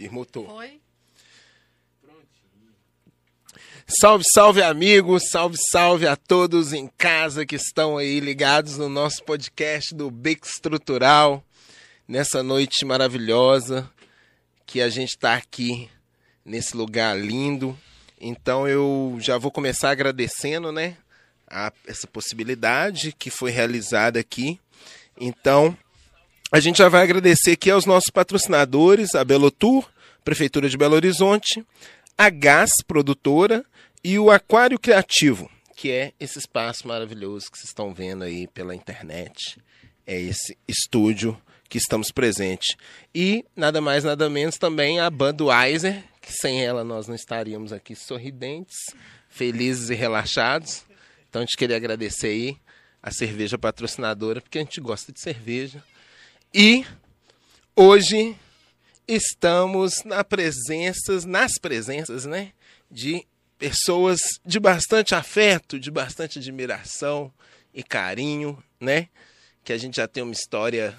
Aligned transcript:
Permutou. 0.00 0.46
Foi? 0.46 0.80
Salve, 3.86 4.24
salve, 4.32 4.62
amigos! 4.62 5.28
Salve, 5.28 5.58
salve 5.70 6.06
a 6.06 6.16
todos 6.16 6.72
em 6.72 6.88
casa 6.96 7.44
que 7.44 7.56
estão 7.56 7.98
aí 7.98 8.18
ligados 8.18 8.78
no 8.78 8.88
nosso 8.88 9.22
podcast 9.24 9.94
do 9.94 10.10
Beco 10.10 10.46
Estrutural. 10.46 11.44
Nessa 12.08 12.42
noite 12.42 12.82
maravilhosa 12.86 13.90
que 14.64 14.80
a 14.80 14.88
gente 14.88 15.10
está 15.10 15.34
aqui 15.34 15.90
nesse 16.46 16.74
lugar 16.74 17.14
lindo. 17.20 17.78
Então 18.18 18.66
eu 18.66 19.18
já 19.20 19.36
vou 19.36 19.50
começar 19.50 19.90
agradecendo, 19.90 20.72
né? 20.72 20.96
A, 21.46 21.70
essa 21.86 22.06
possibilidade 22.06 23.12
que 23.12 23.28
foi 23.28 23.50
realizada 23.50 24.18
aqui. 24.18 24.58
Então, 25.14 25.76
a 26.52 26.58
gente 26.58 26.78
já 26.78 26.88
vai 26.88 27.02
agradecer 27.02 27.52
aqui 27.52 27.70
aos 27.70 27.86
nossos 27.86 28.10
patrocinadores, 28.10 29.14
a 29.14 29.24
Belotur, 29.24 29.88
Prefeitura 30.24 30.68
de 30.68 30.76
Belo 30.76 30.96
Horizonte, 30.96 31.64
a 32.18 32.28
Gás 32.28 32.70
Produtora 32.86 33.64
e 34.02 34.18
o 34.18 34.30
Aquário 34.30 34.78
Criativo, 34.78 35.48
que 35.76 35.90
é 35.90 36.12
esse 36.18 36.38
espaço 36.38 36.88
maravilhoso 36.88 37.50
que 37.50 37.56
vocês 37.56 37.68
estão 37.68 37.94
vendo 37.94 38.24
aí 38.24 38.48
pela 38.48 38.74
internet. 38.74 39.58
É 40.06 40.20
esse 40.20 40.58
estúdio 40.66 41.40
que 41.68 41.78
estamos 41.78 42.10
presentes. 42.10 42.76
E 43.14 43.44
nada 43.54 43.80
mais, 43.80 44.02
nada 44.02 44.28
menos 44.28 44.58
também 44.58 44.98
a 44.98 45.08
Budweiser, 45.08 46.02
que 46.20 46.32
sem 46.32 46.64
ela 46.64 46.82
nós 46.82 47.06
não 47.06 47.14
estaríamos 47.14 47.72
aqui 47.72 47.94
sorridentes, 47.94 48.76
felizes 49.28 49.88
e 49.88 49.94
relaxados. 49.94 50.84
Então 51.28 51.42
a 51.42 51.44
gente 51.44 51.56
queria 51.56 51.76
agradecer 51.76 52.26
aí 52.26 52.56
a 53.00 53.12
cerveja 53.12 53.56
patrocinadora, 53.56 54.40
porque 54.40 54.58
a 54.58 54.62
gente 54.62 54.80
gosta 54.80 55.12
de 55.12 55.20
cerveja. 55.20 55.82
E 56.52 56.84
hoje 57.76 58.36
estamos 59.06 60.02
na 60.04 60.24
presença, 60.24 61.24
nas 61.24 61.52
presenças, 61.60 62.24
né, 62.24 62.50
de 62.90 63.24
pessoas 63.56 64.18
de 64.44 64.58
bastante 64.58 65.14
afeto, 65.14 65.78
de 65.78 65.92
bastante 65.92 66.40
admiração 66.40 67.32
e 67.72 67.84
carinho, 67.84 68.60
né? 68.80 69.08
Que 69.62 69.72
a 69.72 69.78
gente 69.78 69.98
já 69.98 70.08
tem 70.08 70.24
uma 70.24 70.32
história 70.32 70.96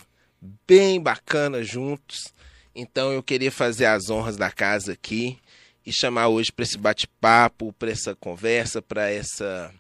bem 0.66 1.02
bacana 1.02 1.62
juntos. 1.62 2.34
Então 2.74 3.12
eu 3.12 3.22
queria 3.22 3.52
fazer 3.52 3.88
as 3.88 4.10
honras 4.10 4.38
da 4.38 4.50
casa 4.50 4.94
aqui 4.94 5.38
e 5.86 5.92
chamar 5.92 6.30
hoje 6.30 6.50
para 6.50 6.64
esse 6.64 6.78
bate-papo, 6.78 7.74
para 7.74 7.92
essa 7.92 8.16
conversa, 8.16 8.82
para 8.82 9.10
essa 9.10 9.74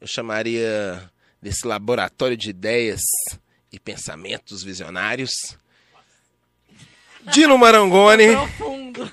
eu 0.00 0.06
chamaria 0.06 1.10
desse 1.42 1.66
laboratório 1.66 2.36
de 2.36 2.50
ideias 2.50 3.00
e 3.76 3.80
pensamentos 3.80 4.62
visionários. 4.62 5.30
Dino 7.32 7.58
Marangoni, 7.58 8.28
Profundo. 8.28 9.12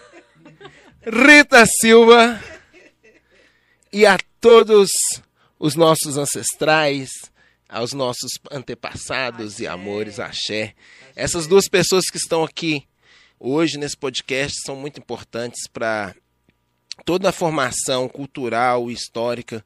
Rita 1.06 1.66
Silva 1.66 2.42
e 3.92 4.06
a 4.06 4.18
todos 4.40 4.90
os 5.60 5.76
nossos 5.76 6.18
ancestrais, 6.18 7.10
aos 7.68 7.94
nossos 7.94 8.32
antepassados 8.50 9.60
e 9.60 9.68
amores, 9.68 10.20
axé. 10.20 10.74
Essas 11.16 11.46
duas 11.46 11.68
pessoas 11.68 12.06
que 12.10 12.18
estão 12.18 12.44
aqui 12.44 12.88
hoje 13.40 13.78
nesse 13.78 13.98
podcast 13.98 14.62
são 14.66 14.76
muito 14.76 15.00
importantes 15.00 15.68
para 15.68 16.16
toda 17.06 17.30
a 17.30 17.34
formação 17.34 18.08
cultural 18.08 18.90
e 18.90 18.94
histórica, 18.94 19.66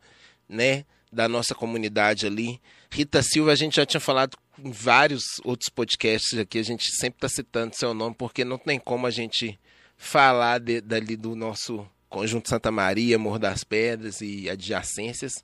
né, 0.49 0.85
da 1.11 1.27
nossa 1.27 1.53
comunidade 1.53 2.25
ali. 2.25 2.59
Rita 2.89 3.21
Silva, 3.21 3.51
a 3.51 3.55
gente 3.55 3.75
já 3.75 3.85
tinha 3.85 4.01
falado 4.01 4.37
em 4.63 4.71
vários 4.71 5.23
outros 5.43 5.69
podcasts 5.69 6.37
aqui, 6.37 6.59
a 6.59 6.63
gente 6.63 6.91
sempre 6.91 7.17
está 7.17 7.29
citando 7.29 7.75
seu 7.75 7.93
nome, 7.93 8.15
porque 8.15 8.43
não 8.43 8.57
tem 8.57 8.79
como 8.79 9.05
a 9.05 9.11
gente 9.11 9.59
falar 9.97 10.59
de, 10.59 10.81
dali 10.81 11.15
do 11.15 11.35
nosso 11.35 11.87
Conjunto 12.09 12.49
Santa 12.49 12.71
Maria, 12.71 13.19
Morro 13.19 13.39
das 13.39 13.63
Pedras 13.63 14.21
e 14.21 14.49
adjacências, 14.49 15.43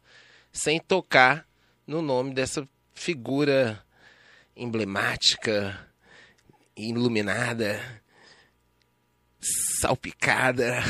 sem 0.51 0.79
tocar 0.79 1.45
no 1.85 2.01
nome 2.01 2.33
dessa 2.33 2.67
figura 2.93 3.83
emblemática, 4.55 5.87
iluminada, 6.75 7.81
salpicada 9.81 10.81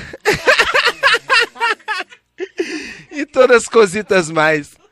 e 3.11 3.25
todas 3.25 3.63
as 3.63 3.67
cositas 3.67 4.29
mais. 4.29 4.82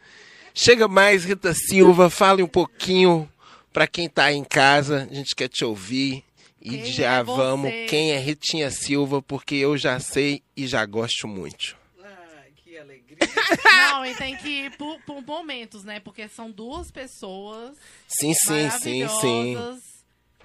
Chega 0.54 0.88
mais, 0.88 1.24
Rita 1.26 1.54
Silva, 1.54 2.10
fale 2.10 2.44
um 2.44 2.48
pouquinho 2.48 3.32
para 3.72 3.88
quem 3.88 4.10
tá 4.10 4.26
aí 4.26 4.36
em 4.36 4.44
casa, 4.44 5.08
a 5.10 5.14
gente 5.14 5.36
quer 5.36 5.48
te 5.48 5.64
ouvir. 5.64 6.24
E 6.64 6.78
Quem 6.78 6.86
já 6.86 7.18
é 7.18 7.24
vamos, 7.24 7.72
você? 7.72 7.86
quem 7.90 8.12
é 8.12 8.20
Ritinha 8.20 8.70
Silva, 8.70 9.20
porque 9.20 9.56
eu 9.56 9.76
já 9.78 10.00
sei 10.00 10.44
e 10.56 10.68
já 10.68 10.86
gosto 10.86 11.28
muito. 11.28 11.76
Ai, 12.04 12.52
que 12.56 12.78
alegria. 12.78 13.18
Não, 13.66 14.06
e 14.06 14.14
tem 14.14 14.38
que 14.38 14.48
ir 14.48 14.78
por, 14.78 15.02
por 15.02 15.26
momentos, 15.26 15.84
né? 15.84 16.00
Porque 16.00 16.28
são 16.28 16.52
duas 16.52 16.92
pessoas 16.92 17.76
Sim, 18.08 18.34
sim, 18.36 18.70
sim, 18.70 19.08
sim. 19.08 19.58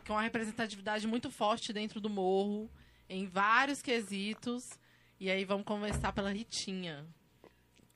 com 0.06 0.14
uma 0.14 0.22
representatividade 0.22 1.06
muito 1.06 1.30
forte 1.30 1.70
dentro 1.70 2.00
do 2.00 2.08
morro, 2.08 2.70
em 3.10 3.26
vários 3.26 3.82
quesitos. 3.82 4.62
E 5.20 5.30
aí 5.30 5.44
vamos 5.44 5.66
conversar 5.66 6.12
pela 6.12 6.32
Ritinha. 6.32 7.04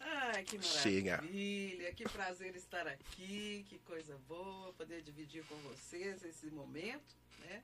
Ai, 0.00 0.44
que 0.44 0.60
Chega. 0.62 1.18
maravilha. 1.18 1.94
Que 1.94 2.04
prazer 2.04 2.56
estar 2.56 2.86
aqui. 2.86 3.64
Que 3.68 3.78
coisa 3.80 4.18
boa 4.26 4.72
poder 4.72 5.02
dividir 5.02 5.44
com 5.44 5.56
vocês 5.56 6.24
esse 6.24 6.50
momento, 6.50 7.16
né? 7.38 7.62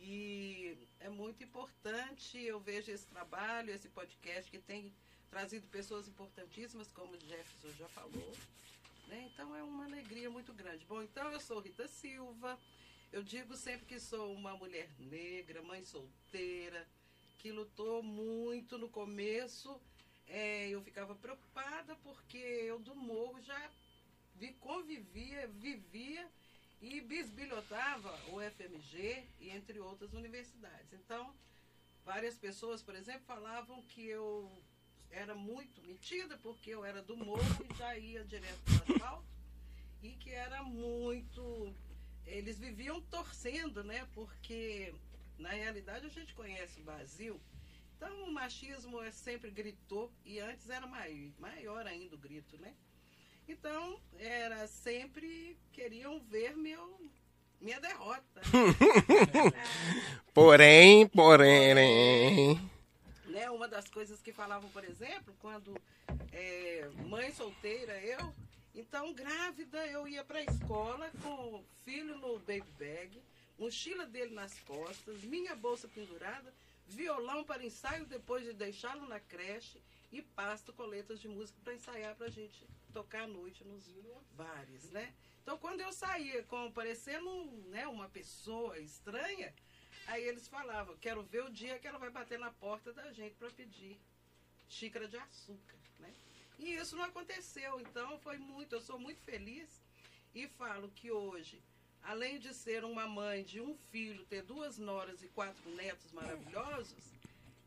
E 0.00 0.78
é 1.00 1.08
muito 1.08 1.42
importante, 1.42 2.38
eu 2.38 2.60
vejo 2.60 2.90
esse 2.90 3.04
trabalho, 3.06 3.72
esse 3.72 3.88
podcast 3.88 4.48
que 4.48 4.58
tem 4.58 4.94
trazido 5.28 5.66
pessoas 5.66 6.06
importantíssimas, 6.06 6.92
como 6.92 7.14
o 7.14 7.20
Jefferson 7.20 7.76
já 7.76 7.88
falou. 7.88 8.36
Né? 9.08 9.28
Então 9.32 9.54
é 9.56 9.62
uma 9.62 9.84
alegria 9.86 10.30
muito 10.30 10.52
grande. 10.52 10.84
Bom, 10.84 11.02
então 11.02 11.32
eu 11.32 11.40
sou 11.40 11.60
Rita 11.60 11.88
Silva. 11.88 12.58
Eu 13.10 13.22
digo 13.22 13.56
sempre 13.56 13.86
que 13.86 13.98
sou 13.98 14.32
uma 14.34 14.54
mulher 14.56 14.88
negra, 14.98 15.62
mãe 15.62 15.82
solteira, 15.82 16.86
que 17.38 17.50
lutou 17.50 18.02
muito 18.02 18.76
no 18.78 18.88
começo. 18.88 19.80
É, 20.28 20.68
eu 20.68 20.82
ficava 20.82 21.14
preocupada 21.14 21.96
porque 21.96 22.36
eu 22.36 22.78
do 22.78 22.94
morro 22.94 23.40
já 23.40 23.70
vi, 24.36 24.52
convivia, 24.54 25.48
vivia 25.48 26.28
e 26.80 27.00
bisbilhotava 27.00 28.12
o 28.30 28.40
FMG 28.40 29.24
e 29.40 29.50
entre 29.50 29.80
outras 29.80 30.12
universidades. 30.12 30.92
Então, 30.92 31.34
várias 32.04 32.36
pessoas, 32.36 32.82
por 32.82 32.94
exemplo, 32.94 33.22
falavam 33.26 33.82
que 33.82 34.06
eu 34.06 34.50
era 35.10 35.34
muito 35.34 35.80
metida 35.82 36.36
porque 36.38 36.70
eu 36.70 36.84
era 36.84 37.02
do 37.02 37.16
morro 37.16 37.66
e 37.70 37.74
já 37.76 37.96
ia 37.96 38.24
direto 38.24 38.60
para 38.64 38.74
o 38.74 38.96
asfalto 38.96 39.38
e 40.02 40.10
que 40.10 40.30
era 40.30 40.62
muito. 40.62 41.74
Eles 42.26 42.58
viviam 42.58 43.00
torcendo, 43.02 43.82
né? 43.82 44.06
Porque 44.14 44.94
na 45.38 45.50
realidade 45.50 46.06
a 46.06 46.10
gente 46.10 46.34
conhece 46.34 46.80
o 46.80 46.84
Brasil. 46.84 47.40
Então 47.98 48.22
o 48.22 48.32
machismo 48.32 49.02
é 49.02 49.10
sempre 49.10 49.50
gritou 49.50 50.08
e 50.24 50.38
antes 50.38 50.70
era 50.70 50.86
mai- 50.86 51.32
maior 51.36 51.84
ainda 51.84 52.14
o 52.14 52.18
grito, 52.18 52.56
né? 52.58 52.72
Então 53.48 54.00
era 54.16 54.68
sempre 54.68 55.58
queriam 55.72 56.20
ver 56.20 56.56
meu 56.56 57.00
minha 57.60 57.80
derrota. 57.80 58.40
Porém, 60.32 61.08
porém. 61.08 62.54
né? 63.26 63.50
Uma 63.50 63.66
das 63.66 63.88
coisas 63.88 64.22
que 64.22 64.32
falavam, 64.32 64.70
por 64.70 64.84
exemplo, 64.84 65.34
quando 65.40 65.74
é, 66.32 66.88
mãe 67.08 67.32
solteira, 67.32 67.98
eu, 68.04 68.32
então 68.76 69.12
grávida, 69.12 69.84
eu 69.88 70.06
ia 70.06 70.22
para 70.22 70.38
a 70.38 70.44
escola 70.44 71.10
com 71.20 71.56
o 71.56 71.64
filho 71.84 72.16
no 72.18 72.38
baby 72.38 72.62
bag, 72.78 73.20
mochila 73.58 74.06
dele 74.06 74.32
nas 74.32 74.56
costas, 74.60 75.20
minha 75.24 75.56
bolsa 75.56 75.88
pendurada, 75.88 76.54
violão 76.88 77.44
para 77.44 77.64
ensaio 77.64 78.06
depois 78.06 78.44
de 78.44 78.52
deixá-lo 78.52 79.06
na 79.06 79.20
creche 79.20 79.80
e 80.10 80.22
pasto, 80.22 80.72
coletas 80.72 81.20
de 81.20 81.28
música 81.28 81.58
para 81.62 81.74
ensaiar 81.74 82.16
para 82.16 82.26
a 82.26 82.30
gente 82.30 82.66
tocar 82.92 83.22
à 83.22 83.26
noite 83.26 83.64
nos 83.64 83.84
bares, 84.32 84.90
né? 84.90 85.14
Então, 85.42 85.56
quando 85.58 85.80
eu 85.80 85.92
saía 85.92 86.42
com 86.44 86.70
parecendo 86.72 87.30
né, 87.68 87.86
uma 87.86 88.08
pessoa 88.08 88.78
estranha, 88.78 89.54
Aí 90.08 90.24
eles 90.24 90.48
falavam, 90.48 90.96
quero 90.96 91.22
ver 91.22 91.44
o 91.44 91.50
dia 91.50 91.78
que 91.78 91.86
ela 91.86 91.98
vai 91.98 92.08
bater 92.08 92.38
na 92.38 92.50
porta 92.50 92.94
da 92.94 93.12
gente 93.12 93.34
para 93.34 93.50
pedir 93.50 94.00
xícara 94.66 95.06
de 95.06 95.18
açúcar, 95.18 95.76
né? 95.98 96.14
E 96.58 96.74
isso 96.76 96.96
não 96.96 97.04
aconteceu, 97.04 97.78
então 97.78 98.18
foi 98.20 98.38
muito, 98.38 98.74
eu 98.74 98.80
sou 98.80 98.98
muito 98.98 99.20
feliz 99.20 99.82
e 100.34 100.48
falo 100.48 100.90
que 100.92 101.10
hoje, 101.10 101.62
além 102.02 102.38
de 102.38 102.54
ser 102.54 102.84
uma 102.84 103.06
mãe 103.06 103.44
de 103.44 103.60
um 103.60 103.76
filho, 103.90 104.24
ter 104.26 104.42
duas 104.42 104.78
noras 104.78 105.22
e 105.22 105.28
quatro 105.28 105.68
netos 105.74 106.12
maravilhosos, 106.12 107.12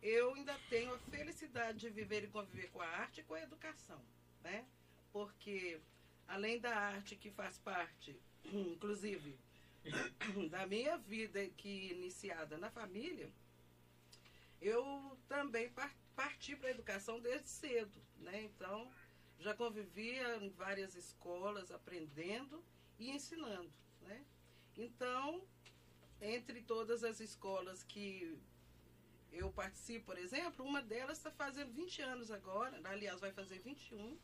eu 0.02 0.34
ainda 0.34 0.58
tenho 0.70 0.94
a 0.94 1.00
felicidade 1.00 1.80
de 1.80 1.90
viver 1.90 2.24
e 2.24 2.28
conviver 2.28 2.70
com 2.72 2.82
a 2.82 2.88
arte 2.88 3.22
e 3.22 3.24
com 3.24 3.36
a 3.36 3.42
educação, 3.42 4.02
né? 4.44 4.66
Porque 5.14 5.80
além 6.28 6.60
da 6.60 6.76
arte 6.76 7.16
que 7.16 7.30
faz 7.30 7.58
parte, 7.60 8.20
inclusive, 8.46 9.38
da 10.50 10.66
minha 10.66 10.98
vida 10.98 11.48
que 11.50 11.92
iniciada 11.92 12.58
na 12.58 12.70
família, 12.72 13.32
eu 14.62 15.18
também 15.28 15.70
par 15.70 15.94
parti 16.16 16.56
para 16.56 16.68
a 16.68 16.72
educação 16.72 17.20
desde 17.20 17.50
cedo, 17.50 18.00
né? 18.18 18.44
Então, 18.44 18.92
já 19.40 19.56
convivia 19.56 20.38
em 20.38 20.50
várias 20.50 20.96
escolas, 20.96 21.72
aprendendo 21.72 22.64
e 23.00 23.10
ensinando, 23.10 23.72
né? 24.02 24.26
Então, 24.78 25.42
entre 26.22 26.62
todas 26.62 27.04
as 27.04 27.20
escolas 27.20 27.84
que 27.84 28.38
eu 29.32 29.52
participo, 29.52 30.08
por 30.08 30.18
exemplo, 30.18 30.66
uma 30.66 30.82
delas 30.82 31.18
está 31.18 31.32
fazendo 31.32 31.72
20 31.74 32.02
anos 32.02 32.32
agora, 32.32 32.80
aliás, 32.84 33.20
vai 33.20 33.32
fazer 33.32 33.60
21, 33.60 34.18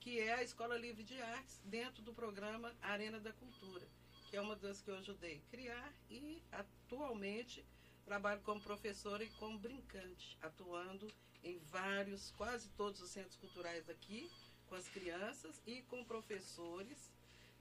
que 0.00 0.20
é 0.20 0.34
a 0.34 0.42
Escola 0.42 0.76
Livre 0.76 1.02
de 1.02 1.20
Artes, 1.20 1.60
dentro 1.64 2.02
do 2.02 2.12
programa 2.12 2.74
Arena 2.82 3.18
da 3.18 3.32
Cultura, 3.32 3.86
que 4.28 4.36
é 4.36 4.40
uma 4.40 4.54
das 4.54 4.82
que 4.82 4.90
eu 4.90 4.96
ajudei 4.96 5.38
a 5.38 5.50
criar 5.50 5.92
e 6.10 6.42
atualmente 6.52 7.64
trabalho 8.04 8.42
como 8.42 8.60
professora 8.60 9.24
e 9.24 9.30
como 9.30 9.58
brincante, 9.58 10.36
atuando 10.42 11.10
em 11.42 11.58
vários, 11.58 12.30
quase 12.32 12.68
todos 12.70 13.00
os 13.00 13.10
centros 13.10 13.36
culturais 13.36 13.84
daqui, 13.86 14.30
com 14.66 14.74
as 14.74 14.88
crianças 14.88 15.60
e 15.66 15.82
com 15.82 16.04
professores, 16.04 17.10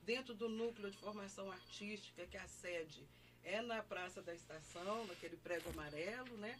dentro 0.05 0.33
do 0.33 0.49
núcleo 0.49 0.91
de 0.91 0.97
formação 0.97 1.51
artística, 1.51 2.25
que 2.27 2.37
a 2.37 2.47
sede 2.47 3.07
é 3.43 3.61
na 3.61 3.81
Praça 3.83 4.21
da 4.21 4.33
Estação, 4.33 5.05
naquele 5.07 5.37
prédio 5.37 5.69
amarelo, 5.71 6.37
né? 6.37 6.59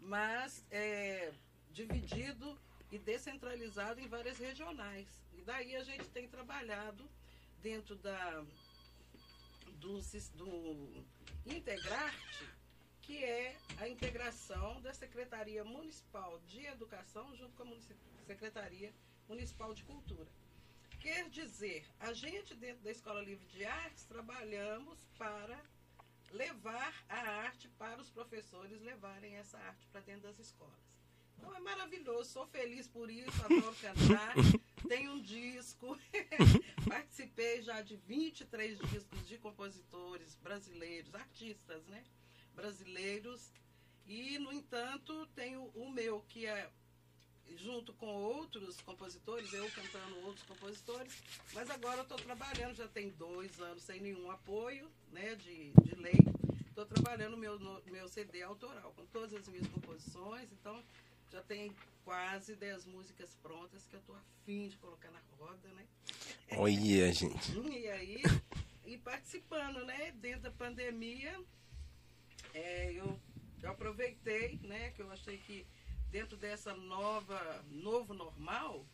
Mas 0.00 0.64
é 0.70 1.32
dividido 1.70 2.58
e 2.90 2.98
descentralizado 2.98 4.00
em 4.00 4.08
várias 4.08 4.38
regionais. 4.38 5.06
E 5.34 5.42
daí 5.42 5.76
a 5.76 5.84
gente 5.84 6.08
tem 6.08 6.28
trabalhado 6.28 7.08
dentro 7.62 7.96
da 7.96 8.44
do, 9.78 9.98
do 10.34 11.04
Integrarte, 11.46 12.48
que 13.00 13.24
é 13.24 13.56
a 13.78 13.88
integração 13.88 14.80
da 14.82 14.92
Secretaria 14.92 15.64
Municipal 15.64 16.38
de 16.46 16.66
Educação 16.66 17.34
junto 17.34 17.56
com 17.56 17.62
a 17.62 18.26
Secretaria 18.26 18.92
Municipal 19.26 19.72
de 19.72 19.82
Cultura. 19.84 20.28
Quer 21.00 21.30
dizer, 21.30 21.86
a 21.98 22.12
gente 22.12 22.54
dentro 22.54 22.82
da 22.82 22.90
Escola 22.90 23.22
Livre 23.22 23.46
de 23.46 23.64
Artes 23.64 24.04
trabalhamos 24.04 24.98
para 25.16 25.58
levar 26.30 26.94
a 27.08 27.16
arte 27.16 27.68
para 27.78 27.98
os 28.00 28.10
professores 28.10 28.82
levarem 28.82 29.34
essa 29.36 29.56
arte 29.58 29.86
para 29.86 30.02
dentro 30.02 30.22
das 30.22 30.38
escolas. 30.38 31.00
Então 31.38 31.56
é 31.56 31.60
maravilhoso, 31.60 32.30
sou 32.30 32.46
feliz 32.48 32.86
por 32.86 33.10
isso, 33.10 33.44
adoro 33.46 33.74
cantar. 33.76 34.34
Tenho 34.86 35.12
um 35.12 35.22
disco, 35.22 35.98
participei 36.86 37.62
já 37.62 37.80
de 37.80 37.96
23 37.96 38.78
discos 38.90 39.26
de 39.26 39.38
compositores 39.38 40.34
brasileiros, 40.42 41.14
artistas, 41.14 41.82
né? 41.86 42.04
Brasileiros. 42.54 43.50
E, 44.06 44.38
no 44.38 44.52
entanto, 44.52 45.26
tenho 45.36 45.70
o 45.74 45.88
meu, 45.88 46.20
que 46.22 46.44
é 46.44 46.68
junto 47.56 47.92
com 47.94 48.06
outros 48.06 48.80
compositores, 48.80 49.52
eu 49.52 49.68
cantando 49.70 50.20
outros 50.26 50.44
compositores, 50.46 51.12
mas 51.52 51.70
agora 51.70 51.98
eu 51.98 52.02
estou 52.02 52.18
trabalhando, 52.18 52.74
já 52.74 52.88
tem 52.88 53.10
dois 53.10 53.60
anos 53.60 53.82
sem 53.82 54.00
nenhum 54.00 54.30
apoio 54.30 54.90
né, 55.12 55.34
de, 55.36 55.72
de 55.82 55.94
lei. 55.96 56.18
Estou 56.68 56.86
trabalhando 56.86 57.36
meu, 57.36 57.58
meu 57.86 58.08
CD 58.08 58.42
autoral, 58.42 58.92
com 58.96 59.04
todas 59.06 59.34
as 59.34 59.48
minhas 59.48 59.66
composições, 59.68 60.48
então 60.52 60.82
já 61.30 61.42
tem 61.42 61.74
quase 62.04 62.56
10 62.56 62.86
músicas 62.86 63.36
prontas 63.42 63.86
que 63.86 63.94
eu 63.94 64.00
estou 64.00 64.16
afim 64.16 64.68
de 64.68 64.76
colocar 64.78 65.10
na 65.10 65.20
roda, 65.38 65.68
né? 65.74 65.86
Olha, 66.56 67.12
gente. 67.12 67.58
E 67.58 67.88
aí, 67.88 68.22
e 68.84 68.98
participando, 68.98 69.84
né? 69.84 70.12
Dentro 70.12 70.42
da 70.42 70.50
pandemia, 70.50 71.38
é, 72.54 72.92
eu, 72.92 73.20
eu 73.62 73.70
aproveitei, 73.70 74.58
né? 74.62 74.90
Que 74.90 75.02
eu 75.02 75.10
achei 75.12 75.38
que 75.38 75.66
dentro 76.10 76.36
dessa 76.36 76.74
nova, 76.74 77.64
novo 77.70 78.12
normal, 78.12 78.84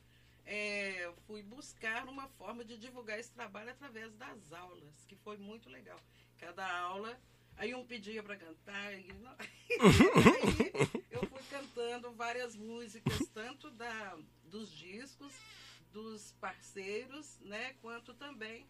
é, 0.44 1.12
fui 1.26 1.42
buscar 1.42 2.06
uma 2.08 2.28
forma 2.28 2.64
de 2.64 2.76
divulgar 2.76 3.18
esse 3.18 3.32
trabalho 3.32 3.70
através 3.70 4.12
das 4.14 4.52
aulas, 4.52 5.04
que 5.08 5.16
foi 5.16 5.36
muito 5.36 5.68
legal. 5.68 5.98
Cada 6.38 6.66
aula, 6.80 7.18
aí 7.56 7.74
um 7.74 7.86
pedia 7.86 8.22
para 8.22 8.36
cantar, 8.36 8.92
e, 8.92 9.12
não, 9.14 9.34
eu 11.10 11.26
fui 11.26 11.42
cantando 11.50 12.12
várias 12.12 12.54
músicas, 12.54 13.18
tanto 13.32 13.70
da, 13.70 14.18
dos 14.44 14.70
discos, 14.70 15.32
dos 15.92 16.32
parceiros, 16.32 17.38
né, 17.40 17.74
quanto 17.80 18.12
também 18.14 18.68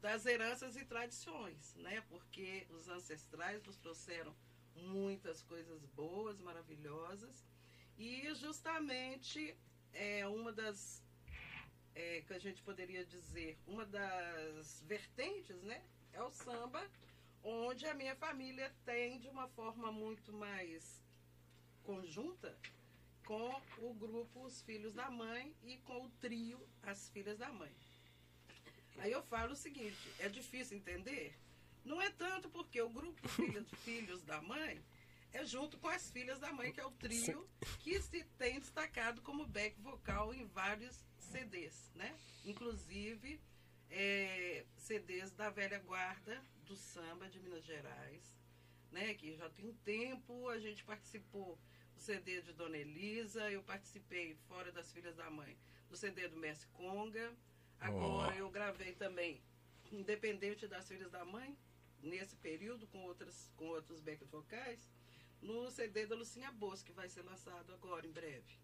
das 0.00 0.26
heranças 0.26 0.76
e 0.76 0.84
tradições, 0.84 1.74
né, 1.76 2.02
porque 2.08 2.66
os 2.70 2.88
ancestrais 2.88 3.62
nos 3.62 3.76
trouxeram 3.76 4.34
muitas 4.74 5.42
coisas 5.42 5.84
boas, 5.94 6.40
maravilhosas, 6.40 7.44
e 8.02 8.34
justamente 8.34 9.56
é 9.92 10.26
uma 10.26 10.52
das 10.52 11.00
é, 11.94 12.22
que 12.22 12.34
a 12.34 12.38
gente 12.38 12.60
poderia 12.62 13.04
dizer, 13.04 13.56
uma 13.64 13.86
das 13.86 14.82
vertentes, 14.88 15.62
né? 15.62 15.80
É 16.12 16.20
o 16.20 16.30
samba, 16.30 16.84
onde 17.44 17.86
a 17.86 17.94
minha 17.94 18.16
família 18.16 18.74
tem 18.84 19.20
de 19.20 19.28
uma 19.28 19.46
forma 19.48 19.92
muito 19.92 20.32
mais 20.32 21.00
conjunta 21.84 22.58
com 23.24 23.62
o 23.78 23.94
grupo 23.94 24.44
Os 24.46 24.60
Filhos 24.62 24.94
da 24.94 25.08
Mãe 25.08 25.54
e 25.62 25.76
com 25.78 26.04
o 26.04 26.10
trio 26.20 26.58
As 26.82 27.08
Filhas 27.10 27.38
da 27.38 27.52
Mãe. 27.52 27.72
Aí 28.98 29.12
eu 29.12 29.22
falo 29.22 29.52
o 29.52 29.56
seguinte, 29.56 30.12
é 30.18 30.28
difícil 30.28 30.76
entender? 30.76 31.38
Não 31.84 32.02
é 32.02 32.10
tanto 32.10 32.48
porque 32.50 32.82
o 32.82 32.90
grupo 32.90 33.26
Filhos, 33.30 33.68
Filhos 33.84 34.22
da 34.22 34.42
Mãe 34.42 34.82
é 35.32 35.44
junto 35.44 35.78
com 35.78 35.88
as 35.88 36.10
filhas 36.10 36.38
da 36.38 36.52
mãe, 36.52 36.72
que 36.72 36.80
é 36.80 36.86
o 36.86 36.90
trio 36.92 37.48
que 37.80 38.00
se 38.00 38.24
tem 38.38 38.60
destacado 38.60 39.22
como 39.22 39.46
back 39.46 39.80
vocal 39.80 40.32
em 40.34 40.46
vários 40.46 41.04
CDs, 41.18 41.90
né? 41.94 42.14
Inclusive 42.44 43.40
é, 43.90 44.64
CDs 44.76 45.32
da 45.32 45.50
velha 45.50 45.78
guarda 45.80 46.42
do 46.64 46.76
samba 46.76 47.28
de 47.28 47.40
Minas 47.40 47.64
Gerais, 47.64 48.38
né? 48.90 49.14
Que 49.14 49.34
já 49.36 49.48
tem 49.50 49.66
um 49.66 49.74
tempo 49.76 50.48
a 50.48 50.58
gente 50.58 50.84
participou 50.84 51.58
do 51.94 52.00
CD 52.00 52.42
de 52.42 52.52
Dona 52.52 52.76
Elisa, 52.76 53.50
eu 53.50 53.62
participei 53.62 54.36
fora 54.48 54.70
das 54.70 54.92
filhas 54.92 55.16
da 55.16 55.30
mãe 55.30 55.56
do 55.88 55.96
CD 55.96 56.28
do 56.28 56.36
Messi 56.36 56.66
Conga. 56.68 57.32
Agora 57.80 58.34
oh. 58.34 58.38
eu 58.38 58.50
gravei 58.50 58.92
também 58.92 59.42
Independente 59.92 60.66
das 60.66 60.88
Filhas 60.88 61.10
da 61.10 61.22
Mãe, 61.22 61.54
nesse 62.02 62.34
período, 62.36 62.86
com, 62.86 63.02
outras, 63.02 63.52
com 63.56 63.66
outros 63.66 64.00
back 64.00 64.24
vocais 64.24 64.88
no 65.42 65.70
CD 65.70 66.06
da 66.06 66.14
Lucinha 66.14 66.50
Bosco, 66.52 66.86
que 66.86 66.92
vai 66.92 67.08
ser 67.08 67.22
lançado 67.22 67.74
agora, 67.74 68.06
em 68.06 68.12
breve. 68.12 68.58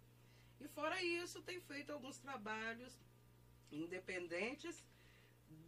E 0.60 0.68
fora 0.68 1.02
isso, 1.02 1.42
tem 1.42 1.60
feito 1.60 1.92
alguns 1.92 2.18
trabalhos 2.18 2.98
independentes 3.70 4.84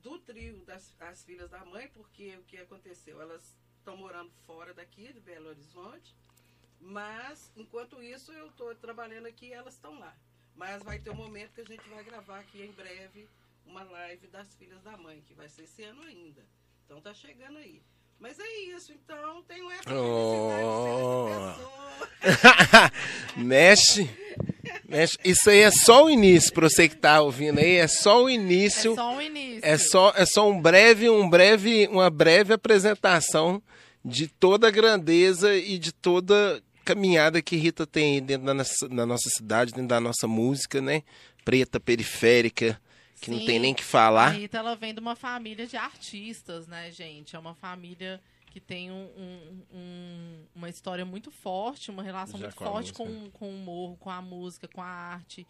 do 0.02 0.18
trio 0.20 0.64
das 0.64 0.94
as 1.00 1.24
filhas 1.24 1.50
da 1.50 1.64
mãe, 1.64 1.88
porque 1.88 2.36
o 2.36 2.44
que 2.44 2.56
aconteceu? 2.56 3.20
Elas 3.20 3.56
estão 3.78 3.96
morando 3.96 4.30
fora 4.46 4.72
daqui, 4.72 5.12
de 5.12 5.20
Belo 5.20 5.48
Horizonte, 5.48 6.14
mas 6.80 7.52
enquanto 7.56 8.02
isso 8.02 8.32
eu 8.32 8.48
estou 8.48 8.74
trabalhando 8.74 9.26
aqui 9.26 9.46
e 9.46 9.52
elas 9.52 9.74
estão 9.74 9.98
lá. 9.98 10.16
Mas 10.54 10.82
vai 10.82 10.98
ter 10.98 11.10
um 11.10 11.14
momento 11.14 11.54
que 11.54 11.60
a 11.60 11.64
gente 11.64 11.88
vai 11.88 12.04
gravar 12.04 12.40
aqui 12.40 12.62
em 12.62 12.72
breve 12.72 13.28
uma 13.64 13.82
live 13.82 14.26
das 14.28 14.54
filhas 14.54 14.82
da 14.82 14.96
mãe, 14.96 15.22
que 15.22 15.34
vai 15.34 15.48
ser 15.48 15.62
esse 15.62 15.82
ano 15.82 16.02
ainda. 16.02 16.44
Então 16.84 17.00
tá 17.00 17.14
chegando 17.14 17.58
aí. 17.58 17.82
Mas 18.20 18.38
é 18.38 18.76
isso, 18.76 18.92
então 18.92 19.42
tenho 19.48 19.70
essa 19.70 19.94
oh. 19.94 21.54
Mexe. 23.40 24.10
Mexe. 24.86 25.16
Isso 25.24 25.48
aí 25.48 25.60
é 25.60 25.70
só 25.70 26.04
o 26.04 26.10
início 26.10 26.52
para 26.52 26.68
você 26.68 26.86
que 26.86 26.96
tá 26.96 27.22
ouvindo 27.22 27.58
aí, 27.58 27.76
é 27.76 27.88
só 27.88 28.22
o 28.22 28.28
início. 28.28 28.92
É 28.92 28.94
só 28.94 29.16
o 29.16 29.22
início. 29.22 29.60
É 29.62 29.78
só, 29.78 30.12
é 30.14 30.26
só 30.26 30.50
um 30.50 30.60
breve, 30.60 31.08
um 31.08 31.30
breve, 31.30 31.88
uma 31.90 32.10
breve 32.10 32.52
apresentação 32.52 33.62
de 34.04 34.28
toda 34.28 34.68
a 34.68 34.70
grandeza 34.70 35.56
e 35.56 35.78
de 35.78 35.90
toda 35.90 36.62
caminhada 36.84 37.40
que 37.40 37.56
Rita 37.56 37.86
tem 37.86 38.22
dentro 38.22 38.46
da 38.46 38.52
nossa, 38.52 38.88
da 38.88 39.06
nossa 39.06 39.30
cidade, 39.30 39.72
dentro 39.72 39.88
da 39.88 40.00
nossa 40.00 40.28
música, 40.28 40.82
né? 40.82 41.02
Preta, 41.42 41.80
periférica, 41.80 42.78
que 43.20 43.30
Sim, 43.30 43.38
não 43.38 43.46
tem 43.46 43.58
nem 43.58 43.74
que 43.74 43.84
falar. 43.84 44.28
A 44.28 44.30
Rita, 44.30 44.58
ela 44.58 44.74
vem 44.74 44.94
de 44.94 45.00
uma 45.00 45.14
família 45.14 45.66
de 45.66 45.76
artistas, 45.76 46.66
né, 46.66 46.90
gente? 46.90 47.36
É 47.36 47.38
uma 47.38 47.54
família 47.54 48.20
que 48.46 48.58
tem 48.58 48.90
um, 48.90 49.08
um, 49.16 49.62
um, 49.72 50.44
uma 50.54 50.68
história 50.68 51.04
muito 51.04 51.30
forte, 51.30 51.90
uma 51.90 52.02
relação 52.02 52.38
Já 52.40 52.46
muito 52.46 52.56
com 52.56 52.64
forte 52.64 52.92
com, 52.92 53.30
com 53.30 53.48
o 53.48 53.58
morro, 53.58 53.96
com 53.98 54.10
a 54.10 54.20
música, 54.20 54.66
com 54.66 54.80
a 54.82 54.86
arte. 54.86 55.46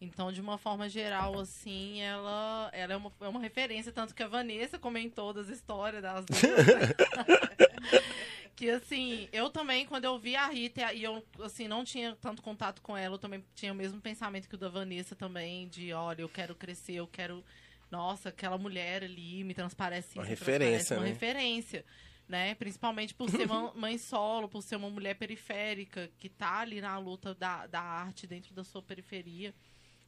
Então, 0.00 0.32
de 0.32 0.40
uma 0.40 0.56
forma 0.56 0.88
geral, 0.88 1.38
assim, 1.38 2.00
ela, 2.00 2.70
ela 2.72 2.94
é, 2.94 2.96
uma, 2.96 3.12
é 3.20 3.28
uma 3.28 3.40
referência, 3.40 3.92
tanto 3.92 4.14
que 4.14 4.22
a 4.22 4.28
Vanessa 4.28 4.78
comentou 4.78 5.34
das 5.34 5.48
histórias 5.48 6.02
das 6.02 6.24
duas. 6.24 6.40
Que 8.60 8.68
assim, 8.68 9.26
eu 9.32 9.48
também, 9.48 9.86
quando 9.86 10.04
eu 10.04 10.18
vi 10.18 10.36
a 10.36 10.46
Rita 10.46 10.92
e 10.92 11.02
eu, 11.02 11.24
assim, 11.42 11.66
não 11.66 11.82
tinha 11.82 12.14
tanto 12.20 12.42
contato 12.42 12.82
com 12.82 12.94
ela, 12.94 13.14
eu 13.14 13.18
também 13.18 13.42
tinha 13.54 13.72
o 13.72 13.74
mesmo 13.74 14.02
pensamento 14.02 14.46
que 14.46 14.54
o 14.54 14.58
da 14.58 14.68
Vanessa 14.68 15.16
também, 15.16 15.66
de 15.66 15.94
olha, 15.94 16.20
eu 16.20 16.28
quero 16.28 16.54
crescer, 16.54 16.92
eu 16.92 17.06
quero. 17.06 17.42
Nossa, 17.90 18.28
aquela 18.28 18.58
mulher 18.58 19.02
ali 19.02 19.42
me 19.44 19.54
transparece 19.54 20.18
uma 20.18 20.26
referência. 20.26 20.66
Transparece 20.66 20.92
uma 20.92 21.02
né? 21.04 21.08
referência. 21.08 21.84
né? 22.28 22.54
Principalmente 22.54 23.14
por 23.14 23.30
ser 23.30 23.46
uma 23.46 23.72
mãe 23.72 23.96
solo, 23.96 24.46
por 24.46 24.62
ser 24.62 24.76
uma 24.76 24.90
mulher 24.90 25.14
periférica, 25.14 26.10
que 26.18 26.26
está 26.26 26.58
ali 26.58 26.82
na 26.82 26.98
luta 26.98 27.34
da, 27.34 27.66
da 27.66 27.80
arte 27.80 28.26
dentro 28.26 28.52
da 28.52 28.62
sua 28.62 28.82
periferia. 28.82 29.54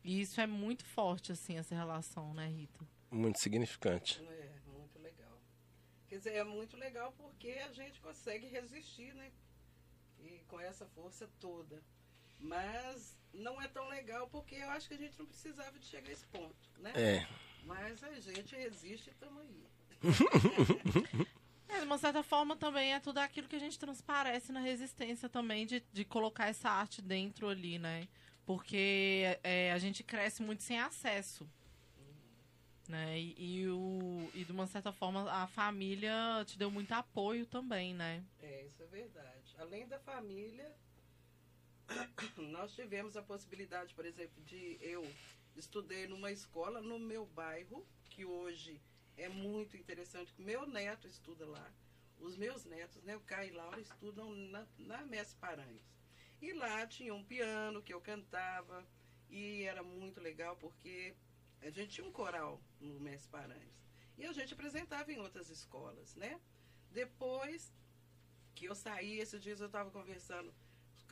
E 0.04 0.20
isso 0.20 0.38
é 0.42 0.46
muito 0.46 0.84
forte, 0.84 1.32
assim, 1.32 1.56
essa 1.56 1.74
relação, 1.74 2.34
né, 2.34 2.48
Rita? 2.48 2.84
Muito 3.10 3.38
significante. 3.38 4.22
É. 4.22 4.51
Quer 6.12 6.18
dizer, 6.18 6.35
é 6.35 6.44
muito 6.44 6.77
legal 6.77 7.11
porque 7.16 7.48
a 7.66 7.72
gente 7.72 7.98
consegue 8.03 8.46
resistir, 8.46 9.14
né? 9.14 9.33
E 10.18 10.42
com 10.46 10.61
essa 10.61 10.85
força 10.85 11.27
toda. 11.40 11.83
Mas 12.38 13.16
não 13.33 13.59
é 13.62 13.66
tão 13.66 13.88
legal 13.88 14.29
porque 14.29 14.57
eu 14.57 14.68
acho 14.72 14.88
que 14.88 14.92
a 14.92 14.98
gente 14.98 15.18
não 15.18 15.25
precisava 15.25 15.79
de 15.79 15.87
chegar 15.87 16.11
a 16.11 16.12
esse 16.12 16.27
ponto, 16.27 16.68
né? 16.81 16.92
É. 16.94 17.27
Mas 17.64 18.05
a 18.05 18.12
gente 18.20 18.55
resiste 18.55 19.09
e 19.09 19.12
estamos 19.14 19.40
aí. 19.40 19.64
É, 21.66 21.79
de 21.81 21.87
uma 21.87 21.96
certa 21.96 22.22
forma 22.22 22.55
também 22.55 22.92
é 22.92 23.01
tudo 23.01 23.16
aquilo 23.16 23.48
que 23.48 23.57
a 23.57 23.59
gente 23.59 23.79
transparece 23.79 24.53
na 24.53 24.61
resistência 24.61 25.31
também 25.31 25.64
de, 25.64 25.83
de 25.94 26.05
colocar 26.05 26.46
essa 26.46 26.68
arte 26.68 27.01
dentro 27.01 27.48
ali, 27.48 27.79
né? 27.79 28.07
Porque 28.44 29.38
é, 29.42 29.72
a 29.72 29.79
gente 29.79 30.05
cresce 30.05 30.42
muito 30.42 30.62
sem 30.62 30.79
acesso. 30.79 31.48
Né? 32.88 33.18
E, 33.18 33.60
e, 33.62 33.68
o, 33.68 34.30
e 34.34 34.44
de 34.44 34.52
uma 34.52 34.66
certa 34.66 34.92
forma 34.92 35.30
a 35.30 35.46
família 35.46 36.12
te 36.44 36.58
deu 36.58 36.70
muito 36.70 36.92
apoio 36.92 37.46
também, 37.46 37.94
né? 37.94 38.24
É, 38.40 38.66
isso 38.66 38.82
é 38.82 38.86
verdade. 38.86 39.54
Além 39.58 39.86
da 39.86 40.00
família, 40.00 40.74
nós 42.36 42.74
tivemos 42.74 43.16
a 43.16 43.22
possibilidade, 43.22 43.94
por 43.94 44.04
exemplo, 44.04 44.42
de 44.42 44.78
eu 44.80 45.06
estudei 45.56 46.06
numa 46.06 46.32
escola 46.32 46.80
no 46.80 46.98
meu 46.98 47.26
bairro, 47.26 47.86
que 48.10 48.24
hoje 48.24 48.80
é 49.16 49.28
muito 49.28 49.76
interessante. 49.76 50.34
Meu 50.38 50.66
neto 50.66 51.06
estuda 51.06 51.46
lá. 51.46 51.72
Os 52.18 52.36
meus 52.36 52.64
netos, 52.64 53.02
né, 53.02 53.16
o 53.16 53.20
Caio 53.20 53.52
e 53.52 53.56
Laura, 53.56 53.80
estudam 53.80 54.30
na, 54.34 54.66
na 54.78 55.04
Mestre 55.06 55.38
Paranhos. 55.38 55.82
E 56.40 56.52
lá 56.52 56.86
tinha 56.86 57.14
um 57.14 57.24
piano 57.24 57.82
que 57.82 57.92
eu 57.92 58.00
cantava. 58.00 58.86
E 59.28 59.62
era 59.62 59.82
muito 59.82 60.20
legal 60.20 60.56
porque 60.56 61.14
a 61.62 61.70
gente 61.70 61.94
tinha 61.94 62.07
um 62.07 62.12
coral 62.12 62.61
no 62.81 62.98
Mestre 63.01 63.31
Paranhos. 63.31 63.83
E 64.18 64.27
a 64.27 64.33
gente 64.33 64.53
apresentava 64.53 65.11
em 65.12 65.18
outras 65.18 65.48
escolas, 65.48 66.14
né? 66.16 66.40
Depois 66.90 67.72
que 68.55 68.66
eu 68.66 68.75
saí, 68.75 69.18
esses 69.18 69.40
dias 69.42 69.61
eu 69.61 69.66
estava 69.66 69.90
conversando 69.90 70.53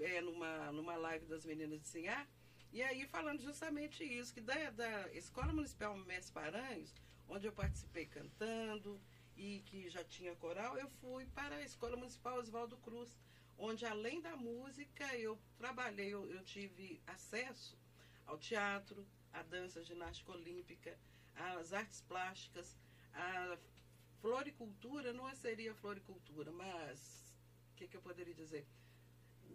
é, 0.00 0.20
numa, 0.20 0.72
numa 0.72 0.96
live 0.96 1.26
das 1.26 1.44
meninas 1.44 1.80
de 1.80 1.88
Sinhá, 1.88 2.26
e 2.72 2.82
aí 2.82 3.06
falando 3.06 3.40
justamente 3.40 4.04
isso, 4.04 4.32
que 4.32 4.40
da, 4.40 4.70
da 4.70 5.12
Escola 5.12 5.52
Municipal 5.52 5.96
Mestre 5.96 6.32
Paranhos, 6.32 6.94
onde 7.28 7.46
eu 7.46 7.52
participei 7.52 8.06
cantando 8.06 9.00
e 9.36 9.60
que 9.66 9.88
já 9.88 10.04
tinha 10.04 10.36
coral, 10.36 10.76
eu 10.76 10.88
fui 11.00 11.26
para 11.26 11.56
a 11.56 11.62
Escola 11.62 11.96
Municipal 11.96 12.38
Oswaldo 12.38 12.76
Cruz, 12.78 13.18
onde 13.58 13.84
além 13.86 14.20
da 14.20 14.36
música 14.36 15.04
eu 15.16 15.38
trabalhei, 15.58 16.12
eu, 16.12 16.30
eu 16.30 16.42
tive 16.44 17.00
acesso 17.06 17.78
ao 18.26 18.38
teatro, 18.38 19.06
à 19.32 19.42
dança, 19.42 19.80
à 19.80 19.82
ginástica 19.82 20.32
olímpica, 20.32 20.98
às 21.34 21.72
artes 21.72 22.00
plásticas, 22.02 22.76
à 23.12 23.58
floricultura, 24.20 25.12
não 25.12 25.34
seria 25.34 25.74
floricultura, 25.74 26.52
mas 26.52 27.34
o 27.72 27.76
que, 27.76 27.88
que 27.88 27.96
eu 27.96 28.02
poderia 28.02 28.34
dizer? 28.34 28.66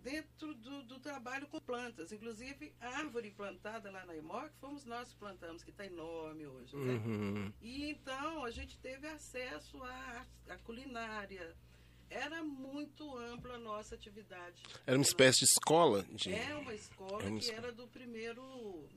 dentro 0.05 0.53
do, 0.53 0.83
do, 0.83 0.99
trabalho 0.99 1.47
com 1.47 1.59
plantas. 1.59 2.11
Inclusive, 2.11 2.71
a 2.79 2.99
árvore 2.99 3.31
plantada 3.31 3.89
lá 3.89 4.05
na 4.05 4.15
IMOC, 4.15 4.51
fomos 4.61 4.85
nós 4.85 5.11
que 5.11 5.17
plantamos, 5.17 5.63
que 5.63 5.71
está 5.71 5.83
enorme 5.83 6.45
hoje. 6.45 6.75
Né? 6.75 6.93
Uhum. 6.93 7.53
E 7.59 7.89
então 7.89 8.45
a 8.45 8.51
gente 8.51 8.77
teve 8.77 9.07
acesso 9.07 9.81
à, 9.83 10.25
à 10.49 10.57
culinária. 10.59 11.55
Era 12.07 12.43
muito 12.43 13.17
ampla 13.17 13.55
a 13.55 13.57
nossa 13.57 13.95
atividade. 13.95 14.61
Era 14.85 14.95
uma 14.95 15.03
espécie 15.03 15.39
de 15.39 15.45
escola? 15.45 16.03
De... 16.03 16.31
É 16.31 16.55
uma 16.55 16.73
escola 16.75 17.23
é 17.23 17.27
uma... 17.27 17.39
que 17.39 17.51
era 17.51 17.71
do 17.71 17.87
primeiro 17.87 18.87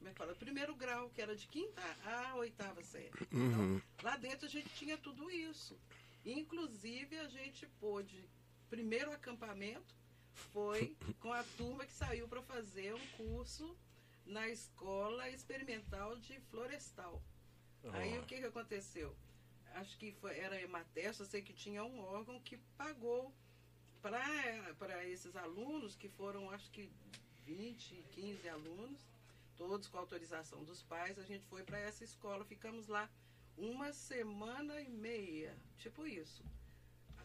como 0.00 0.08
é 0.08 0.12
que 0.12 0.18
fala? 0.18 0.34
Primeiro 0.34 0.74
grau, 0.74 1.10
que 1.10 1.20
era 1.20 1.36
de 1.36 1.46
quinta 1.46 1.82
a 2.06 2.34
oitava 2.36 2.82
série. 2.82 3.12
Uhum. 3.30 3.76
Então, 3.76 3.82
lá 4.02 4.16
dentro 4.16 4.46
a 4.46 4.48
gente 4.48 4.70
tinha 4.70 4.96
tudo 4.96 5.30
isso. 5.30 5.78
Inclusive, 6.24 7.18
a 7.18 7.28
gente 7.28 7.66
pôde, 7.78 8.26
primeiro 8.70 9.12
acampamento, 9.12 9.94
foi 10.54 10.96
com 11.20 11.30
a 11.30 11.44
turma 11.58 11.84
que 11.84 11.92
saiu 11.92 12.26
para 12.26 12.40
fazer 12.40 12.94
um 12.94 13.06
curso 13.08 13.76
na 14.24 14.48
escola 14.48 15.28
experimental 15.28 16.16
de 16.16 16.40
florestal. 16.50 17.22
Oh. 17.82 17.90
Aí 17.90 18.18
o 18.18 18.24
que, 18.24 18.38
que 18.38 18.46
aconteceu? 18.46 19.14
Acho 19.74 19.98
que 19.98 20.12
foi, 20.12 20.34
era 20.38 20.60
Ematesto, 20.62 21.24
eu 21.24 21.26
sei 21.26 21.42
que 21.42 21.52
tinha 21.52 21.84
um 21.84 22.00
órgão 22.00 22.40
que 22.40 22.56
pagou 22.78 23.34
para 24.00 25.04
esses 25.06 25.36
alunos, 25.36 25.94
que 25.94 26.08
foram 26.08 26.50
acho 26.50 26.70
que 26.70 26.90
20, 27.44 28.02
15 28.12 28.48
alunos, 28.48 29.10
todos 29.60 29.88
com 29.88 29.98
autorização 29.98 30.64
dos 30.64 30.82
pais, 30.82 31.18
a 31.18 31.22
gente 31.22 31.44
foi 31.44 31.62
para 31.62 31.78
essa 31.78 32.02
escola, 32.02 32.46
ficamos 32.46 32.86
lá 32.86 33.10
uma 33.58 33.92
semana 33.92 34.80
e 34.80 34.88
meia, 34.88 35.54
tipo 35.76 36.06
isso 36.06 36.42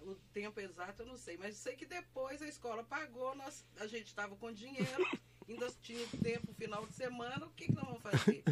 o 0.02 0.16
tempo 0.34 0.60
exato 0.60 1.02
eu 1.02 1.06
não 1.06 1.18
sei, 1.18 1.38
mas 1.38 1.56
sei 1.56 1.76
que 1.76 1.86
depois 1.86 2.42
a 2.42 2.48
escola 2.48 2.84
pagou, 2.84 3.34
nós, 3.36 3.66
a 3.80 3.88
gente 3.88 4.08
estava 4.08 4.36
com 4.36 4.52
dinheiro, 4.52 4.86
ainda 5.48 5.72
tinha 5.82 6.06
tempo 6.22 6.54
final 6.54 6.86
de 6.86 6.94
semana, 6.94 7.46
o 7.46 7.52
que, 7.52 7.68
que 7.68 7.74
nós 7.74 7.86
vamos 7.86 8.04
fazer? 8.04 8.44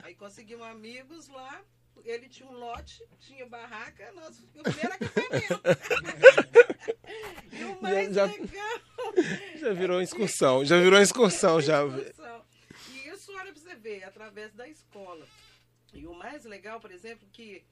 Aí 0.00 0.14
conseguimos 0.14 0.66
amigos 0.66 1.26
lá, 1.28 1.64
ele 2.04 2.28
tinha 2.28 2.48
um 2.48 2.52
lote, 2.52 3.02
tinha 3.18 3.46
barraca, 3.46 4.12
nós 4.12 4.38
o 4.38 4.62
primeiro 4.62 4.92
acampamento. 4.92 5.60
e 7.52 7.64
o 7.64 7.82
mais 7.82 8.14
já, 8.14 8.26
legal. 8.26 8.80
Já 9.56 9.72
virou 9.72 10.00
excursão, 10.00 10.64
já 10.64 10.78
virou 10.78 11.00
excursão 11.00 11.60
já. 11.60 11.80
Olha 13.50 13.60
para 13.60 13.62
você 13.62 13.74
ver, 13.74 14.04
através 14.04 14.52
da 14.52 14.68
escola. 14.68 15.26
E 15.92 16.06
o 16.06 16.14
mais 16.14 16.44
legal, 16.44 16.78
por 16.78 16.92
exemplo, 16.92 17.28
que 17.32 17.64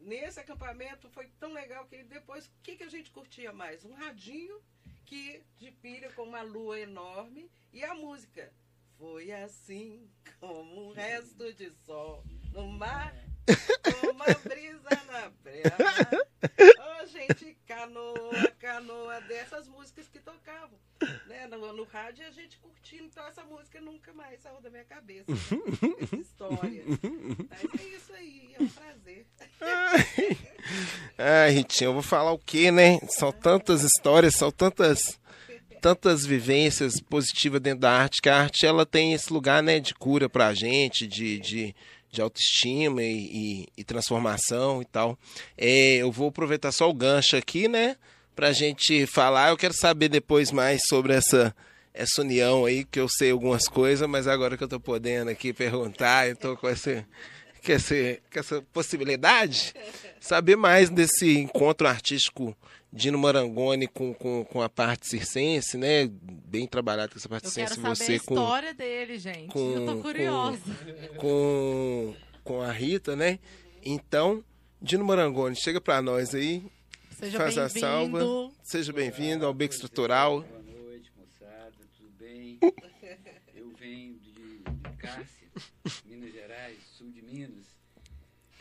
nesse 0.00 0.40
acampamento 0.40 1.08
foi 1.10 1.28
tão 1.38 1.52
legal 1.52 1.86
que 1.86 2.02
depois, 2.02 2.46
o 2.46 2.50
que, 2.60 2.74
que 2.74 2.82
a 2.82 2.88
gente 2.88 3.08
curtia 3.12 3.52
mais? 3.52 3.84
Um 3.84 3.92
radinho 3.92 4.60
que 5.06 5.40
de 5.58 5.70
pilha 5.70 6.10
com 6.14 6.24
uma 6.24 6.42
lua 6.42 6.80
enorme 6.80 7.48
e 7.72 7.84
a 7.84 7.94
música. 7.94 8.52
Foi 8.98 9.30
assim 9.30 10.10
como 10.40 10.88
um 10.88 10.92
resto 10.92 11.54
de 11.54 11.70
sol 11.86 12.24
no 12.52 12.66
mar, 12.66 13.14
com 14.02 14.10
uma 14.10 14.26
brisa 14.26 14.90
na 15.06 15.30
praia. 15.30 15.76
Oh, 17.00 17.06
gente, 17.06 17.56
canoa, 17.74 18.52
canoa, 18.58 19.20
dessas 19.22 19.66
músicas 19.66 20.08
que 20.08 20.18
tocavam 20.18 20.78
né, 21.26 21.46
no, 21.46 21.72
no 21.72 21.84
rádio 21.84 22.26
a 22.26 22.30
gente 22.30 22.58
curtindo. 22.58 23.04
Então 23.04 23.26
essa 23.26 23.42
música 23.44 23.80
nunca 23.80 24.12
mais 24.12 24.40
saiu 24.40 24.60
da 24.60 24.70
minha 24.70 24.84
cabeça. 24.84 25.24
Né? 25.30 25.38
Essa 26.00 26.16
história. 26.16 26.84
Mas 27.48 27.80
é 27.80 27.96
isso 27.96 28.12
aí, 28.12 28.54
é 28.58 28.62
um 28.62 28.68
prazer. 28.68 29.26
Ai, 31.18 31.50
Ritinha, 31.56 31.88
eu 31.88 31.94
vou 31.94 32.02
falar 32.02 32.32
o 32.32 32.38
quê, 32.38 32.70
né? 32.70 32.98
São 33.08 33.32
tantas 33.32 33.82
histórias, 33.82 34.34
são 34.34 34.50
tantas 34.50 35.20
tantas 35.80 36.24
vivências 36.24 37.00
positivas 37.00 37.60
dentro 37.60 37.80
da 37.80 37.90
arte, 37.90 38.22
que 38.22 38.28
a 38.28 38.40
arte 38.40 38.64
ela 38.64 38.86
tem 38.86 39.14
esse 39.14 39.32
lugar 39.32 39.60
né, 39.64 39.80
de 39.80 39.92
cura 39.92 40.28
pra 40.28 40.54
gente, 40.54 41.08
de, 41.08 41.40
de, 41.40 41.74
de 42.12 42.20
autoestima 42.20 43.02
e, 43.02 43.08
e, 43.08 43.68
e 43.78 43.82
transformação 43.82 44.82
e 44.82 44.84
tal. 44.84 45.18
É, 45.56 45.96
eu 45.96 46.12
vou 46.12 46.28
aproveitar 46.28 46.70
só 46.70 46.88
o 46.88 46.94
gancho 46.94 47.36
aqui, 47.36 47.66
né? 47.66 47.96
Pra 48.36 48.52
gente 48.52 49.06
falar. 49.06 49.48
Eu 49.48 49.56
quero 49.56 49.72
saber 49.72 50.10
depois 50.10 50.52
mais 50.52 50.82
sobre 50.86 51.14
essa, 51.14 51.56
essa 51.94 52.20
união 52.20 52.66
aí, 52.66 52.84
que 52.84 53.00
eu 53.00 53.08
sei 53.08 53.30
algumas 53.30 53.66
coisas, 53.66 54.06
mas 54.06 54.28
agora 54.28 54.58
que 54.58 54.62
eu 54.62 54.68
tô 54.68 54.78
podendo 54.78 55.30
aqui 55.30 55.54
perguntar, 55.54 56.28
eu 56.28 56.36
tô 56.36 56.54
com 56.54 56.68
esse 56.68 57.04
com, 57.64 57.72
esse, 57.72 58.22
com 58.32 58.40
essa 58.40 58.62
possibilidade, 58.72 59.74
saber 60.20 60.56
mais 60.56 60.90
desse 60.90 61.38
encontro 61.38 61.86
artístico 61.86 62.56
Dino 62.92 63.18
Marangoni 63.18 63.88
com, 63.88 64.12
com, 64.12 64.44
com 64.44 64.60
a 64.60 64.68
parte 64.68 65.06
circense, 65.06 65.78
né? 65.78 66.06
Bem 66.12 66.66
trabalhado 66.66 67.12
com 67.12 67.18
essa 67.18 67.28
parte 67.28 67.48
circense. 67.48 67.80
Você 67.80 68.18
com 68.18 68.34
a 68.34 68.42
história 68.42 68.74
dele, 68.74 69.18
gente. 69.18 69.48
Com, 69.48 69.72
Eu 69.72 69.86
tô 69.86 69.96
curiosa. 70.02 70.58
Com, 71.16 71.16
com, 71.16 72.14
com 72.44 72.60
a 72.60 72.70
Rita, 72.70 73.16
né? 73.16 73.38
Então, 73.82 74.44
Dino 74.80 75.04
Marangoni, 75.06 75.56
chega 75.56 75.80
para 75.80 76.02
nós 76.02 76.34
aí. 76.34 76.62
Seja 77.18 77.38
faz 77.38 77.56
a 77.56 77.68
salva. 77.68 78.20
Seja 78.62 78.92
bem-vindo 78.92 79.46
ao 79.46 79.54
Beco 79.54 79.72
Estrutural. 79.72 80.42
Boa 80.42 80.82
noite, 80.82 81.10
moçada. 81.16 81.72
Tudo 81.96 82.10
bem? 82.18 82.58
Eu 83.56 83.72
venho 83.78 84.18
de, 84.18 84.58
de 84.58 84.96
Cássia, 84.98 85.48
Minas 86.04 86.32
Gerais, 86.32 86.76
sul 86.98 87.10
de 87.10 87.21
Minas. 87.32 87.64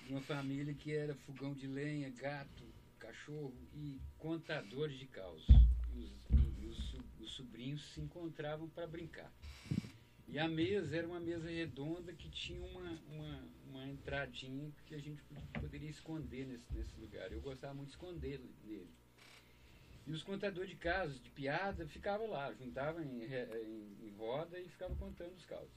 De 0.05 0.13
uma 0.13 0.21
família 0.21 0.73
que 0.73 0.93
era 0.93 1.13
fogão 1.13 1.53
de 1.53 1.67
lenha, 1.67 2.09
gato, 2.09 2.63
cachorro 2.97 3.53
e 3.73 3.99
contadores 4.17 4.97
de 4.97 5.07
caos. 5.07 5.45
E 5.93 5.99
os, 5.99 6.11
e 6.57 6.65
os, 6.67 6.95
os 7.19 7.31
sobrinhos 7.33 7.83
se 7.93 7.99
encontravam 7.99 8.69
para 8.69 8.87
brincar. 8.87 9.29
E 10.25 10.39
a 10.39 10.47
mesa 10.47 10.95
era 10.95 11.05
uma 11.05 11.19
mesa 11.19 11.49
redonda 11.49 12.13
que 12.13 12.29
tinha 12.29 12.63
uma, 12.63 12.91
uma, 13.09 13.49
uma 13.67 13.87
entradinha 13.89 14.71
que 14.85 14.95
a 14.95 14.99
gente 14.99 15.21
poderia 15.59 15.89
esconder 15.89 16.47
nesse, 16.47 16.73
nesse 16.73 16.97
lugar. 16.97 17.29
Eu 17.29 17.41
gostava 17.41 17.73
muito 17.73 17.89
de 17.89 17.95
esconder 17.95 18.39
nele. 18.63 18.89
E 20.07 20.11
os 20.13 20.23
contadores 20.23 20.69
de 20.69 20.77
casos, 20.77 21.21
de 21.21 21.29
piada, 21.31 21.85
ficavam 21.87 22.29
lá, 22.29 22.53
juntavam 22.53 23.03
em, 23.03 23.25
em, 23.25 24.07
em 24.07 24.15
roda 24.15 24.57
e 24.57 24.69
ficavam 24.69 24.95
contando 24.95 25.35
os 25.35 25.45
casos. 25.45 25.69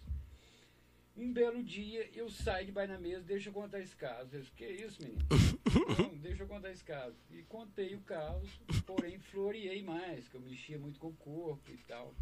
Um 1.16 1.32
belo 1.32 1.62
dia, 1.62 2.10
eu 2.12 2.28
saio 2.28 2.66
de 2.66 2.72
baixo 2.72 2.92
na 2.92 2.98
mesa, 2.98 3.22
deixa 3.22 3.48
eu 3.48 3.52
contar 3.52 3.78
esse 3.78 3.94
caso. 3.94 4.34
Eu 4.34 4.40
disse, 4.40 4.52
que 4.52 4.66
isso, 4.66 5.00
menino? 5.00 5.20
Não, 5.98 6.16
deixa 6.18 6.42
eu 6.42 6.48
contar 6.48 6.72
esse 6.72 6.82
caso. 6.82 7.14
E 7.30 7.42
contei 7.42 7.94
o 7.94 8.00
caso, 8.00 8.48
porém 8.84 9.20
floreei 9.20 9.80
mais, 9.82 10.26
que 10.28 10.34
eu 10.34 10.40
mexia 10.40 10.76
muito 10.76 10.98
com 10.98 11.08
o 11.08 11.14
corpo 11.14 11.70
e 11.70 11.76
tal. 11.86 12.12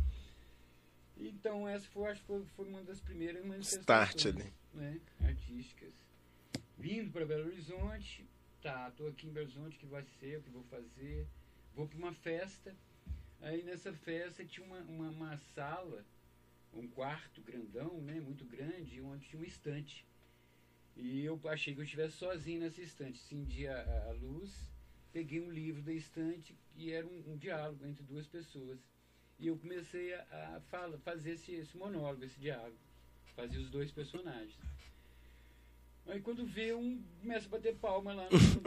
Então, 1.17 1.67
essa 1.67 1.87
foi, 1.89 2.11
acho 2.11 2.21
que 2.21 2.27
foi, 2.27 2.45
foi 2.55 2.69
uma 2.69 2.83
das 2.83 3.01
primeiras 3.01 3.43
manifestações 3.45 4.35
né, 4.75 5.01
artísticas. 5.25 5.93
Vindo 6.79 7.11
para 7.13 7.25
Belo 7.25 7.47
Horizonte, 7.47 8.29
tá, 8.61 8.89
estou 8.89 9.09
aqui 9.09 9.27
em 9.27 9.31
Belo 9.31 9.47
Horizonte, 9.47 9.77
o 9.77 9.81
que 9.81 9.87
vai 9.87 10.05
ser, 10.21 10.39
o 10.39 10.43
que 10.43 10.51
vou 10.51 10.65
fazer. 10.65 11.27
Vou 11.75 11.87
para 11.87 11.99
uma 11.99 12.13
festa. 12.13 12.75
Aí 13.41 13.63
nessa 13.63 13.93
festa 13.93 14.45
tinha 14.45 14.67
uma, 14.67 14.79
uma, 14.81 15.09
uma 15.09 15.39
sala 15.55 16.05
um 16.75 16.89
quarto 16.89 17.41
grandão, 17.43 18.01
né, 18.01 18.21
muito 18.21 18.45
grande, 18.45 19.01
onde 19.01 19.29
tinha 19.29 19.41
uma 19.41 19.47
estante. 19.47 20.07
E 20.97 21.25
eu 21.25 21.41
achei 21.45 21.75
que 21.75 21.81
eu 21.81 21.85
estivesse 21.85 22.17
sozinho 22.17 22.61
nessa 22.61 22.81
estante. 22.81 23.21
Acendi 23.21 23.67
a, 23.67 24.07
a, 24.09 24.13
luz, 24.13 24.71
peguei 25.13 25.41
um 25.41 25.51
livro 25.51 25.83
da 25.83 25.93
estante 25.93 26.57
e 26.75 26.91
era 26.91 27.07
um, 27.07 27.33
um 27.33 27.37
diálogo 27.37 27.85
entre 27.87 28.03
duas 28.05 28.27
pessoas. 28.27 28.79
E 29.39 29.47
eu 29.47 29.57
comecei 29.57 30.15
a, 30.15 30.57
a 30.57 30.61
fala, 30.71 30.99
fazer 30.99 31.33
esse, 31.33 31.53
esse 31.53 31.77
monólogo, 31.77 32.25
esse 32.25 32.39
diálogo. 32.39 32.77
Fazia 33.35 33.61
os 33.61 33.71
dois 33.71 33.91
personagens. 33.91 34.59
Aí 36.07 36.21
quando 36.21 36.45
vê 36.45 36.75
um, 36.75 37.03
começa 37.21 37.47
a 37.47 37.51
bater 37.51 37.77
palma 37.77 38.13
lá 38.13 38.29
no, 38.31 38.61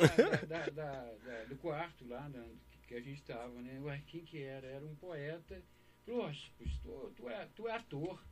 da, 0.47 0.69
da, 0.69 1.11
da, 1.11 1.43
do 1.45 1.55
quarto, 1.57 2.07
lá 2.07 2.29
que, 2.71 2.79
que 2.87 2.95
a 2.95 3.01
gente 3.01 3.19
estava, 3.19 3.61
né? 3.61 4.03
Quem 4.07 4.23
que 4.23 4.41
era? 4.41 4.65
Era 4.65 4.85
um 4.85 4.95
poeta 4.95 5.61
Poxa, 6.05 6.51
tu, 6.57 7.13
tu, 7.15 7.29
é, 7.29 7.45
tu 7.55 7.67
é 7.67 7.75
ator. 7.75 8.23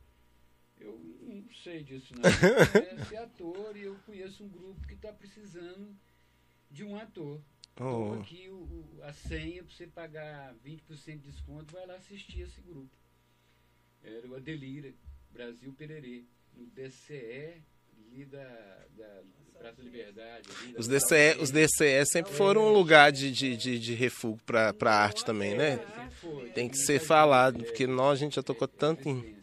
Eu 0.78 0.98
não 0.98 1.52
sei 1.62 1.82
disso, 1.82 2.14
não. 2.14 2.22
Eu 2.98 3.04
ser 3.06 3.16
ator 3.16 3.76
e 3.76 3.82
eu 3.82 3.96
conheço 4.06 4.44
um 4.44 4.48
grupo 4.48 4.86
que 4.86 4.94
está 4.94 5.12
precisando 5.12 5.96
de 6.70 6.84
um 6.84 6.96
ator. 6.96 7.40
Oh. 7.78 8.20
aqui 8.20 8.48
o, 8.48 8.54
o, 8.54 9.00
a 9.02 9.12
senha 9.12 9.64
para 9.64 9.74
você 9.74 9.86
pagar 9.86 10.54
20% 10.64 11.18
de 11.18 11.30
desconto, 11.30 11.74
vai 11.74 11.86
lá 11.86 11.96
assistir 11.96 12.42
esse 12.42 12.60
grupo. 12.60 12.96
Era 14.02 14.28
o 14.28 14.36
Adelira, 14.36 14.94
Brasil 15.32 15.72
Pererê, 15.72 16.24
no 16.52 16.66
DCE 16.66 17.62
ali 18.14 18.24
da, 18.26 18.86
da 18.90 19.24
os, 20.76 20.88
DCE, 20.88 21.40
os 21.40 21.50
DCE 21.50 22.04
sempre 22.06 22.32
foram 22.32 22.68
um 22.68 22.72
lugar 22.72 23.12
de, 23.12 23.30
de, 23.30 23.56
de, 23.56 23.78
de 23.78 23.94
refúgio 23.94 24.40
para 24.44 24.74
a 24.82 25.02
arte 25.02 25.24
também, 25.24 25.56
né? 25.56 25.78
Tem 26.54 26.68
que 26.68 26.76
ser 26.76 27.00
falado, 27.00 27.62
porque 27.64 27.86
nós 27.86 28.12
a 28.12 28.16
gente 28.16 28.36
já 28.36 28.42
tocou 28.42 28.68
tanto 28.68 29.08
em. 29.08 29.34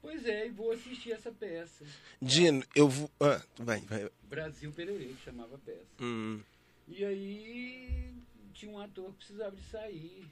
Pois 0.00 0.26
é, 0.26 0.46
e 0.46 0.50
vou 0.50 0.72
assistir 0.72 1.12
essa 1.12 1.32
peça. 1.32 1.84
Dino, 2.20 2.62
eu 2.74 2.88
vou. 2.88 3.10
Ah, 3.20 3.42
vai, 3.58 3.80
vai. 3.80 4.10
Brasil 4.22 4.72
que 4.72 5.16
chamava 5.24 5.56
a 5.56 5.58
peça. 5.58 5.86
Hum. 6.00 6.40
E 6.86 7.04
aí 7.04 8.14
tinha 8.52 8.70
um 8.70 8.78
ator 8.78 9.10
que 9.12 9.18
precisava 9.18 9.56
de 9.56 9.62
sair 9.70 10.24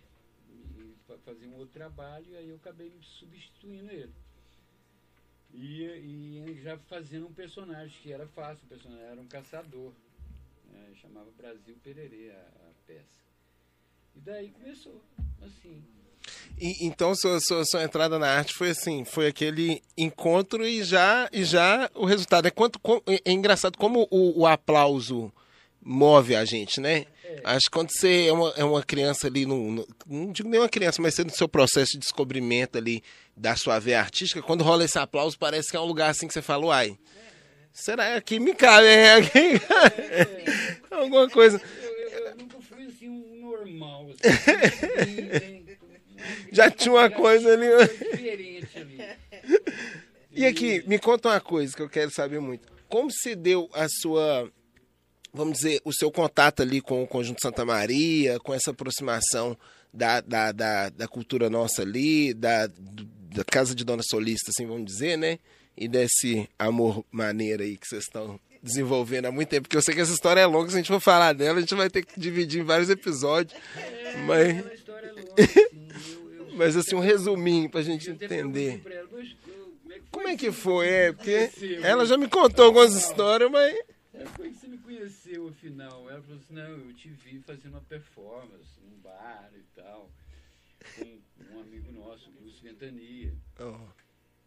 para 1.06 1.18
fazer 1.18 1.46
um 1.46 1.56
outro 1.56 1.72
trabalho, 1.72 2.26
e 2.30 2.36
aí 2.36 2.48
eu 2.48 2.56
acabei 2.56 2.92
substituindo 3.18 3.90
ele. 3.90 4.12
E, 5.54 5.84
e 5.84 6.60
já 6.62 6.78
fazendo 6.88 7.26
um 7.26 7.32
personagem 7.32 7.94
que 8.02 8.12
era 8.12 8.26
fácil, 8.28 8.64
o 8.64 8.68
personagem 8.68 9.04
era 9.04 9.20
um 9.20 9.26
caçador. 9.26 9.92
Né? 10.70 10.92
Chamava 11.00 11.30
Brasil 11.36 11.76
Pererê 11.82 12.30
a, 12.30 12.40
a, 12.40 12.72
peça. 12.86 13.22
E 14.16 14.20
daí 14.20 14.50
começou, 14.50 15.00
assim. 15.42 15.82
E, 16.58 16.86
então 16.86 17.14
sua, 17.14 17.40
sua, 17.40 17.64
sua, 17.64 17.82
entrada 17.82 18.18
na 18.18 18.28
arte 18.28 18.54
foi 18.54 18.70
assim, 18.70 19.04
foi 19.04 19.26
aquele 19.26 19.82
encontro 19.96 20.66
e 20.66 20.84
já 20.84 21.28
e 21.32 21.44
já 21.44 21.90
o 21.94 22.04
resultado 22.04 22.46
é 22.46 22.50
quanto 22.50 22.78
é, 23.06 23.20
é 23.24 23.32
engraçado 23.32 23.76
como 23.76 24.06
o, 24.10 24.40
o 24.40 24.46
aplauso 24.46 25.32
move 25.80 26.36
a 26.36 26.44
gente, 26.44 26.80
né? 26.80 27.06
É. 27.24 27.40
Acho 27.44 27.64
que 27.66 27.72
quando 27.72 27.90
você 27.90 28.26
é 28.26 28.32
uma, 28.32 28.50
é 28.50 28.64
uma 28.64 28.82
criança 28.82 29.26
ali, 29.26 29.44
no, 29.44 29.72
no, 29.72 29.88
não 30.06 30.30
digo 30.30 30.48
nem 30.48 30.60
uma 30.60 30.68
criança, 30.68 31.02
mas 31.02 31.14
você 31.14 31.24
no 31.24 31.30
seu 31.30 31.48
processo 31.48 31.92
de 31.92 31.98
descobrimento 31.98 32.78
ali 32.78 33.02
da 33.36 33.56
sua 33.56 33.78
veia 33.78 34.00
artística, 34.00 34.42
quando 34.42 34.64
rola 34.64 34.84
esse 34.84 34.98
aplauso, 34.98 35.38
parece 35.38 35.70
que 35.70 35.76
é 35.76 35.80
um 35.80 35.86
lugar 35.86 36.10
assim 36.10 36.26
que 36.26 36.32
você 36.32 36.42
fala, 36.42 36.66
uai, 36.66 36.98
será 37.72 38.20
que 38.20 38.38
me 38.38 38.54
cabe? 38.54 38.86
É, 38.86 39.14
aqui? 39.16 39.60
Alguma 40.90 41.28
coisa. 41.28 41.60
Eu, 41.82 42.26
eu, 42.26 42.36
nunca 42.36 42.60
fui 42.60 42.86
assim 42.86 43.08
um 43.08 43.40
normal. 43.40 44.10
Assim, 44.10 45.66
Já 46.52 46.70
tinha 46.70 46.92
uma 46.92 47.10
coisa 47.10 47.52
ali. 47.52 47.66
Diferente 47.88 48.78
ali. 48.78 48.98
E 50.30 50.46
aqui, 50.46 50.82
me 50.86 50.98
conta 50.98 51.28
uma 51.28 51.40
coisa 51.40 51.74
que 51.74 51.82
eu 51.82 51.88
quero 51.88 52.10
saber 52.10 52.40
muito. 52.40 52.70
Como 52.88 53.10
se 53.10 53.34
deu 53.34 53.68
a 53.72 53.86
sua 53.88 54.50
vamos 55.32 55.58
dizer, 55.58 55.80
o 55.84 55.92
seu 55.92 56.10
contato 56.10 56.60
ali 56.60 56.80
com 56.80 57.02
o 57.02 57.06
Conjunto 57.06 57.40
Santa 57.40 57.64
Maria, 57.64 58.38
com 58.40 58.52
essa 58.52 58.70
aproximação 58.70 59.56
da, 59.92 60.20
da, 60.20 60.52
da, 60.52 60.88
da 60.90 61.08
cultura 61.08 61.48
nossa 61.48 61.82
ali, 61.82 62.34
da, 62.34 62.68
da 63.34 63.44
Casa 63.44 63.74
de 63.74 63.84
Dona 63.84 64.02
Solista, 64.02 64.50
assim, 64.50 64.66
vamos 64.66 64.84
dizer, 64.84 65.16
né? 65.16 65.38
E 65.76 65.88
desse 65.88 66.48
amor 66.58 67.04
maneiro 67.10 67.62
aí 67.62 67.76
que 67.76 67.86
vocês 67.86 68.04
estão 68.04 68.38
desenvolvendo 68.62 69.26
há 69.26 69.32
muito 69.32 69.48
tempo, 69.48 69.62
porque 69.62 69.76
eu 69.76 69.82
sei 69.82 69.94
que 69.94 70.00
essa 70.00 70.12
história 70.12 70.40
é 70.40 70.46
longa, 70.46 70.70
se 70.70 70.76
a 70.76 70.78
gente 70.78 70.88
for 70.88 71.00
falar 71.00 71.32
dela, 71.32 71.58
a 71.58 71.60
gente 71.60 71.74
vai 71.74 71.90
ter 71.90 72.04
que 72.04 72.18
dividir 72.18 72.60
em 72.60 72.64
vários 72.64 72.88
episódios. 72.90 73.58
É, 73.76 74.16
mas... 74.22 74.64
mas 76.54 76.76
assim, 76.76 76.94
um 76.94 77.00
resuminho 77.00 77.68
pra 77.68 77.82
gente 77.82 78.10
entender. 78.10 78.82
Como 80.10 80.28
é 80.28 80.36
que 80.36 80.52
foi? 80.52 80.88
É, 80.88 81.12
porque 81.12 81.50
ela 81.82 82.04
já 82.06 82.16
me 82.16 82.28
contou 82.28 82.66
algumas 82.66 82.94
histórias, 82.94 83.50
mas 83.50 83.74
é, 84.14 84.24
como 84.36 84.46
é 84.46 84.50
que 84.50 84.58
você 84.58 84.68
me 84.68 84.78
conheceu, 84.78 85.48
afinal? 85.48 86.08
Ela 86.08 86.22
falou 86.22 86.36
assim, 86.36 86.54
não, 86.54 86.68
eu 86.68 86.94
te 86.94 87.08
vi 87.08 87.40
fazendo 87.40 87.72
uma 87.72 87.80
performance 87.80 88.78
num 88.84 89.00
bar 89.02 89.50
e 89.54 89.62
tal, 89.74 90.10
com 90.82 91.54
um 91.54 91.60
amigo 91.60 91.92
nosso, 91.92 92.30
Lúcio 92.30 92.62
Ventania. 92.62 93.34
Oh. 93.58 93.88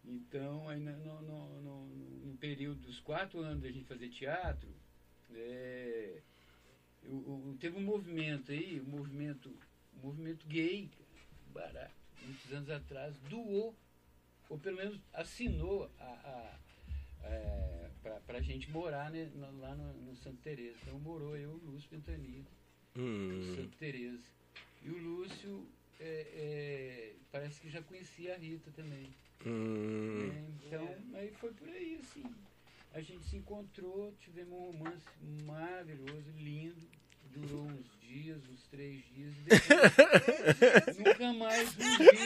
Então, 0.04 0.68
aí 0.68 0.78
no, 0.78 0.96
no, 0.98 1.60
no, 1.60 1.86
no, 1.86 2.36
período 2.38 2.80
dos 2.82 3.00
quatro 3.00 3.40
anos 3.40 3.62
da 3.62 3.70
gente 3.70 3.86
fazer 3.86 4.08
teatro, 4.08 4.68
é, 5.34 6.22
eu, 7.02 7.44
eu, 7.46 7.56
teve 7.58 7.76
um 7.76 7.82
movimento 7.82 8.52
aí, 8.52 8.80
um 8.80 8.90
movimento, 8.90 9.48
um 9.96 10.06
movimento 10.06 10.46
gay, 10.46 10.88
barato, 11.52 11.94
muitos 12.22 12.52
anos 12.52 12.70
atrás, 12.70 13.16
doou, 13.28 13.74
ou 14.48 14.58
pelo 14.58 14.76
menos 14.76 15.00
assinou 15.12 15.90
a, 15.98 16.04
a 16.04 16.58
é, 17.24 17.90
para 18.26 18.38
a 18.38 18.42
gente 18.42 18.70
morar 18.70 19.10
né, 19.10 19.30
lá 19.34 19.74
no, 19.74 19.92
no 19.94 20.16
Santa 20.16 20.38
Teresa. 20.42 20.76
Então 20.82 20.98
morou 21.00 21.36
eu, 21.36 21.50
o 21.50 21.70
Lúcio 21.70 21.88
Pentania, 21.90 22.44
hum. 22.96 23.54
Santa 23.54 23.76
Teresa. 23.78 24.24
E 24.82 24.90
o 24.90 24.98
Lúcio 24.98 25.66
é, 26.00 26.26
é, 26.34 27.12
parece 27.32 27.60
que 27.60 27.70
já 27.70 27.82
conhecia 27.82 28.34
a 28.34 28.38
Rita 28.38 28.70
também. 28.72 29.14
Hum. 29.44 30.30
É, 30.30 30.66
então, 30.66 30.94
aí 31.14 31.32
foi 31.40 31.50
por 31.52 31.68
aí, 31.68 31.98
assim. 32.00 32.24
A 32.92 33.00
gente 33.00 33.26
se 33.26 33.36
encontrou, 33.36 34.12
tivemos 34.20 34.52
um 34.52 34.72
romance 34.72 35.04
maravilhoso, 35.44 36.32
lindo, 36.38 36.88
durou 37.34 37.66
uns 37.66 37.86
dias, 38.00 38.38
uns 38.50 38.66
três 38.70 39.02
dias, 39.14 39.34
depois, 39.44 40.96
nunca 40.98 41.32
mais 41.34 41.76
nos 41.76 41.98
vimos. 41.98 42.16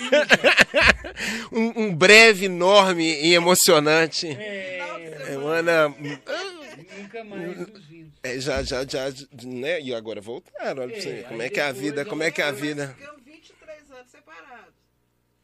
Um, 1.52 1.82
um, 1.82 1.94
breve, 1.94 2.46
enorme 2.46 3.04
e 3.04 3.34
emocionante. 3.34 4.28
É, 4.28 5.24
semana. 5.26 5.88
Nunca 5.88 7.24
mais 7.24 7.58
nos 7.58 7.84
vimos. 7.86 8.12
É, 8.22 8.38
já, 8.38 8.62
já, 8.62 8.84
já, 8.84 9.12
né? 9.42 9.80
E 9.80 9.94
agora 9.94 10.20
voltaram, 10.20 10.82
olha 10.82 10.92
é, 10.92 10.94
pra 10.94 11.02
você. 11.02 11.24
Como 11.28 11.42
é 11.42 11.48
que 11.48 11.58
é 11.58 11.64
a 11.64 11.72
vida? 11.72 12.04
Como 12.04 12.22
é 12.22 12.30
que 12.30 12.42
é 12.42 12.44
a 12.44 12.52
vida? 12.52 12.96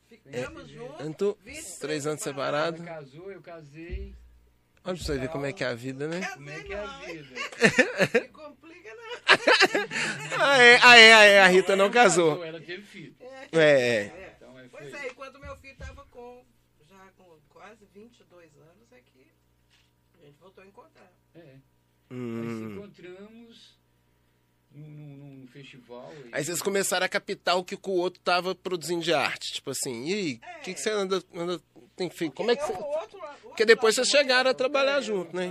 Ficamos 0.08 0.70
23 0.70 0.70
anos 0.70 0.70
separados. 0.70 0.70
Ficamos 0.70 0.70
é, 0.70 0.74
juntos. 0.74 1.06
Então, 1.06 1.38
três 1.80 2.06
anos 2.06 2.22
separados. 2.22 2.80
Ela 2.80 2.88
casou, 2.88 3.32
eu 3.32 3.42
casei. 3.42 4.14
Olha 4.84 4.94
pra 4.94 5.04
você 5.04 5.18
ver 5.18 5.28
como 5.28 5.46
é 5.46 5.52
que 5.52 5.64
é 5.64 5.66
a 5.66 5.74
vida, 5.74 6.06
né? 6.06 6.24
Como 6.34 6.48
é 6.48 6.62
que 6.62 6.72
é 6.72 6.78
a 6.78 6.98
vida? 6.98 7.34
Me 8.22 8.28
complica 8.28 8.94
não. 8.94 10.38
ah, 10.38 10.58
é, 10.58 10.78
ah, 10.80 10.96
é, 10.96 11.12
ah, 11.12 11.24
é, 11.24 11.40
a 11.40 11.48
Rita 11.48 11.74
não 11.74 11.90
casou. 11.90 12.44
Ela 12.44 12.60
teve 12.60 12.82
filho. 12.82 13.16
É, 13.52 13.58
é. 13.58 14.36
Então, 14.36 14.54
pois 14.70 14.94
é, 14.94 15.10
quando 15.10 15.40
meu 15.40 15.56
filho 15.56 15.76
tava 15.76 16.04
com, 16.06 16.44
já 16.88 17.10
com 17.16 17.40
quase 17.48 17.84
22 17.86 18.56
anos, 18.58 18.92
é 18.92 19.00
que 19.00 19.32
a 20.20 20.26
gente 20.26 20.38
voltou 20.38 20.62
a 20.62 20.66
encontrar. 20.68 21.12
É. 21.34 21.56
Hum. 22.08 22.44
Nós 22.44 22.46
nos 22.46 22.72
encontramos 22.72 23.75
num, 24.76 25.16
num, 25.16 25.46
festival. 25.48 26.12
Aí 26.32 26.44
vocês 26.44 26.60
começaram 26.60 27.06
a 27.06 27.08
captar 27.08 27.56
o 27.56 27.64
que 27.64 27.74
o 27.74 27.90
outro 27.92 28.20
tava 28.20 28.54
produzindo 28.54 29.02
de 29.02 29.14
arte. 29.14 29.54
Tipo 29.54 29.70
assim, 29.70 30.04
e 30.04 30.14
aí, 30.14 30.40
o 30.58 30.62
que, 30.62 30.74
que 30.74 30.80
você 30.80 30.90
anda, 30.90 31.22
anda 31.34 31.60
tem 31.96 32.10
feito? 32.10 32.34
Como 32.34 32.50
é 32.50 32.56
que 32.56 32.62
você... 32.62 32.74
Porque 33.42 33.64
depois 33.64 33.94
vocês 33.94 34.08
chegaram 34.08 34.50
a 34.50 34.54
trabalhar 34.54 35.00
junto, 35.00 35.34
né? 35.34 35.50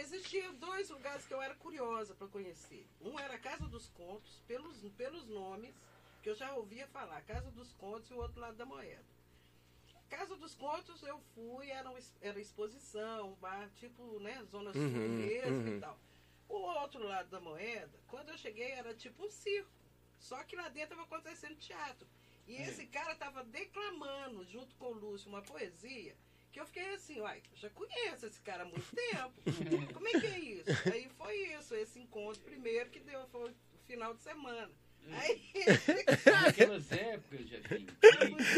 Existiam 0.00 0.54
dois 0.56 0.90
lugares 0.90 1.26
que 1.26 1.32
eu 1.32 1.40
era 1.40 1.54
curiosa 1.54 2.14
para 2.14 2.26
conhecer. 2.28 2.86
Um 3.00 3.18
era 3.18 3.34
a 3.34 3.38
Casa 3.38 3.66
dos 3.66 3.88
Contos, 3.88 4.42
pelos, 4.46 4.78
pelos 4.96 5.26
nomes, 5.26 5.74
que 6.22 6.28
eu 6.28 6.34
já 6.34 6.52
ouvia 6.54 6.86
falar, 6.88 7.20
Casa 7.22 7.50
dos 7.50 7.72
Contos 7.74 8.10
e 8.10 8.14
o 8.14 8.18
outro 8.18 8.40
lado 8.40 8.56
da 8.56 8.66
moeda. 8.66 9.04
Casa 10.10 10.36
dos 10.36 10.54
Contos 10.54 11.02
eu 11.04 11.20
fui, 11.34 11.70
era, 11.70 11.90
era 12.20 12.40
exposição, 12.40 13.30
um 13.30 13.34
bar 13.36 13.70
tipo, 13.76 14.18
né, 14.18 14.42
zona 14.50 14.72
sul 14.72 14.82
uhum, 14.82 15.08
mesmo 15.16 15.56
uhum. 15.56 15.76
e 15.76 15.80
tal. 15.80 15.98
O 16.50 16.80
outro 16.82 17.06
lado 17.06 17.30
da 17.30 17.40
moeda, 17.40 17.98
quando 18.08 18.30
eu 18.30 18.36
cheguei, 18.36 18.72
era 18.72 18.92
tipo 18.92 19.24
um 19.24 19.30
circo. 19.30 19.70
Só 20.18 20.42
que 20.42 20.56
lá 20.56 20.68
dentro 20.68 20.94
estava 20.94 21.02
acontecendo 21.02 21.56
teatro. 21.56 22.06
E 22.46 22.56
é. 22.56 22.62
esse 22.62 22.86
cara 22.86 23.12
estava 23.12 23.44
declamando, 23.44 24.44
junto 24.44 24.74
com 24.74 24.86
o 24.86 24.92
Lúcio, 24.92 25.28
uma 25.28 25.40
poesia 25.40 26.16
que 26.52 26.58
eu 26.58 26.66
fiquei 26.66 26.94
assim, 26.94 27.20
uai, 27.20 27.40
já 27.54 27.70
conheço 27.70 28.26
esse 28.26 28.40
cara 28.40 28.64
há 28.64 28.66
muito 28.66 28.90
tempo. 28.94 29.32
Como 29.94 30.08
é 30.08 30.10
que 30.10 30.26
é 30.26 30.38
isso? 30.40 30.70
Aí 30.92 31.08
foi 31.16 31.36
isso, 31.54 31.74
esse 31.76 32.00
encontro 32.00 32.42
primeiro 32.42 32.90
que 32.90 32.98
deu, 32.98 33.24
foi 33.28 33.50
o 33.50 33.54
final 33.86 34.12
de 34.14 34.22
semana. 34.22 34.70
Aí... 35.12 35.52
Naquelas 36.44 36.90
épocas, 36.90 37.46
Jefinho, 37.48 37.86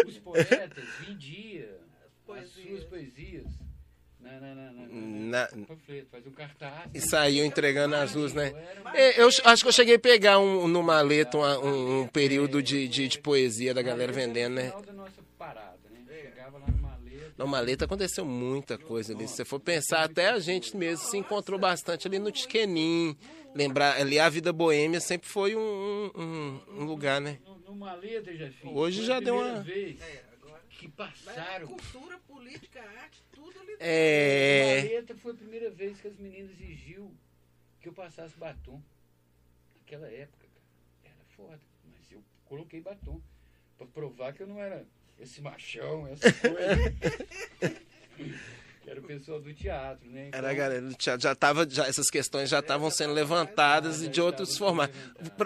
os 0.07 0.19
poetas 0.19 0.89
vendiam 1.01 1.79
as 2.29 2.49
suas 2.49 2.85
poesias 2.85 3.47
na, 5.33 5.49
panfleto, 5.67 6.09
faz 6.11 6.27
um 6.27 6.31
cartaz. 6.31 6.91
E 6.95 7.01
saiu 7.01 7.45
entregando 7.45 7.97
as 7.97 8.15
ruas, 8.15 8.33
né? 8.33 8.53
É, 8.95 9.21
eu 9.21 9.29
acho 9.45 9.63
que 9.63 9.69
eu 9.69 9.73
cheguei 9.73 9.97
a 9.97 9.99
pegar 9.99 10.39
um, 10.39 10.69
no 10.69 10.83
maleta 10.83 11.39
um, 11.39 12.03
um 12.03 12.07
período 12.07 12.63
de, 12.63 12.87
de, 12.87 13.09
de, 13.09 13.19
poesia 13.19 13.73
da 13.73 13.83
galera 13.83 14.13
vendendo, 14.13 14.55
né? 14.55 14.73
parada, 15.39 15.79
né? 15.91 16.01
No 17.37 17.47
maleta. 17.47 17.85
No 17.85 17.87
aconteceu 17.87 18.25
muita 18.25 18.79
coisa 18.79 19.15
ali. 19.15 19.27
Se 19.27 19.37
você 19.37 19.45
for 19.45 19.59
pensar, 19.59 20.05
até 20.05 20.31
a 20.31 20.39
gente 20.39 20.77
mesmo 20.77 21.05
se 21.07 21.17
encontrou 21.17 21.59
bastante 21.59 22.07
ali 22.07 22.19
no 22.19 22.31
Tiquenim. 22.31 23.17
Lembrar, 23.55 24.01
ali 24.01 24.19
a 24.19 24.29
vida 24.29 24.53
boêmia 24.53 25.01
sempre 25.01 25.29
foi 25.29 25.57
um, 25.57 26.11
um, 26.15 26.61
um 26.79 26.85
lugar, 26.85 27.21
né? 27.21 27.39
No, 27.45 27.59
no 27.59 27.77
maleta, 27.77 28.35
já. 28.35 28.49
Hoje 28.65 29.05
já 29.05 29.21
deu 29.21 29.37
uma. 29.37 29.61
Vez 29.61 29.99
que 30.79 30.89
passaram. 30.89 31.67
Cultura, 31.67 32.19
política, 32.21 32.83
arte, 32.83 33.23
tudo 33.33 33.59
ali 33.61 33.69
dentro. 33.69 33.79
É. 33.81 34.83
Maleta 34.83 35.15
foi 35.17 35.33
a 35.33 35.37
primeira 35.37 35.71
vez 35.71 36.01
que 36.01 36.09
as 36.09 36.17
meninas 36.17 36.51
exigiu 36.53 37.15
que 37.81 37.89
eu 37.89 37.93
passasse 37.93 38.37
batom. 38.37 38.83
Naquela 39.77 40.09
época, 40.09 40.47
cara. 40.47 41.15
Era 41.15 41.25
foda. 41.37 41.61
Mas 41.85 42.11
eu 42.11 42.23
coloquei 42.45 42.81
batom. 42.81 43.21
Pra 43.77 43.87
provar 43.87 44.33
que 44.33 44.43
eu 44.43 44.47
não 44.47 44.61
era 44.61 44.87
esse 45.19 45.41
machão, 45.41 46.07
essa 46.07 46.33
coisa. 46.33 46.57
era 48.87 49.01
o 49.01 49.03
pessoal 49.03 49.41
do 49.41 49.55
teatro, 49.55 50.11
né? 50.11 50.29
Então, 50.29 50.39
era 50.39 50.51
a 50.51 50.55
galera 50.55 50.83
do 50.83 50.95
teatro. 50.95 51.23
Já 51.23 51.35
tava, 51.35 51.67
já, 51.69 51.87
essas 51.87 52.11
questões 52.11 52.49
já 52.51 52.59
estavam 52.59 52.91
sendo 52.91 53.13
levantadas 53.13 54.03
e 54.03 54.09
de 54.09 54.21
outros 54.21 54.57
formatos. 54.59 54.97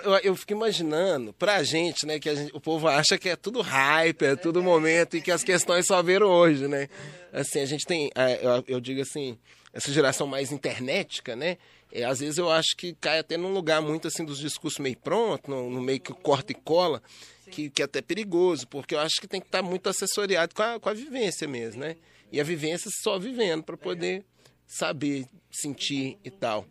Eu, 0.04 0.16
eu, 0.18 0.36
fico 0.36 0.52
imaginando, 0.52 1.32
pra 1.32 1.62
gente, 1.62 2.06
né, 2.06 2.18
que 2.18 2.34
gente, 2.34 2.54
o 2.54 2.60
povo 2.60 2.88
acha 2.88 3.18
que 3.18 3.28
é 3.28 3.36
tudo 3.36 3.60
hype, 3.60 4.24
é 4.24 4.36
tudo 4.36 4.62
momento 4.62 5.16
e 5.16 5.20
que 5.20 5.30
as 5.30 5.44
questões 5.44 5.86
só 5.86 6.02
viram 6.02 6.28
hoje, 6.28 6.66
né? 6.66 6.88
Assim, 7.32 7.60
a 7.60 7.66
gente 7.66 7.84
tem, 7.84 8.10
é, 8.14 8.40
eu, 8.42 8.64
eu 8.66 8.80
digo 8.80 9.02
assim, 9.02 9.38
essa 9.72 9.92
geração 9.92 10.26
mais 10.26 10.50
internética, 10.50 11.36
né? 11.36 11.58
É, 11.92 12.04
às 12.04 12.20
vezes 12.20 12.38
eu 12.38 12.50
acho 12.50 12.76
que 12.76 12.94
cai 12.94 13.18
até 13.18 13.36
num 13.36 13.52
lugar 13.52 13.80
muito 13.80 14.08
assim 14.08 14.24
dos 14.24 14.38
discursos 14.38 14.78
meio 14.80 14.96
pronto, 14.96 15.50
no, 15.50 15.70
no 15.70 15.80
meio 15.80 16.00
que 16.00 16.12
corta 16.12 16.52
e 16.52 16.54
cola, 16.54 17.02
que, 17.50 17.70
que 17.70 17.82
é 17.82 17.84
até 17.84 18.00
perigoso, 18.02 18.66
porque 18.66 18.94
eu 18.94 18.98
acho 18.98 19.20
que 19.20 19.28
tem 19.28 19.40
que 19.40 19.46
estar 19.46 19.62
muito 19.62 19.88
assessoriado 19.88 20.54
com 20.54 20.62
a, 20.62 20.80
com 20.80 20.88
a 20.88 20.94
vivência 20.94 21.46
mesmo, 21.46 21.82
né? 21.82 21.96
E 22.32 22.40
a 22.40 22.44
vivência 22.44 22.90
só 23.02 23.18
vivendo 23.18 23.62
para 23.62 23.76
poder 23.76 24.24
saber, 24.66 25.26
sentir 25.50 26.18
e 26.24 26.30
tal. 26.30 26.66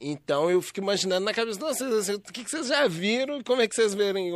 Então 0.00 0.50
eu 0.50 0.62
fico 0.62 0.80
imaginando 0.80 1.24
na 1.24 1.34
cabeça, 1.34 1.60
nossa, 1.60 2.16
o 2.16 2.20
que 2.20 2.48
vocês 2.48 2.68
já 2.68 2.88
viram? 2.88 3.42
Como 3.42 3.60
é 3.60 3.68
que 3.68 3.74
vocês 3.74 3.94
verem 3.94 4.32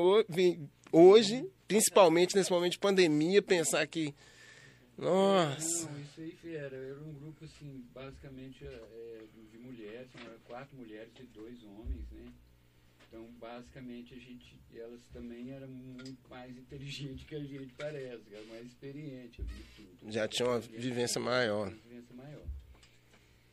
hoje, 0.93 1.51
principalmente 1.67 2.37
nesse 2.37 2.51
momento 2.51 2.73
de 2.73 2.79
pandemia, 2.79 3.41
pensar 3.41 3.87
que. 3.87 4.15
Nossa. 4.97 5.91
Não, 5.91 6.01
isso 6.01 6.21
aí 6.21 6.55
era, 6.55 6.77
era 6.77 7.01
um 7.01 7.15
grupo 7.15 7.45
assim, 7.45 7.85
basicamente 7.93 8.65
é, 8.65 9.25
de 9.51 9.59
mulheres, 9.59 10.09
quatro 10.45 10.77
mulheres 10.77 11.11
e 11.19 11.23
dois 11.25 11.65
homens, 11.65 12.05
né? 12.13 12.31
Então, 13.15 13.31
basicamente, 13.39 14.13
a 14.13 14.19
gente, 14.19 14.59
elas 14.75 15.01
também 15.13 15.53
eram 15.53 15.69
muito 15.69 16.29
mais 16.29 16.51
inteligentes 16.59 17.25
que 17.25 17.37
a 17.37 17.39
gente 17.39 17.73
parece, 17.75 18.35
eram 18.35 18.47
mais 18.47 18.67
experientes, 18.67 19.47
tudo. 19.77 20.11
Já 20.11 20.27
tinha 20.27 20.49
uma 20.49 20.59
vivência 20.59 21.21
maior. 21.21 21.69
Uma 21.69 21.77
vivência 21.77 22.13
maior. 22.17 22.43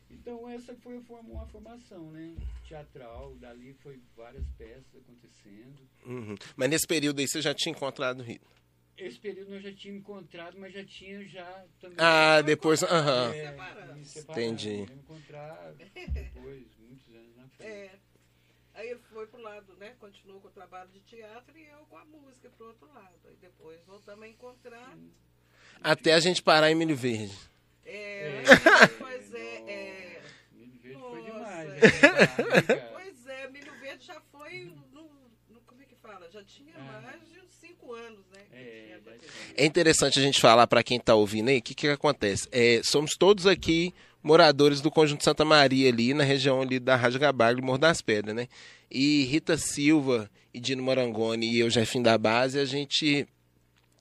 Então, 0.10 0.50
essa 0.50 0.74
foi 0.78 0.97
uma 0.97 1.45
formação, 1.45 2.10
né? 2.10 2.36
Teatral, 2.67 3.36
dali 3.36 3.76
foi 3.84 4.02
várias 4.17 4.50
peças 4.58 4.95
acontecendo. 4.95 5.88
Uhum. 6.08 6.36
Mas 6.56 6.69
nesse 6.71 6.88
período 6.88 7.19
aí 7.19 7.28
você 7.28 7.39
já 7.39 7.54
tinha 7.54 7.71
encontrado 7.71 8.21
o 8.21 8.24
ritmo? 8.24 8.50
Esse 8.97 9.19
período 9.19 9.54
eu 9.54 9.62
já 9.62 9.74
tinha 9.74 9.95
encontrado, 9.95 10.58
mas 10.60 10.74
já 10.74 10.84
tinha 10.84 11.24
já 11.28 11.65
também. 11.80 11.97
Ah, 12.00 12.41
depois. 12.41 12.82
Aham. 12.82 13.28
Uhum. 13.28 13.34
É, 13.34 14.21
Entendi. 14.21 14.88
encontrar 14.91 15.76
depois, 15.76 16.65
muitos 16.80 17.15
anos 17.15 17.36
na 17.36 17.47
frente. 17.50 17.71
É. 17.71 18.11
Aí 18.73 18.89
ele 18.89 18.99
foi 19.12 19.27
pro 19.27 19.41
lado, 19.41 19.73
né? 19.77 19.93
Continuou 19.99 20.39
com 20.39 20.47
o 20.47 20.51
trabalho 20.51 20.89
de 20.89 20.99
teatro 21.01 21.57
e 21.57 21.65
eu 21.67 21.86
com 21.89 21.97
a 21.97 22.05
música 22.05 22.49
pro 22.57 22.67
outro 22.67 22.88
lado. 22.93 23.19
Aí 23.25 23.36
depois 23.41 23.79
voltamos 23.86 24.23
a 24.23 24.27
encontrar. 24.27 24.97
Até 25.84 26.13
a 26.13 26.19
gente 26.19 26.41
parar 26.41 26.71
em 26.71 26.75
Milho 26.75 26.95
Verde. 26.95 27.38
É, 27.86 28.43
é. 28.43 28.88
pois 28.97 29.34
é, 29.34 29.71
é. 29.71 30.21
Milho 30.53 30.79
Verde 30.79 30.99
Nossa. 30.99 31.10
foi 31.10 31.23
demais. 31.23 31.69
Né? 31.69 31.79
pois 32.93 33.27
é, 33.27 33.49
Milho 33.49 33.73
Verde 33.79 34.05
já 34.05 34.21
foi 34.31 34.73
no, 34.93 35.10
no, 35.49 35.62
como 35.62 35.81
é 35.81 35.86
que 35.86 35.95
fala? 35.95 36.29
Já 36.31 36.43
tinha 36.43 36.73
ah. 36.77 37.01
mais 37.01 37.29
de 37.29 37.39
uns 37.39 37.53
cinco 37.53 37.93
anos, 37.93 38.25
né? 38.29 38.45
É, 38.53 38.99
é 39.57 39.65
interessante 39.65 40.17
a 40.19 40.21
gente 40.21 40.39
falar 40.39 40.67
para 40.67 40.84
quem 40.84 40.97
está 40.97 41.15
ouvindo 41.15 41.49
aí, 41.49 41.57
o 41.57 41.62
que, 41.62 41.75
que 41.75 41.88
acontece? 41.88 42.47
É, 42.51 42.81
somos 42.84 43.12
todos 43.17 43.45
aqui 43.45 43.93
moradores 44.23 44.81
do 44.81 44.91
Conjunto 44.91 45.23
Santa 45.23 45.43
Maria 45.43 45.89
ali, 45.89 46.13
na 46.13 46.23
região 46.23 46.62
ali 46.62 46.79
da 46.79 46.95
Rádio 46.95 47.19
Gabardo, 47.19 47.62
Morro 47.62 47.77
das 47.77 48.01
Pedras, 48.01 48.36
né? 48.36 48.47
E 48.89 49.23
Rita 49.23 49.57
Silva 49.57 50.29
e 50.53 50.60
Dino 50.60 50.84
Marangoni 50.84 51.51
e 51.51 51.60
eu, 51.60 51.69
Jefim 51.69 52.01
da 52.01 52.17
Base, 52.17 52.60
a 52.60 52.65
gente, 52.65 53.27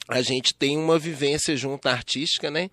a 0.08 0.20
gente 0.20 0.54
tem 0.54 0.76
uma 0.76 0.98
vivência 0.98 1.56
junto 1.56 1.88
artística, 1.88 2.50
né? 2.50 2.70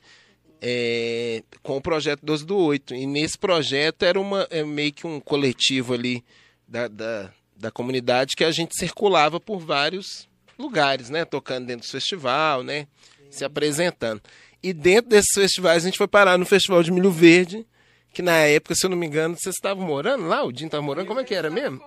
É, 0.59 1.43
com 1.61 1.77
o 1.77 1.81
projeto 1.81 2.25
12 2.25 2.45
do 2.45 2.57
8. 2.57 2.95
E 2.95 3.05
nesse 3.05 3.37
projeto 3.37 4.03
era 4.03 4.19
uma, 4.19 4.47
é 4.49 4.63
meio 4.63 4.91
que 4.91 5.05
um 5.05 5.19
coletivo 5.19 5.93
ali 5.93 6.23
da, 6.67 6.87
da, 6.87 7.31
da 7.55 7.71
comunidade 7.71 8.35
que 8.35 8.43
a 8.43 8.51
gente 8.51 8.75
circulava 8.75 9.39
por 9.39 9.59
vários 9.59 10.27
lugares, 10.57 11.09
né? 11.09 11.23
Tocando 11.23 11.67
dentro 11.67 11.87
do 11.87 11.91
festival, 11.91 12.63
né? 12.63 12.87
Se 13.29 13.45
apresentando. 13.45 14.21
E 14.67 14.73
dentro 14.73 15.09
desses 15.09 15.31
festivais 15.33 15.81
a 15.81 15.85
gente 15.85 15.97
foi 15.97 16.09
parar 16.09 16.37
no 16.37 16.45
Festival 16.45 16.83
de 16.83 16.91
Milho 16.91 17.09
Verde, 17.09 17.65
que 18.11 18.21
na 18.21 18.35
época, 18.39 18.75
se 18.75 18.85
eu 18.85 18.89
não 18.89 18.97
me 18.97 19.07
engano, 19.07 19.37
vocês 19.37 19.55
estavam 19.55 19.87
morando 19.87 20.27
lá? 20.27 20.43
O 20.43 20.51
Dinho 20.51 20.67
estava 20.67 20.83
morando? 20.83 21.07
Como 21.07 21.21
é 21.21 21.23
que 21.23 21.33
era 21.33 21.49
mesmo? 21.49 21.81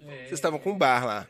É? 0.00 0.20
Vocês 0.20 0.32
estavam 0.32 0.58
com 0.58 0.72
um 0.72 0.78
bar 0.78 1.04
lá. 1.04 1.28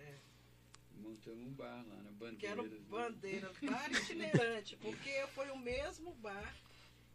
Montamos 0.96 1.48
um 1.48 1.50
bar 1.50 1.84
lá 1.88 1.96
na 2.04 2.12
bandeira. 2.12 2.38
Que 2.38 2.46
era 2.46 2.62
bandeira, 2.88 3.50
bar 3.60 3.90
itinerante, 3.90 4.76
porque 4.76 5.24
foi 5.34 5.50
o 5.50 5.58
mesmo 5.58 6.12
bar 6.22 6.54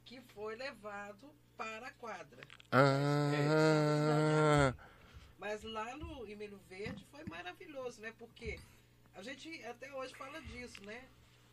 que 0.04 0.20
foi 0.36 0.58
levado 0.58 1.30
para 1.56 1.88
a 1.88 1.92
quadra. 1.92 2.42
Ah. 2.70 4.74
Mas 5.40 5.64
lá 5.64 5.96
no 5.96 6.26
Milho 6.26 6.60
Verde 6.68 7.08
foi 7.10 7.24
maravilhoso, 7.30 8.02
né? 8.02 8.12
Porque 8.20 8.60
a 9.16 9.22
gente 9.22 9.64
até 9.64 9.90
hoje 9.94 10.14
fala 10.16 10.42
disso, 10.42 10.84
né? 10.86 11.02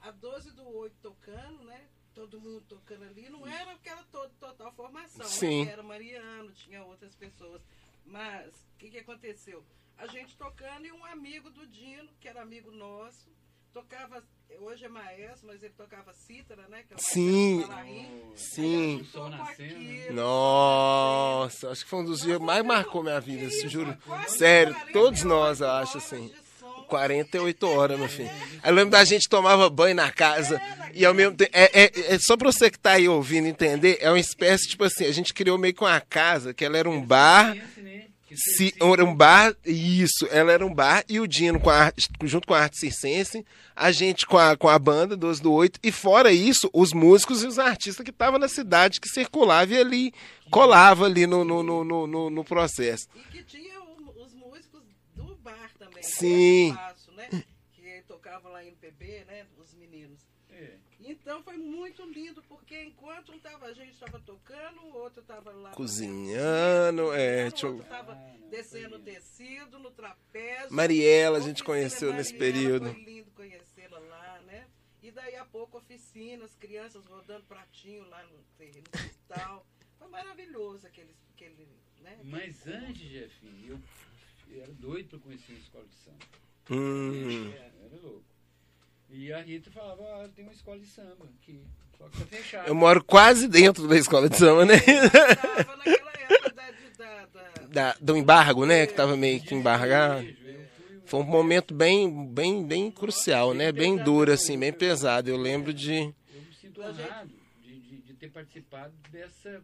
a 0.03 0.11
12 0.11 0.53
do 0.53 0.77
8 0.77 0.95
tocando, 1.03 1.63
né? 1.65 1.81
Todo 2.15 2.41
mundo 2.41 2.63
tocando 2.69 3.05
ali. 3.05 3.29
Não 3.29 3.47
era 3.47 3.73
aquela 3.73 4.03
toda, 4.05 4.31
total 4.41 4.73
formação. 4.73 5.25
Né? 5.25 5.31
Sim. 5.33 5.65
Né? 5.65 5.73
Era 5.73 5.83
Mariano, 5.83 6.51
tinha 6.53 6.83
outras 6.85 7.15
pessoas. 7.15 7.63
Mas 8.05 8.49
o 8.75 8.79
que, 8.79 8.91
que 8.91 8.99
aconteceu? 8.99 9.65
A 9.97 10.07
gente 10.07 10.37
tocando 10.37 10.87
e 10.87 10.93
um 10.93 11.05
amigo 11.05 11.51
do 11.51 11.67
Dino, 11.67 12.09
que 12.19 12.29
era 12.29 12.43
amigo 12.43 12.71
nosso, 12.71 13.29
tocava. 13.73 14.23
Hoje 14.59 14.85
é 14.85 14.89
maestro, 14.89 15.47
mas 15.47 15.63
ele 15.63 15.73
tocava 15.75 16.13
cítara, 16.13 16.67
né? 16.69 16.83
Que 16.83 16.95
é 16.95 16.97
Sim. 16.99 17.65
Sim. 18.35 19.07
Nossa, 20.13 21.71
acho 21.71 21.85
que 21.85 21.91
foi 21.91 22.01
um 22.01 22.05
dos 22.05 22.21
dias 22.23 22.41
mais 22.41 22.65
marcou 22.65 23.03
minha 23.03 23.21
vida, 23.21 23.45
isso, 23.45 23.69
juro. 23.69 23.97
Sério, 24.27 24.75
todos 24.93 25.23
nós, 25.23 25.61
eu 25.61 25.71
acho 25.71 25.99
assim. 25.99 26.35
48 26.91 27.67
horas, 27.69 27.99
meu 27.99 28.09
filho. 28.09 28.31
Eu 28.65 28.75
lembro 28.75 28.91
da 28.91 29.05
gente 29.05 29.29
tomava 29.29 29.71
banho 29.71 29.95
na 29.95 30.11
casa 30.11 30.61
e 30.93 31.07
ao 31.07 31.15
mesmo 31.15 31.37
tempo. 31.37 31.51
É, 31.55 31.85
é, 31.85 32.15
é, 32.15 32.19
só 32.19 32.37
pra 32.37 32.51
você 32.51 32.69
que 32.71 32.79
tá 32.79 32.93
aí 32.93 33.09
ouvindo 33.09 33.47
entender, 33.47 33.97
é 34.01 34.11
uma 34.11 34.19
espécie, 34.19 34.69
tipo 34.69 34.85
assim, 34.85 35.07
a 35.07 35.13
gente 35.13 35.33
criou 35.33 35.57
meio 35.57 35.73
que 35.73 35.83
uma 35.83 36.01
casa, 36.01 36.53
que 36.53 36.65
ela 36.65 36.77
era 36.77 36.91
um 36.91 37.01
bar. 37.01 37.57
Se, 38.33 38.73
era 38.81 39.05
um 39.05 39.13
bar, 39.13 39.57
isso, 39.67 40.25
ela 40.31 40.53
era 40.53 40.65
um 40.65 40.73
bar 40.73 41.05
e 41.09 41.19
o 41.19 41.27
Dino 41.27 41.59
com 41.59 41.69
a, 41.69 41.93
junto 42.23 42.47
com 42.47 42.55
a 42.55 42.61
arte 42.61 42.79
circense, 42.79 43.45
a 43.75 43.91
gente 43.91 44.25
com 44.25 44.39
a, 44.39 44.57
com 44.57 44.69
a 44.69 44.79
banda 44.79 45.17
12 45.17 45.43
do 45.43 45.53
8, 45.53 45.81
e 45.83 45.91
fora 45.91 46.31
isso, 46.31 46.71
os 46.73 46.93
músicos 46.93 47.43
e 47.43 47.49
os 47.49 47.59
artistas 47.59 48.05
que 48.05 48.13
estavam 48.13 48.39
na 48.39 48.47
cidade, 48.47 49.01
que 49.01 49.09
circulavam 49.09 49.75
e 49.75 49.81
ali, 49.81 50.15
colava 50.49 51.07
ali 51.07 51.27
no, 51.27 51.45
no, 51.45 51.63
no, 51.65 52.07
no, 52.07 52.31
no 52.31 52.45
processo. 52.45 53.09
E 53.17 53.37
que 53.37 53.43
tinha 53.43 53.70
Sim. 56.03 56.71
Espaço, 56.71 57.13
né? 57.13 57.29
Que 57.73 58.03
tocavam 58.03 58.53
lá 58.53 58.65
em 58.65 58.69
MPB, 58.69 59.25
né? 59.25 59.47
Os 59.59 59.75
meninos. 59.75 60.21
É. 60.51 60.77
Então 61.01 61.43
foi 61.43 61.57
muito 61.57 62.05
lindo, 62.05 62.43
porque 62.43 62.83
enquanto 62.83 63.33
um 63.33 63.39
tava, 63.39 63.67
a 63.67 63.73
gente 63.73 63.93
estava 63.93 64.19
tocando, 64.21 64.83
o 64.83 64.95
outro 64.95 65.23
estava 65.23 65.51
lá 65.53 65.71
cozinhando, 65.71 67.13
é, 67.15 67.43
o 67.43 67.47
outro 67.47 67.81
estava 67.81 68.15
descendo 68.51 68.99
tecido 68.99 69.79
no 69.79 69.91
trapézio. 69.91 70.73
Mariela 70.73 71.39
a 71.39 71.41
gente 71.41 71.65
conheceu 71.65 72.13
nesse 72.13 72.35
período. 72.35 72.93
Foi 72.93 73.03
lindo 73.03 73.31
conhecê-la 73.31 73.99
lá, 73.99 74.41
né? 74.47 74.67
E 75.03 75.11
daí 75.11 75.37
a 75.37 75.45
pouco 75.45 75.79
oficinas, 75.79 76.55
crianças 76.57 77.07
rodando 77.07 77.45
pratinho 77.47 78.07
lá 78.09 78.23
no 78.25 78.39
terreno 78.59 78.85
tal. 79.29 79.65
Foi 79.99 80.09
maravilhoso 80.09 80.87
aquele, 80.87 81.15
aquele 81.35 81.67
né? 82.03 82.19
Mas 82.25 82.67
antes, 82.67 83.09
Jefinho, 83.09 83.73
eu, 83.75 83.81
eu 84.53 84.63
era 84.63 84.73
doido 84.73 85.09
para 85.09 85.19
conhecer 85.19 85.53
a 85.53 85.59
escola 85.59 85.85
de 85.87 85.95
samba. 85.95 86.19
Hum. 86.71 87.51
Era, 87.53 87.73
era 87.85 87.97
louco. 88.03 88.25
E 89.11 89.33
a 89.33 89.43
Rita 89.43 89.71
falava, 89.71 90.03
ah, 90.03 90.29
tem 90.35 90.45
uma 90.45 90.53
escola 90.53 90.79
de 90.79 90.87
samba 90.87 91.25
aqui. 91.25 91.65
Só 91.99 92.09
que 92.09 92.19
tá 92.19 92.27
fechado. 92.27 92.69
Eu 92.69 92.75
moro 92.75 93.05
quase 93.05 93.49
dentro 93.49 93.89
da 93.89 93.97
escola 93.97 94.29
de 94.29 94.37
samba, 94.37 94.65
né? 94.65 94.75
Eu 94.77 95.11
tava 95.11 95.77
naquela 95.77 96.13
época 96.13 96.55
da, 96.55 96.71
da, 96.97 97.27
da, 97.27 97.67
da, 97.67 97.97
do 98.01 98.17
embargo, 98.17 98.65
né? 98.65 98.87
Que 98.87 98.95
tava 98.95 99.17
meio 99.17 99.41
que 99.43 99.55
embargado. 99.55 100.27
Foi 101.05 101.21
um 101.21 101.25
momento 101.25 101.75
bem, 101.75 102.29
bem, 102.29 102.65
bem 102.65 102.89
crucial, 102.89 103.53
né? 103.53 103.73
Bem 103.73 103.97
duro, 103.97 104.33
assim, 104.33 104.57
bem 104.57 104.73
pesado. 104.73 105.29
Eu 105.29 105.37
lembro 105.37 105.75
de. 105.75 105.95
Eu 105.97 106.15
me 106.41 106.55
sinto 106.55 106.81
honrado 106.81 107.33
de, 107.61 107.81
de, 107.81 107.97
de 108.03 108.15
ter 108.15 108.31
participado 108.31 108.95
dessa, 109.11 109.61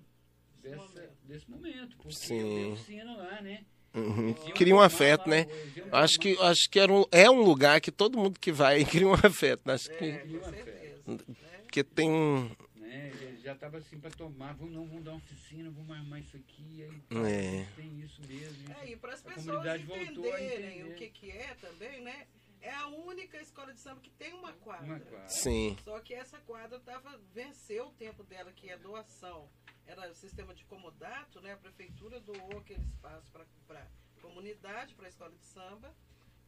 dessa, 0.61 1.09
desse 1.23 1.49
momento. 1.49 1.97
Porque 1.99 2.17
Sim. 2.17 2.65
eu 2.65 2.73
oficina 2.73 3.17
lá, 3.17 3.41
né? 3.41 3.65
Uhum. 3.97 4.35
Cria 4.55 4.75
um 4.75 4.81
afeto, 4.81 5.29
né? 5.29 5.47
Acho 5.91 6.19
que, 6.21 6.37
acho 6.41 6.69
que 6.71 6.79
era 6.79 6.93
um, 6.93 7.05
é 7.11 7.31
um 7.31 7.41
lugar 7.41 7.81
que 7.81 7.91
todo 7.91 8.19
mundo 8.19 8.39
que 8.39 8.53
vai 8.53 8.85
cria 8.85 9.09
um 9.09 9.15
afeto. 9.15 9.69
Acho 9.71 9.89
que, 9.91 10.05
É, 10.05 10.19
com 10.19 10.45
certeza. 10.51 11.37
que 11.73 11.83
tem 11.85 12.11
um. 12.11 12.51
Né? 12.75 13.13
Já 13.43 13.53
estava 13.53 13.79
assim 13.79 13.99
para 13.99 14.11
tomar, 14.11 14.55
vamos, 14.55 14.75
não, 14.75 14.87
vamos 14.87 15.05
dar 15.05 15.13
uma 15.13 15.19
oficina, 15.19 15.71
vamos 15.71 15.97
armar 15.97 16.21
isso 16.21 16.37
aqui. 16.37 16.83
Aí, 16.83 17.25
É. 17.27 17.67
Tem 17.77 18.01
isso 18.01 18.21
mesmo. 18.29 18.75
É, 18.83 18.91
e 18.91 18.97
para 18.97 19.15
as 19.15 19.25
A 19.25 19.29
pessoas 19.33 19.81
entenderem 19.81 20.81
entender. 20.81 20.85
o 20.93 20.95
que, 20.95 21.09
que 21.09 21.31
é 21.31 21.55
também, 21.61 22.03
né? 22.03 22.27
É 22.61 22.71
a 22.75 22.89
única 22.89 23.41
escola 23.41 23.73
de 23.73 23.79
samba 23.81 24.01
que 24.01 24.11
tem 24.11 24.33
uma 24.35 24.53
quadra. 24.55 24.85
Uma 24.87 24.99
quadra. 24.99 25.29
Sim. 25.29 25.77
Só 25.85 26.01
que 26.01 26.13
essa 26.13 26.39
quadra 26.41 26.81
tava, 26.81 27.17
venceu 27.33 27.87
o 27.87 27.91
tempo 27.93 28.25
dela, 28.25 28.51
que 28.53 28.69
é 28.69 28.77
doação. 28.77 29.49
Era 29.87 30.11
o 30.11 30.15
sistema 30.15 30.55
de 30.55 30.65
comodato, 30.65 31.41
né? 31.41 31.53
A 31.53 31.57
prefeitura 31.57 32.21
doou 32.21 32.59
aquele 32.59 32.85
espaço 32.85 33.31
para 33.67 33.81
a 33.81 34.21
comunidade, 34.21 34.95
para 34.95 35.07
a 35.07 35.09
escola 35.09 35.31
de 35.31 35.45
samba, 35.47 35.95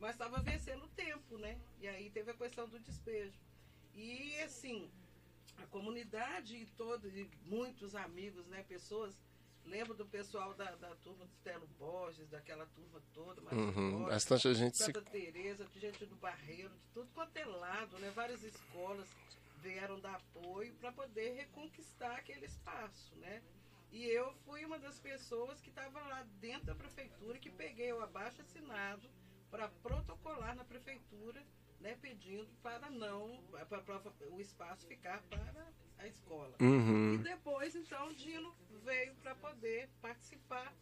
mas 0.01 0.13
estava 0.13 0.41
vencendo 0.41 0.85
o 0.85 0.89
tempo, 0.89 1.39
né? 1.39 1.59
E 1.81 1.87
aí 1.87 2.11
teve 2.11 2.31
a 2.31 2.35
questão 2.35 2.69
do 2.69 2.79
despejo. 2.81 3.39
E 3.95 4.41
assim, 4.41 4.91
a 5.57 5.67
comunidade 5.67 6.57
e 6.57 6.67
todos, 6.77 7.15
e 7.17 7.29
muitos 7.45 7.95
amigos, 7.95 8.47
né? 8.49 8.65
Pessoas. 8.69 9.15
Lembro 9.65 9.93
do 9.93 10.07
pessoal 10.07 10.55
da, 10.55 10.71
da 10.77 10.95
turma 10.97 11.27
do 11.27 11.33
Stelo 11.35 11.67
Borges, 11.79 12.27
daquela 12.31 12.65
turma 12.67 13.03
toda, 13.13 13.43
Uhum. 13.55 14.07
Bastante 14.07 14.55
gente 14.55 14.79
se. 14.79 14.85
Santa 14.85 15.03
Teresa, 15.03 15.67
de 15.67 15.79
gente 15.79 16.07
do 16.07 16.17
Barreiro, 16.17 16.71
de 16.71 16.89
tudo 16.95 17.11
quanto 17.13 17.37
é 17.37 17.45
lado, 17.45 17.99
né? 17.99 18.11
Várias 18.13 18.43
escolas 18.43 19.07
vieram 19.69 20.01
dar 20.01 20.15
apoio 20.17 20.75
para 20.77 20.91
poder 20.91 21.35
reconquistar 21.35 22.17
aquele 22.17 22.47
espaço, 22.47 23.15
né? 23.17 23.43
E 23.93 24.03
eu 24.07 24.33
fui 24.45 24.65
uma 24.65 24.79
das 24.79 24.99
pessoas 24.99 25.61
que 25.61 25.69
estava 25.69 26.01
lá 26.01 26.23
dentro 26.41 26.67
da 26.67 26.75
prefeitura 26.75 27.39
que 27.39 27.51
peguei 27.51 27.93
o 27.93 28.01
abaixo 28.03 28.41
assinado 28.41 29.11
para 29.51 29.69
protocolar 29.69 30.55
na 30.57 30.65
prefeitura, 30.65 31.43
né, 31.81 31.97
pedindo 32.01 32.51
para 32.63 32.91
não 32.91 33.43
para 33.69 34.03
o 34.31 34.41
espaço 34.41 34.87
ficar 34.87 35.23
para 35.23 35.67
a 35.99 36.07
escola. 36.07 36.55
E 36.61 36.65
Uhum. 36.65 37.23
depois, 37.23 37.75
então, 37.75 38.13
Dino 38.15 38.55
veio 38.85 39.15
para 39.17 39.35
poder 39.35 39.89
participar 40.01 40.73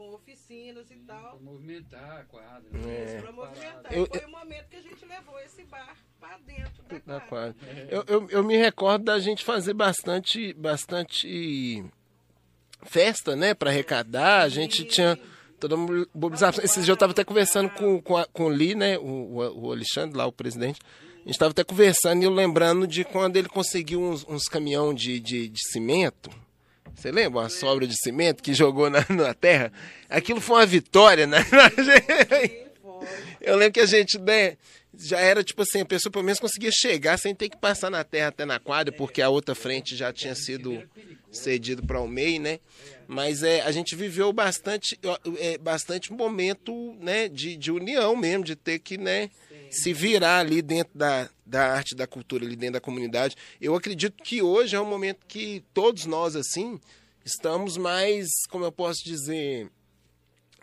com 0.00 0.14
oficinas 0.14 0.90
e 0.90 0.96
tal. 1.06 1.32
Para 1.36 1.40
movimentar 1.40 2.20
a 2.20 2.24
quadra. 2.24 2.64
É. 2.88 3.04
Isso, 3.16 3.22
para 3.22 3.32
movimentar. 3.32 3.92
Eu- 3.92 4.04
E 4.04 4.18
foi 4.18 4.26
o 4.26 4.30
momento 4.30 4.68
que 4.70 4.76
a 4.76 4.80
gente 4.82 5.04
levou 5.04 5.38
esse 5.40 5.62
bar 5.64 5.94
para 6.18 6.38
dentro 6.38 6.82
da 6.84 6.96
Da 6.98 7.20
quadra. 7.20 7.54
quadra. 7.54 7.86
Eu, 7.90 8.04
eu, 8.08 8.30
eu 8.30 8.42
me 8.42 8.56
recordo 8.56 9.04
da 9.04 9.18
gente 9.18 9.44
fazer 9.44 9.74
bastante, 9.74 10.54
bastante 10.54 11.84
festa, 12.84 13.36
né, 13.36 13.52
para 13.52 13.68
arrecadar. 13.70 14.40
A 14.42 14.48
gente 14.48 14.84
tinha 14.84 15.18
toda 15.58 15.74
uma 15.76 16.06
mobilização. 16.14 16.64
Esses 16.64 16.76
dias 16.76 16.88
eu 16.88 16.94
estava 16.94 17.12
até 17.12 17.22
conversando 17.22 17.68
com, 17.70 18.00
com, 18.00 18.16
a- 18.16 18.26
com 18.32 18.44
o 18.44 18.48
Lee, 18.48 18.74
né, 18.74 18.96
o, 18.98 19.02
o- 19.04 19.66
o 19.66 19.72
Alexandre, 19.72 20.16
lá 20.16 20.24
o 20.26 20.32
presidente. 20.32 20.80
A 21.16 21.18
gente 21.24 21.32
estava 21.32 21.50
até 21.50 21.62
conversando 21.62 22.22
e 22.22 22.24
eu 22.24 22.30
lembrando 22.30 22.86
de 22.86 23.04
quando 23.04 23.36
ele 23.36 23.48
conseguiu 23.50 24.00
uns, 24.00 24.26
uns 24.26 24.44
caminhão 24.48 24.94
de, 24.94 25.20
de, 25.20 25.48
de 25.48 25.60
cimento. 25.70 26.30
Você 26.94 27.10
lembra? 27.10 27.40
Uma 27.40 27.48
sobra 27.48 27.86
de 27.86 27.94
cimento 27.96 28.42
que 28.42 28.54
jogou 28.54 28.90
na, 28.90 29.04
na 29.10 29.34
terra? 29.34 29.72
Aquilo 30.08 30.40
foi 30.40 30.56
uma 30.56 30.66
vitória, 30.66 31.26
né? 31.26 31.38
Eu 33.40 33.56
lembro 33.56 33.72
que 33.72 33.80
a 33.80 33.86
gente, 33.86 34.18
né, 34.18 34.56
já 34.98 35.18
era 35.18 35.42
tipo 35.42 35.62
assim, 35.62 35.80
a 35.80 35.86
pessoa 35.86 36.12
pelo 36.12 36.24
menos 36.24 36.38
conseguia 36.38 36.70
chegar 36.70 37.18
sem 37.18 37.34
ter 37.34 37.48
que 37.48 37.56
passar 37.56 37.90
na 37.90 38.04
terra 38.04 38.28
até 38.28 38.44
na 38.44 38.58
quadra, 38.58 38.92
porque 38.92 39.22
a 39.22 39.30
outra 39.30 39.54
frente 39.54 39.96
já 39.96 40.12
tinha 40.12 40.34
sido 40.34 40.82
cedido 41.30 41.82
para 41.82 42.00
o 42.00 42.08
MEI, 42.08 42.38
né? 42.38 42.60
Mas 43.08 43.42
é, 43.42 43.62
a 43.62 43.72
gente 43.72 43.96
viveu 43.96 44.32
bastante, 44.32 44.98
é, 45.38 45.58
bastante 45.58 46.12
momento, 46.12 46.94
né, 47.00 47.28
de, 47.28 47.56
de 47.56 47.72
união 47.72 48.14
mesmo, 48.14 48.44
de 48.44 48.54
ter 48.54 48.78
que, 48.78 48.98
né, 48.98 49.30
se 49.70 49.92
virar 49.92 50.40
ali 50.40 50.60
dentro 50.60 50.98
da, 50.98 51.30
da 51.46 51.72
arte, 51.72 51.94
da 51.94 52.06
cultura, 52.06 52.44
ali 52.44 52.56
dentro 52.56 52.74
da 52.74 52.80
comunidade. 52.80 53.36
Eu 53.60 53.74
acredito 53.74 54.22
que 54.22 54.42
hoje 54.42 54.74
é 54.74 54.80
um 54.80 54.88
momento 54.88 55.24
que 55.26 55.64
todos 55.72 56.06
nós, 56.06 56.34
assim, 56.34 56.80
estamos 57.24 57.76
mais, 57.76 58.28
como 58.48 58.64
eu 58.64 58.72
posso 58.72 59.04
dizer, 59.04 59.70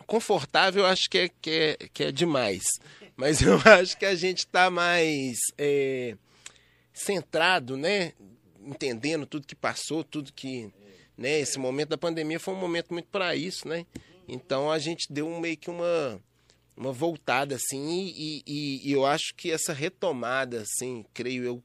confortável, 0.06 0.84
acho 0.86 1.08
que 1.08 1.18
é, 1.18 1.28
que 1.28 1.50
é, 1.50 1.76
que 1.92 2.04
é 2.04 2.12
demais. 2.12 2.64
Mas 3.16 3.40
eu 3.42 3.58
acho 3.64 3.96
que 3.96 4.04
a 4.04 4.14
gente 4.14 4.40
está 4.40 4.70
mais 4.70 5.38
é, 5.56 6.16
centrado, 6.92 7.76
né? 7.76 8.12
Entendendo 8.60 9.26
tudo 9.26 9.46
que 9.46 9.54
passou, 9.54 10.04
tudo 10.04 10.32
que. 10.32 10.70
Né? 11.16 11.40
Esse 11.40 11.58
momento 11.58 11.90
da 11.90 11.98
pandemia 11.98 12.38
foi 12.38 12.54
um 12.54 12.58
momento 12.58 12.92
muito 12.92 13.08
para 13.08 13.34
isso, 13.34 13.66
né? 13.66 13.86
Então 14.28 14.70
a 14.70 14.78
gente 14.78 15.10
deu 15.10 15.28
meio 15.40 15.56
que 15.56 15.70
uma, 15.70 16.20
uma 16.78 16.92
voltada, 16.92 17.56
assim, 17.56 18.12
e, 18.16 18.42
e, 18.46 18.88
e 18.88 18.92
eu 18.92 19.04
acho 19.04 19.34
que 19.36 19.50
essa 19.50 19.72
retomada, 19.72 20.62
assim, 20.62 21.04
creio 21.12 21.42
eu, 21.42 21.62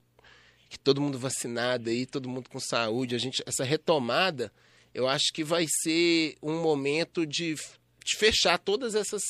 que 0.67 0.79
todo 0.79 0.99
mundo 0.99 1.19
vacinado 1.19 1.91
aí, 1.91 2.07
todo 2.07 2.27
mundo 2.27 2.49
com 2.49 2.59
saúde, 2.59 3.13
a 3.13 3.19
gente, 3.19 3.43
essa 3.45 3.63
retomada, 3.63 4.51
eu 4.91 5.07
acho 5.07 5.31
que 5.31 5.43
vai 5.43 5.67
ser 5.69 6.35
um 6.41 6.59
momento 6.63 7.27
de, 7.27 7.53
de 7.53 8.17
fechar 8.17 8.57
todas 8.57 8.95
essas 8.95 9.21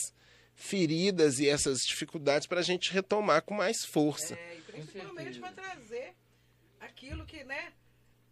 feridas 0.55 1.39
e 1.39 1.49
essas 1.49 1.79
dificuldades 1.79 2.47
para 2.47 2.61
a 2.61 2.63
gente 2.63 2.93
retomar 2.93 3.41
com 3.41 3.53
mais 3.53 3.83
força. 3.83 4.35
É, 4.35 4.57
e 4.57 4.61
principalmente 4.61 5.39
para 5.39 5.51
trazer 5.51 6.13
aquilo 6.79 7.25
que, 7.25 7.43
né? 7.43 7.73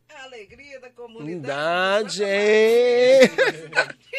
A 0.08 0.24
alegria 0.24 0.80
da 0.80 0.90
comunidade. 0.90 2.20
Comunidade, 2.20 2.24
é. 2.24 3.22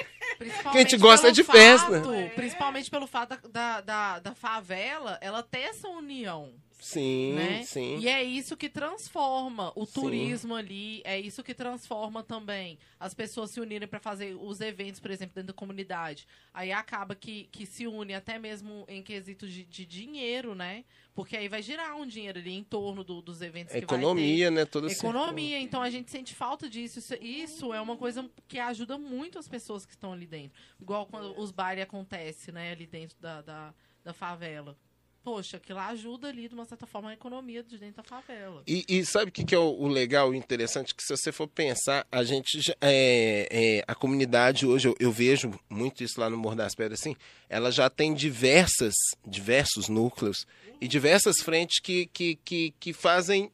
Principalmente 0.43 0.72
Que 0.72 0.78
a 0.78 0.80
gente 0.82 0.97
gosta 0.99 1.22
pelo 1.22 1.34
de 1.34 1.45
festa. 1.45 1.86
fato- 2.03 2.30
Principalmente 2.34 2.90
pelo 2.90 3.07
fato 3.07 3.49
da, 3.49 3.80
da, 3.80 4.18
da 4.18 4.34
favela, 4.34 5.18
ela 5.20 5.43
ter 5.43 5.61
essa 5.61 5.88
união. 5.88 6.51
Sim, 6.82 7.34
né? 7.34 7.62
sim. 7.62 7.98
E 8.00 8.08
é 8.08 8.24
isso 8.24 8.56
que 8.56 8.68
transforma 8.68 9.72
o 9.76 9.86
Sim. 9.86 9.92
turismo 9.92 10.52
ali, 10.56 11.00
é 11.04 11.16
isso 11.18 11.40
que 11.44 11.54
transforma 11.54 12.24
também 12.24 12.76
as 12.98 13.14
pessoas 13.14 13.52
se 13.52 13.60
unirem 13.60 13.86
para 13.86 14.00
fazer 14.00 14.34
os 14.34 14.60
eventos, 14.60 14.98
por 14.98 15.12
exemplo, 15.12 15.32
dentro 15.32 15.46
da 15.48 15.52
comunidade. 15.52 16.26
Aí 16.52 16.72
acaba 16.72 17.14
que, 17.14 17.44
que 17.52 17.66
se 17.66 17.86
une 17.86 18.14
até 18.14 18.36
mesmo 18.36 18.84
em 18.88 19.00
quesitos 19.00 19.52
de, 19.52 19.64
de 19.64 19.86
dinheiro, 19.86 20.56
né? 20.56 20.84
Porque 21.14 21.36
aí 21.36 21.46
vai 21.48 21.62
girar 21.62 21.94
um 21.94 22.04
dinheiro 22.04 22.40
ali 22.40 22.52
em 22.52 22.64
torno 22.64 23.04
do- 23.04 23.22
dos 23.22 23.42
eventos 23.42 23.76
economia, 23.76 24.50
né? 24.50 24.64
Toda 24.64 24.90
Economia, 24.90 25.60
então 25.60 25.82
a 25.82 25.88
gente 25.90 26.10
sente 26.10 26.34
falta 26.34 26.68
disso. 26.68 26.98
Isso, 26.98 27.14
isso 27.20 27.72
é 27.72 27.80
uma 27.80 27.96
coisa 27.96 28.28
que 28.48 28.58
ajuda 28.58 28.98
muito 28.98 29.38
as 29.38 29.46
pessoas 29.46 29.86
que 29.86 29.92
estão 29.92 30.12
ali 30.12 30.26
dentro. 30.26 30.58
Igual 30.80 31.06
quando 31.06 31.38
os 31.38 31.52
bailes 31.52 31.84
acontecem, 31.84 32.52
né, 32.52 32.72
ali 32.72 32.86
dentro 32.86 33.16
da, 33.20 33.40
da, 33.40 33.74
da 34.02 34.12
favela. 34.12 34.76
Poxa, 35.24 35.56
aquilo 35.56 35.78
ajuda 35.78 36.28
ali, 36.28 36.48
de 36.48 36.54
uma 36.54 36.64
certa 36.64 36.86
forma, 36.86 37.10
a 37.10 37.12
economia 37.14 37.62
de 37.62 37.78
dentro 37.78 37.96
da 37.96 38.02
favela. 38.02 38.62
E, 38.66 38.84
e 38.88 39.04
sabe 39.06 39.28
o 39.28 39.32
que, 39.32 39.44
que 39.44 39.54
é 39.54 39.58
o, 39.58 39.70
o 39.70 39.88
legal 39.88 40.34
e 40.34 40.36
interessante? 40.38 40.94
Que 40.94 41.02
se 41.02 41.16
você 41.16 41.30
for 41.32 41.46
pensar, 41.48 42.06
a 42.10 42.24
gente, 42.24 42.60
já- 42.60 42.76
é, 42.80 43.48
é, 43.50 43.84
a 43.86 43.94
comunidade 43.94 44.66
hoje, 44.66 44.88
eu, 44.88 44.96
eu 44.98 45.12
vejo 45.12 45.52
muito 45.70 46.02
isso 46.02 46.20
lá 46.20 46.28
no 46.28 46.36
Morro 46.36 46.56
das 46.56 46.74
Pedras, 46.74 47.00
assim, 47.00 47.14
ela 47.48 47.70
já 47.70 47.88
tem 47.88 48.12
diversas, 48.14 48.94
diversos 49.26 49.88
núcleos 49.88 50.46
e 50.80 50.88
diversas 50.88 51.36
frentes 51.40 51.78
que, 51.80 52.06
que, 52.06 52.36
que, 52.44 52.74
que 52.80 52.92
fazem 52.92 53.50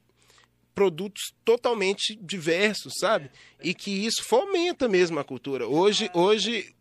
produtos 0.75 1.33
totalmente 1.45 2.15
diversos, 2.23 2.95
sabe? 3.01 3.31
E 3.63 3.75
que 3.75 3.91
isso 3.91 4.23
fomenta 4.23 4.89
mesmo 4.89 5.19
a 5.19 5.25
cultura. 5.25 5.67
Hoje, 5.67 6.09
hoje 6.15 6.73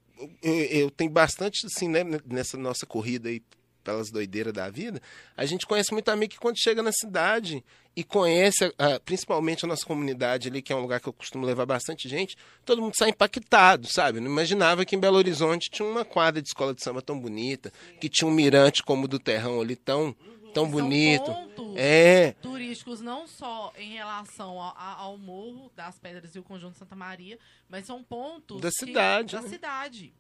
eu, 0.42 0.54
eu 0.54 0.92
tenho 0.92 1.10
bastante, 1.10 1.66
assim, 1.66 1.88
né, 1.90 2.02
nessa 2.26 2.58
nossa 2.58 2.86
corrida 2.86 3.30
aí 3.30 3.42
pelas 3.88 4.12
doideiras 4.12 4.52
da 4.54 4.70
vida, 4.70 5.02
a 5.36 5.46
gente 5.46 5.66
conhece 5.66 5.94
muito 5.94 6.10
amigo 6.10 6.34
que 6.34 6.40
quando 6.40 6.60
chega 6.62 6.84
na 6.84 6.92
cidade 6.92 7.64
e 7.96 8.04
conhece, 8.04 8.72
ah, 8.78 9.00
principalmente 9.04 9.64
a 9.64 9.68
nossa 9.68 9.86
comunidade 9.86 10.50
ali, 10.50 10.62
que 10.62 10.74
é 10.74 10.76
um 10.76 10.82
lugar 10.82 11.00
que 11.00 11.08
eu 11.08 11.14
costumo 11.14 11.46
levar 11.46 11.66
bastante 11.66 12.10
gente, 12.10 12.36
todo 12.66 12.82
mundo 12.82 12.94
sai 12.98 13.10
impactado, 13.10 13.88
sabe? 13.90 14.20
Não 14.20 14.30
imaginava 14.30 14.84
que 14.86 14.96
em 14.96 15.00
Belo 15.00 15.16
Horizonte 15.18 15.70
tinha 15.72 15.88
uma 15.88 16.04
quadra 16.04 16.42
de 16.42 16.50
escola 16.50 16.74
de 16.76 16.84
samba 16.84 17.02
tão 17.02 17.18
bonita, 17.18 17.72
que 18.02 18.10
tinha 18.10 18.28
um 18.28 18.32
mirante 18.34 18.84
como 18.84 19.06
o 19.06 19.08
do 19.08 19.18
Terrão 19.18 19.62
ali 19.62 19.76
tão, 19.78 20.14
tão 20.54 20.66
São 20.66 20.70
bonito. 20.70 21.24
pontos 21.26 21.76
É, 21.78 22.34
turísticos 22.42 23.00
não 23.02 23.26
só 23.26 23.72
em 23.78 23.94
relação 23.94 24.60
ao, 24.60 24.76
ao 24.78 25.18
Morro 25.18 25.72
das 25.76 25.98
Pedras 25.98 26.36
e 26.36 26.40
o 26.40 26.44
Conjunto 26.44 26.78
Santa 26.78 26.96
Maria, 26.96 27.40
mas 27.70 27.86
são 27.86 28.04
pontos 28.04 28.60
Da 28.62 28.70
que- 28.70 28.76
cidade, 28.86 29.34
da 29.36 29.42
né? 29.42 29.48
cidade. 29.50 30.14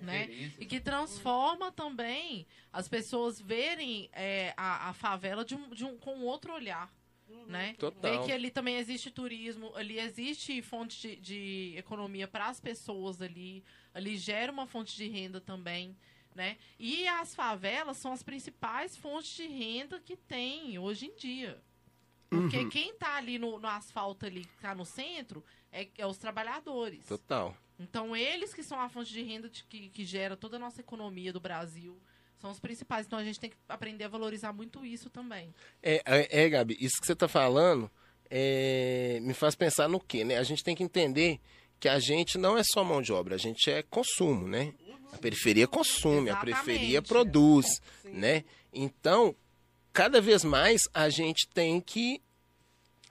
Né? 0.00 0.28
E 0.58 0.66
que 0.66 0.80
transforma 0.80 1.70
também 1.72 2.46
as 2.72 2.88
pessoas 2.88 3.40
verem 3.40 4.08
é, 4.12 4.52
a, 4.56 4.90
a 4.90 4.92
favela 4.92 5.44
de 5.44 5.54
um, 5.54 5.70
de 5.70 5.84
um, 5.84 5.96
com 5.98 6.20
outro 6.22 6.52
olhar. 6.52 6.92
Né? 7.46 7.74
Total. 7.78 8.00
Ver 8.00 8.24
que 8.24 8.32
ali 8.32 8.50
também 8.50 8.76
existe 8.76 9.10
turismo, 9.10 9.74
ali 9.74 9.98
existe 9.98 10.60
fonte 10.62 11.00
de, 11.00 11.16
de 11.16 11.74
economia 11.76 12.28
para 12.28 12.46
as 12.48 12.60
pessoas 12.60 13.20
ali, 13.20 13.64
ali 13.92 14.16
gera 14.16 14.52
uma 14.52 14.66
fonte 14.66 14.94
de 14.96 15.08
renda 15.08 15.40
também, 15.40 15.96
né? 16.34 16.56
E 16.78 17.06
as 17.08 17.34
favelas 17.34 17.96
são 17.96 18.12
as 18.12 18.22
principais 18.22 18.96
fontes 18.96 19.34
de 19.36 19.46
renda 19.46 20.00
que 20.00 20.16
tem 20.16 20.78
hoje 20.78 21.06
em 21.06 21.14
dia. 21.16 21.60
Porque 22.30 22.58
Uhum. 22.58 22.68
quem 22.68 22.94
tá 22.94 23.16
ali 23.16 23.38
no, 23.38 23.58
no 23.58 23.68
asfalto 23.68 24.26
ali, 24.26 24.44
que 24.44 24.58
tá 24.60 24.74
no 24.74 24.84
centro, 24.84 25.44
é, 25.70 25.88
é 25.96 26.06
os 26.06 26.18
trabalhadores. 26.18 27.06
total. 27.06 27.56
Então, 27.78 28.16
eles 28.16 28.54
que 28.54 28.62
são 28.62 28.80
a 28.80 28.88
fonte 28.88 29.12
de 29.12 29.22
renda 29.22 29.48
de- 29.48 29.64
que, 29.64 29.88
que 29.88 30.04
gera 30.04 30.36
toda 30.36 30.56
a 30.56 30.60
nossa 30.60 30.80
economia 30.80 31.32
do 31.32 31.40
Brasil. 31.40 31.98
São 32.38 32.50
os 32.50 32.60
principais. 32.60 33.06
Então, 33.06 33.18
a 33.18 33.24
gente 33.24 33.40
tem 33.40 33.50
que 33.50 33.56
aprender 33.68 34.04
a 34.04 34.08
valorizar 34.08 34.52
muito 34.52 34.84
isso 34.84 35.10
também. 35.10 35.52
É, 35.82 36.02
é, 36.04 36.42
é, 36.44 36.48
Gabi, 36.48 36.76
isso 36.80 37.00
que 37.00 37.06
você 37.06 37.12
está 37.14 37.26
falando 37.26 37.90
é, 38.30 39.18
me 39.22 39.34
faz 39.34 39.54
pensar 39.54 39.88
no 39.88 39.98
quê, 40.00 40.24
né? 40.24 40.36
A 40.38 40.42
gente 40.42 40.62
tem 40.62 40.74
que 40.76 40.82
entender 40.82 41.40
que 41.80 41.88
a 41.88 41.98
gente 41.98 42.38
não 42.38 42.56
é 42.56 42.62
só 42.64 42.84
mão 42.84 43.02
de 43.02 43.12
obra, 43.12 43.34
a 43.34 43.38
gente 43.38 43.70
é 43.70 43.82
consumo, 43.82 44.46
né? 44.48 44.72
A 45.12 45.18
periferia 45.18 45.66
consome, 45.68 46.28
a 46.28 46.32
Exatamente. 46.32 46.64
periferia 46.64 47.02
produz, 47.02 47.66
Sim. 48.02 48.10
né? 48.10 48.44
Então, 48.72 49.34
cada 49.92 50.20
vez 50.20 50.42
mais 50.44 50.82
a 50.92 51.08
gente 51.08 51.46
tem 51.54 51.80
que, 51.80 52.20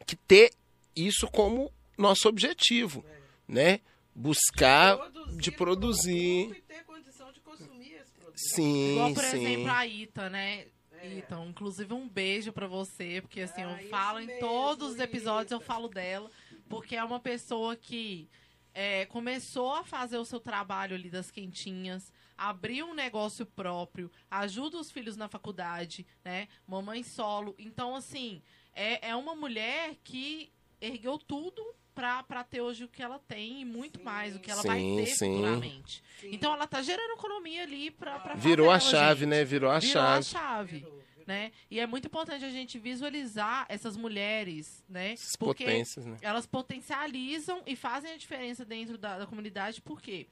que 0.05 0.15
ter 0.15 0.51
isso 0.95 1.27
como 1.27 1.71
nosso 1.97 2.27
objetivo, 2.27 3.05
né? 3.47 3.79
Buscar 4.15 4.97
Produzir 4.97 5.37
de 5.41 5.51
pro 5.51 5.57
produzir. 5.65 6.51
E 6.51 6.61
ter 6.61 6.83
condição 6.83 7.31
de 7.31 7.39
consumir 7.39 7.93
esse 7.93 8.11
produto. 8.13 8.37
Sim, 8.37 8.91
Igual, 8.93 9.13
por 9.13 9.23
sim. 9.23 9.45
exemplo, 9.45 9.71
a 9.71 9.87
Ita, 9.87 10.29
né? 10.29 10.67
É. 10.93 11.17
Então, 11.17 11.49
inclusive 11.49 11.93
um 11.93 12.07
beijo 12.07 12.53
pra 12.53 12.67
você, 12.67 13.21
porque 13.21 13.41
assim, 13.41 13.61
Ah, 13.63 13.81
eu 13.81 13.89
falo 13.89 14.19
em 14.19 14.27
mesmo, 14.27 14.39
todos 14.39 14.91
os 14.93 14.99
episódios, 14.99 15.51
eu 15.51 15.59
falo 15.59 15.87
dela, 15.89 16.29
porque 16.69 16.95
é 16.95 17.03
uma 17.03 17.19
pessoa 17.19 17.75
que 17.75 18.29
é, 18.73 19.05
começou 19.07 19.73
a 19.75 19.83
fazer 19.83 20.17
o 20.17 20.25
seu 20.25 20.39
trabalho 20.39 20.95
ali 20.95 21.09
das 21.09 21.29
quentinhas, 21.29 22.11
abriu 22.37 22.87
um 22.87 22.93
negócio 22.93 23.45
próprio, 23.45 24.09
ajuda 24.31 24.77
os 24.79 24.91
filhos 24.91 25.17
na 25.17 25.27
faculdade, 25.27 26.07
né? 26.23 26.47
Mamãe 26.65 27.03
solo. 27.03 27.53
Então, 27.59 27.95
assim, 27.95 28.41
é, 28.73 29.09
é 29.09 29.15
uma 29.15 29.35
mulher 29.35 29.95
que 30.03 30.51
ergueu 30.79 31.17
tudo 31.17 31.61
pra, 31.93 32.23
pra 32.23 32.43
ter 32.43 32.61
hoje 32.61 32.83
o 32.83 32.87
que 32.87 33.01
ela 33.01 33.19
tem 33.19 33.61
e 33.61 33.65
muito 33.65 33.99
Sim. 33.99 34.03
mais, 34.05 34.35
o 34.35 34.39
que 34.39 34.49
ela 34.51 34.61
Sim, 34.61 34.67
vai 34.67 34.79
ter 34.79 35.05
sim. 35.07 35.35
futuramente. 35.35 36.03
Sim. 36.19 36.29
Então 36.31 36.53
ela 36.53 36.67
tá 36.67 36.81
gerando 36.81 37.11
economia 37.13 37.63
ali 37.63 37.91
pra, 37.91 38.19
pra 38.19 38.35
Virou 38.35 38.69
a 38.71 38.79
chave, 38.79 39.21
gente. 39.21 39.29
né? 39.29 39.43
Virou 39.43 39.69
a 39.71 39.79
Virou 39.79 40.01
a 40.01 40.21
chave. 40.21 40.23
chave. 40.25 40.77
Virou, 40.79 40.91
virou. 40.91 41.03
Né? 41.25 41.51
E 41.71 41.79
é 41.79 41.87
muito 41.87 42.05
importante 42.07 42.43
a 42.43 42.49
gente 42.49 42.77
visualizar 42.77 43.65
essas 43.69 43.95
mulheres, 43.95 44.83
né? 44.89 45.13
Essas 45.13 45.35
Porque 45.37 45.63
potências, 45.63 46.05
né? 46.05 46.17
elas 46.21 46.45
potencializam 46.45 47.61
e 47.65 47.75
fazem 47.77 48.11
a 48.11 48.17
diferença 48.17 48.65
dentro 48.65 48.97
da, 48.97 49.19
da 49.19 49.25
comunidade, 49.25 49.81
porque 49.81 50.27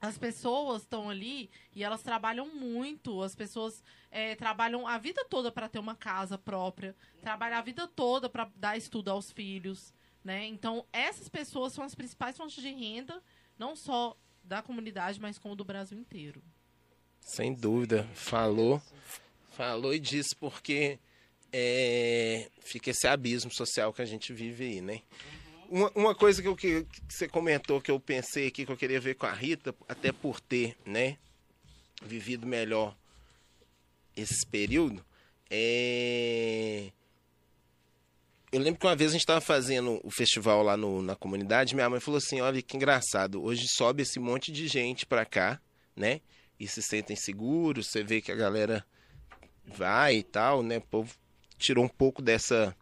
as 0.00 0.16
pessoas 0.18 0.82
estão 0.82 1.08
ali 1.10 1.48
e 1.74 1.82
elas 1.84 2.02
trabalham 2.02 2.48
muito. 2.54 3.22
As 3.22 3.34
pessoas 3.36 3.82
é, 4.10 4.34
trabalham 4.34 4.86
a 4.86 4.98
vida 4.98 5.24
toda 5.28 5.50
para 5.52 5.68
ter 5.68 5.78
uma 5.78 5.94
casa 5.94 6.36
própria, 6.36 6.96
trabalham 7.20 7.58
a 7.58 7.62
vida 7.62 7.86
toda 7.86 8.28
para 8.28 8.50
dar 8.56 8.76
estudo 8.76 9.10
aos 9.10 9.30
filhos, 9.32 9.92
né? 10.28 10.46
Então 10.46 10.84
essas 10.92 11.26
pessoas 11.26 11.72
são 11.72 11.82
as 11.82 11.94
principais 11.94 12.36
fontes 12.36 12.62
de 12.62 12.70
renda, 12.70 13.22
não 13.58 13.74
só 13.74 14.14
da 14.44 14.60
comunidade, 14.60 15.18
mas 15.18 15.38
como 15.38 15.56
do 15.56 15.64
Brasil 15.64 15.98
inteiro. 15.98 16.42
Sem 17.18 17.54
dúvida. 17.54 18.06
Falou. 18.12 18.80
Falou 19.52 19.94
e 19.94 19.98
disse 19.98 20.36
porque 20.36 20.98
é, 21.50 22.50
fica 22.60 22.90
esse 22.90 23.08
abismo 23.08 23.50
social 23.50 23.90
que 23.90 24.02
a 24.02 24.04
gente 24.04 24.34
vive 24.34 24.64
aí, 24.64 24.80
né? 24.82 25.00
Uma, 25.70 25.90
uma 25.94 26.14
coisa 26.14 26.42
que, 26.42 26.48
eu, 26.48 26.54
que, 26.54 26.86
você 27.08 27.26
comentou 27.26 27.80
que 27.80 27.90
eu 27.90 27.98
pensei 27.98 28.48
aqui 28.48 28.66
que 28.66 28.72
eu 28.72 28.76
queria 28.76 29.00
ver 29.00 29.14
com 29.14 29.24
a 29.24 29.32
Rita, 29.32 29.74
até 29.88 30.12
por 30.12 30.40
ter, 30.40 30.76
né, 30.84 31.16
vivido 32.02 32.46
melhor 32.46 32.94
esse 34.14 34.46
período, 34.46 35.04
é... 35.50 36.92
Eu 38.50 38.60
lembro 38.60 38.80
que 38.80 38.86
uma 38.86 38.96
vez 38.96 39.10
a 39.10 39.12
gente 39.12 39.22
estava 39.22 39.40
fazendo 39.40 40.00
o 40.02 40.10
festival 40.10 40.62
lá 40.62 40.76
no- 40.76 41.02
na 41.02 41.14
comunidade, 41.14 41.74
minha 41.74 41.88
mãe 41.90 42.00
falou 42.00 42.18
assim, 42.18 42.40
olha 42.40 42.62
que 42.62 42.76
engraçado, 42.76 43.42
hoje 43.42 43.66
sobe 43.68 44.02
esse 44.02 44.18
monte 44.18 44.50
de 44.50 44.66
gente 44.66 45.04
pra 45.04 45.24
cá, 45.26 45.60
né? 45.94 46.20
E 46.58 46.66
se 46.66 46.82
sentem 46.82 47.14
seguros, 47.14 47.88
você 47.88 48.02
vê 48.02 48.20
que 48.20 48.32
a 48.32 48.36
galera 48.36 48.84
vai 49.66 50.16
e 50.16 50.22
tal, 50.22 50.62
né? 50.62 50.78
O 50.78 50.82
povo 50.82 51.14
tirou 51.58 51.84
um 51.84 51.88
pouco 51.88 52.22
dessa, 52.22 52.74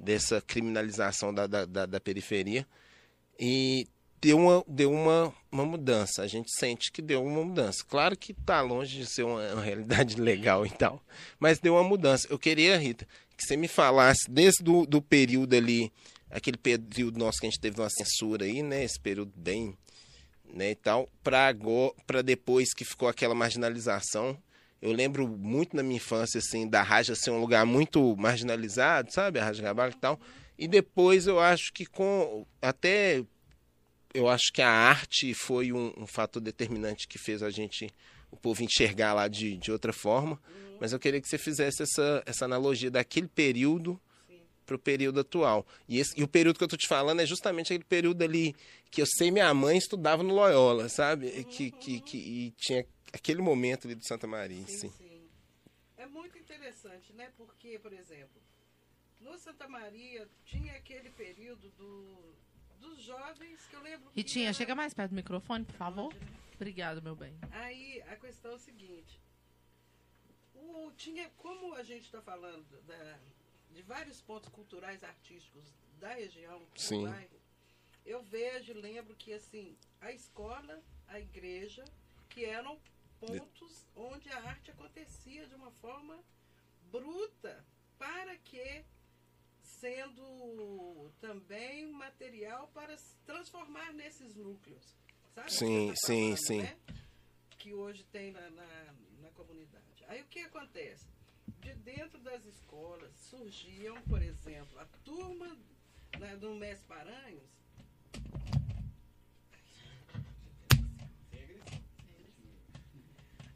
dessa 0.00 0.40
criminalização 0.40 1.34
da, 1.34 1.46
da, 1.46 1.64
da, 1.66 1.86
da 1.86 2.00
periferia 2.00 2.66
e 3.38 3.86
deu, 4.20 4.38
uma, 4.38 4.64
deu 4.66 4.90
uma, 4.90 5.32
uma 5.52 5.66
mudança. 5.66 6.22
A 6.22 6.26
gente 6.26 6.50
sente 6.58 6.90
que 6.90 7.02
deu 7.02 7.22
uma 7.22 7.44
mudança. 7.44 7.84
Claro 7.86 8.16
que 8.16 8.32
tá 8.32 8.62
longe 8.62 8.96
de 8.98 9.06
ser 9.06 9.24
uma, 9.24 9.52
uma 9.52 9.62
realidade 9.62 10.16
legal 10.20 10.64
e 10.66 10.70
tal, 10.70 11.00
mas 11.38 11.58
deu 11.58 11.74
uma 11.74 11.84
mudança. 11.84 12.26
Eu 12.30 12.38
queria, 12.38 12.78
Rita, 12.78 13.06
que 13.36 13.44
você 13.44 13.56
me 13.56 13.68
falasse 13.68 14.30
desde 14.30 14.62
do, 14.62 14.86
do 14.86 15.02
período 15.02 15.54
ali, 15.54 15.92
aquele 16.30 16.56
período 16.56 17.18
nosso 17.18 17.38
que 17.40 17.46
a 17.46 17.50
gente 17.50 17.60
teve 17.60 17.80
uma 17.80 17.90
censura 17.90 18.44
aí, 18.44 18.62
né? 18.62 18.84
Esse 18.84 18.98
período 18.98 19.32
bem 19.36 19.76
né, 20.54 20.70
e 20.70 20.74
tal, 20.74 21.08
para 21.22 21.48
agora, 21.48 21.92
para 22.06 22.22
depois 22.22 22.72
que 22.72 22.84
ficou 22.84 23.08
aquela 23.08 23.34
marginalização. 23.34 24.38
Eu 24.80 24.92
lembro 24.92 25.26
muito 25.26 25.74
na 25.74 25.82
minha 25.82 25.96
infância 25.96 26.38
assim 26.38 26.68
da 26.68 26.82
Raja 26.82 27.14
ser 27.14 27.30
um 27.30 27.40
lugar 27.40 27.66
muito 27.66 28.14
marginalizado, 28.16 29.12
sabe, 29.12 29.38
a 29.38 29.44
Raja 29.44 29.62
Cabral 29.62 29.90
e 29.90 29.94
tal. 29.94 30.20
E 30.58 30.68
depois 30.68 31.26
eu 31.26 31.40
acho 31.40 31.72
que 31.72 31.84
com 31.84 32.46
até 32.62 33.24
eu 34.12 34.28
acho 34.28 34.52
que 34.52 34.62
a 34.62 34.70
arte 34.70 35.34
foi 35.34 35.72
um, 35.72 35.92
um 35.96 36.06
fator 36.06 36.40
determinante 36.40 37.08
que 37.08 37.18
fez 37.18 37.42
a 37.42 37.50
gente 37.50 37.90
o 38.34 38.36
povo 38.36 38.62
enxergar 38.62 39.14
lá 39.14 39.28
de, 39.28 39.56
de 39.56 39.70
outra 39.72 39.92
forma. 39.92 40.40
Mas 40.80 40.92
eu 40.92 40.98
queria 40.98 41.20
que 41.20 41.28
você 41.28 41.38
fizesse 41.38 41.82
essa, 41.84 42.22
essa 42.26 42.44
analogia 42.44 42.90
daquele 42.90 43.28
período 43.28 43.98
para 44.66 44.74
o 44.76 44.78
período 44.78 45.20
atual. 45.20 45.64
E, 45.88 45.98
esse, 46.00 46.18
e 46.18 46.24
o 46.24 46.28
período 46.28 46.58
que 46.58 46.64
eu 46.64 46.68
tô 46.68 46.76
te 46.76 46.88
falando 46.88 47.20
é 47.20 47.26
justamente 47.26 47.72
aquele 47.72 47.84
período 47.84 48.22
ali 48.22 48.54
que 48.90 49.00
eu 49.00 49.06
sei 49.06 49.30
minha 49.30 49.52
mãe 49.54 49.76
estudava 49.78 50.22
no 50.22 50.34
Loyola, 50.34 50.88
sabe? 50.88 51.26
E 51.28 51.44
Que, 51.44 51.70
que, 51.70 52.00
que 52.00 52.16
e 52.16 52.50
tinha 52.56 52.84
aquele 53.12 53.40
momento 53.40 53.86
ali 53.86 53.94
do 53.94 54.04
Santa 54.04 54.26
Maria, 54.26 54.66
Sim, 54.66 54.78
sim. 54.78 54.90
sim. 54.90 55.22
É 55.96 56.06
muito 56.06 56.36
interessante, 56.38 57.12
né? 57.12 57.30
Porque, 57.36 57.78
por 57.78 57.92
exemplo, 57.92 58.42
no 59.20 59.38
Santa 59.38 59.68
Maria 59.68 60.26
tinha 60.46 60.72
aquele 60.72 61.10
período 61.10 61.70
do, 61.78 62.34
dos 62.80 63.02
jovens 63.02 63.60
que 63.68 63.76
eu 63.76 63.82
lembro 63.82 64.10
que 64.10 64.16
Ritinha, 64.20 64.46
era- 64.46 64.54
chega 64.54 64.74
mais 64.74 64.92
perto 64.92 65.10
do 65.10 65.16
microfone, 65.16 65.64
por 65.64 65.76
favor. 65.76 66.12
Obrigado, 66.64 67.02
meu 67.02 67.14
bem. 67.14 67.38
Aí 67.50 68.00
a 68.08 68.16
questão 68.16 68.52
é 68.52 68.54
o 68.54 68.58
seguinte. 68.58 69.20
O, 70.54 70.90
tinha, 70.96 71.28
como 71.36 71.74
a 71.74 71.82
gente 71.82 72.06
está 72.06 72.22
falando 72.22 72.80
da- 72.86 73.18
de 73.70 73.82
vários 73.82 74.22
pontos 74.22 74.48
culturais 74.48 75.04
artísticos 75.04 75.62
da 76.00 76.14
região, 76.14 76.64
do 76.74 76.80
Sim. 76.80 77.04
bairro, 77.06 77.38
eu 78.06 78.22
vejo 78.22 78.72
e 78.72 78.80
lembro 78.80 79.14
que 79.14 79.34
assim, 79.34 79.76
a 80.00 80.10
escola, 80.10 80.82
a 81.06 81.20
igreja, 81.20 81.84
que 82.30 82.46
eram 82.46 82.80
pontos 83.20 83.84
onde 83.94 84.30
a 84.30 84.38
arte 84.42 84.70
acontecia 84.70 85.46
de 85.46 85.54
uma 85.54 85.70
forma 85.70 86.18
bruta, 86.90 87.62
para 87.98 88.38
que 88.38 88.82
sendo 89.62 91.12
também 91.20 91.92
material 91.92 92.68
para 92.68 92.96
se 92.96 93.14
transformar 93.26 93.92
nesses 93.92 94.34
núcleos. 94.34 94.96
Sabe 95.34 95.52
sim, 95.52 95.88
tá 95.88 95.94
sim, 95.96 96.36
falando, 96.36 96.46
sim. 96.46 96.62
Né? 96.62 96.76
Que 97.58 97.74
hoje 97.74 98.04
tem 98.04 98.30
na, 98.30 98.50
na, 98.50 98.94
na 99.20 99.30
comunidade. 99.30 100.04
Aí 100.08 100.22
o 100.22 100.26
que 100.26 100.40
acontece? 100.40 101.06
De 101.60 101.74
dentro 101.74 102.18
das 102.20 102.44
escolas 102.44 103.12
surgiam, 103.16 104.00
por 104.02 104.22
exemplo, 104.22 104.78
a 104.78 104.84
turma 105.04 105.56
né, 106.18 106.36
do 106.36 106.54
Mestre 106.54 106.86
Paranhos. 106.86 107.54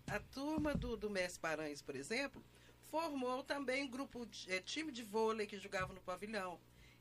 A 0.07 0.21
turma 0.21 0.75
do, 0.75 0.97
do 0.97 1.11
Mestre 1.11 1.41
Paranhos, 1.41 1.83
por 1.83 1.95
exemplo, 1.95 2.43
formou 2.91 3.43
também 3.43 3.85
um 3.85 3.91
grupo, 3.91 4.25
de, 4.25 4.51
é, 4.51 4.61
time 4.61 4.91
de 4.91 5.03
vôlei 5.03 5.47
que 5.47 5.59
jogava 5.59 5.93
no 5.93 6.01
pavilhão. 6.01 6.59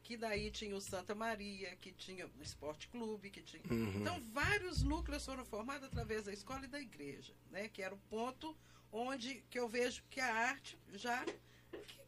Que 0.07 0.15
daí 0.15 0.49
tinha 0.49 0.73
o 0.73 0.79
Santa 0.79 1.13
Maria, 1.13 1.75
que 1.81 1.91
tinha 1.91 2.25
o 2.27 2.41
Esporte 2.41 2.87
Clube, 2.87 3.29
que 3.29 3.41
tinha. 3.41 3.61
Uhum. 3.69 3.99
Então, 3.99 4.17
vários 4.31 4.81
núcleos 4.81 5.25
foram 5.25 5.43
formados 5.43 5.85
através 5.85 6.23
da 6.23 6.31
escola 6.31 6.63
e 6.63 6.69
da 6.69 6.79
igreja, 6.79 7.33
né? 7.51 7.67
Que 7.67 7.81
era 7.81 7.93
o 7.93 7.97
ponto 8.09 8.55
onde 8.89 9.43
que 9.49 9.59
eu 9.59 9.67
vejo 9.67 10.01
que 10.09 10.21
a 10.21 10.33
arte 10.33 10.79
já. 10.93 11.25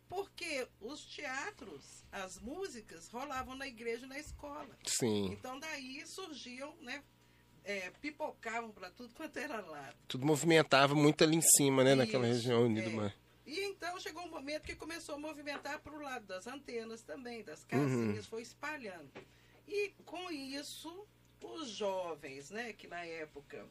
Porque 0.08 0.66
os 0.80 1.06
teatros, 1.08 2.06
as 2.10 2.40
músicas, 2.40 3.10
rolavam 3.10 3.54
na 3.58 3.68
igreja 3.68 4.06
e 4.06 4.10
na 4.10 4.18
escola. 4.18 4.70
Sim. 4.86 5.34
Então, 5.34 5.60
daí 5.60 6.02
surgiam, 6.08 6.74
né? 6.78 7.04
É, 7.66 7.92
pipocavam 8.00 8.72
para 8.72 8.90
tudo 8.92 9.14
quanto 9.14 9.36
era 9.36 9.60
lado. 9.60 9.98
Tudo 10.08 10.26
movimentava 10.26 10.96
muito 10.96 11.22
ali 11.22 11.36
em 11.36 11.42
cima, 11.42 11.84
né? 11.84 11.96
naquela 11.96 12.26
Isso, 12.30 12.36
região 12.38 12.64
unida. 12.66 12.90
é. 12.90 12.94
Mar. 12.94 13.16
E 13.50 13.64
então 13.66 14.00
chegou 14.00 14.24
um 14.26 14.30
momento 14.30 14.64
que 14.64 14.76
começou 14.76 15.16
a 15.16 15.18
movimentar 15.18 15.80
para 15.80 15.92
o 15.96 16.00
lado 16.02 16.26
das 16.28 16.46
antenas 16.46 17.02
também, 17.02 17.44
das 17.44 17.64
casinhas, 17.64 18.28
foi 18.28 18.44
espalhando. 18.44 19.10
E 19.68 19.90
com 20.06 20.30
isso, 20.32 21.08
os 21.42 21.68
jovens, 21.70 22.52
né, 22.52 22.74
que 22.74 22.88
na 22.88 23.04
época 23.06 23.66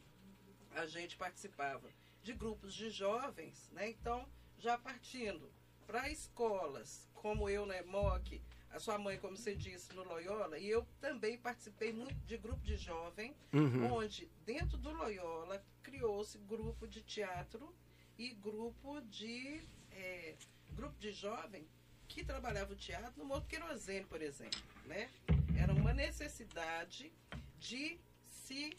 a 0.75 0.85
gente 0.87 1.17
participava 1.17 1.89
de 2.25 2.33
grupos 2.33 2.75
de 2.75 2.91
jovens, 2.91 3.69
né, 3.73 3.89
então 3.91 4.29
já 4.59 4.77
partindo 4.77 5.49
para 5.87 6.11
escolas, 6.11 7.09
como 7.15 7.49
eu 7.49 7.65
na 7.65 7.79
EMOC, 7.79 8.43
a 8.71 8.81
sua 8.81 8.99
mãe, 8.99 9.17
como 9.19 9.37
você 9.37 9.55
disse, 9.55 9.95
no 9.95 10.03
Loyola, 10.05 10.59
e 10.59 10.69
eu 10.69 10.87
também 11.01 11.39
participei 11.39 11.93
muito 11.93 12.17
de 12.27 12.37
grupo 12.37 12.61
de 12.67 12.77
jovem, 12.77 13.35
Uhum. 13.53 13.93
onde 13.95 14.27
dentro 14.45 14.77
do 14.77 14.91
Loyola 14.93 15.65
criou-se 15.85 16.37
grupo 16.39 16.87
de 16.87 17.01
teatro 17.03 17.73
e 18.19 18.31
grupo 18.35 19.01
de 19.03 19.63
é, 19.93 20.35
grupo 20.73 20.99
de 20.99 21.13
jovem 21.13 21.67
que 22.09 22.25
trabalhava 22.25 22.73
o 22.73 22.77
teatro 22.77 23.13
no 23.17 23.25
Morro 23.25 23.47
Querosene, 23.47 24.05
por 24.07 24.21
exemplo, 24.21 24.61
né? 24.87 25.09
Era 25.57 25.73
uma 25.73 25.93
necessidade 25.93 27.13
de 27.59 27.99
se 28.27 28.77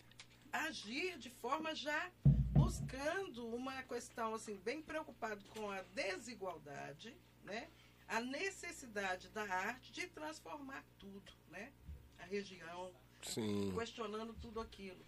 agir 0.52 1.18
de 1.18 1.30
forma 1.30 1.74
já 1.76 2.12
buscando 2.52 3.48
uma 3.48 3.82
questão 3.84 4.34
assim 4.34 4.58
bem 4.58 4.82
preocupado 4.82 5.44
com 5.50 5.70
a 5.72 5.82
desigualdade, 5.94 7.16
né? 7.44 7.70
A 8.08 8.20
necessidade 8.20 9.30
da 9.30 9.44
arte 9.44 9.92
de 9.92 10.08
transformar 10.08 10.84
tudo, 10.98 11.32
né? 11.50 11.72
A 12.18 12.26
região, 12.26 12.92
Sim. 13.22 13.72
questionando 13.74 14.34
tudo 14.34 14.60
aquilo. 14.60 15.06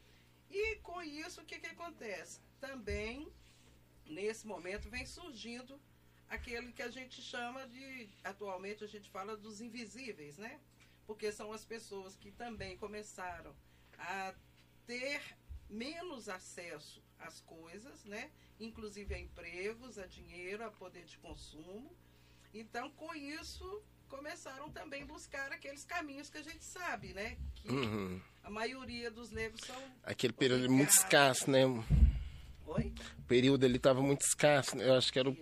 E 0.49 0.75
com 0.77 1.01
isso, 1.01 1.41
o 1.41 1.45
que, 1.45 1.59
que 1.59 1.67
acontece? 1.67 2.39
Também, 2.59 3.27
nesse 4.05 4.45
momento, 4.47 4.89
vem 4.89 5.05
surgindo 5.05 5.79
aquele 6.29 6.71
que 6.71 6.81
a 6.81 6.89
gente 6.89 7.21
chama 7.21 7.67
de, 7.67 8.09
atualmente 8.23 8.83
a 8.83 8.87
gente 8.87 9.09
fala 9.09 9.35
dos 9.37 9.59
invisíveis, 9.61 10.37
né? 10.37 10.59
Porque 11.05 11.31
são 11.31 11.51
as 11.51 11.65
pessoas 11.65 12.15
que 12.15 12.31
também 12.31 12.77
começaram 12.77 13.53
a 13.97 14.33
ter 14.85 15.21
menos 15.69 16.29
acesso 16.29 17.01
às 17.19 17.41
coisas, 17.41 18.03
né? 18.05 18.31
Inclusive 18.59 19.13
a 19.13 19.19
empregos, 19.19 19.97
a 19.97 20.05
dinheiro, 20.05 20.63
a 20.63 20.71
poder 20.71 21.03
de 21.05 21.17
consumo. 21.17 21.91
Então, 22.53 22.89
com 22.91 23.13
isso, 23.15 23.81
começaram 24.09 24.69
também 24.71 25.03
a 25.03 25.05
buscar 25.05 25.51
aqueles 25.51 25.83
caminhos 25.85 26.29
que 26.29 26.37
a 26.37 26.43
gente 26.43 26.63
sabe, 26.63 27.13
né? 27.13 27.37
Que 27.55 27.69
Uhum. 27.69 28.21
a 28.43 28.49
maioria 28.49 29.09
dos 29.09 29.31
negros 29.31 29.61
são. 29.61 29.81
Aquele 30.03 30.33
período 30.33 30.69
muito 30.69 30.89
escasso, 30.91 31.49
né? 31.49 31.61
O 32.71 32.75
Oi? 32.77 32.93
período 33.27 33.65
ali 33.65 33.75
estava 33.77 34.01
muito 34.01 34.21
escasso. 34.21 34.77
né? 34.77 34.87
Eu 34.87 34.95
acho 34.95 35.11
que 35.11 35.19
era 35.19 35.29
o- 35.29 35.37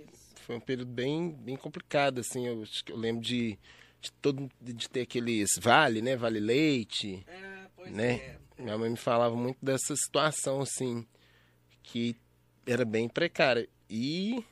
foi 0.46 0.56
um 0.56 0.60
período 0.60 0.92
bem, 0.92 1.32
bem 1.32 1.56
complicado, 1.56 2.20
assim. 2.20 2.46
Eu, 2.48 2.64
eu 2.88 2.98
lembro 2.98 3.22
de, 3.24 3.58
de 4.02 4.12
todo 4.22 4.50
de 4.62 4.90
ter 4.90 5.02
aqueles 5.02 5.50
vale, 5.60 6.02
né? 6.02 6.16
Vale 6.16 6.40
leite, 6.40 7.24
Ah, 7.28 7.68
pois 7.76 7.92
né? 7.94 8.14
é. 8.16 8.36
Minha 8.58 8.78
mãe 8.78 8.90
me 8.90 8.98
falava 8.98 9.36
muito 9.36 9.58
dessa 9.62 9.96
situação, 9.96 10.60
assim, 10.62 11.06
que 11.84 12.16
era 12.66 12.84
bem 12.84 13.08
precária. 13.08 13.68
E, 13.90 14.44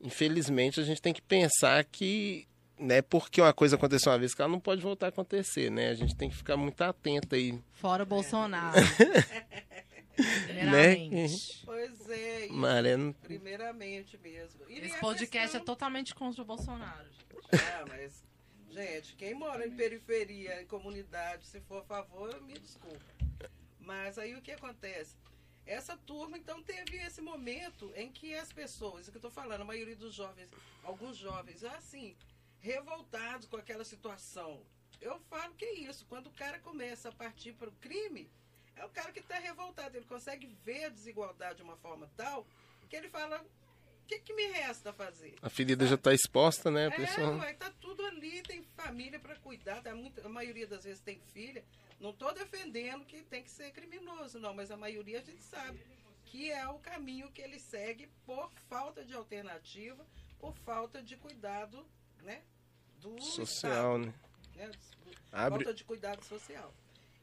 infelizmente, 0.00 0.80
a 0.80 0.82
gente 0.82 1.00
tem 1.02 1.12
que 1.12 1.20
pensar 1.22 1.84
que, 1.84 2.46
né, 2.78 3.02
porque 3.02 3.40
uma 3.40 3.52
coisa 3.52 3.76
aconteceu 3.76 4.10
uma 4.12 4.18
vez, 4.18 4.34
que 4.34 4.40
ela 4.40 4.50
não 4.50 4.58
pode 4.60 4.80
voltar 4.80 5.06
a 5.06 5.08
acontecer, 5.10 5.70
né? 5.70 5.90
A 5.90 5.94
gente 5.94 6.16
tem 6.16 6.28
que 6.30 6.36
ficar 6.36 6.56
muito 6.56 6.80
atento 6.82 7.34
aí, 7.34 7.58
Fora 7.72 8.04
Bolsonaro. 8.04 8.76
né? 10.18 10.94
Primeiramente. 10.94 11.62
Pois 11.64 12.10
é. 12.10 12.48
não... 12.96 13.12
Primeiramente 13.12 14.16
mesmo. 14.18 14.60
E 14.68 14.78
Esse 14.78 14.98
podcast 15.00 15.56
é 15.56 15.58
questão- 15.58 15.64
totalmente 15.64 16.14
contra 16.14 16.42
o 16.42 16.44
Bolsonaro. 16.44 17.04
gente. 17.04 17.62
Ah, 17.72 17.84
mas, 17.88 18.22
gente, 18.70 19.14
quem 19.16 19.34
mora 19.34 19.66
em 19.66 19.70
periferia, 19.74 20.62
em 20.62 20.66
comunidade, 20.66 21.46
se 21.46 21.60
for 21.60 21.78
a 21.82 21.84
favor, 21.84 22.40
me 22.42 22.54
desculpa. 22.58 23.04
Mas 23.80 24.18
aí 24.18 24.34
o 24.34 24.42
que 24.42 24.52
acontece? 24.52 25.16
Essa 25.66 25.96
turma, 25.96 26.36
então, 26.36 26.62
teve 26.62 26.96
esse 26.98 27.20
momento 27.22 27.90
em 27.96 28.10
que 28.10 28.34
as 28.34 28.52
pessoas, 28.52 29.02
isso 29.02 29.10
que 29.10 29.16
eu 29.16 29.20
estou 29.20 29.30
falando, 29.30 29.62
a 29.62 29.64
maioria 29.64 29.96
dos 29.96 30.14
jovens, 30.14 30.48
alguns 30.82 31.16
jovens, 31.16 31.64
assim, 31.64 32.14
revoltados 32.60 33.46
com 33.46 33.56
aquela 33.56 33.84
situação. 33.84 34.62
Eu 35.00 35.18
falo 35.30 35.54
que 35.54 35.64
é 35.64 35.74
isso, 35.80 36.06
quando 36.06 36.26
o 36.28 36.32
cara 36.32 36.58
começa 36.60 37.08
a 37.08 37.12
partir 37.12 37.52
para 37.54 37.68
o 37.68 37.72
crime, 37.72 38.30
é 38.76 38.84
o 38.84 38.88
cara 38.90 39.12
que 39.12 39.20
está 39.20 39.38
revoltado, 39.38 39.96
ele 39.96 40.06
consegue 40.06 40.46
ver 40.64 40.84
a 40.84 40.88
desigualdade 40.88 41.56
de 41.56 41.62
uma 41.62 41.76
forma 41.76 42.10
tal 42.16 42.46
que 42.88 42.96
ele 42.96 43.08
fala, 43.08 43.40
o 43.40 44.06
que, 44.06 44.18
que 44.18 44.34
me 44.34 44.46
resta 44.48 44.92
fazer? 44.92 45.34
A 45.42 45.48
ferida 45.48 45.86
já 45.86 45.94
está 45.94 46.12
exposta, 46.12 46.70
né, 46.70 46.86
É, 46.86 46.90
pessoal? 46.90 47.36
ué, 47.38 47.52
tá 47.54 47.72
tudo 47.80 48.04
ali, 48.06 48.42
tem 48.42 48.62
família 48.76 49.18
para 49.18 49.34
cuidar, 49.36 49.82
tá 49.82 49.94
muito, 49.94 50.24
a 50.24 50.28
maioria 50.28 50.66
das 50.66 50.84
vezes 50.84 51.00
tem 51.00 51.18
filha. 51.32 51.64
Não 51.98 52.12
tô 52.12 52.30
defendendo 52.32 53.04
que 53.06 53.22
tem 53.22 53.42
que 53.42 53.50
ser 53.50 53.70
criminoso, 53.72 54.38
não, 54.38 54.52
mas 54.52 54.70
a 54.70 54.76
maioria 54.76 55.20
a 55.20 55.22
gente 55.22 55.42
sabe 55.42 55.80
que 56.26 56.50
é 56.50 56.68
o 56.68 56.78
caminho 56.78 57.30
que 57.32 57.40
ele 57.40 57.58
segue 57.58 58.06
por 58.26 58.50
falta 58.68 59.04
de 59.04 59.14
alternativa, 59.14 60.04
por 60.38 60.54
falta 60.58 61.02
de 61.02 61.16
cuidado, 61.16 61.86
né, 62.22 62.42
do 63.00 63.18
Social, 63.22 63.98
né? 63.98 64.12
Estado, 64.52 64.56
né, 64.56 64.66
do- 64.68 65.14
Abre... 65.32 65.64
falta 65.64 65.74
de 65.74 65.84
cuidado 65.84 66.22
social. 66.24 66.74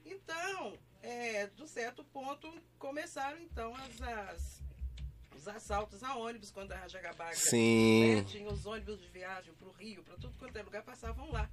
Então, 0.05 0.77
é, 1.01 1.47
do 1.47 1.67
certo 1.67 2.03
ponto, 2.05 2.51
começaram 2.77 3.39
então 3.41 3.75
as, 3.75 4.01
as- 4.01 4.61
os 5.35 5.47
assaltos 5.47 6.03
a 6.03 6.15
ônibus 6.15 6.51
quando 6.51 6.71
a 6.73 6.87
Jagabaga 6.87 7.35
Sim. 7.35 8.15
né? 8.15 8.23
Tinha 8.23 8.47
os 8.47 8.65
ônibus 8.65 8.99
de 9.01 9.07
viagem 9.07 9.53
para 9.55 9.67
o 9.67 9.71
Rio, 9.71 10.03
para 10.03 10.15
tudo 10.17 10.37
quanto 10.37 10.55
é 10.57 10.61
lugar, 10.61 10.83
passavam 10.83 11.31
lá. 11.31 11.49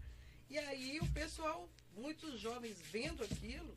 E 0.51 0.59
aí 0.59 0.99
o 1.01 1.07
pessoal, 1.13 1.69
muitos 1.95 2.39
jovens 2.41 2.81
vendo 2.81 3.23
aquilo, 3.23 3.77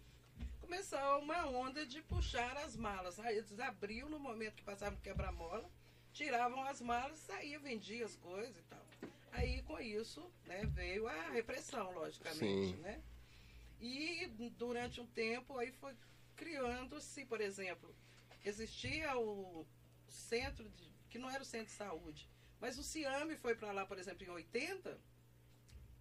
começou 0.60 1.20
uma 1.20 1.46
onda 1.48 1.86
de 1.86 2.02
puxar 2.04 2.56
as 2.58 2.76
malas. 2.76 3.20
Aí 3.20 3.38
eles 3.38 3.60
abriam 3.60 4.10
no 4.10 4.20
momento 4.20 4.56
que 4.56 4.64
passavam 4.64 5.00
quebra-mola, 5.00 5.70
tiravam 6.14 6.62
as 6.64 6.82
malas, 6.82 7.18
saía, 7.20 7.60
vendia 7.60 8.06
as 8.06 8.16
coisas 8.18 8.56
e 8.58 8.62
tal. 8.64 8.86
Aí 9.34 9.62
com 9.64 9.80
isso 9.80 10.30
né, 10.46 10.66
veio 10.74 11.08
a 11.08 11.30
repressão, 11.30 11.92
logicamente. 11.94 12.76
Sim. 12.76 12.82
Né? 12.82 13.02
E 13.82 14.28
durante 14.58 15.02
um 15.02 15.08
tempo 15.08 15.58
aí 15.58 15.72
foi 15.72 15.96
criando-se, 16.36 17.26
por 17.26 17.42
exemplo, 17.42 17.96
existia 18.46 19.18
o 19.18 19.66
centro 20.08 20.70
de, 20.70 20.88
que 21.10 21.18
não 21.18 21.30
era 21.30 21.42
o 21.42 21.46
centro 21.46 21.68
de 21.68 21.74
saúde, 21.74 22.30
mas 22.60 22.78
o 22.78 22.84
Ciame 22.84 23.36
foi 23.36 23.56
para 23.56 23.72
lá, 23.72 23.86
por 23.86 23.98
exemplo, 23.98 24.24
em 24.24 24.30
80, 24.30 25.02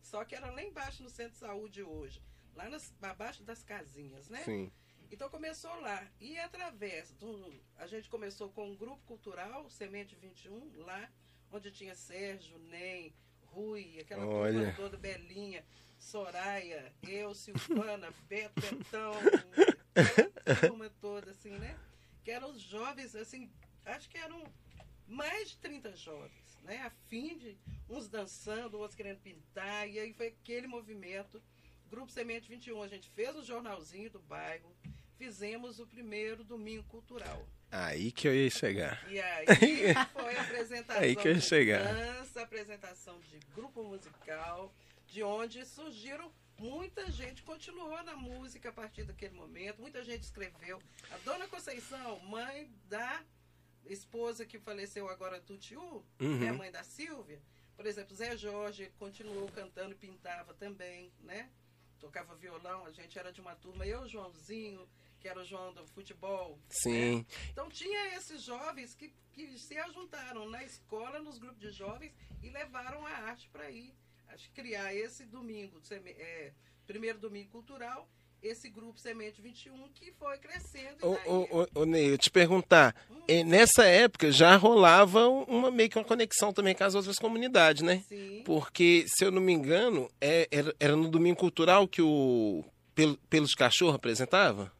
só 0.02 0.24
que 0.26 0.34
era 0.34 0.50
lá 0.50 0.62
embaixo 0.62 1.02
no 1.02 1.08
centro 1.08 1.32
de 1.32 1.38
saúde 1.38 1.82
hoje, 1.82 2.22
lá 2.54 2.68
nas, 2.68 2.92
abaixo 3.00 3.42
das 3.42 3.62
casinhas, 3.62 4.28
né? 4.28 4.44
Sim. 4.44 4.70
Então 5.10 5.28
começou 5.28 5.74
lá. 5.80 6.06
E 6.20 6.38
através 6.38 7.12
do. 7.14 7.52
A 7.76 7.86
gente 7.86 8.08
começou 8.08 8.50
com 8.50 8.70
um 8.70 8.76
grupo 8.76 9.02
cultural, 9.06 9.68
Semente 9.68 10.14
21, 10.14 10.70
lá, 10.82 11.10
onde 11.50 11.70
tinha 11.72 11.94
Sérgio, 11.94 12.58
Nem, 12.58 13.12
Rui, 13.52 13.98
aquela 14.00 14.26
Olha. 14.26 14.52
turma 14.52 14.72
toda, 14.74 14.96
Belinha, 14.96 15.64
Soraya, 15.98 16.92
eu, 17.06 17.34
Silvana, 17.34 18.12
Beto, 18.28 18.60
Betão, 18.60 19.12
aquela 19.94 20.68
turma 20.68 20.90
toda, 21.00 21.30
assim, 21.30 21.50
né? 21.50 21.78
Que 22.24 22.30
eram 22.30 22.50
os 22.50 22.60
jovens, 22.60 23.14
assim, 23.14 23.50
acho 23.84 24.08
que 24.08 24.18
eram 24.18 24.42
mais 25.06 25.50
de 25.50 25.58
30 25.58 25.96
jovens, 25.96 26.58
né? 26.62 26.78
A 26.82 26.90
fim 27.08 27.36
de 27.36 27.58
uns 27.88 28.08
dançando, 28.08 28.78
outros 28.78 28.96
querendo 28.96 29.20
pintar, 29.20 29.88
e 29.88 29.98
aí 29.98 30.12
foi 30.12 30.28
aquele 30.28 30.66
movimento. 30.66 31.42
Grupo 31.88 32.12
Semente 32.12 32.48
21, 32.48 32.82
a 32.82 32.88
gente 32.88 33.10
fez 33.10 33.34
o 33.34 33.42
jornalzinho 33.42 34.10
do 34.10 34.20
bairro, 34.20 34.72
fizemos 35.20 35.78
o 35.78 35.86
primeiro 35.86 36.42
domingo 36.42 36.82
cultural. 36.84 37.46
Aí 37.70 38.10
que 38.10 38.26
eu 38.26 38.34
ia 38.34 38.48
chegar. 38.48 39.06
E 39.06 39.20
aí 39.20 39.46
foi 40.14 40.34
a 40.34 40.40
apresentação 40.40 41.02
aí 41.02 41.14
que 41.14 41.28
eu 41.28 41.32
ia 41.34 41.40
chegar. 41.42 41.86
de 41.86 41.92
dança, 41.92 42.40
apresentação 42.40 43.20
de 43.20 43.38
grupo 43.54 43.84
musical, 43.84 44.74
de 45.06 45.22
onde 45.22 45.62
surgiram 45.66 46.32
muita 46.58 47.10
gente 47.10 47.42
continuou 47.42 48.02
na 48.02 48.16
música 48.16 48.70
a 48.70 48.72
partir 48.72 49.04
daquele 49.04 49.34
momento, 49.34 49.82
muita 49.82 50.02
gente 50.02 50.22
escreveu. 50.22 50.80
A 51.10 51.18
dona 51.18 51.46
Conceição, 51.46 52.18
mãe 52.20 52.70
da 52.88 53.22
esposa 53.84 54.46
que 54.46 54.58
faleceu 54.58 55.06
agora 55.10 55.38
do 55.40 55.58
tio, 55.58 56.02
uhum. 56.18 56.42
é 56.42 56.48
a 56.48 56.54
mãe 56.54 56.70
da 56.70 56.82
Silvia, 56.82 57.40
por 57.76 57.86
exemplo, 57.86 58.14
Zé 58.14 58.36
Jorge 58.36 58.90
continuou 58.98 59.48
cantando 59.52 59.92
e 59.92 59.94
pintava 59.94 60.52
também, 60.54 61.10
né? 61.20 61.50
Tocava 61.98 62.34
violão, 62.34 62.84
a 62.84 62.90
gente 62.90 63.18
era 63.18 63.32
de 63.32 63.40
uma 63.40 63.54
turma, 63.54 63.86
eu, 63.86 64.06
Joãozinho, 64.06 64.86
que 65.20 65.28
era 65.28 65.40
o 65.40 65.44
João 65.44 65.72
do 65.72 65.86
futebol. 65.86 66.52
Né? 66.52 66.64
Sim. 66.70 67.16
Né? 67.16 67.26
Então 67.50 67.68
tinha 67.68 68.16
esses 68.16 68.42
jovens 68.42 68.94
que, 68.94 69.12
que 69.32 69.58
se 69.58 69.76
ajuntaram 69.78 70.48
na 70.48 70.64
escola, 70.64 71.20
nos 71.20 71.38
grupos 71.38 71.60
de 71.60 71.70
jovens 71.70 72.12
e 72.42 72.48
levaram 72.50 73.06
a 73.06 73.10
arte 73.10 73.48
para 73.50 73.70
ir. 73.70 73.94
Acho 74.28 74.50
criar 74.52 74.94
esse 74.94 75.24
domingo, 75.26 75.80
é, 75.90 76.52
primeiro 76.86 77.18
domingo 77.18 77.50
cultural, 77.50 78.08
esse 78.42 78.70
grupo 78.70 78.98
Semente 78.98 79.42
21 79.42 79.88
que 79.90 80.12
foi 80.12 80.38
crescendo. 80.38 81.06
Ô, 81.26 81.46
ô, 81.50 81.80
ô, 81.80 81.84
Ney, 81.84 82.10
eu 82.10 82.18
te 82.18 82.30
perguntar, 82.30 82.94
hum. 83.10 83.44
nessa 83.44 83.84
época 83.84 84.32
já 84.32 84.56
rolava 84.56 85.28
uma 85.28 85.70
meio 85.70 85.90
que 85.90 85.98
uma 85.98 86.04
conexão 86.04 86.52
também 86.52 86.74
com 86.74 86.84
as 86.84 86.94
outras 86.94 87.18
comunidades, 87.18 87.82
né? 87.82 88.02
Sim. 88.08 88.42
Porque, 88.44 89.04
se 89.08 89.24
eu 89.24 89.30
não 89.30 89.42
me 89.42 89.52
engano, 89.52 90.10
é, 90.20 90.48
era, 90.50 90.74
era 90.80 90.96
no 90.96 91.08
domingo 91.08 91.38
cultural 91.38 91.86
que 91.86 92.00
o 92.00 92.64
Pelos 93.28 93.54
Cachorro 93.54 93.96
apresentava? 93.96 94.72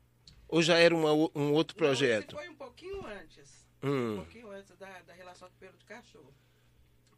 Ou 0.50 0.60
já 0.60 0.76
era 0.78 0.94
uma, 0.94 1.12
um 1.12 1.52
outro 1.52 1.76
projeto? 1.76 2.32
Não, 2.32 2.40
foi 2.40 2.48
um 2.48 2.56
pouquinho 2.56 3.06
antes. 3.06 3.64
Hum. 3.82 4.14
Um 4.14 4.16
pouquinho 4.16 4.50
antes 4.50 4.76
da, 4.76 5.00
da 5.02 5.12
relação 5.14 5.48
com 5.48 5.54
o 5.54 5.58
Pelo 5.58 5.78
de 5.78 5.84
Cachorro. 5.84 6.34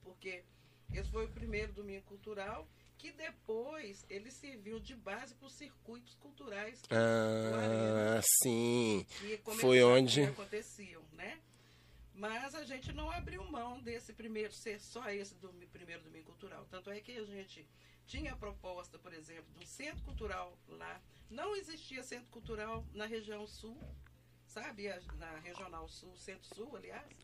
Porque 0.04 0.44
esse 0.92 1.10
foi 1.10 1.24
o 1.24 1.28
primeiro 1.28 1.72
domingo 1.72 2.02
cultural 2.02 2.68
que 2.98 3.10
depois 3.12 4.04
ele 4.08 4.30
serviu 4.30 4.78
de 4.78 4.94
base 4.94 5.34
para 5.34 5.46
os 5.46 5.54
circuitos 5.54 6.14
culturais. 6.16 6.82
Ah, 6.90 8.20
sim. 8.42 9.04
Foi 9.58 9.82
onde 9.82 10.22
aconteciam, 10.22 11.02
né? 11.14 11.40
Mas 12.14 12.54
a 12.54 12.64
gente 12.64 12.92
não 12.92 13.10
abriu 13.10 13.42
mão 13.50 13.80
desse 13.80 14.12
primeiro 14.12 14.52
ser 14.52 14.78
só 14.78 15.08
esse 15.10 15.34
do 15.36 15.48
primeiro 15.72 16.02
domingo 16.02 16.26
cultural. 16.26 16.64
Tanto 16.70 16.90
é 16.90 17.00
que 17.00 17.16
a 17.16 17.24
gente 17.24 17.66
tinha 18.12 18.34
a 18.34 18.36
proposta, 18.36 18.98
por 18.98 19.14
exemplo, 19.14 19.50
de 19.54 19.64
um 19.64 19.66
centro 19.66 20.02
cultural 20.04 20.54
lá. 20.68 21.00
Não 21.30 21.56
existia 21.56 22.02
centro 22.02 22.28
cultural 22.30 22.84
na 22.92 23.06
região 23.06 23.46
sul, 23.46 23.78
sabe? 24.46 24.86
Na 25.16 25.38
regional 25.38 25.88
sul, 25.88 26.14
centro-sul, 26.18 26.76
aliás. 26.76 27.16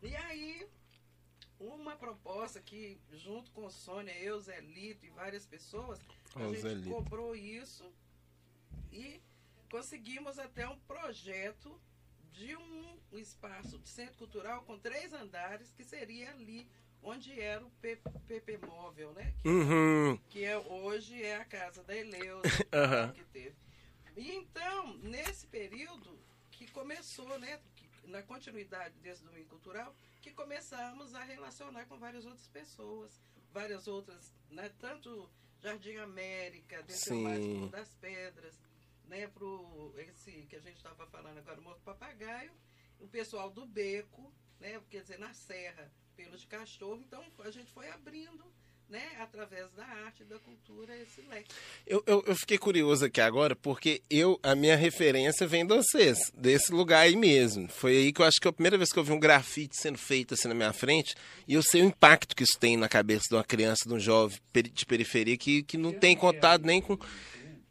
E 0.00 0.14
aí 0.14 0.68
uma 1.58 1.96
proposta 1.96 2.60
que, 2.60 3.00
junto 3.10 3.50
com 3.50 3.68
Sônia, 3.68 4.16
eu, 4.20 4.38
Zé 4.40 4.60
Lito 4.60 5.04
e 5.04 5.10
várias 5.10 5.46
pessoas, 5.46 5.98
a 6.36 6.46
oh, 6.46 6.54
gente 6.54 6.88
cobrou 6.88 7.34
isso 7.34 7.84
e 8.92 9.20
conseguimos 9.68 10.38
até 10.38 10.68
um 10.68 10.78
projeto 10.80 11.80
de 12.30 12.54
um 12.56 12.98
espaço 13.18 13.80
de 13.80 13.88
centro 13.88 14.16
cultural 14.16 14.62
com 14.62 14.78
três 14.78 15.12
andares, 15.12 15.72
que 15.72 15.82
seria 15.82 16.30
ali 16.30 16.68
onde 17.04 17.38
era 17.38 17.64
o 17.64 17.70
PP 17.70 18.58
Móvel, 18.66 19.12
né? 19.12 19.34
Que, 19.42 19.48
uhum. 19.48 20.16
que 20.28 20.44
é, 20.44 20.56
hoje 20.58 21.22
é 21.22 21.36
a 21.36 21.44
casa 21.44 21.84
da 21.84 21.94
Eleusa, 21.94 22.42
uhum. 22.72 23.12
que 23.12 23.24
teve. 23.24 23.54
E 24.16 24.32
então, 24.32 24.96
nesse 24.98 25.46
período 25.46 26.18
que 26.50 26.70
começou, 26.70 27.38
né, 27.38 27.60
na 28.04 28.22
continuidade 28.22 28.98
desse 29.00 29.22
domingo 29.22 29.48
cultural, 29.48 29.94
que 30.22 30.30
começamos 30.32 31.14
a 31.14 31.22
relacionar 31.22 31.84
com 31.86 31.98
várias 31.98 32.24
outras 32.24 32.46
pessoas, 32.48 33.20
várias 33.52 33.86
outras, 33.86 34.32
né, 34.50 34.70
tanto 34.78 35.30
Jardim 35.60 35.96
América, 35.96 36.82
desceu 36.82 37.22
das 37.70 37.94
Pedras, 37.94 38.54
né, 39.06 39.26
pro 39.26 39.92
esse 39.98 40.46
que 40.48 40.56
a 40.56 40.60
gente 40.60 40.76
estava 40.76 41.06
falando 41.06 41.38
agora, 41.38 41.60
Morto 41.60 41.82
Papagaio, 41.82 42.52
o 43.00 43.08
pessoal 43.08 43.50
do 43.50 43.66
Beco, 43.66 44.32
né, 44.60 44.80
quer 44.90 45.02
dizer, 45.02 45.18
na 45.18 45.34
Serra, 45.34 45.90
pelos 46.16 46.40
de 46.40 46.46
Cachorro, 46.46 47.02
então 47.06 47.22
a 47.40 47.50
gente 47.50 47.70
foi 47.72 47.88
abrindo 47.90 48.44
né, 48.88 49.02
através 49.18 49.70
da 49.72 49.84
arte 49.84 50.22
e 50.22 50.24
da 50.24 50.38
cultura, 50.38 50.96
esse 50.96 51.20
leque. 51.22 51.52
Eu, 51.86 52.02
eu, 52.06 52.22
eu, 52.26 52.36
fiquei 52.36 52.58
curioso 52.58 53.04
aqui 53.04 53.20
agora, 53.20 53.56
porque 53.56 54.02
eu 54.10 54.38
a 54.42 54.54
minha 54.54 54.76
referência 54.76 55.46
vem 55.46 55.66
de 55.66 55.74
vocês, 55.74 56.30
desse 56.36 56.72
lugar 56.72 57.00
aí 57.00 57.16
mesmo. 57.16 57.68
Foi 57.68 57.96
aí 57.96 58.12
que 58.12 58.20
eu 58.20 58.26
acho 58.26 58.38
que 58.40 58.46
é 58.46 58.50
a 58.50 58.52
primeira 58.52 58.76
vez 58.76 58.92
que 58.92 58.98
eu 58.98 59.04
vi 59.04 59.12
um 59.12 59.18
grafite 59.18 59.76
sendo 59.76 59.98
feito 59.98 60.34
assim 60.34 60.48
na 60.48 60.54
minha 60.54 60.72
frente, 60.72 61.14
e 61.48 61.54
eu 61.54 61.62
sei 61.62 61.82
o 61.82 61.86
impacto 61.86 62.36
que 62.36 62.44
isso 62.44 62.58
tem 62.58 62.76
na 62.76 62.88
cabeça 62.88 63.24
de 63.28 63.34
uma 63.34 63.44
criança, 63.44 63.88
de 63.88 63.94
um 63.94 63.98
jovem 63.98 64.38
de 64.72 64.86
periferia 64.86 65.36
que, 65.36 65.62
que 65.62 65.76
não 65.76 65.92
tem 65.92 66.16
contato 66.16 66.64
nem 66.64 66.80
com. 66.80 66.98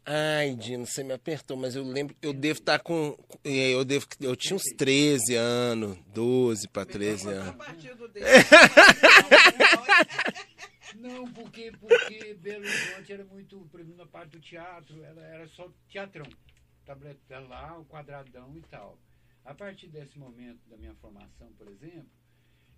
Ai, 0.06 0.54
Dino, 0.54 0.86
você 0.86 1.02
me 1.02 1.14
apertou, 1.14 1.56
mas 1.56 1.74
eu 1.74 1.82
lembro, 1.82 2.14
eu 2.20 2.34
devo 2.34 2.58
estar 2.58 2.78
tá 2.78 2.84
com. 2.84 3.16
É, 3.42 3.72
eu 3.72 3.84
devo 3.84 4.06
eu 4.20 4.36
tinha 4.36 4.54
uns 4.54 4.64
13 4.76 5.34
anos, 5.34 5.96
12 6.08 6.68
para 6.68 6.84
13 6.84 7.28
anos. 7.28 7.56
Não, 10.96 11.30
porque, 11.32 11.72
porque 11.72 12.34
Belo 12.34 12.64
Horizonte 12.64 13.12
era 13.12 13.24
muito, 13.24 13.58
por 13.70 13.80
exemplo, 13.80 13.98
na 13.98 14.06
parte 14.06 14.30
do 14.30 14.40
teatro, 14.40 15.02
ela 15.02 15.22
era 15.26 15.48
só 15.48 15.70
teatrão. 15.88 16.26
Tableta 16.84 17.40
lá, 17.40 17.78
o 17.78 17.84
quadradão 17.86 18.56
e 18.56 18.60
tal. 18.62 18.98
A 19.44 19.54
partir 19.54 19.88
desse 19.88 20.18
momento 20.18 20.60
da 20.68 20.76
minha 20.76 20.94
formação, 20.94 21.52
por 21.58 21.68
exemplo, 21.68 22.10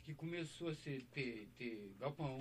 que 0.02 0.14
começou 0.14 0.68
a 0.68 0.74
ser, 0.74 1.04
ter, 1.12 1.48
ter 1.56 1.94
galpão. 1.98 2.40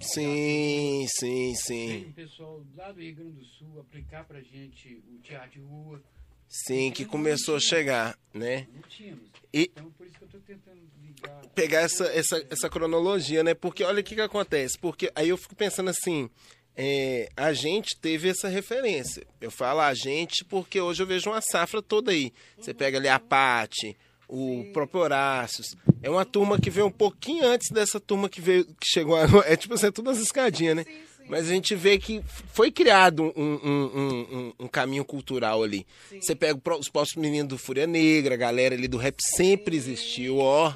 Sim, 0.00 1.06
sim, 1.08 1.54
sim. 1.54 1.88
Veio 1.88 2.08
o 2.08 2.12
pessoal 2.12 2.64
lá 2.76 2.92
do 2.92 3.00
Rio 3.00 3.14
Grande 3.14 3.32
do 3.32 3.44
Sul 3.44 3.80
aplicar 3.80 4.24
pra 4.24 4.40
gente 4.40 5.02
o 5.08 5.18
teatro 5.18 5.50
de 5.50 5.60
rua. 5.60 6.02
Sim, 6.48 6.90
que 6.90 7.04
começou 7.04 7.56
a 7.56 7.60
chegar, 7.60 8.18
né? 8.34 8.66
Não 8.74 8.82
tínhamos. 8.82 9.30
E 9.52 9.70
então, 9.72 9.90
por 9.92 10.06
isso 10.06 10.18
que 10.18 10.24
eu 10.24 10.26
estou 10.26 10.40
tentando 10.42 10.80
ligar. 11.02 11.46
Pegar 11.54 11.80
essa, 11.80 12.04
essa, 12.06 12.46
essa 12.50 12.68
cronologia, 12.68 13.42
né? 13.42 13.54
Porque 13.54 13.82
olha 13.84 14.00
o 14.00 14.04
que, 14.04 14.14
que 14.14 14.20
acontece. 14.20 14.78
Porque 14.78 15.10
aí 15.14 15.30
eu 15.30 15.36
fico 15.36 15.56
pensando 15.56 15.90
assim. 15.90 16.28
É, 16.74 17.28
a 17.36 17.52
gente 17.52 17.98
teve 18.00 18.28
essa 18.28 18.48
referência. 18.48 19.26
Eu 19.40 19.50
falo 19.50 19.80
a 19.80 19.92
gente 19.92 20.42
porque 20.44 20.80
hoje 20.80 21.02
eu 21.02 21.06
vejo 21.06 21.30
uma 21.30 21.40
safra 21.42 21.82
toda 21.82 22.10
aí. 22.10 22.32
Você 22.58 22.72
pega 22.72 22.96
ali 22.98 23.08
a 23.08 23.18
Pati, 23.18 23.96
o 24.32 24.64
próprio 24.72 25.02
Horácios. 25.02 25.76
É 26.02 26.08
uma 26.08 26.24
turma 26.24 26.58
que 26.58 26.70
veio 26.70 26.86
um 26.86 26.90
pouquinho 26.90 27.46
antes 27.46 27.70
dessa 27.70 28.00
turma 28.00 28.30
que 28.30 28.40
veio 28.40 28.64
que 28.64 28.86
chegou 28.86 29.14
agora. 29.14 29.46
É 29.52 29.56
tipo 29.56 29.74
assim, 29.74 29.88
é 29.88 29.90
tudo 29.90 30.08
as 30.08 30.18
escadinhas, 30.18 30.76
né? 30.76 30.84
Sim. 30.84 30.92
Mas 31.28 31.48
a 31.48 31.52
gente 31.52 31.74
vê 31.74 31.98
que 31.98 32.22
foi 32.52 32.70
criado 32.70 33.32
um, 33.36 33.60
um, 33.62 33.90
um, 33.94 34.52
um 34.60 34.68
caminho 34.68 35.04
cultural 35.04 35.62
ali. 35.62 35.86
Sim. 36.08 36.20
Você 36.20 36.34
pega 36.34 36.58
os 36.78 36.88
próximos 36.88 37.22
meninos 37.22 37.48
do 37.48 37.58
Fúria 37.58 37.86
Negra, 37.86 38.34
a 38.34 38.38
galera 38.38 38.74
ali 38.74 38.88
do 38.88 38.96
rap 38.96 39.16
sempre 39.20 39.76
existiu, 39.76 40.38
ó. 40.38 40.72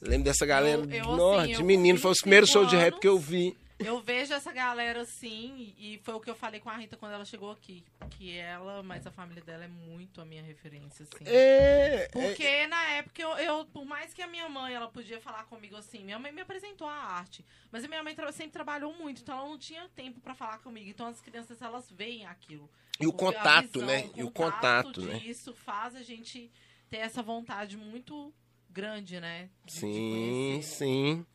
Lembro 0.00 0.24
dessa 0.24 0.44
galera 0.44 0.82
eu, 0.82 1.16
eu, 1.16 1.34
assim, 1.38 1.52
de 1.54 1.62
menino, 1.62 1.98
foi 1.98 2.10
o 2.10 2.14
primeiro 2.14 2.46
show 2.48 2.66
de 2.66 2.74
rap 2.74 2.98
que 2.98 3.06
eu 3.06 3.18
vi. 3.18 3.56
Eu 3.84 4.00
vejo 4.00 4.32
essa 4.32 4.52
galera 4.52 5.02
assim, 5.02 5.74
e 5.78 6.00
foi 6.02 6.14
o 6.14 6.20
que 6.20 6.30
eu 6.30 6.34
falei 6.34 6.60
com 6.60 6.70
a 6.70 6.76
Rita 6.76 6.96
quando 6.96 7.12
ela 7.12 7.24
chegou 7.24 7.50
aqui. 7.50 7.84
Que 8.10 8.36
ela, 8.36 8.82
mas 8.82 9.06
a 9.06 9.10
família 9.10 9.42
dela 9.42 9.64
é 9.64 9.68
muito 9.68 10.20
a 10.20 10.24
minha 10.24 10.42
referência, 10.42 11.04
assim. 11.04 11.24
É. 11.24 12.04
é. 12.04 12.08
Porque 12.08 12.44
é... 12.44 12.66
na 12.66 12.82
época, 12.90 13.20
eu, 13.20 13.30
eu, 13.38 13.64
por 13.66 13.84
mais 13.84 14.12
que 14.12 14.22
a 14.22 14.26
minha 14.26 14.48
mãe, 14.48 14.74
ela 14.74 14.88
podia 14.88 15.20
falar 15.20 15.44
comigo 15.44 15.76
assim, 15.76 16.04
minha 16.04 16.18
mãe 16.18 16.32
me 16.32 16.40
apresentou 16.40 16.86
a 16.88 16.94
arte. 16.94 17.44
Mas 17.70 17.84
a 17.84 17.88
minha 17.88 18.02
mãe 18.02 18.14
sempre 18.32 18.52
trabalhou 18.52 18.94
muito, 18.94 19.22
então 19.22 19.36
ela 19.36 19.48
não 19.48 19.58
tinha 19.58 19.88
tempo 19.94 20.20
para 20.20 20.34
falar 20.34 20.58
comigo. 20.58 20.88
Então 20.88 21.06
as 21.06 21.20
crianças, 21.20 21.60
elas 21.60 21.90
veem 21.90 22.26
aquilo. 22.26 22.68
E 23.00 23.06
o 23.06 23.12
contato, 23.12 23.80
visão, 23.80 23.86
né? 23.86 24.10
O 24.14 24.20
e 24.20 24.22
o 24.24 24.30
contato, 24.30 25.02
né? 25.02 25.20
Isso 25.24 25.52
faz 25.54 25.96
a 25.96 26.02
gente 26.02 26.50
ter 26.90 26.98
essa 26.98 27.22
vontade 27.22 27.76
muito 27.76 28.32
grande, 28.70 29.18
né? 29.20 29.48
De, 29.64 29.72
sim, 29.72 30.58
de 30.58 30.66
sim. 30.66 31.26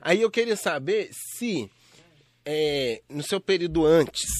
Aí 0.00 0.20
eu 0.20 0.30
queria 0.30 0.56
saber 0.56 1.10
se 1.12 1.70
é, 2.44 3.02
no 3.08 3.22
seu 3.22 3.40
período 3.40 3.84
antes, 3.84 4.30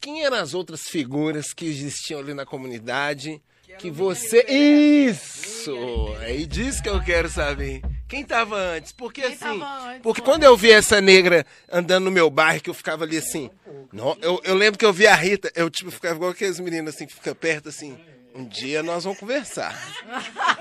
quem 0.00 0.24
eram 0.24 0.36
as 0.36 0.54
outras 0.54 0.82
figuras 0.82 1.52
que 1.52 1.66
existiam 1.66 2.20
ali 2.20 2.34
na 2.34 2.46
comunidade 2.46 3.42
que, 3.62 3.76
que 3.76 3.90
você. 3.90 4.44
Isso! 4.48 5.74
Aí 6.20 6.46
diz 6.46 6.80
que 6.80 6.88
eu 6.88 7.02
quero 7.02 7.28
saber. 7.28 7.82
Quem 8.08 8.24
tava 8.24 8.56
antes? 8.56 8.92
Porque 8.92 9.20
Quem 9.20 9.32
assim. 9.32 9.62
Antes, 9.62 10.02
porque 10.02 10.22
quando 10.22 10.44
eu 10.44 10.56
vi 10.56 10.70
essa 10.70 11.00
negra 11.00 11.44
andando 11.70 12.04
no 12.04 12.10
meu 12.10 12.30
bairro, 12.30 12.62
que 12.62 12.70
eu 12.70 12.74
ficava 12.74 13.04
ali 13.04 13.18
assim. 13.18 13.50
Não, 13.92 14.16
eu, 14.22 14.40
eu 14.44 14.54
lembro 14.54 14.78
que 14.78 14.84
eu 14.84 14.92
vi 14.92 15.06
a 15.06 15.14
Rita, 15.14 15.52
eu 15.54 15.68
tipo, 15.68 15.90
ficava 15.90 16.14
igual 16.14 16.30
aqueles 16.30 16.58
meninos 16.58 16.94
assim 16.94 17.06
que 17.06 17.14
fica 17.14 17.34
perto 17.34 17.68
assim. 17.68 17.98
Um 18.34 18.44
dia 18.44 18.82
nós 18.82 19.04
vamos 19.04 19.18
conversar. 19.18 19.76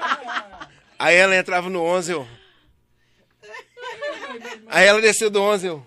Aí 0.99 1.15
ela 1.15 1.35
entrava 1.35 1.69
no 1.69 1.81
11, 1.83 2.11
eu... 2.11 2.27
Aí 4.67 4.85
ela 4.87 4.99
desceu 4.99 5.29
do 5.29 5.39
11, 5.39 5.67
eu... 5.67 5.85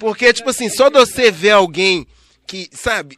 Porque, 0.00 0.32
tipo 0.32 0.50
assim, 0.50 0.68
só 0.68 0.88
de 0.88 0.98
você 0.98 1.30
ver 1.30 1.50
alguém 1.50 2.06
que, 2.46 2.68
sabe, 2.72 3.16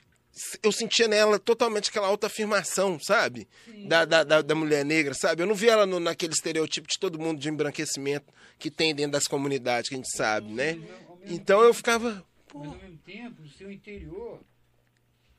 eu 0.62 0.72
sentia 0.72 1.08
nela 1.08 1.38
totalmente 1.38 1.90
aquela 1.90 2.06
autoafirmação, 2.06 2.98
sabe? 3.00 3.48
Da, 3.86 4.04
da, 4.04 4.24
da, 4.24 4.42
da, 4.42 4.54
mulher 4.54 4.84
negra, 4.84 5.14
sabe? 5.14 5.42
Eu 5.42 5.46
não 5.46 5.54
vi 5.54 5.68
ela 5.68 5.86
no, 5.86 5.98
naquele 5.98 6.32
estereotipo 6.32 6.88
de 6.88 6.98
todo 6.98 7.18
mundo 7.18 7.40
de 7.40 7.48
embranquecimento 7.48 8.32
que 8.58 8.70
tem 8.70 8.94
dentro 8.94 9.12
das 9.12 9.26
comunidades, 9.26 9.88
que 9.88 9.94
a 9.94 9.98
gente 9.98 10.16
sabe, 10.16 10.52
né? 10.52 10.78
Então 11.26 11.62
eu 11.62 11.74
ficava. 11.74 12.24
Pô. 12.48 12.60
Mas 12.60 12.72
ao 12.72 12.78
mesmo 12.78 12.98
tempo, 12.98 13.42
o 13.42 13.48
seu 13.48 13.70
interior 13.70 14.40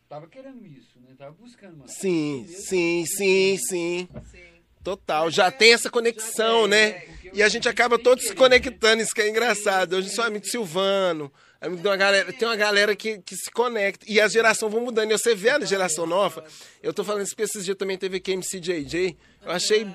tava 0.07 0.27
querendo 0.27 0.65
isso, 0.65 0.99
né? 0.99 1.15
Tava 1.17 1.31
buscando 1.31 1.75
uma 1.75 1.87
Sim, 1.87 2.45
sim, 2.47 3.05
sim, 3.05 3.57
sim, 3.57 4.09
sim. 4.29 4.48
Total, 4.89 5.29
já 5.29 5.51
tem 5.51 5.71
essa 5.71 5.87
conexão, 5.87 6.65
né? 6.65 7.03
E 7.31 7.43
a 7.43 7.47
gente 7.47 7.69
acaba 7.69 7.99
todos 7.99 8.25
se 8.25 8.33
conectando, 8.33 9.03
isso 9.03 9.13
que 9.13 9.21
é 9.21 9.29
engraçado. 9.29 9.93
Hoje 9.93 10.09
sou 10.09 10.23
amigo 10.23 10.43
de 10.43 10.49
Silvano, 10.49 11.31
amigo 11.61 11.79
de 11.79 11.87
uma 11.87 11.95
galera, 11.95 12.33
tem 12.33 12.47
uma 12.47 12.55
galera 12.55 12.95
que, 12.95 13.19
que 13.19 13.35
se 13.35 13.51
conecta. 13.51 14.03
E 14.09 14.19
as 14.19 14.31
gerações 14.31 14.71
vão 14.71 14.83
mudando. 14.83 15.11
E 15.11 15.15
você 15.15 15.35
vê 15.35 15.51
a 15.51 15.59
geração 15.59 16.07
nova. 16.07 16.43
Eu 16.81 16.91
tô 16.91 17.03
falando 17.03 17.21
isso 17.21 17.35
porque 17.35 17.43
esses 17.43 17.65
dias 17.65 17.77
também 17.77 17.99
teve 17.99 18.17
aqui 18.17 18.35
MCJJ. 18.35 19.15
Eu 19.43 19.51
achei 19.51 19.85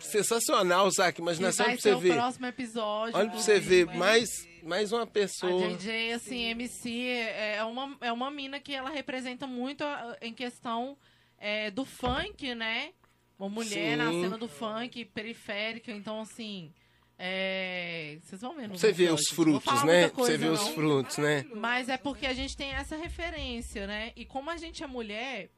sensacional, 0.00 0.90
sabe? 0.92 1.20
Imaginação 1.20 1.66
pra 1.66 1.76
você 1.76 1.94
ver. 1.96 2.14
próximo 2.14 2.46
episódio. 2.46 3.18
Olha 3.18 3.28
pra 3.28 3.38
você 3.38 3.60
ver, 3.60 3.84
mais, 3.96 4.30
mais 4.62 4.92
uma 4.92 5.06
pessoa. 5.06 5.66
A 5.66 5.76
JJ, 5.76 6.12
assim, 6.12 6.44
MC, 6.44 7.06
é 7.10 7.62
uma, 7.64 7.98
é 8.00 8.10
uma 8.10 8.30
mina 8.30 8.58
que 8.58 8.74
ela 8.74 8.88
representa 8.88 9.46
muito 9.46 9.84
em 10.22 10.32
questão 10.32 10.96
é, 11.38 11.70
do 11.70 11.84
funk, 11.84 12.54
né? 12.54 12.92
Uma 13.38 13.48
mulher 13.48 13.96
Sim. 13.96 13.96
na 13.96 14.10
cena 14.10 14.36
do 14.38 14.48
funk 14.48 15.04
periférica, 15.06 15.92
então 15.92 16.20
assim. 16.20 16.72
É... 17.16 18.18
Vocês 18.22 18.40
vão 18.40 18.54
ver. 18.54 18.68
Você 18.68 18.92
vê 18.92 19.10
os 19.10 19.28
frutos, 19.28 19.84
né? 19.84 20.08
Você 20.08 20.36
vê 20.36 20.48
os 20.48 20.68
frutos, 20.68 21.18
né? 21.18 21.44
Mas 21.54 21.88
é 21.88 21.96
porque 21.96 22.26
a 22.26 22.34
gente 22.34 22.56
tem 22.56 22.72
essa 22.72 22.96
referência, 22.96 23.86
né? 23.86 24.12
E 24.16 24.24
como 24.24 24.50
a 24.50 24.56
gente 24.56 24.82
é 24.82 24.86
mulher, 24.86 25.50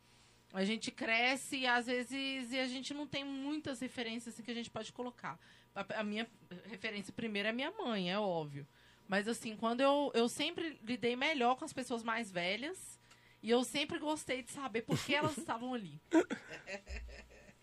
a 0.52 0.64
gente 0.64 0.90
cresce 0.90 1.58
e 1.58 1.66
às 1.66 1.86
vezes 1.86 2.52
e 2.52 2.58
a 2.58 2.66
gente 2.66 2.92
não 2.92 3.06
tem 3.06 3.24
muitas 3.24 3.80
referências 3.80 4.34
assim, 4.34 4.42
que 4.42 4.50
a 4.50 4.54
gente 4.54 4.70
pode 4.70 4.92
colocar. 4.92 5.38
A, 5.74 6.00
a 6.00 6.04
minha 6.04 6.26
referência 6.64 7.12
primeiro 7.12 7.48
é 7.48 7.52
minha 7.52 7.70
mãe, 7.70 8.10
é 8.10 8.18
óbvio. 8.18 8.66
Mas 9.06 9.26
assim, 9.26 9.56
quando 9.56 9.80
eu, 9.80 10.10
eu 10.14 10.28
sempre 10.28 10.78
lidei 10.82 11.16
melhor 11.16 11.56
com 11.56 11.64
as 11.64 11.72
pessoas 11.72 12.02
mais 12.02 12.30
velhas 12.30 12.98
e 13.42 13.50
eu 13.50 13.64
sempre 13.64 13.98
gostei 13.98 14.42
de 14.42 14.50
saber 14.50 14.82
por 14.82 15.02
que 15.02 15.14
elas 15.14 15.36
estavam 15.38 15.72
ali. 15.74 16.00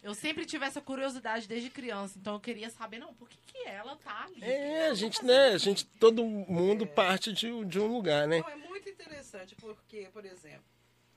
Eu 0.04 0.14
sempre 0.14 0.46
tive 0.46 0.66
essa 0.66 0.80
curiosidade 0.80 1.48
desde 1.48 1.70
criança, 1.70 2.18
então 2.18 2.36
eu 2.36 2.40
queria 2.40 2.70
saber, 2.70 3.00
não, 3.00 3.14
por 3.14 3.28
que, 3.28 3.38
que 3.46 3.68
ela 3.68 3.96
tá 3.98 4.26
ali? 4.26 4.44
É, 4.44 4.88
a 4.88 4.94
gente, 4.94 5.24
né, 5.26 5.50
a 5.50 5.58
gente, 5.58 5.86
todo 5.86 6.24
mundo 6.24 6.84
é. 6.84 6.88
parte 6.88 7.34
de, 7.34 7.66
de 7.66 7.80
um 7.80 7.88
lugar, 7.88 8.28
né? 8.28 8.40
Não, 8.40 8.50
é 8.50 8.56
muito 8.56 8.88
interessante, 8.88 9.56
porque, 9.56 10.08
por 10.14 10.24
exemplo, 10.24 10.64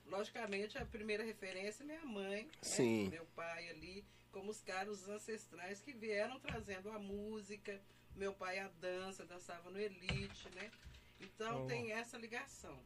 logicamente 0.07 0.77
a 0.77 0.85
primeira 0.85 1.23
referência 1.23 1.83
é 1.83 1.85
minha 1.85 2.05
mãe, 2.05 2.49
Sim. 2.61 3.05
Né, 3.05 3.11
meu 3.11 3.25
pai 3.35 3.69
ali, 3.69 4.03
como 4.31 4.49
os 4.49 4.61
caras 4.61 5.07
ancestrais 5.07 5.79
que 5.81 5.93
vieram 5.93 6.39
trazendo 6.39 6.91
a 6.91 6.99
música, 6.99 7.79
meu 8.15 8.33
pai 8.33 8.59
a 8.59 8.67
dança, 8.79 9.25
dançava 9.25 9.69
no 9.69 9.79
Elite, 9.79 10.49
né? 10.55 10.69
Então 11.19 11.63
oh. 11.63 11.67
tem 11.67 11.91
essa 11.91 12.17
ligação. 12.17 12.77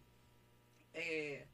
É, 0.93 1.45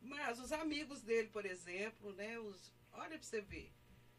mas 0.00 0.38
os 0.40 0.52
amigos 0.52 1.02
dele, 1.02 1.28
por 1.28 1.44
exemplo, 1.44 2.12
né, 2.12 2.38
os, 2.38 2.72
olha 2.92 3.10
para 3.10 3.22
você 3.22 3.40
ver, 3.40 3.70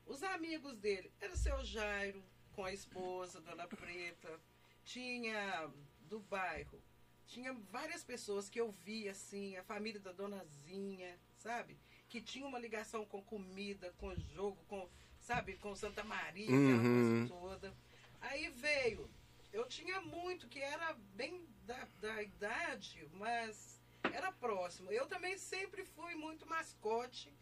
os 0.06 0.24
amigos 0.24 0.76
dele 0.78 1.12
era 1.20 1.36
seu 1.36 1.64
Jairo 1.64 2.24
com 2.54 2.66
a 2.66 2.74
esposa, 2.74 3.42
Dona 3.42 3.68
Preta, 3.68 4.40
tinha 4.84 5.70
do 6.02 6.20
bairro, 6.20 6.82
tinha 7.28 7.54
várias 7.54 8.04
pessoas 8.04 8.50
que 8.50 8.60
eu 8.60 8.72
vi 8.72 9.08
assim, 9.08 9.56
a 9.56 9.64
família 9.64 10.02
da 10.02 10.12
Donazinha, 10.12 11.18
sabe? 11.38 11.78
Que 12.10 12.22
tinha 12.22 12.46
uma 12.46 12.60
ligação 12.60 13.06
com 13.06 13.22
comida, 13.24 13.94
com 13.98 14.14
jogo, 14.16 14.58
com, 14.68 14.90
sabe, 15.20 15.56
com 15.58 15.74
Santa 15.76 16.04
Maria, 16.04 16.52
uhum. 16.52 16.76
aquela 16.76 16.84
coisa 16.84 17.28
toda. 17.28 17.74
Aí 18.20 18.50
veio, 18.50 19.10
eu 19.54 19.66
tinha 19.66 20.02
muito 20.02 20.48
que 20.48 20.60
era 20.60 20.94
bem 21.16 21.48
da, 21.66 21.88
da 22.02 22.22
idade, 22.22 23.08
mas 23.14 23.80
era 24.04 24.32
próximo. 24.34 24.92
Eu 24.92 25.08
também 25.08 25.38
sempre 25.38 25.86
fui 25.86 26.16
muito 26.16 26.46
mascote 26.46 27.34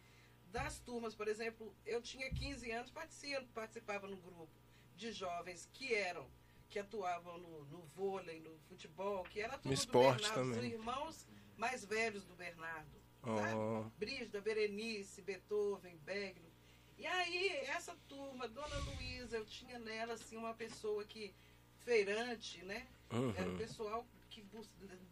das 0.52 0.80
turmas, 0.80 1.16
por 1.16 1.28
exemplo, 1.28 1.74
eu 1.86 2.02
tinha 2.02 2.30
15 2.30 2.72
anos, 2.72 2.92
participava, 2.92 3.46
participava 3.54 4.08
no 4.08 4.18
grupo 4.18 4.50
de 4.96 5.12
jovens 5.12 5.70
que 5.74 5.94
eram, 5.94 6.28
que 6.70 6.80
atuavam 6.80 7.38
no, 7.38 7.66
no 7.66 7.82
vôlei, 7.96 8.40
no 8.40 8.58
futebol, 8.68 9.24
que 9.24 9.40
era 9.40 9.58
tudo 9.58 9.74
esporte 9.74 10.24
do 10.24 10.30
Bernardo, 10.30 10.54
também. 10.54 10.68
os 10.68 10.74
irmãos 10.74 11.28
mais 11.58 11.86
velhos 11.86 12.26
do 12.26 12.36
Bernardo. 12.36 13.00
Oh. 13.22 13.90
Brígida, 13.98 14.42
Berenice, 14.42 15.22
Beethoven, 15.22 15.98
Begno. 15.98 16.50
E 16.98 17.06
aí, 17.06 17.50
essa 17.68 17.96
turma, 18.08 18.48
Dona 18.48 18.78
Luísa, 18.78 19.38
eu 19.38 19.46
tinha 19.46 19.78
nela 19.80 20.14
assim 20.14 20.38
uma 20.38 20.54
pessoa 20.54 21.04
que 21.06 21.34
feirante, 21.80 22.64
né? 22.64 22.88
Uhum. 23.12 23.34
Era 23.36 23.50
o 23.50 23.58
pessoal 23.58 24.06
que 24.30 24.46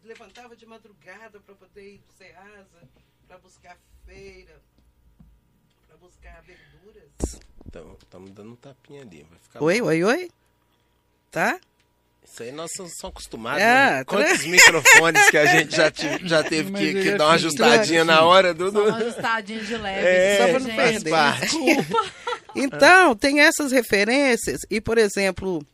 levantava 0.02 0.56
de 0.56 0.64
madrugada 0.64 1.40
para 1.40 1.54
poder 1.54 1.94
ir 1.94 1.98
do 1.98 2.12
Ceasa, 2.12 2.88
para 3.26 3.38
buscar 3.38 3.78
feira 4.04 4.62
buscar 5.96 6.42
verduras. 6.42 7.40
Então, 7.66 7.96
estamos 8.02 8.30
dando 8.30 8.52
um 8.52 8.56
tapinha 8.56 9.02
ali. 9.02 9.26
Vai 9.28 9.38
ficar 9.38 9.62
oi, 9.62 9.80
bom. 9.80 9.86
oi, 9.86 10.04
oi. 10.04 10.30
Tá? 11.30 11.58
Isso 12.24 12.42
aí 12.42 12.52
nós 12.52 12.70
somos 12.76 12.92
acostumados. 13.02 13.62
É, 13.62 13.96
né? 13.96 14.04
Quantos 14.04 14.44
microfones 14.44 15.30
que 15.30 15.38
a 15.38 15.46
gente 15.46 15.74
já, 15.74 15.90
já 16.22 16.44
teve 16.48 16.72
que, 16.72 17.02
que 17.02 17.14
dar 17.16 17.26
uma 17.26 17.34
ajustadinha 17.34 18.04
na 18.04 18.22
hora 18.22 18.52
do. 18.52 18.70
Só 18.70 18.86
uma 18.86 18.96
ajustadinha 18.96 19.60
de 19.60 19.76
leve. 19.76 20.06
É, 20.06 20.36
só 20.38 20.48
para 20.48 20.60
não 20.60 20.76
perder. 20.76 21.40
Desculpa. 21.40 22.12
então, 22.54 23.16
tem 23.16 23.40
essas 23.40 23.72
referências. 23.72 24.60
E, 24.70 24.80
por 24.80 24.98
exemplo, 24.98 25.66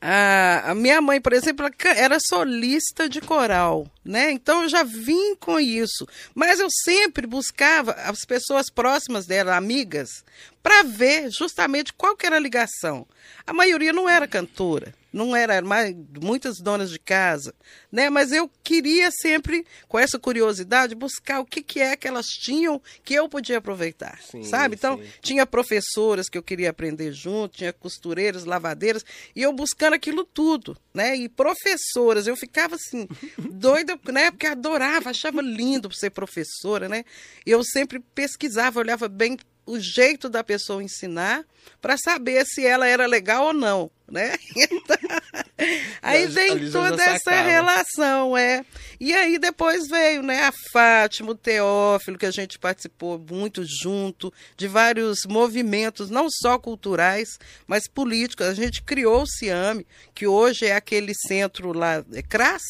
a, 0.00 0.70
a 0.70 0.74
minha 0.74 1.00
mãe, 1.00 1.20
por 1.20 1.32
exemplo, 1.32 1.66
era 1.84 2.18
solista 2.20 3.08
de 3.08 3.20
coral, 3.20 3.86
né? 4.04 4.30
Então 4.30 4.62
eu 4.62 4.68
já 4.68 4.82
vim 4.82 5.34
com 5.36 5.60
isso. 5.60 6.06
Mas 6.34 6.60
eu 6.60 6.68
sempre 6.84 7.26
buscava 7.26 7.92
as 7.92 8.24
pessoas 8.24 8.70
próximas 8.70 9.26
dela, 9.26 9.56
amigas, 9.56 10.24
para 10.62 10.82
ver 10.82 11.30
justamente 11.30 11.92
qual 11.92 12.16
que 12.16 12.26
era 12.26 12.36
a 12.36 12.40
ligação. 12.40 13.06
A 13.46 13.52
maioria 13.52 13.92
não 13.92 14.08
era 14.08 14.28
cantora, 14.28 14.94
não 15.12 15.34
era 15.34 15.60
mais 15.62 15.94
muitas 16.22 16.58
donas 16.58 16.90
de 16.90 16.98
casa, 16.98 17.54
né? 17.90 18.10
Mas 18.10 18.30
eu 18.30 18.50
queria 18.62 19.10
sempre, 19.10 19.66
com 19.88 19.98
essa 19.98 20.18
curiosidade, 20.18 20.94
buscar 20.94 21.40
o 21.40 21.44
que, 21.44 21.62
que 21.62 21.80
é 21.80 21.96
que 21.96 22.06
elas 22.06 22.26
tinham 22.26 22.80
que 23.02 23.14
eu 23.14 23.28
podia 23.28 23.58
aproveitar, 23.58 24.20
sim, 24.22 24.44
sabe? 24.44 24.76
Então, 24.76 24.98
sim. 24.98 25.04
tinha 25.20 25.46
professoras 25.46 26.28
que 26.28 26.38
eu 26.38 26.42
queria 26.42 26.70
aprender 26.70 27.12
junto, 27.12 27.56
tinha 27.56 27.72
costureiras, 27.72 28.44
lavadeiras, 28.44 29.04
e 29.34 29.42
eu 29.42 29.52
buscando 29.52 29.94
aquilo 29.94 30.24
tudo, 30.24 30.76
né? 30.94 31.16
E 31.16 31.28
professoras, 31.28 32.26
eu 32.26 32.36
ficava 32.36 32.76
assim, 32.76 33.08
doida, 33.38 33.89
né? 34.12 34.30
Porque 34.30 34.46
adorava, 34.46 35.10
achava 35.10 35.40
lindo 35.40 35.92
ser 35.92 36.10
professora, 36.10 36.88
né? 36.88 37.04
E 37.46 37.50
eu 37.50 37.62
sempre 37.64 38.00
pesquisava, 38.14 38.80
olhava 38.80 39.08
bem 39.08 39.36
o 39.70 39.78
jeito 39.78 40.28
da 40.28 40.42
pessoa 40.42 40.82
ensinar 40.82 41.44
para 41.80 41.96
saber 41.96 42.44
se 42.44 42.66
ela 42.66 42.86
era 42.86 43.06
legal 43.06 43.46
ou 43.46 43.52
não, 43.52 43.90
né? 44.10 44.36
aí 46.02 46.26
vem 46.26 46.70
toda 46.70 47.02
essa 47.02 47.40
relação, 47.42 48.36
é. 48.36 48.64
E 48.98 49.14
aí 49.14 49.38
depois 49.38 49.86
veio, 49.86 50.22
né, 50.22 50.42
a 50.42 50.52
Fátima, 50.72 51.30
o 51.30 51.34
Teófilo, 51.36 52.18
que 52.18 52.26
a 52.26 52.30
gente 52.30 52.58
participou 52.58 53.18
muito 53.18 53.62
junto, 53.64 54.32
de 54.56 54.66
vários 54.66 55.24
movimentos, 55.24 56.10
não 56.10 56.26
só 56.28 56.58
culturais, 56.58 57.38
mas 57.66 57.86
políticos. 57.86 58.46
A 58.46 58.54
gente 58.54 58.82
criou 58.82 59.22
o 59.22 59.26
CIAME, 59.26 59.86
que 60.14 60.26
hoje 60.26 60.66
é 60.66 60.74
aquele 60.74 61.12
centro 61.14 61.72
lá, 61.72 62.04
é 62.12 62.22
CRAS. 62.22 62.62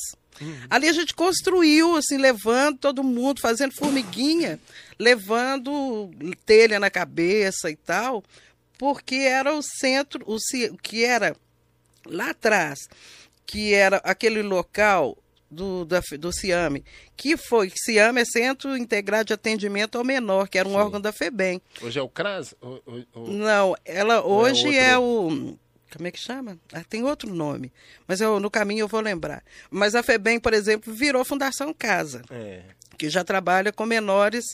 Ali 0.68 0.88
a 0.88 0.92
gente 0.92 1.14
construiu, 1.14 1.96
assim, 1.96 2.16
levando 2.16 2.78
todo 2.78 3.04
mundo, 3.04 3.40
fazendo 3.40 3.74
formiguinha, 3.74 4.58
levando 4.98 6.10
telha 6.46 6.80
na 6.80 6.90
cabeça 6.90 7.70
e 7.70 7.76
tal, 7.76 8.24
porque 8.78 9.16
era 9.16 9.54
o 9.54 9.62
centro, 9.62 10.24
o 10.26 10.38
que 10.78 11.04
era 11.04 11.36
lá 12.06 12.30
atrás, 12.30 12.78
que 13.46 13.74
era 13.74 13.98
aquele 13.98 14.42
local 14.42 15.16
do, 15.50 15.84
da, 15.84 16.00
do 16.18 16.32
CIAME, 16.32 16.84
que 17.16 17.36
foi, 17.36 17.72
CIAME 17.74 18.20
é 18.20 18.24
Centro 18.24 18.76
Integrado 18.76 19.26
de 19.26 19.32
Atendimento 19.32 19.98
ao 19.98 20.04
Menor, 20.04 20.48
que 20.48 20.58
era 20.58 20.68
um 20.68 20.72
Sim. 20.72 20.78
órgão 20.78 21.00
da 21.00 21.12
FEBEM. 21.12 21.60
Hoje 21.82 21.98
é 21.98 22.02
o 22.02 22.08
CRAS? 22.08 22.54
Não, 23.14 23.76
ela 23.84 24.24
hoje 24.24 24.76
é, 24.76 24.90
é 24.90 24.98
o 24.98 25.58
como 25.92 26.06
é 26.06 26.10
que 26.10 26.18
chama? 26.18 26.58
Ah, 26.72 26.82
tem 26.88 27.02
outro 27.04 27.32
nome, 27.34 27.72
mas 28.06 28.20
eu, 28.20 28.38
no 28.40 28.50
caminho 28.50 28.80
eu 28.84 28.88
vou 28.88 29.00
lembrar. 29.00 29.42
Mas 29.70 29.94
a 29.94 30.02
FEBEM, 30.02 30.38
por 30.40 30.52
exemplo, 30.54 30.92
virou 30.92 31.24
Fundação 31.24 31.72
Casa, 31.74 32.22
É. 32.30 32.62
que 32.98 33.08
já 33.10 33.24
trabalha 33.24 33.72
com 33.72 33.84
menores 33.86 34.44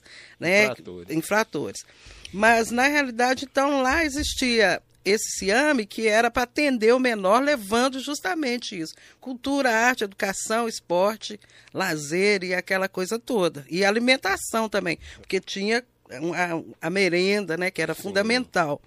né, 0.41 0.65
Infratores. 0.65 1.11
infratores. 1.17 1.85
Mas, 2.33 2.71
na 2.71 2.87
realidade, 2.89 3.45
então, 3.45 3.83
lá 3.83 4.05
existia 4.05 4.83
esse 5.05 5.39
CIAME 5.39 5.87
que 5.87 6.09
era 6.09 6.29
para 6.31 6.43
atender 6.43 6.93
o 6.93 6.99
menor, 6.99 7.41
levando 7.41 8.01
justamente 8.01 8.77
isso. 8.79 8.93
Cultura, 9.21 9.71
arte, 9.71 10.03
educação, 10.03 10.67
esporte, 10.69 11.39
lazer 11.73 12.43
e 12.43 12.53
aquela 12.53 12.89
coisa 12.89 13.17
toda. 13.19 13.65
E 13.71 13.85
alimentação 13.85 14.69
também, 14.69 14.99
porque 15.19 15.39
tinha 15.41 15.85
a, 16.11 16.87
a 16.89 16.91
merenda, 16.91 17.57
né, 17.57 17.71
que 17.71 17.81
era 17.81 17.95
fundamental. 17.95 18.83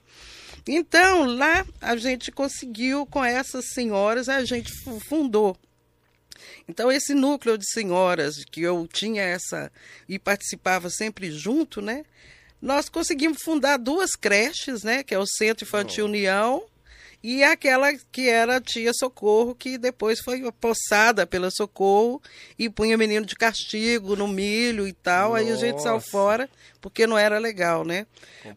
Então, 0.67 1.25
lá 1.25 1.65
a 1.81 1.95
gente 1.95 2.31
conseguiu, 2.31 3.05
com 3.05 3.23
essas 3.23 3.65
senhoras, 3.73 4.29
a 4.29 4.43
gente 4.45 4.71
fu- 4.83 4.99
fundou. 4.99 5.57
Então, 6.67 6.91
esse 6.91 7.13
núcleo 7.13 7.57
de 7.57 7.65
senhoras, 7.69 8.43
que 8.45 8.61
eu 8.61 8.87
tinha 8.91 9.23
essa, 9.23 9.71
e 10.07 10.19
participava 10.19 10.89
sempre 10.89 11.31
junto, 11.31 11.81
né? 11.81 12.03
Nós 12.61 12.89
conseguimos 12.89 13.41
fundar 13.43 13.77
duas 13.77 14.15
creches, 14.15 14.83
né? 14.83 15.03
Que 15.03 15.15
é 15.15 15.19
o 15.19 15.25
Centro 15.25 15.65
Infantil 15.65 16.05
União 16.05 16.63
e 17.23 17.43
aquela 17.43 17.91
que 18.11 18.29
era 18.29 18.57
a 18.57 18.61
Tia 18.61 18.91
Socorro, 18.93 19.53
que 19.53 19.77
depois 19.77 20.19
foi 20.19 20.41
poçada 20.53 21.27
pela 21.27 21.49
Socorro 21.51 22.21
e 22.57 22.69
punha 22.69 22.97
menino 22.97 23.25
de 23.25 23.35
castigo 23.35 24.15
no 24.15 24.27
milho 24.27 24.87
e 24.87 24.93
tal. 24.93 25.35
Aí 25.35 25.51
a 25.51 25.55
gente 25.55 25.81
saiu 25.81 25.95
Nossa. 25.95 26.09
fora, 26.09 26.49
porque 26.79 27.05
não 27.05 27.17
era 27.17 27.37
legal, 27.39 27.83
né? 27.83 28.07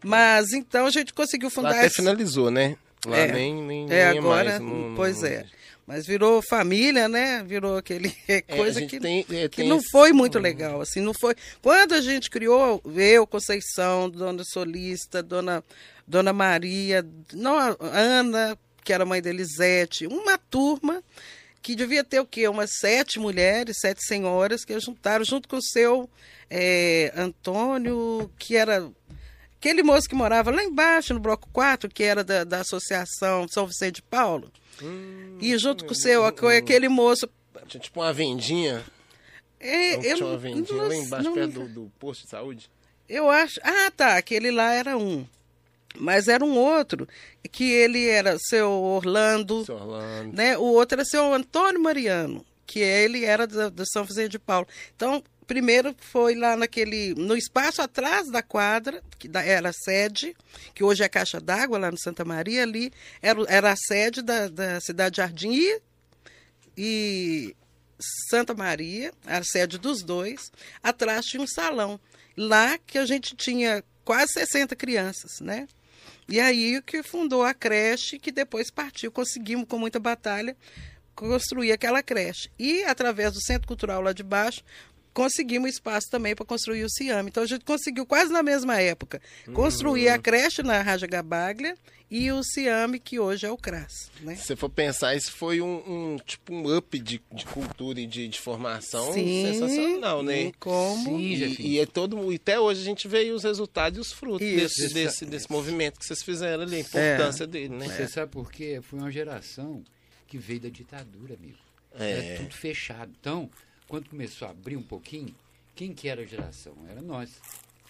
Mas 0.03 0.53
então 0.53 0.85
a 0.85 0.91
gente 0.91 1.13
conseguiu 1.13 1.47
Lá 1.49 1.51
fundar 1.51 1.69
até 1.71 1.85
essa- 1.87 1.95
finalizou, 1.95 2.49
né? 2.49 2.77
Lá 3.05 3.17
É. 3.17 3.31
nem, 3.33 3.53
nem, 3.61 3.83
é, 3.91 4.09
nem 4.11 4.19
agora, 4.19 4.51
mais. 4.51 4.61
não- 4.61 4.93
pois 4.95 5.21
não- 5.21 5.27
é. 5.27 5.45
Mas 5.85 6.05
virou 6.05 6.41
família, 6.41 7.09
né? 7.09 7.43
Virou 7.45 7.75
aquele 7.75 8.15
É, 8.29 8.41
coisa 8.41 8.81
que, 8.85 9.01
tem, 9.01 9.25
é, 9.29 9.49
que 9.49 9.63
não 9.63 9.79
esse- 9.79 9.89
foi 9.91 10.13
muito 10.13 10.39
legal, 10.39 10.79
assim, 10.79 11.01
não 11.01 11.13
foi. 11.13 11.35
Quando 11.61 11.91
a 11.93 11.99
gente 11.99 12.29
criou, 12.29 12.81
eu, 12.95 13.27
Conceição, 13.27 14.09
Dona 14.09 14.43
Solista, 14.45 15.21
Dona 15.21 15.61
Dona 16.07 16.33
Maria, 16.33 17.05
Ana, 17.79 18.57
que 18.83 18.91
era 18.93 19.05
mãe 19.05 19.21
da 19.21 19.29
Elisete, 19.29 20.05
uma 20.07 20.37
turma 20.37 21.01
que 21.61 21.75
devia 21.75 22.03
ter 22.03 22.19
o 22.19 22.25
quê? 22.25 22.47
Umas 22.47 22.71
sete 22.79 23.19
mulheres, 23.19 23.77
sete 23.79 24.05
senhoras 24.05 24.65
que 24.65 24.77
juntaram 24.79 25.23
junto 25.23 25.47
com 25.47 25.55
o 25.57 25.61
seu 25.63 26.09
é, 26.49 27.13
Antônio, 27.15 28.29
que 28.37 28.55
era 28.57 28.89
aquele 29.57 29.81
moço 29.81 30.09
que 30.09 30.15
morava 30.15 30.51
lá 30.51 30.61
embaixo, 30.63 31.13
no 31.13 31.19
bloco 31.21 31.47
4, 31.53 31.89
que 31.89 32.03
era 32.03 32.21
da, 32.23 32.43
da 32.43 32.59
Associação 32.59 33.47
São 33.47 33.65
Vicente 33.65 33.95
de 33.95 34.01
Paulo. 34.01 34.51
Hum, 34.81 35.37
E 35.39 35.57
junto 35.57 35.85
com 35.85 35.93
o 35.93 35.95
seu, 35.95 36.25
aquele 36.25 36.89
moço. 36.89 37.29
Tinha 37.67 37.79
tipo 37.81 38.01
uma 38.01 38.11
vendinha. 38.11 38.83
É, 39.59 39.95
Não 39.95 40.03
eu, 40.03 40.15
tinha 40.17 40.27
uma 40.27 40.37
vendinha 40.37 40.81
não- 40.81 40.87
lá 40.89 40.95
embaixo, 40.95 41.23
não- 41.29 41.33
perto 41.33 41.51
do, 41.53 41.67
do 41.69 41.91
posto 41.97 42.23
de 42.25 42.29
saúde. 42.29 42.69
Eu 43.07 43.29
acho. 43.29 43.59
Ah, 43.63 43.89
tá. 43.95 44.17
Aquele 44.17 44.51
lá 44.51 44.73
era 44.73 44.97
um. 44.97 45.25
Mas 45.99 46.27
era 46.27 46.43
um 46.43 46.57
outro, 46.57 47.07
que 47.51 47.71
ele 47.71 48.07
era 48.07 48.37
seu 48.39 48.69
Orlando, 48.71 49.65
Seu 49.65 49.75
Orlando. 49.75 50.35
né? 50.35 50.57
O 50.57 50.63
outro 50.63 50.95
era 50.95 51.05
seu 51.05 51.33
Antônio 51.33 51.81
Mariano, 51.81 52.45
que 52.65 52.79
ele 52.79 53.25
era 53.25 53.45
do, 53.45 53.85
São 53.85 54.03
Vicente 54.03 54.31
de 54.31 54.39
Paulo. 54.39 54.67
Então, 54.95 55.23
primeiro 55.45 55.95
foi 55.99 56.35
lá 56.35 56.55
naquele. 56.55 57.13
no 57.15 57.35
espaço 57.35 57.81
atrás 57.81 58.29
da 58.29 58.41
quadra, 58.41 59.03
que 59.19 59.29
era 59.33 59.69
a 59.69 59.73
sede, 59.73 60.35
que 60.73 60.83
hoje 60.83 61.03
é 61.03 61.05
a 61.05 61.09
Caixa 61.09 61.39
d'Água, 61.39 61.77
lá 61.77 61.91
no 61.91 61.99
Santa 61.99 62.25
Maria, 62.25 62.63
ali, 62.63 62.91
era, 63.21 63.39
era 63.47 63.71
a 63.71 63.75
sede 63.75 64.21
da, 64.21 64.47
da 64.47 64.79
Cidade 64.81 65.17
Jardim 65.17 65.53
e, 65.53 65.81
e 66.77 67.55
Santa 68.29 68.53
Maria, 68.53 69.13
a 69.25 69.43
sede 69.43 69.77
dos 69.77 70.01
dois. 70.01 70.51
Atrás 70.81 71.25
tinha 71.25 71.43
um 71.43 71.47
salão. 71.47 71.99
Lá 72.35 72.77
que 72.79 72.97
a 72.97 73.05
gente 73.05 73.35
tinha 73.35 73.83
quase 74.03 74.33
60 74.33 74.75
crianças, 74.75 75.39
né? 75.39 75.67
E 76.27 76.39
aí 76.39 76.81
que 76.81 77.03
fundou 77.03 77.43
a 77.43 77.53
creche, 77.53 78.17
que 78.17 78.31
depois 78.31 78.71
partiu, 78.71 79.11
conseguimos 79.11 79.67
com 79.67 79.77
muita 79.77 79.99
batalha 79.99 80.55
construir 81.15 81.71
aquela 81.71 82.01
creche. 82.01 82.49
E 82.57 82.83
através 82.83 83.33
do 83.33 83.41
Centro 83.41 83.67
Cultural 83.67 84.01
lá 84.01 84.13
de 84.13 84.23
baixo, 84.23 84.63
conseguimos 85.13 85.69
espaço 85.69 86.09
também 86.09 86.35
para 86.35 86.45
construir 86.45 86.83
o 86.83 86.89
CIAM. 86.89 87.27
Então 87.27 87.43
a 87.43 87.47
gente 87.47 87.63
conseguiu 87.63 88.05
quase 88.05 88.31
na 88.31 88.43
mesma 88.43 88.79
época 88.81 89.21
construir 89.53 90.09
a 90.09 90.17
creche 90.17 90.63
na 90.63 90.81
Raja 90.81 91.07
Gabaglia 91.07 91.75
e 92.15 92.31
o 92.31 92.43
CIAM, 92.43 92.99
que 92.99 93.19
hoje 93.19 93.45
é 93.45 93.49
o 93.49 93.57
CRAS. 93.57 94.11
Né? 94.21 94.35
Se 94.35 94.43
você 94.43 94.55
for 94.55 94.69
pensar, 94.69 95.15
isso 95.15 95.31
foi 95.31 95.61
um, 95.61 95.77
um, 96.13 96.17
tipo 96.23 96.53
um 96.53 96.77
up 96.77 96.99
de, 96.99 97.19
de 97.31 97.45
cultura 97.45 97.99
e 97.99 98.05
de, 98.05 98.27
de 98.27 98.39
formação 98.39 99.13
Sim, 99.13 99.51
sensacional, 99.51 100.21
né? 100.21 100.51
Como? 100.59 101.17
Sim, 101.17 101.19
E, 101.19 101.73
e 101.73 101.79
é 101.79 101.87
todo, 101.87 102.31
e 102.31 102.35
até 102.35 102.59
hoje 102.59 102.81
a 102.81 102.83
gente 102.83 103.07
vê 103.07 103.31
os 103.31 103.43
resultados 103.43 103.97
e 103.97 104.01
os 104.01 104.11
frutos 104.11 104.45
Isso. 104.45 104.57
desse, 104.57 104.93
desse, 104.93 105.25
desse 105.25 105.51
movimento 105.51 105.99
que 105.99 106.05
vocês 106.05 106.21
fizeram 106.21 106.61
ali, 106.63 106.75
a 106.75 106.79
importância 106.81 107.47
dele, 107.47 107.75
né? 107.75 107.87
Você 107.87 108.07
sabe 108.07 108.31
por 108.31 108.51
quê? 108.51 108.79
Foi 108.83 108.99
uma 108.99 109.11
geração 109.11 109.83
que 110.27 110.37
veio 110.37 110.59
da 110.59 110.69
ditadura, 110.69 111.33
amigo. 111.33 111.57
É. 111.97 112.11
Era 112.11 112.37
tudo 112.43 112.53
fechado. 112.53 113.11
Então, 113.19 113.49
quando 113.93 114.09
começou 114.09 114.47
a 114.47 114.51
abrir 114.51 114.75
um 114.75 114.81
pouquinho, 114.81 115.35
quem 115.75 115.93
que 115.93 116.09
era 116.09 116.23
a 116.23 116.25
geração? 116.25 116.73
Era 116.89 116.99
nós. 116.99 117.29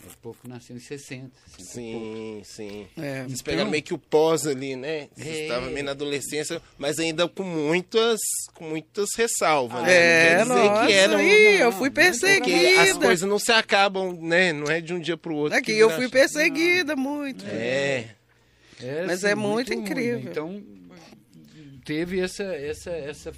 Era 0.02 0.12
o 0.12 0.18
povo 0.18 0.38
que 0.42 0.50
nasceu 0.50 0.76
em 0.76 0.80
60, 0.82 1.32
60 1.58 1.80
e 1.80 1.92
pouco. 1.94 2.06
Sim, 2.18 2.42
sim. 2.44 2.88
É. 2.98 3.24
Vocês 3.24 3.42
pegaram 3.42 3.70
meio 3.72 3.82
que 3.82 3.94
o 3.94 3.98
pós 3.98 4.46
ali, 4.46 4.76
né? 4.76 5.08
Vocês 5.16 5.34
É. 5.34 5.44
estavam 5.44 5.72
meio 5.72 5.86
na 5.86 5.92
adolescência, 5.92 6.62
mas 6.78 7.00
ainda 7.00 7.26
com 7.30 7.44
muitas, 7.44 8.20
com 8.54 8.66
muitas 8.68 9.12
ressalvas, 9.16 9.82
né? 9.84 9.94
É, 9.94 10.44
Não 10.44 10.56
quer 10.56 10.56
dizer 10.56 10.70
nossa, 10.70 10.88
que 10.88 10.92
eram... 10.92 11.18
aí, 11.20 11.56
eu 11.62 11.72
não, 11.72 11.72
fui 11.72 11.88
não, 11.88 11.94
Porque 11.94 12.10
as 12.10 12.20
perseguida. 12.20 13.00
coisas 13.00 13.30
não 13.30 13.40
se 13.40 13.52
acabam, 13.54 14.12
né? 14.22 14.52
Não 14.52 14.68
é 14.70 14.82
de 14.82 14.94
um 14.94 15.00
dia 15.00 15.16
pro 15.16 15.34
outro. 15.34 15.58
Aqui, 15.58 15.68
que 15.74 15.80
eu 15.80 15.90
fui 15.90 16.00
chave. 16.00 16.12
perseguida 16.12 16.98
muito. 16.98 17.46
É. 17.46 18.14
Era, 18.82 19.08
Mas 19.08 19.24
assim, 19.24 19.32
é 19.32 19.36
muito 19.36 19.70
ruim, 19.74 19.84
incrível. 19.84 20.20
né? 20.20 20.32
Então, 20.32 20.62
teve 21.86 22.20
essa, 22.20 22.44
essa, 22.44 22.90
essa, 22.92 23.32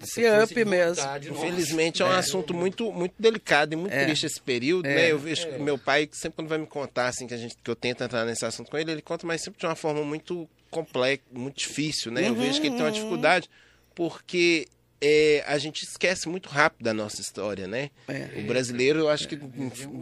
Esse 0.00 0.24
essa 0.24 0.38
força 0.46 0.52
up 0.54 0.64
mesmo. 0.64 1.04
Infelizmente 1.32 2.02
é 2.02 2.04
um 2.04 2.10
assunto 2.10 2.54
muito, 2.54 2.92
muito 2.92 3.14
delicado 3.18 3.72
e 3.72 3.76
muito 3.76 3.92
É. 3.92 4.04
triste 4.04 4.26
esse 4.26 4.40
período, 4.40 4.86
É. 4.86 4.94
né? 4.94 5.12
Eu 5.12 5.18
vejo 5.18 5.48
que 5.48 5.58
meu 5.58 5.78
pai, 5.78 6.08
sempre 6.12 6.36
quando 6.36 6.48
vai 6.48 6.58
me 6.58 6.66
contar, 6.66 7.08
assim, 7.08 7.26
que, 7.26 7.34
a 7.34 7.38
gente, 7.38 7.56
que 7.62 7.70
eu 7.70 7.76
tento 7.76 8.02
entrar 8.04 8.24
nesse 8.24 8.44
assunto 8.44 8.70
com 8.70 8.78
ele, 8.78 8.92
ele 8.92 9.02
conta, 9.02 9.26
mas 9.26 9.40
sempre 9.42 9.58
de 9.60 9.66
uma 9.66 9.74
forma 9.74 10.02
muito 10.04 10.48
complexa, 10.70 11.22
muito 11.32 11.56
difícil, 11.58 12.12
né? 12.12 12.28
Eu 12.28 12.34
vejo 12.34 12.60
que 12.60 12.66
ele 12.66 12.76
tem 12.76 12.84
uma 12.84 12.92
dificuldade 12.92 13.48
porque 13.94 14.68
é, 15.00 15.44
a 15.46 15.56
gente 15.58 15.82
esquece 15.84 16.28
muito 16.28 16.48
rápido 16.48 16.84
da 16.84 16.92
nossa 16.92 17.20
história, 17.20 17.66
né? 17.68 17.90
É. 18.08 18.28
O 18.40 18.46
brasileiro, 18.46 18.98
eu 19.00 19.08
acho 19.08 19.26
que 19.28 19.36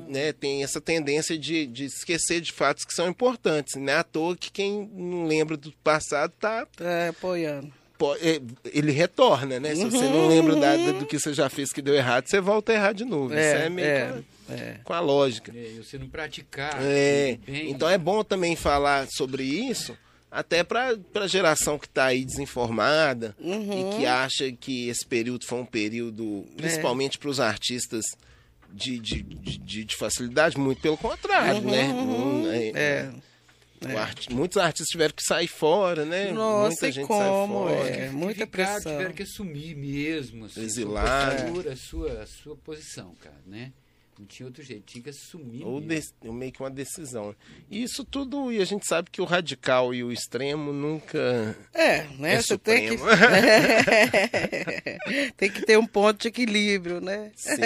né, 0.08 0.32
tem 0.32 0.62
essa 0.62 0.80
tendência 0.80 1.38
de, 1.38 1.66
de 1.66 1.84
esquecer 1.84 2.40
de 2.40 2.50
fatos 2.52 2.84
que 2.84 2.92
são 2.94 3.06
importantes. 3.08 3.74
Não 3.76 3.92
é 3.92 3.96
à 3.96 4.02
toa 4.02 4.36
que 4.36 4.50
quem 4.50 4.90
não 4.94 5.24
lembra 5.26 5.56
do 5.56 5.70
passado 5.84 6.32
tá 6.40 6.66
Tá 6.76 7.08
apoiando. 7.10 7.72
É, 8.20 8.40
ele 8.72 8.92
retorna, 8.92 9.58
né? 9.60 9.74
Se 9.74 9.84
você 9.84 9.96
Uhum. 10.04 10.10
não 10.12 10.28
lembra 10.28 10.56
da- 10.56 10.76
da- 10.76 10.92
do 10.98 11.06
que 11.06 11.18
você 11.18 11.32
já 11.34 11.48
fez 11.48 11.72
que 11.72 11.80
deu 11.82 11.94
errado, 11.94 12.26
você 12.28 12.40
volta 12.40 12.72
a 12.72 12.74
errar 12.74 12.92
de 12.92 13.04
novo. 13.04 13.32
Isso 13.32 13.40
é 13.40 13.68
meio 13.68 13.86
é, 13.86 14.08
com, 14.46 14.52
a, 14.52 14.54
é. 14.56 14.80
com 14.84 14.92
a 14.92 15.00
lógica. 15.00 15.52
É, 15.54 15.72
e 15.76 15.82
você 15.82 15.98
não 15.98 16.08
praticar. 16.08 16.76
É, 16.80 17.38
bem, 17.46 17.70
então 17.70 17.88
é 17.88 17.96
bom 17.98 18.22
também 18.22 18.54
falar 18.56 19.06
sobre 19.08 19.42
isso, 19.44 19.96
até 20.30 20.62
para 20.62 20.94
a 21.14 21.26
geração 21.26 21.78
que 21.78 21.86
está 21.86 22.06
aí 22.06 22.24
desinformada 22.24 23.34
Uhum. 23.40 23.92
e 23.94 23.96
que 23.98 24.06
acha 24.06 24.52
que 24.52 24.88
esse 24.88 25.06
período 25.06 25.46
foi 25.46 25.58
um 25.60 25.64
período, 25.66 26.44
principalmente 26.56 27.18
para 27.18 27.30
os 27.30 27.40
artistas, 27.40 28.04
de, 28.72 28.98
de, 28.98 29.22
de, 29.22 29.84
de 29.84 29.96
facilidade, 29.96 30.58
muito 30.58 30.82
pelo 30.82 30.98
contrário, 30.98 31.62
né? 31.62 31.86
Não- 31.88 32.50
é- 32.52 33.08
É. 33.80 33.94
o 33.94 33.98
arti- 33.98 34.32
muitos 34.32 34.56
artistas 34.56 34.88
tiveram 34.88 35.14
que 35.14 35.22
sair 35.22 35.48
fora, 35.48 36.04
né? 36.04 36.32
Nossa, 36.32 36.68
Muita 36.68 36.88
e 36.88 36.92
gente 36.92 37.06
como, 37.06 37.68
sai 37.68 37.76
fora. 37.76 37.88
é. 37.88 38.10
muita 38.10 38.46
ficar, 38.46 38.46
pressão. 38.46 38.92
Tiveram 38.92 39.12
que 39.14 39.22
assumir 39.22 39.76
mesmo 39.76 40.46
assim, 40.46 40.62
Exilar. 40.62 41.06
a 41.06 41.38
sua 41.38 41.46
postura, 41.46 41.72
a 41.72 41.76
sua, 41.76 42.22
a 42.22 42.26
sua 42.26 42.56
posição, 42.56 43.14
cara, 43.20 43.36
né? 43.46 43.72
Não 44.18 44.24
tinha 44.24 44.46
outro 44.46 44.62
jeito, 44.62 44.82
tinha 44.86 45.04
que 45.04 45.10
assumir 45.10 45.62
Ou 45.62 45.78
mesmo. 45.78 46.14
de- 46.22 46.30
meio 46.30 46.50
que 46.50 46.58
uma 46.60 46.70
decisão. 46.70 47.36
E 47.70 47.82
isso 47.82 48.02
tudo, 48.02 48.50
e 48.50 48.62
a 48.62 48.64
gente 48.64 48.86
sabe 48.86 49.10
que 49.10 49.20
o 49.20 49.26
radical 49.26 49.92
e 49.92 50.02
o 50.02 50.10
extremo 50.10 50.72
nunca. 50.72 51.54
É, 51.74 52.04
né? 52.18 52.36
É 52.36 52.40
você 52.40 52.56
tem 52.56 52.88
que. 52.88 52.96
supremo. 52.96 53.20
tem 55.36 55.50
que 55.50 55.62
ter 55.66 55.78
um 55.78 55.86
ponto 55.86 56.22
de 56.22 56.28
equilíbrio, 56.28 57.00
né? 57.00 57.30
Sim, 57.36 57.56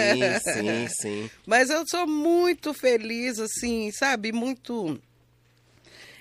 sim, 0.53 0.89
sim. 0.89 1.31
Mas 1.47 1.71
eu 1.71 1.85
sou 1.89 2.07
muito 2.07 2.75
feliz, 2.75 3.39
assim, 3.39 3.91
sabe? 3.93 4.33
Muito. 4.33 5.01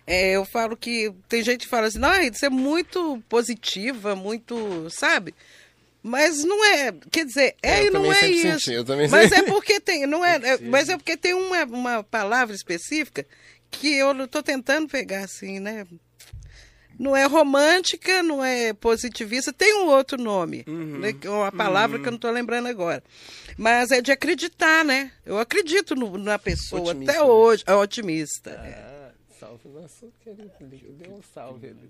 É, 0.10 0.32
eu 0.32 0.43
falo 0.43 0.76
que. 0.76 1.14
Tem 1.30 1.43
gente 1.43 1.66
que 1.66 1.68
fala 1.68 1.86
assim, 1.86 1.99
não, 1.99 2.10
você 2.34 2.47
é 2.47 2.49
muito 2.49 3.22
positiva, 3.30 4.16
muito. 4.16 4.89
Sabe? 4.89 5.36
Mas 6.01 6.43
não 6.43 6.66
é. 6.66 6.91
Quer 7.12 7.26
dizer, 7.26 7.55
é, 7.62 7.82
É, 7.82 7.86
e 7.86 7.89
não 7.91 8.12
é 8.12 8.28
isso. 8.28 8.60
senti, 8.60 8.74
eu 8.74 8.84
também 8.84 9.07
mas 9.07 9.30
sempre- 9.30 9.51
é 9.51 9.53
porque 9.53 9.80
tem. 9.80 10.07
Não 10.07 10.26
é, 10.26 10.38
é- 10.43 10.57
mas 10.62 10.89
é 10.89 10.97
porque 10.97 11.16
tem 11.16 11.36
uma, 11.36 11.64
uma 11.66 12.03
palavra 12.03 12.55
específica 12.55 13.24
que 13.70 13.93
eu 13.93 14.12
estou 14.24 14.41
tentando 14.41 14.88
pegar, 14.88 15.26
assim, 15.26 15.60
né? 15.60 15.86
não 16.97 17.16
é 17.16 17.24
romântica, 17.26 18.22
não 18.22 18.43
é 18.43 18.74
positivista, 18.74 19.53
tem 19.53 19.74
um 19.76 19.88
outro 19.88 20.22
nome, 20.22 20.66
uhum. 20.68 20.99
né, 20.99 21.16
uma 21.28 21.49
palavra 21.49 21.95
uhum. 21.95 22.03
que 22.03 22.10
eu 22.10 22.12
não 22.12 22.18
estou 22.18 22.30
lembrando 22.30 22.68
agora. 22.68 23.01
Mas 23.57 23.89
é 23.91 24.01
de 24.01 24.12
acreditar, 24.12 24.84
né? 24.84 25.10
Eu 25.26 25.39
acredito 25.39 25.95
no, 25.95 26.18
na 26.18 26.38
pessoa 26.38 26.82
otimista, 26.82 27.12
até 27.14 27.22
né? 27.22 27.26
hoje. 27.26 27.64
É 27.66 27.74
otimista. 27.74 28.60
Ah, 28.62 28.99
salve 29.40 29.70
nosso 29.70 30.12
querido 30.22 30.52
Deu 30.60 31.14
um 31.14 31.22
salve 31.34 31.68
ali. 31.68 31.88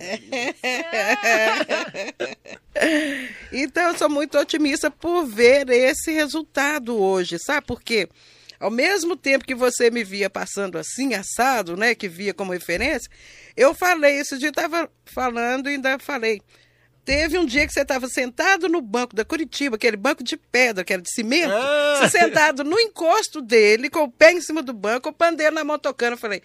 então, 3.64 3.90
eu 3.90 3.98
sou 3.98 4.10
muito 4.10 4.38
otimista 4.38 4.92
por 4.92 5.26
ver 5.26 5.68
esse 5.70 6.12
resultado 6.12 6.96
hoje, 6.96 7.38
sabe? 7.40 7.66
Porque 7.66 8.08
ao 8.60 8.70
mesmo 8.70 9.16
tempo 9.16 9.46
que 9.46 9.56
você 9.56 9.90
me 9.90 10.04
via 10.04 10.30
passando 10.30 10.78
assim, 10.78 11.16
assado, 11.16 11.76
né? 11.76 11.96
Que 11.96 12.08
via 12.08 12.34
como 12.34 12.54
referência, 12.54 13.10
eu 13.58 13.74
falei, 13.74 14.20
esse 14.20 14.38
dia 14.38 14.50
estava 14.50 14.90
falando 15.06 15.70
e 15.70 15.74
ainda 15.74 15.98
falei. 15.98 16.42
Teve 17.06 17.38
um 17.38 17.46
dia 17.46 17.66
que 17.66 17.74
você 17.74 17.82
estava 17.82 18.08
sentado 18.08 18.70
no 18.70 18.82
banco 18.82 19.16
da 19.16 19.26
Curitiba, 19.26 19.76
aquele 19.76 19.98
banco 19.98 20.24
de 20.24 20.38
pedra, 20.38 20.84
que 20.84 20.94
era 20.94 21.02
de 21.02 21.12
cimento, 21.12 21.52
ah. 21.52 22.08
sentado 22.10 22.64
no 22.64 22.80
encosto 22.80 23.42
dele, 23.42 23.90
com 23.90 24.04
o 24.04 24.12
pé 24.12 24.34
em 24.34 24.42
cima 24.42 24.62
do 24.62 24.74
banco, 24.74 25.10
o 25.10 25.14
pandeiro 25.14 25.56
na 25.56 25.64
mão 25.64 25.80
tocando. 25.80 26.14
Eu 26.14 26.18
falei, 26.18 26.44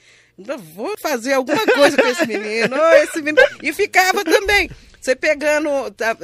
vou 0.75 0.95
fazer 1.01 1.35
alguma 1.35 1.67
coisa 1.67 1.97
com 1.97 2.07
esse 2.07 2.27
menino, 2.27 2.77
esse 3.03 3.21
menino. 3.21 3.47
E 3.63 3.73
ficava 3.73 4.25
também. 4.25 4.71
Você 5.01 5.15
pegando, 5.15 5.91
tá, 5.91 6.17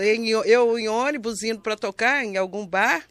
eu 0.46 0.78
em 0.78 0.88
ônibus 0.88 1.42
indo 1.42 1.60
para 1.60 1.76
tocar 1.76 2.24
em 2.24 2.38
algum 2.38 2.66
bar, 2.66 3.04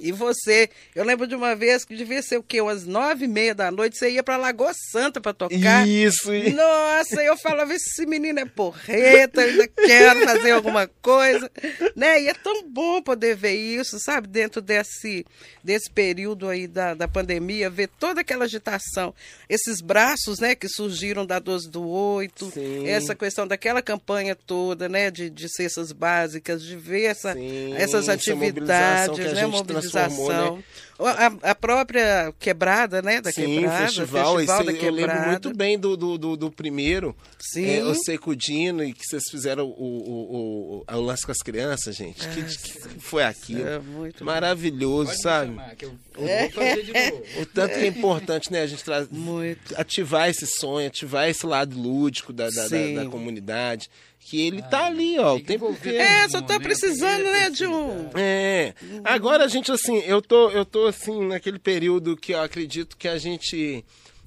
e 0.00 0.12
você, 0.12 0.68
eu 0.94 1.04
lembro 1.04 1.26
de 1.26 1.34
uma 1.34 1.54
vez 1.54 1.84
que 1.84 1.96
devia 1.96 2.20
ser 2.22 2.36
o 2.36 2.42
quê? 2.42 2.60
Umas 2.60 2.84
nove 2.84 3.24
e 3.24 3.28
meia 3.28 3.54
da 3.54 3.70
noite, 3.70 3.96
você 3.96 4.10
ia 4.10 4.22
para 4.22 4.36
Lagoa 4.36 4.72
Santa 4.90 5.20
para 5.20 5.32
tocar. 5.32 5.86
Isso. 5.86 6.30
Nossa, 6.54 7.22
eu 7.22 7.36
falava, 7.36 7.72
esse 7.74 8.04
menino 8.06 8.40
é 8.40 8.44
porreta, 8.44 9.42
eu 9.42 9.50
ainda 9.50 9.68
quero 9.68 10.24
fazer 10.24 10.50
alguma 10.52 10.86
coisa, 11.00 11.50
né? 11.94 12.22
E 12.22 12.28
é 12.28 12.34
tão 12.34 12.68
bom 12.68 13.00
poder 13.02 13.36
ver 13.36 13.54
isso, 13.54 13.98
sabe? 14.00 14.26
Dentro 14.26 14.60
desse, 14.60 15.24
desse 15.62 15.90
período 15.90 16.48
aí 16.48 16.66
da, 16.66 16.94
da 16.94 17.06
pandemia, 17.06 17.70
ver 17.70 17.88
toda 17.88 18.20
aquela 18.20 18.44
agitação, 18.44 19.14
esses 19.48 19.80
braços, 19.80 20.38
né, 20.40 20.54
que 20.54 20.68
surgiram 20.68 21.24
da 21.24 21.38
12 21.38 21.70
do 21.70 21.86
8, 21.88 22.50
Sim. 22.52 22.88
essa 22.88 23.14
questão 23.14 23.46
daquela 23.46 23.80
campanha 23.80 24.34
toda, 24.34 24.88
né, 24.88 25.10
de, 25.10 25.30
de 25.30 25.48
cestas 25.48 25.92
básicas, 25.92 26.62
de 26.62 26.76
ver 26.76 27.04
essa, 27.04 27.34
essas 27.76 28.08
atividades, 28.08 29.18
né, 29.18 29.46
né? 29.92 30.62
A, 30.96 31.50
a, 31.50 31.54
própria 31.56 32.32
quebrada, 32.38 33.02
né? 33.02 33.20
Da 33.20 33.32
Sim, 33.32 33.56
quebrada. 33.56 33.86
Festival, 33.86 34.36
festival 34.36 34.62
esse, 34.62 34.72
da 34.72 34.72
quebrada. 34.72 34.86
Eu 34.86 34.94
lembro 34.94 35.30
muito 35.30 35.54
bem 35.56 35.78
do, 35.78 35.96
do, 35.96 36.16
do, 36.16 36.36
do 36.36 36.50
primeiro. 36.52 37.16
Sim. 37.40 37.68
É, 37.68 37.84
o 37.84 37.94
Secudino, 37.94 38.84
e 38.84 38.92
que 38.92 39.04
vocês 39.04 39.24
fizeram 39.28 39.66
o, 39.66 39.68
o, 39.68 40.84
o, 40.88 40.96
o, 40.96 41.00
lance 41.00 41.26
com 41.26 41.32
as 41.32 41.38
crianças, 41.38 41.96
gente. 41.96 42.26
que, 42.28 42.44
que, 42.44 43.00
foi 43.00 43.24
aquilo? 43.24 43.66
É 43.66 43.78
muito 43.80 44.24
Maravilhoso, 44.24 45.12
sabe? 45.20 45.50
Chamar, 45.50 45.74
eu, 45.80 45.94
eu 46.16 46.28
é. 46.28 47.40
O 47.42 47.46
tanto 47.46 47.74
que 47.74 47.84
é 47.84 47.86
importante, 47.88 48.52
né? 48.52 48.62
A 48.62 48.66
gente 48.66 48.84
traz, 48.84 49.08
muito. 49.10 49.74
ativar 49.76 50.28
esse 50.28 50.46
sonho, 50.46 50.86
ativar 50.86 51.28
esse 51.28 51.44
lado 51.44 51.76
lúdico 51.76 52.32
da, 52.32 52.48
da, 52.50 52.68
da, 52.68 53.02
da 53.02 53.10
comunidade 53.10 53.90
que 54.24 54.40
ele 54.40 54.60
ah, 54.60 54.68
tá 54.68 54.86
ali, 54.86 55.18
ó, 55.18 55.36
o 55.36 55.40
tempo 55.40 55.70
inteiro. 55.70 55.98
É, 55.98 56.26
só 56.30 56.40
tá 56.40 56.58
precisando, 56.58 57.24
né, 57.24 57.50
de 57.50 57.66
um... 57.66 58.08
É, 58.14 58.72
agora 59.04 59.44
a 59.44 59.48
gente, 59.48 59.70
assim, 59.70 59.98
eu 59.98 60.22
tô, 60.22 60.50
eu 60.50 60.64
tô, 60.64 60.86
assim, 60.86 61.26
naquele 61.26 61.58
período 61.58 62.16
que 62.16 62.32
eu 62.32 62.40
acredito 62.40 62.96
que 62.96 63.06
a 63.06 63.18
gente 63.18 63.84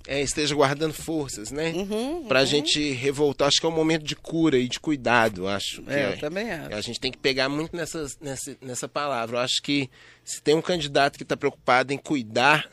é, 0.08 0.22
esteja 0.22 0.54
guardando 0.54 0.94
forças, 0.94 1.52
né? 1.52 1.72
Uhum, 1.72 2.26
pra 2.28 2.42
uhum. 2.42 2.46
gente 2.46 2.92
revoltar. 2.92 3.48
Acho 3.48 3.60
que 3.60 3.66
é 3.66 3.70
um 3.70 3.76
momento 3.76 4.04
de 4.04 4.16
cura 4.16 4.60
e 4.60 4.68
de 4.68 4.80
cuidado, 4.80 5.48
acho. 5.48 5.84
É, 5.88 6.02
é, 6.02 6.14
eu 6.14 6.20
também 6.20 6.52
acho. 6.52 6.76
A 6.76 6.82
gente 6.82 7.00
tem 7.00 7.12
que 7.12 7.18
pegar 7.18 7.50
muito 7.50 7.76
nessa, 7.76 8.06
nessa, 8.22 8.56
nessa 8.62 8.88
palavra. 8.88 9.38
Eu 9.38 9.42
acho 9.42 9.60
que 9.64 9.90
se 10.24 10.40
tem 10.44 10.54
um 10.54 10.62
candidato 10.62 11.18
que 11.18 11.24
está 11.24 11.36
preocupado 11.36 11.92
em 11.92 11.98
cuidar, 11.98 12.70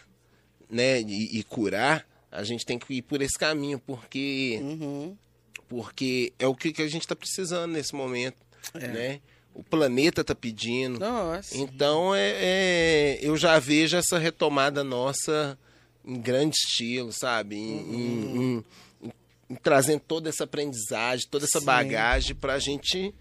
né, 0.71 1.01
e, 1.01 1.39
e, 1.39 1.43
curar, 1.43 2.07
a 2.31 2.45
gente 2.45 2.67
tem 2.67 2.79
que 2.79 2.93
ir 2.93 3.03
por 3.03 3.23
esse 3.23 3.39
caminho, 3.39 3.79
porque... 3.79 4.59
Uhum 4.61 5.17
porque 5.75 6.33
é 6.39 6.47
o 6.47 6.55
que, 6.55 6.73
que 6.73 6.83
a 6.83 6.87
gente 6.87 7.03
está 7.03 7.17
precisando 7.17 7.73
nesse 7.73 7.95
momento, 7.97 8.37
é. 8.75 8.87
né? 8.87 9.21
O 9.53 9.63
planeta 9.63 10.21
está 10.21 10.35
pedindo. 10.35 11.01
Nossa. 11.01 11.57
Então, 11.57 12.15
é, 12.15 12.31
é, 12.37 13.19
eu 13.21 13.37
já 13.37 13.59
vejo 13.59 13.97
essa 13.97 14.17
retomada 14.17 14.85
nossa 14.85 15.59
em 16.05 16.21
grande 16.21 16.55
estilo, 16.57 17.13
sabe? 17.13 17.57
Em, 17.57 17.79
uhum. 17.81 18.65
em, 19.03 19.07
em, 19.07 19.13
em 19.51 19.55
trazendo 19.57 20.01
toda 20.01 20.29
essa 20.29 20.45
aprendizagem, 20.45 21.27
toda 21.29 21.45
essa 21.45 21.59
Sim. 21.59 21.67
bagagem 21.67 22.37
para 22.37 22.55
a 22.55 22.59
gente 22.61 23.13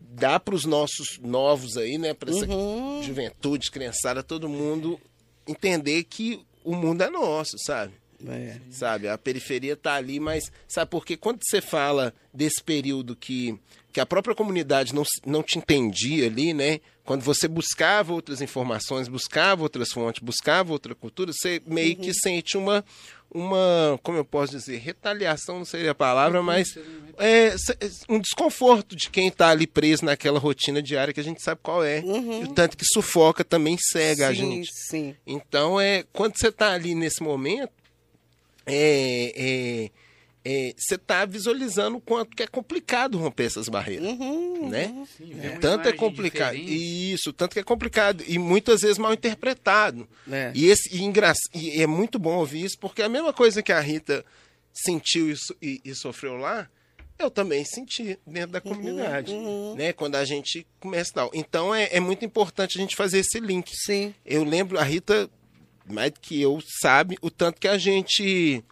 dar 0.00 0.40
para 0.40 0.56
os 0.56 0.64
nossos 0.64 1.18
novos 1.20 1.76
aí, 1.76 1.98
né? 1.98 2.14
Para 2.14 2.30
essa 2.32 2.46
uhum. 2.46 3.00
juventude, 3.00 3.70
criançada, 3.70 4.24
todo 4.24 4.48
mundo 4.48 5.00
entender 5.46 6.02
que 6.04 6.44
o 6.64 6.74
mundo 6.74 7.02
é 7.02 7.10
nosso, 7.10 7.56
sabe? 7.58 7.92
É. 8.28 8.56
Sabe? 8.70 9.08
A 9.08 9.18
periferia 9.18 9.74
está 9.74 9.94
ali, 9.94 10.20
mas 10.20 10.50
sabe 10.66 10.90
porque 10.90 11.16
quando 11.16 11.40
você 11.42 11.60
fala 11.60 12.14
desse 12.32 12.62
período 12.62 13.14
que, 13.14 13.58
que 13.92 14.00
a 14.00 14.06
própria 14.06 14.34
comunidade 14.34 14.94
não, 14.94 15.04
não 15.26 15.42
te 15.42 15.58
entendia 15.58 16.26
ali, 16.26 16.54
né? 16.54 16.80
Quando 17.04 17.22
você 17.22 17.46
buscava 17.46 18.14
outras 18.14 18.40
informações, 18.40 19.08
buscava 19.08 19.62
outras 19.62 19.90
fontes, 19.92 20.22
buscava 20.22 20.72
outra 20.72 20.94
cultura, 20.94 21.32
você 21.32 21.60
meio 21.66 21.96
uhum. 21.96 22.02
que 22.02 22.14
sente 22.14 22.56
uma, 22.56 22.82
uma, 23.34 23.98
como 24.02 24.16
eu 24.16 24.24
posso 24.24 24.56
dizer, 24.56 24.78
retaliação 24.78 25.58
não 25.58 25.64
seria 25.64 25.90
a 25.90 25.94
palavra, 25.94 26.40
mas 26.40 26.78
é, 27.18 27.54
um 28.08 28.20
desconforto 28.20 28.96
de 28.96 29.10
quem 29.10 29.28
está 29.28 29.50
ali 29.50 29.66
preso 29.66 30.04
naquela 30.04 30.38
rotina 30.38 30.80
diária 30.80 31.12
que 31.12 31.20
a 31.20 31.24
gente 31.24 31.42
sabe 31.42 31.60
qual 31.62 31.84
é. 31.84 32.00
Uhum. 32.00 32.42
E 32.42 32.44
o 32.44 32.52
tanto 32.54 32.76
que 32.76 32.84
sufoca 32.86 33.44
também 33.44 33.76
cega 33.78 34.26
sim, 34.26 34.30
a 34.30 34.32
gente. 34.32 34.70
Sim. 34.72 35.16
Então, 35.26 35.80
é, 35.80 36.04
quando 36.12 36.38
você 36.38 36.48
está 36.48 36.72
ali 36.72 36.94
nesse 36.94 37.22
momento, 37.22 37.72
é, 38.66 39.32
é, 39.36 39.90
é, 40.44 40.74
você 40.76 40.96
está 40.96 41.24
visualizando 41.24 41.96
o 41.96 42.00
quanto 42.00 42.36
que 42.36 42.42
é 42.42 42.46
complicado 42.46 43.18
romper 43.18 43.44
essas 43.44 43.68
barreiras, 43.68 44.06
uhum, 44.06 44.68
né? 44.68 44.88
Uhum. 44.88 45.06
Sim, 45.06 45.40
é, 45.42 45.50
tanto 45.56 45.88
é 45.88 45.92
complicado 45.92 46.54
isso, 46.56 47.32
tanto 47.32 47.54
que 47.54 47.60
é 47.60 47.64
complicado 47.64 48.22
e 48.26 48.38
muitas 48.38 48.82
vezes 48.82 48.98
mal 48.98 49.14
interpretado. 49.14 50.06
É. 50.30 50.52
E 50.54 50.66
esse 50.66 50.94
e, 50.94 51.02
engra... 51.02 51.32
e 51.54 51.80
é 51.80 51.86
muito 51.86 52.18
bom 52.18 52.36
ouvir 52.36 52.64
isso 52.64 52.78
porque 52.78 53.02
a 53.02 53.08
mesma 53.08 53.32
coisa 53.32 53.62
que 53.62 53.72
a 53.72 53.80
Rita 53.80 54.24
sentiu 54.72 55.30
isso 55.30 55.56
e, 55.62 55.80
e 55.82 55.94
sofreu 55.94 56.36
lá, 56.36 56.68
eu 57.18 57.30
também 57.30 57.64
senti 57.64 58.18
dentro 58.26 58.50
da 58.50 58.60
uhum, 58.64 58.74
comunidade, 58.74 59.32
uhum, 59.32 59.74
né? 59.76 59.92
Quando 59.92 60.16
a 60.16 60.24
gente 60.24 60.66
começa 60.78 61.12
tal. 61.14 61.30
Então 61.32 61.74
é, 61.74 61.88
é 61.90 62.00
muito 62.00 62.24
importante 62.24 62.76
a 62.76 62.80
gente 62.80 62.96
fazer 62.96 63.20
esse 63.20 63.40
link. 63.40 63.70
Sim. 63.74 64.14
Eu 64.26 64.44
lembro 64.44 64.78
a 64.78 64.82
Rita 64.82 65.30
mais 65.88 66.12
do 66.12 66.20
que 66.20 66.40
eu 66.40 66.62
sabe 66.80 67.16
o 67.20 67.30
tanto 67.30 67.60
que 67.60 67.68
a 67.68 67.78
gente 67.78 68.62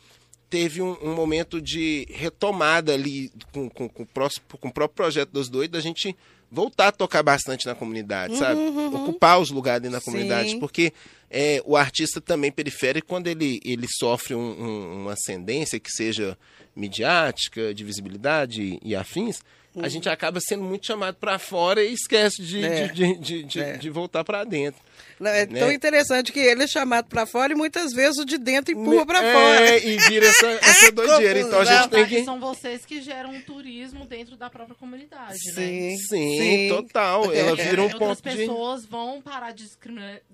teve 0.48 0.82
um, 0.82 0.96
um 1.02 1.14
momento 1.14 1.60
de 1.60 2.06
retomada 2.10 2.92
ali 2.92 3.30
com, 3.52 3.70
com, 3.70 3.88
com, 3.88 4.02
o 4.02 4.06
próximo, 4.06 4.44
com 4.60 4.68
o 4.68 4.72
próprio 4.72 4.96
projeto 4.96 5.30
dos 5.30 5.48
doidos, 5.48 5.78
da 5.78 5.80
gente 5.80 6.14
voltar 6.50 6.88
a 6.88 6.92
tocar 6.92 7.22
bastante 7.22 7.64
na 7.64 7.74
comunidade, 7.74 8.34
uhum, 8.34 8.38
sabe? 8.38 8.60
Uhum. 8.60 8.94
Ocupar 9.02 9.40
os 9.40 9.50
lugares 9.50 9.90
na 9.90 10.02
comunidade, 10.02 10.50
Sim. 10.50 10.60
porque 10.60 10.92
é, 11.30 11.62
o 11.64 11.74
artista 11.74 12.20
também 12.20 12.52
periférico, 12.52 13.08
quando 13.08 13.28
ele, 13.28 13.58
ele 13.64 13.86
sofre 13.88 14.34
um, 14.34 14.40
um, 14.40 15.00
uma 15.00 15.14
ascendência 15.14 15.80
que 15.80 15.90
seja 15.90 16.36
midiática, 16.76 17.72
de 17.72 17.82
visibilidade 17.82 18.78
e 18.82 18.94
afins, 18.94 19.40
uhum. 19.74 19.84
a 19.84 19.88
gente 19.88 20.08
acaba 20.08 20.40
sendo 20.40 20.62
muito 20.62 20.86
chamado 20.86 21.16
para 21.16 21.38
fora 21.38 21.82
e 21.82 21.92
esquece 21.92 22.42
de, 22.42 22.64
é. 22.64 22.88
de, 22.88 23.16
de, 23.16 23.42
de, 23.44 23.60
é. 23.60 23.76
de 23.76 23.90
voltar 23.90 24.24
para 24.24 24.44
dentro. 24.44 24.80
É 25.20 25.46
né? 25.46 25.60
tão 25.60 25.70
interessante 25.70 26.32
que 26.32 26.40
ele 26.40 26.64
é 26.64 26.66
chamado 26.66 27.06
para 27.06 27.26
fora 27.26 27.52
e 27.52 27.54
muitas 27.54 27.92
vezes 27.92 28.18
o 28.18 28.24
de 28.24 28.38
dentro 28.38 28.72
empurra 28.72 29.06
para 29.06 29.24
é, 29.24 29.32
fora. 29.32 29.78
e 29.78 29.96
vira 30.08 30.26
essa, 30.26 30.46
essa 30.62 30.92
doideira. 30.92 31.40
Então 31.40 31.60
a 31.60 31.64
gente 31.64 31.88
tem 31.90 32.06
que... 32.06 32.24
São 32.24 32.40
vocês 32.40 32.84
que 32.84 33.00
geram 33.00 33.30
um 33.30 33.40
turismo 33.40 34.04
dentro 34.04 34.36
da 34.36 34.50
própria 34.50 34.74
comunidade, 34.74 35.38
sim, 35.38 35.60
né? 35.60 35.96
Sim, 35.96 36.38
sim, 36.38 36.68
total. 36.68 37.32
Ela 37.32 37.54
vira 37.54 37.82
um 37.82 37.88
ponto 37.88 38.04
Outras 38.04 38.20
pessoas 38.20 38.84
vão 38.84 39.22
parar 39.22 39.52
de 39.52 39.68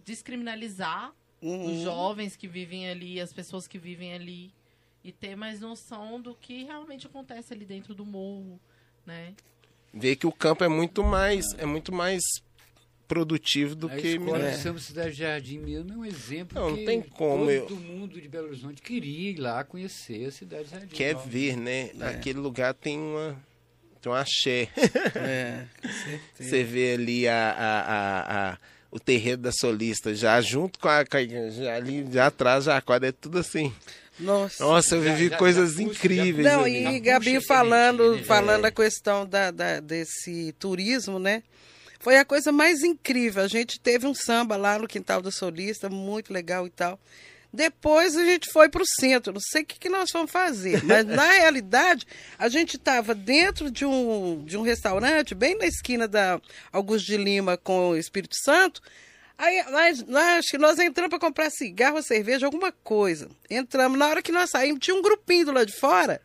descriminalizar 0.04 1.12
uhum. 1.42 1.72
os 1.72 1.82
jovens 1.82 2.36
que 2.36 2.48
vivem 2.48 2.88
ali, 2.88 3.20
as 3.20 3.32
pessoas 3.32 3.66
que 3.66 3.78
vivem 3.78 4.14
ali 4.14 4.52
e 5.02 5.12
ter 5.12 5.36
mais 5.36 5.60
noção 5.60 6.20
do 6.20 6.34
que 6.34 6.64
realmente 6.64 7.06
acontece 7.06 7.52
ali 7.52 7.64
dentro 7.64 7.94
do 7.94 8.04
morro, 8.04 8.60
né? 9.08 9.32
Ver 9.92 10.16
que 10.16 10.26
o 10.26 10.32
campo 10.32 10.62
é 10.62 10.68
muito 10.68 11.02
mais, 11.02 11.44
é 11.56 11.64
muito 11.64 11.92
mais 11.92 12.22
produtivo 13.08 13.74
do 13.74 13.86
a 13.86 13.96
que 13.96 14.08
escola 14.08 14.46
é. 14.46 14.50
de 14.50 14.58
Samba 14.58 14.78
Cidade 14.78 15.12
Jardim 15.12 15.58
mesmo 15.58 15.94
é 15.94 15.96
um 15.96 16.04
exemplo 16.04 16.60
não, 16.60 16.74
que 16.74 16.80
não 16.80 16.86
tem 16.86 17.00
como 17.00 17.46
todo 17.46 17.50
eu... 17.50 17.76
mundo 17.76 18.20
de 18.20 18.28
Belo 18.28 18.48
Horizonte 18.48 18.82
queria 18.82 19.30
ir 19.30 19.38
lá 19.38 19.64
conhecer 19.64 20.26
a 20.26 20.30
Cidade 20.30 20.68
Jardim. 20.68 20.88
Quer 20.88 21.16
ver, 21.16 21.56
né? 21.56 21.90
É. 21.98 22.08
Aquele 22.08 22.38
lugar 22.38 22.74
tem 22.74 22.98
uma 22.98 23.34
tem 24.00 24.12
um 24.12 24.14
axé. 24.14 24.68
É, 25.16 25.64
Você 26.38 26.62
vê 26.62 26.92
ali 26.92 27.26
a, 27.26 27.50
a, 27.50 27.80
a, 27.80 28.52
a, 28.52 28.58
o 28.90 29.00
terreiro 29.00 29.40
da 29.40 29.52
solista 29.52 30.14
já 30.14 30.38
junto 30.42 30.78
com 30.78 30.88
a 30.88 31.02
já 31.50 31.74
ali 31.74 32.06
já 32.12 32.26
atrás 32.26 32.64
já 32.64 32.76
a 32.76 32.82
quadra 32.82 33.08
é 33.08 33.12
tudo 33.12 33.38
assim. 33.38 33.72
Nossa, 34.18 34.64
Nossa 34.64 34.96
eu 34.96 35.00
vivi 35.00 35.28
já, 35.28 35.36
coisas 35.36 35.74
já, 35.74 35.82
incríveis. 35.82 36.46
Não, 36.46 36.64
ali. 36.64 36.86
e 36.86 37.00
Gabi 37.00 37.40
falando, 37.40 38.22
falando 38.24 38.64
é. 38.64 38.68
a 38.68 38.70
questão 38.72 39.26
da, 39.26 39.50
da, 39.50 39.80
desse 39.80 40.52
turismo, 40.58 41.18
né? 41.18 41.42
Foi 42.00 42.16
a 42.16 42.24
coisa 42.24 42.52
mais 42.52 42.82
incrível. 42.82 43.42
A 43.42 43.48
gente 43.48 43.80
teve 43.80 44.06
um 44.06 44.14
samba 44.14 44.56
lá 44.56 44.78
no 44.78 44.86
Quintal 44.86 45.20
do 45.20 45.32
Solista, 45.32 45.88
muito 45.88 46.32
legal 46.32 46.66
e 46.66 46.70
tal. 46.70 46.98
Depois 47.52 48.14
a 48.14 48.24
gente 48.24 48.50
foi 48.52 48.68
para 48.68 48.82
o 48.82 48.86
centro, 49.00 49.32
não 49.32 49.40
sei 49.40 49.62
o 49.62 49.66
que, 49.66 49.78
que 49.78 49.88
nós 49.88 50.10
fomos 50.10 50.30
fazer, 50.30 50.82
mas 50.84 51.06
na 51.06 51.32
realidade 51.32 52.06
a 52.38 52.48
gente 52.48 52.76
estava 52.76 53.14
dentro 53.14 53.70
de 53.70 53.86
um, 53.86 54.44
de 54.44 54.56
um 54.56 54.62
restaurante, 54.62 55.34
bem 55.34 55.56
na 55.56 55.66
esquina 55.66 56.06
da 56.06 56.38
Augusto 56.70 57.06
de 57.06 57.16
Lima 57.16 57.56
com 57.56 57.90
o 57.90 57.96
Espírito 57.96 58.36
Santo. 58.44 58.82
Aí 59.38 59.62
nós, 59.70 60.04
nós, 60.04 60.46
nós 60.58 60.78
entramos 60.80 61.10
para 61.10 61.20
comprar 61.20 61.48
cigarro, 61.50 62.02
cerveja, 62.02 62.44
alguma 62.44 62.72
coisa. 62.72 63.30
Entramos, 63.48 63.96
na 63.96 64.08
hora 64.08 64.20
que 64.20 64.32
nós 64.32 64.50
saímos, 64.50 64.80
tinha 64.80 64.96
um 64.96 65.00
grupinho 65.00 65.46
do 65.46 65.52
lado 65.52 65.66
de 65.66 65.78
fora. 65.78 66.20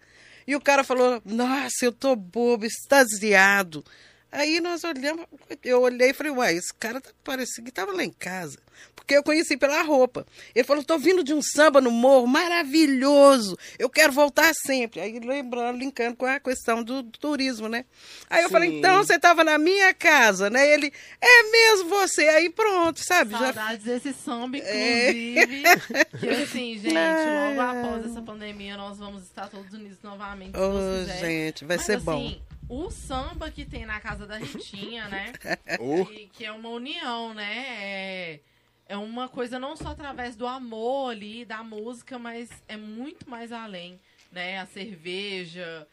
E 0.47 0.55
o 0.55 0.61
cara 0.61 0.83
falou: 0.83 1.21
Nossa, 1.23 1.85
eu 1.85 1.91
tô 1.91 2.15
bobo, 2.15 2.65
extasiado. 2.65 3.85
Aí 4.33 4.59
nós 4.59 4.83
olhamos, 4.83 5.27
eu 5.63 5.79
olhei 5.81 6.09
e 6.09 6.13
falei, 6.13 6.31
uai, 6.31 6.55
esse 6.55 6.73
cara 6.73 6.99
tá 6.99 7.11
parecendo 7.23 7.65
que 7.65 7.69
estava 7.69 7.91
lá 7.91 8.03
em 8.03 8.11
casa. 8.11 8.57
Porque 8.95 9.15
eu 9.15 9.21
conheci 9.21 9.55
pela 9.55 9.83
roupa. 9.83 10.25
Ele 10.55 10.63
falou, 10.65 10.81
estou 10.81 10.97
vindo 10.97 11.23
de 11.23 11.35
um 11.35 11.41
samba 11.41 11.79
no 11.79 11.91
morro, 11.91 12.25
maravilhoso. 12.25 13.55
Eu 13.77 13.91
quero 13.91 14.11
voltar 14.11 14.51
sempre. 14.55 14.99
Aí 14.99 15.19
lembrando, 15.19 15.77
linkando 15.77 16.15
com 16.15 16.25
a 16.25 16.39
questão 16.39 16.81
do, 16.83 17.03
do 17.03 17.19
turismo, 17.19 17.69
né? 17.69 17.85
Aí 18.27 18.41
eu 18.41 18.47
Sim. 18.47 18.53
falei, 18.53 18.79
então 18.79 19.03
você 19.03 19.17
estava 19.17 19.43
na 19.43 19.59
minha 19.59 19.93
casa, 19.93 20.49
né? 20.49 20.67
Ele, 20.67 20.91
é 21.21 21.43
mesmo 21.51 21.89
você. 21.89 22.27
Aí 22.29 22.49
pronto, 22.49 22.99
sabe? 23.05 23.37
Saudades 23.37 23.85
Já... 23.85 23.93
desse 23.93 24.13
samba, 24.13 24.57
é. 24.57 25.11
inclusive. 25.11 25.63
É. 25.67 26.03
Que 26.23 26.29
assim, 26.29 26.79
gente, 26.79 26.93
logo 26.93 27.61
após 27.61 28.05
essa 28.05 28.21
pandemia, 28.21 28.77
nós 28.77 28.97
vamos 28.97 29.23
estar 29.23 29.47
todos 29.47 29.71
unidos 29.73 29.97
novamente. 30.01 30.57
Oh, 30.57 31.05
gente, 31.19 31.65
vai 31.65 31.77
Mas, 31.77 31.85
ser 31.85 31.97
assim, 31.97 32.05
bom 32.05 32.52
o 32.69 32.89
samba 32.89 33.51
que 33.51 33.65
tem 33.65 33.85
na 33.85 33.99
casa 33.99 34.25
da 34.25 34.37
Ritinha, 34.37 35.07
né? 35.07 35.33
Uh. 35.79 36.05
Que, 36.13 36.27
que, 36.27 36.45
é 36.45 36.51
uma 36.51 36.69
união, 36.69 37.33
né? 37.33 37.65
É, 37.67 38.39
é 38.87 38.97
uma 38.97 39.27
coisa 39.27 39.59
não 39.59 39.75
só 39.75 39.89
através 39.89 40.35
do 40.35 40.47
amor 40.47 41.11
ali, 41.11 41.45
da 41.45 41.63
música, 41.63 42.17
mas 42.19 42.49
é 42.67 42.77
muito 42.77 43.29
mais 43.29 43.51
além, 43.51 43.99
né? 44.31 44.59
A 44.59 44.65
cerveja, 44.65 45.87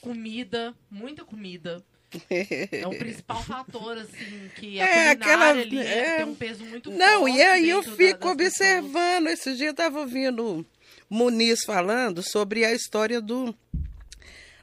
comida, 0.00 0.74
muita 0.90 1.24
comida. 1.24 1.82
É 2.30 2.86
o 2.86 2.90
principal 2.90 3.42
fator, 3.42 3.98
assim, 3.98 4.50
que 4.54 4.80
a 4.80 4.86
é, 4.86 5.08
aquela, 5.10 5.50
ali 5.50 5.78
é... 5.78 6.18
tem 6.18 6.24
um 6.24 6.34
peso 6.34 6.64
muito 6.64 6.90
Não, 6.90 7.20
forte. 7.20 7.36
e 7.36 7.42
aí 7.42 7.68
eu 7.68 7.82
fico 7.82 8.28
observando. 8.28 9.24
Pessoas. 9.24 9.46
Esse 9.46 9.56
dia 9.56 9.66
eu 9.66 9.72
estava 9.72 9.98
ouvindo 9.98 10.64
Muniz 11.10 11.64
falando 11.64 12.22
sobre 12.22 12.64
a 12.64 12.72
história 12.72 13.20
do 13.20 13.54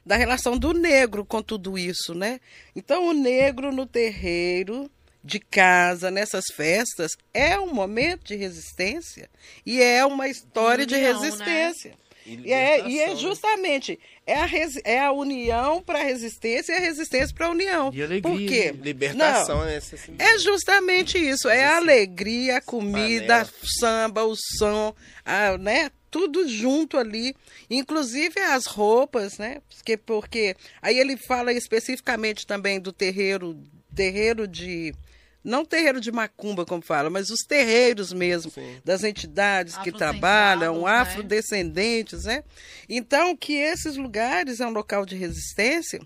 da 0.04 0.16
relação 0.16 0.58
do 0.58 0.72
negro 0.72 1.24
com 1.24 1.42
tudo 1.42 1.78
isso, 1.78 2.14
né? 2.14 2.40
Então, 2.74 3.08
o 3.08 3.12
negro 3.12 3.72
no 3.72 3.86
terreiro 3.86 4.90
de 5.22 5.40
casa, 5.40 6.10
nessas 6.10 6.44
festas, 6.54 7.12
é 7.32 7.58
um 7.58 7.72
momento 7.72 8.24
de 8.24 8.36
resistência 8.36 9.30
e 9.64 9.80
é 9.80 10.04
uma 10.04 10.28
história 10.28 10.84
de, 10.84 10.94
união, 10.94 11.12
de 11.12 11.20
né? 11.20 11.24
resistência. 11.24 11.90
Né? 11.90 11.96
E, 12.26 12.52
é, 12.52 12.88
e 12.88 13.00
é 13.00 13.16
justamente 13.16 13.98
é 14.26 14.34
a, 14.34 14.46
res, 14.46 14.80
é 14.82 14.98
a 14.98 15.12
união 15.12 15.82
para 15.82 16.00
a 16.00 16.02
resistência 16.02 16.72
e 16.72 16.76
a 16.76 16.80
resistência 16.80 17.34
para 17.34 17.46
a 17.46 17.50
união. 17.50 17.90
E 17.92 18.02
alegria. 18.02 18.22
Por 18.22 18.38
quê? 18.38 18.74
Libertação, 18.82 19.58
Não, 19.58 19.66
né? 19.66 19.78
É 20.18 20.38
justamente 20.38 21.18
isso. 21.18 21.48
É 21.48 21.64
a 21.64 21.76
alegria, 21.76 22.56
a 22.56 22.60
comida, 22.62 23.46
o 23.62 23.66
samba, 23.78 24.24
o 24.24 24.34
som, 24.58 24.94
a, 25.22 25.58
né? 25.58 25.90
Tudo 26.14 26.46
junto 26.46 26.96
ali, 26.96 27.34
inclusive 27.68 28.38
as 28.38 28.66
roupas, 28.66 29.36
né? 29.36 29.60
Porque, 29.68 29.96
porque 29.96 30.56
aí 30.80 30.96
ele 30.96 31.16
fala 31.16 31.52
especificamente 31.52 32.46
também 32.46 32.78
do 32.78 32.92
terreiro, 32.92 33.60
terreiro 33.92 34.46
de 34.46 34.94
não 35.42 35.64
terreiro 35.64 36.00
de 36.00 36.12
macumba, 36.12 36.64
como 36.64 36.80
fala, 36.84 37.10
mas 37.10 37.30
os 37.30 37.40
terreiros 37.40 38.12
mesmo, 38.12 38.52
Sim. 38.52 38.80
das 38.84 39.02
entidades 39.02 39.76
que 39.78 39.90
trabalham, 39.90 40.82
né? 40.82 40.90
afrodescendentes, 40.92 42.26
né? 42.26 42.44
Então, 42.88 43.36
que 43.36 43.54
esses 43.54 43.96
lugares 43.96 44.60
é 44.60 44.66
um 44.68 44.70
local 44.70 45.04
de 45.04 45.16
resistência. 45.16 46.00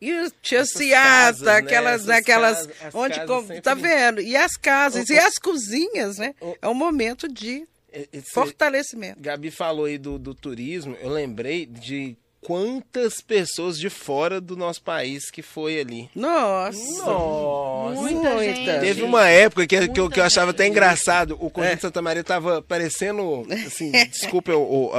E 0.00 0.10
tia 0.40 0.64
Ciata, 0.64 1.44
né? 1.44 1.56
aquelas, 1.56 2.06
né? 2.06 2.16
aquelas, 2.16 2.66
casas, 2.66 2.94
onde, 2.94 3.14
sempre... 3.16 3.60
tá 3.60 3.74
vendo? 3.74 4.22
E 4.22 4.34
as 4.34 4.56
casas, 4.56 5.10
o, 5.10 5.12
e 5.12 5.18
as 5.18 5.34
cozinhas, 5.34 6.16
né? 6.16 6.34
O, 6.40 6.56
é 6.62 6.68
um 6.68 6.74
momento 6.74 7.28
de 7.28 7.68
esse, 7.92 8.30
Fortalecimento. 8.32 9.20
Gabi 9.20 9.50
falou 9.50 9.84
aí 9.84 9.98
do, 9.98 10.18
do 10.18 10.34
turismo, 10.34 10.96
eu 11.00 11.10
lembrei 11.10 11.66
de 11.66 12.16
quantas 12.40 13.20
pessoas 13.20 13.78
de 13.78 13.90
fora 13.90 14.40
do 14.40 14.56
nosso 14.56 14.82
país 14.82 15.30
que 15.30 15.42
foi 15.42 15.78
ali. 15.78 16.10
Nossa! 16.14 17.04
Nossa! 17.04 18.00
Muita, 18.00 18.34
Muita. 18.34 18.80
Teve 18.80 19.02
uma 19.02 19.28
época 19.28 19.66
que, 19.66 19.88
que, 19.88 20.00
eu, 20.00 20.08
que 20.08 20.18
eu 20.18 20.24
achava 20.24 20.50
até 20.50 20.66
engraçado. 20.66 21.36
O 21.38 21.50
Conjunto 21.50 21.74
é. 21.74 21.76
Santa 21.76 22.02
Maria 22.02 22.24
tava 22.24 22.62
parecendo, 22.62 23.46
assim, 23.66 23.92
desculpa 24.10 24.52
o, 24.54 24.90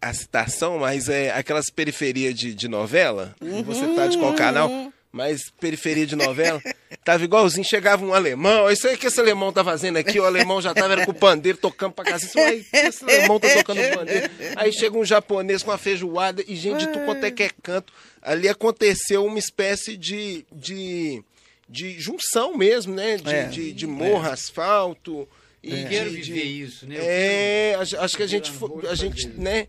a, 0.00 0.08
a, 0.08 0.14
citação, 0.14 0.78
mas 0.78 1.08
é 1.08 1.30
aquelas 1.30 1.70
periferias 1.70 2.34
de, 2.34 2.54
de 2.54 2.68
novela. 2.68 3.34
Uhum, 3.40 3.62
você 3.62 3.86
tá 3.94 4.06
de 4.06 4.18
qual 4.18 4.34
canal? 4.34 4.68
Uhum 4.68 4.93
mais 5.14 5.48
periferia 5.60 6.04
de 6.04 6.16
novela. 6.16 6.60
Tava 7.04 7.22
igualzinho, 7.22 7.64
chegava 7.64 8.04
um 8.04 8.12
alemão, 8.12 8.68
isso 8.68 8.88
aí 8.88 8.96
que 8.96 9.06
esse 9.06 9.20
alemão 9.20 9.52
tá 9.52 9.62
fazendo 9.62 9.96
aqui, 9.96 10.18
o 10.18 10.24
alemão 10.24 10.60
já 10.60 10.74
tava 10.74 10.94
era 10.94 11.04
com 11.06 11.12
o 11.12 11.14
pandeiro 11.14 11.56
tocando 11.56 11.92
pra 11.92 12.04
casa. 12.04 12.26
Assim, 12.26 12.64
esse 12.72 13.04
alemão 13.04 13.38
tá 13.38 13.48
tocando 13.54 13.78
pandeiro. 13.94 14.28
Aí 14.56 14.72
chega 14.72 14.98
um 14.98 15.04
japonês 15.04 15.62
com 15.62 15.70
uma 15.70 15.78
feijoada 15.78 16.42
e 16.48 16.56
gente 16.56 16.80
de 16.80 16.92
tu 16.92 16.98
quanto 17.04 17.24
é 17.24 17.30
que 17.30 17.44
é 17.44 17.50
canto. 17.62 17.92
Ali 18.20 18.48
aconteceu 18.48 19.24
uma 19.24 19.38
espécie 19.38 19.96
de, 19.96 20.44
de, 20.50 21.22
de 21.68 22.00
junção 22.00 22.56
mesmo, 22.56 22.92
né? 22.92 23.16
De, 23.16 23.30
é, 23.30 23.44
de, 23.44 23.72
de 23.72 23.86
morro, 23.86 24.26
é. 24.26 24.32
asfalto. 24.32 25.28
E 25.62 25.74
é. 25.74 25.84
quero 25.84 26.10
viver 26.10 26.42
isso, 26.42 26.86
né? 26.86 26.96
é, 26.98 27.76
acho 27.78 28.16
que 28.16 28.22
a 28.22 28.26
gente, 28.26 28.52
a 28.90 28.94
gente, 28.94 29.28
né? 29.28 29.68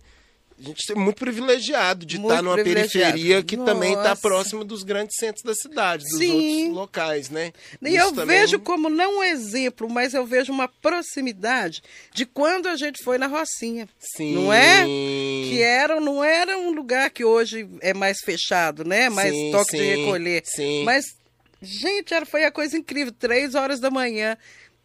A 0.58 0.64
gente 0.64 0.90
é 0.90 0.96
muito 0.96 1.18
privilegiado 1.18 2.06
de 2.06 2.18
muito 2.18 2.32
estar 2.32 2.42
numa 2.42 2.56
periferia 2.56 3.44
que 3.44 3.58
Nossa. 3.58 3.74
também 3.74 3.94
está 3.94 4.16
próxima 4.16 4.64
dos 4.64 4.84
grandes 4.84 5.18
centros 5.20 5.44
da 5.44 5.54
cidade, 5.54 6.06
dos 6.06 6.18
Sim. 6.18 6.60
outros 6.62 6.76
locais, 6.76 7.30
né? 7.30 7.52
E 7.82 7.90
Isso 7.90 7.98
eu 7.98 8.12
também... 8.14 8.40
vejo 8.40 8.60
como 8.60 8.90
não 8.90 9.20
um 9.20 9.24
exemplo, 9.24 9.90
mas 9.90 10.14
eu 10.14 10.26
vejo 10.26 10.54
uma 10.54 10.70
proximidade 10.70 11.84
de 12.14 12.26
quando 12.26 12.68
a 12.68 12.78
gente 12.78 13.04
foi 13.04 13.18
na 13.18 13.28
Rocinha. 13.28 13.90
Sim. 14.00 14.34
Não 14.34 14.54
é? 14.54 14.86
Que 14.86 15.62
era, 15.62 16.00
não 16.00 16.24
era 16.24 16.58
um 16.58 16.72
lugar 16.72 17.10
que 17.10 17.26
hoje 17.26 17.68
é 17.82 17.94
mais 17.94 18.20
fechado, 18.22 18.86
né? 18.86 19.10
Mais 19.10 19.34
sim, 19.34 19.52
toque 19.52 19.72
sim, 19.72 19.78
de 19.78 19.96
recolher. 19.96 20.42
Sim. 20.46 20.86
Mas, 20.86 21.06
gente, 21.62 22.14
era, 22.14 22.26
foi 22.26 22.46
a 22.46 22.52
coisa 22.52 22.78
incrível. 22.78 23.12
Três 23.12 23.56
horas 23.56 23.82
da 23.82 23.92
manhã 23.92 24.38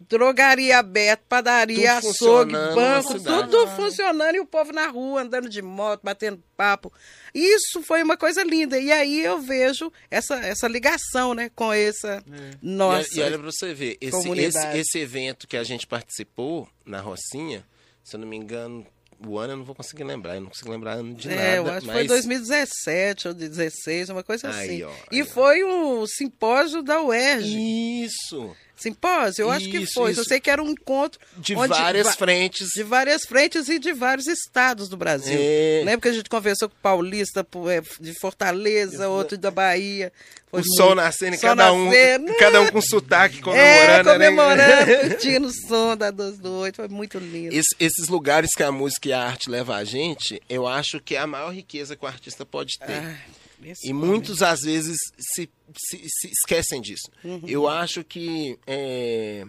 drogaria 0.09 0.79
aberta, 0.79 1.23
padaria, 1.29 2.01
tudo 2.01 2.11
açougue, 2.11 2.53
banco, 2.53 3.21
tudo 3.21 3.67
funcionando 3.77 4.35
e 4.35 4.41
o 4.41 4.47
povo 4.47 4.73
na 4.73 4.87
rua, 4.87 5.23
andando 5.23 5.49
de 5.49 5.61
moto, 5.61 6.01
batendo 6.03 6.43
papo. 6.57 6.93
Isso 7.35 7.83
foi 7.83 8.03
uma 8.03 8.17
coisa 8.17 8.43
linda. 8.43 8.79
E 8.79 8.91
aí 8.91 9.21
eu 9.21 9.41
vejo 9.41 9.93
essa, 10.11 10.37
essa 10.37 10.67
ligação 10.67 11.35
né, 11.35 11.51
com 11.55 11.73
essa 11.73 12.25
é. 12.33 12.57
nossa. 12.63 13.15
E, 13.15 13.19
e 13.19 13.23
olha 13.23 13.39
para 13.39 13.51
você 13.51 13.75
ver, 13.75 13.99
esse, 14.01 14.29
esse, 14.31 14.67
esse 14.79 14.99
evento 14.99 15.47
que 15.47 15.57
a 15.57 15.63
gente 15.63 15.87
participou 15.87 16.69
na 16.85 17.01
Rocinha, 17.01 17.65
se 18.03 18.17
eu 18.17 18.21
não 18.21 18.27
me 18.27 18.37
engano, 18.37 18.87
o 19.27 19.39
ano 19.39 19.53
eu 19.53 19.57
não 19.59 19.65
vou 19.65 19.75
conseguir 19.75 20.05
lembrar, 20.05 20.37
eu 20.37 20.41
não 20.41 20.49
consigo 20.49 20.71
lembrar 20.71 20.95
ano 20.95 21.15
de 21.15 21.29
é, 21.29 21.35
nada. 21.35 21.57
Eu 21.57 21.67
acho 21.67 21.87
mas... 21.87 21.87
que 21.87 21.93
foi 21.93 22.07
2017 22.07 23.29
ou 23.29 23.35
2016, 23.35 24.09
uma 24.09 24.23
coisa 24.23 24.49
aí, 24.49 24.83
assim. 24.83 24.83
Ó, 24.83 24.93
e 25.13 25.23
ó. 25.23 25.27
foi 25.27 25.63
o 25.63 26.07
simpósio 26.07 26.83
da 26.83 27.03
UERJ. 27.03 28.05
Isso! 28.05 28.57
Simpósio? 28.81 29.43
Eu 29.43 29.51
acho 29.51 29.69
que 29.69 29.87
foi. 29.87 30.13
Isso. 30.13 30.21
Eu 30.21 30.25
sei 30.25 30.41
que 30.41 30.51
era 30.51 30.63
um 30.63 30.71
encontro 30.71 31.21
de 31.37 31.55
várias 31.55 32.15
frentes. 32.15 32.69
De 32.75 32.83
várias 32.83 33.25
frentes 33.25 33.69
e 33.69 33.79
de 33.79 33.93
vários 33.93 34.27
estados 34.27 34.89
do 34.89 34.97
Brasil. 34.97 35.39
É. 35.39 35.83
Lembra 35.85 36.01
que 36.01 36.09
a 36.09 36.13
gente 36.13 36.31
conversou 36.31 36.69
com 36.69 36.75
o 36.75 36.81
paulista 36.83 37.47
é, 37.69 37.83
de 38.01 38.19
Fortaleza, 38.19 39.09
outro 39.09 39.37
da 39.37 39.51
Bahia. 39.51 40.11
Foi 40.51 40.61
o 40.61 40.65
muito... 40.65 40.77
sol 40.77 40.95
nascendo, 40.95 41.37
sol 41.37 41.51
cada, 41.51 41.73
nascendo. 41.73 42.33
Um, 42.33 42.39
cada 42.39 42.61
um 42.63 42.67
com 42.69 42.81
sotaque 42.81 43.41
comemorando. 43.41 43.71
É, 44.11 44.13
comemorando, 44.13 44.87
né? 44.87 44.97
curtindo 45.09 45.47
o 45.49 45.53
som 45.53 45.97
da 45.97 46.11
12 46.11 46.41
do 46.41 46.51
8. 46.51 46.77
Foi 46.77 46.89
muito 46.89 47.19
lindo. 47.19 47.55
Es, 47.55 47.67
esses 47.79 48.09
lugares 48.09 48.51
que 48.57 48.63
a 48.63 48.73
música 48.73 49.09
e 49.09 49.13
a 49.13 49.23
arte 49.23 49.51
levam 49.51 49.77
a 49.77 49.85
gente, 49.85 50.41
eu 50.49 50.67
acho 50.67 51.01
que 51.01 51.15
é 51.15 51.19
a 51.19 51.27
maior 51.27 51.51
riqueza 51.51 51.95
que 51.95 52.05
o 52.05 52.09
artista 52.09 52.47
pode 52.47 52.79
ter. 52.79 52.93
Ah. 52.93 53.17
Esse 53.63 53.89
e 53.89 53.93
muitos, 53.93 54.43
às 54.43 54.61
vezes, 54.61 54.99
se, 55.19 55.51
se, 55.77 56.09
se 56.09 56.29
esquecem 56.29 56.81
disso. 56.81 57.11
Uhum. 57.23 57.43
Eu 57.47 57.69
acho 57.69 58.03
que 58.03 58.59
é, 58.67 59.47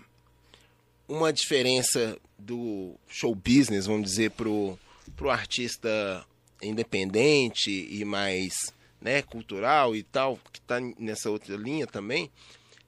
uma 1.08 1.32
diferença 1.32 2.18
do 2.38 2.96
show 3.08 3.34
business, 3.36 3.86
vamos 3.86 4.04
dizer, 4.04 4.32
pro, 4.32 4.78
pro 5.16 5.30
artista 5.30 6.26
independente 6.62 7.72
e 7.72 8.06
mais 8.06 8.54
né, 9.02 9.22
cultural 9.22 9.96
e 9.96 10.04
tal, 10.04 10.40
que 10.52 10.60
está 10.60 10.80
nessa 11.00 11.30
outra 11.30 11.56
linha 11.56 11.88
também, 11.88 12.30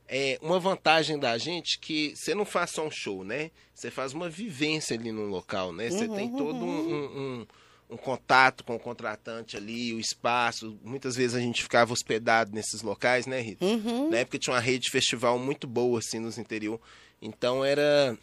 é, 0.08 0.38
uma 0.42 0.60
vantagem 0.60 1.18
da 1.18 1.38
gente 1.38 1.80
que 1.80 2.14
você 2.16 2.36
não 2.36 2.46
faz 2.46 2.72
só 2.72 2.86
um 2.86 2.92
show, 2.92 3.24
né? 3.24 3.50
Você 3.74 3.90
faz 3.90 4.14
uma 4.14 4.30
vivência 4.30 4.96
ali 4.96 5.12
no 5.12 5.26
local, 5.26 5.74
né? 5.74 5.90
Você 5.90 6.06
uhum, 6.06 6.16
tem 6.16 6.30
todo 6.30 6.64
um, 6.64 6.94
um, 6.94 7.06
um, 7.06 7.48
um, 7.94 7.98
contato 7.98 8.64
com 8.64 8.76
o 8.76 8.80
contratante 8.80 9.56
ali, 9.58 9.94
o 9.94 10.00
espaço. 10.00 10.78
Muitas 10.84 11.16
vezes 11.16 11.36
a 11.36 11.40
gente 11.40 11.64
ficava 11.64 11.94
hospedado 11.94 12.52
nesses 12.54 12.82
locais, 12.82 13.26
né, 13.26 13.40
Rita? 13.42 13.66
Uhum. 13.66 14.10
Na 14.10 14.18
época 14.18 14.40
tinha 14.40 14.54
uma 14.54 14.60
rede 14.60 14.86
de 14.86 14.92
festival 14.92 15.38
muito 15.38 15.68
boa, 15.68 16.00
assim, 16.00 16.20
nos 16.20 16.38
interior. 16.38 16.80
Então 17.22 17.64
era 17.64 18.18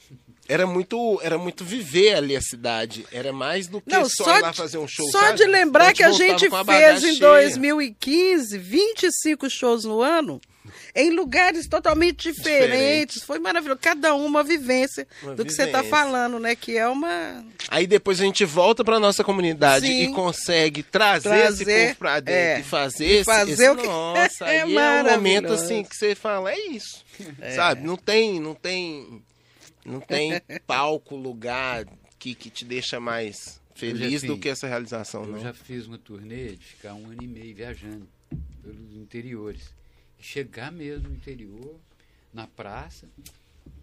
era 0.47 0.66
muito 0.66 1.18
era 1.22 1.38
muito 1.38 1.64
viver 1.64 2.14
ali 2.14 2.36
a 2.36 2.40
cidade. 2.42 3.06
Era 3.10 3.32
mais 3.32 3.66
do 3.66 3.80
que 3.80 3.90
Não, 3.90 4.05
só, 4.05 4.24
só 4.24 4.38
ir 4.38 4.42
lá 4.42 4.52
fazer 4.52 4.76
um 4.76 4.86
show. 4.86 5.10
Só 5.10 5.20
sabe? 5.20 5.38
de 5.38 5.47
lembrar 5.47 5.94
que 5.94 6.02
a 6.02 6.12
gente 6.12 6.51
fez 6.51 7.02
em 7.02 7.14
cheia. 7.14 7.20
2015 7.20 8.59
25 8.59 9.48
shows 9.48 9.84
no 9.84 10.02
ano 10.02 10.38
em 10.94 11.10
lugares 11.10 11.66
totalmente 11.66 12.30
diferentes. 12.30 12.40
Diferente. 12.60 13.20
Foi 13.20 13.38
maravilhoso. 13.38 13.80
Cada 13.80 14.14
uma 14.14 14.42
vivência 14.42 15.06
uma 15.22 15.34
do 15.34 15.42
vivência. 15.42 15.44
que 15.44 15.52
você 15.52 15.62
está 15.78 15.84
falando, 15.84 16.38
né? 16.38 16.55
Que 16.55 16.76
é 16.76 16.86
uma. 16.86 17.44
Aí 17.68 17.86
depois 17.86 18.20
a 18.20 18.24
gente 18.24 18.44
volta 18.44 18.84
para 18.84 18.98
nossa 19.01 19.22
comunidade 19.22 19.86
Sim. 19.86 20.10
e 20.10 20.12
consegue 20.12 20.82
trazer, 20.82 21.28
trazer 21.28 21.62
esse 21.62 21.86
povo 21.86 21.97
para 21.97 22.20
dentro 22.20 22.40
é. 22.40 22.60
e 22.60 22.62
fazer, 22.62 23.24
fazer 23.24 23.52
esse, 23.52 23.68
o 23.68 23.76
que... 23.76 23.86
Nossa, 23.86 24.44
é 24.48 24.62
aí 24.62 24.76
é 24.76 25.02
um 25.02 25.05
momento 25.10 25.52
assim 25.52 25.84
que 25.84 25.97
você 25.97 26.14
fala, 26.14 26.52
é 26.52 26.59
isso. 26.68 27.05
É. 27.40 27.51
Sabe? 27.51 27.86
Não 27.86 27.97
tem, 27.97 28.40
não 28.40 28.55
tem, 28.55 29.22
não 29.84 30.01
tem 30.01 30.40
palco, 30.66 31.16
lugar 31.16 31.86
que, 32.18 32.34
que 32.34 32.51
te 32.51 32.64
deixa 32.64 33.01
mais 33.01 33.60
feliz 33.74 34.22
do 34.22 34.38
que 34.38 34.48
essa 34.48 34.66
realização. 34.66 35.22
Eu 35.22 35.32
não. 35.32 35.40
já 35.40 35.52
fiz 35.52 35.86
uma 35.86 35.98
turnê 35.98 36.51
de 36.51 36.64
ficar 36.64 36.94
um 36.94 37.06
ano 37.06 37.22
e 37.22 37.26
meio 37.26 37.55
viajando 37.55 38.09
pelos 38.62 38.94
interiores 38.94 39.80
chegar 40.20 40.70
mesmo 40.70 41.09
no 41.09 41.14
interior, 41.14 41.78
na 42.32 42.47
praça. 42.47 43.06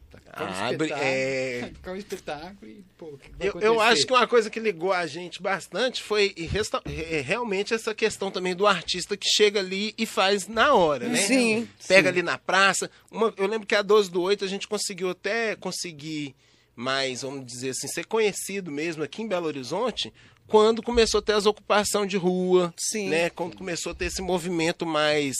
Tá 0.09 0.19
Abre, 0.67 0.91
é... 0.93 1.71
Ficar 1.75 1.91
um 1.91 1.95
espetáculo 1.95 2.71
e, 2.71 2.83
pô, 2.97 3.17
que 3.17 3.31
eu, 3.39 3.59
eu, 3.59 3.81
acho 3.81 4.05
que 4.05 4.13
uma 4.13 4.27
coisa 4.27 4.49
que 4.49 4.59
ligou 4.59 4.93
a 4.93 5.05
gente 5.05 5.41
bastante 5.41 6.01
foi 6.01 6.33
resta... 6.49 6.81
realmente 6.85 7.73
essa 7.73 7.93
questão 7.93 8.31
também 8.31 8.55
do 8.55 8.65
artista 8.65 9.17
que 9.17 9.27
chega 9.27 9.59
ali 9.59 9.93
e 9.97 10.05
faz 10.05 10.47
na 10.47 10.73
hora, 10.73 11.07
né? 11.07 11.17
Sim. 11.17 11.67
Pega 11.87 12.09
sim. 12.09 12.13
ali 12.13 12.23
na 12.23 12.37
praça. 12.37 12.89
Uma... 13.11 13.33
Eu 13.37 13.47
lembro 13.47 13.67
que 13.67 13.75
a 13.75 13.81
12 13.81 14.09
do 14.09 14.21
8 14.21 14.45
a 14.45 14.47
gente 14.47 14.67
conseguiu 14.67 15.09
até 15.09 15.55
conseguir 15.55 16.35
mais, 16.75 17.21
vamos 17.21 17.45
dizer 17.45 17.71
assim, 17.71 17.87
ser 17.87 18.05
conhecido 18.05 18.71
mesmo 18.71 19.03
aqui 19.03 19.21
em 19.21 19.27
Belo 19.27 19.47
Horizonte 19.47 20.13
quando 20.47 20.81
começou 20.81 21.19
a 21.19 21.21
ter 21.21 21.33
as 21.33 21.45
ocupação 21.45 22.05
de 22.05 22.15
rua, 22.15 22.73
Sim. 22.77 23.09
né? 23.09 23.29
Quando 23.29 23.57
começou 23.57 23.91
a 23.91 23.95
ter 23.95 24.05
esse 24.05 24.21
movimento 24.21 24.85
mais 24.85 25.35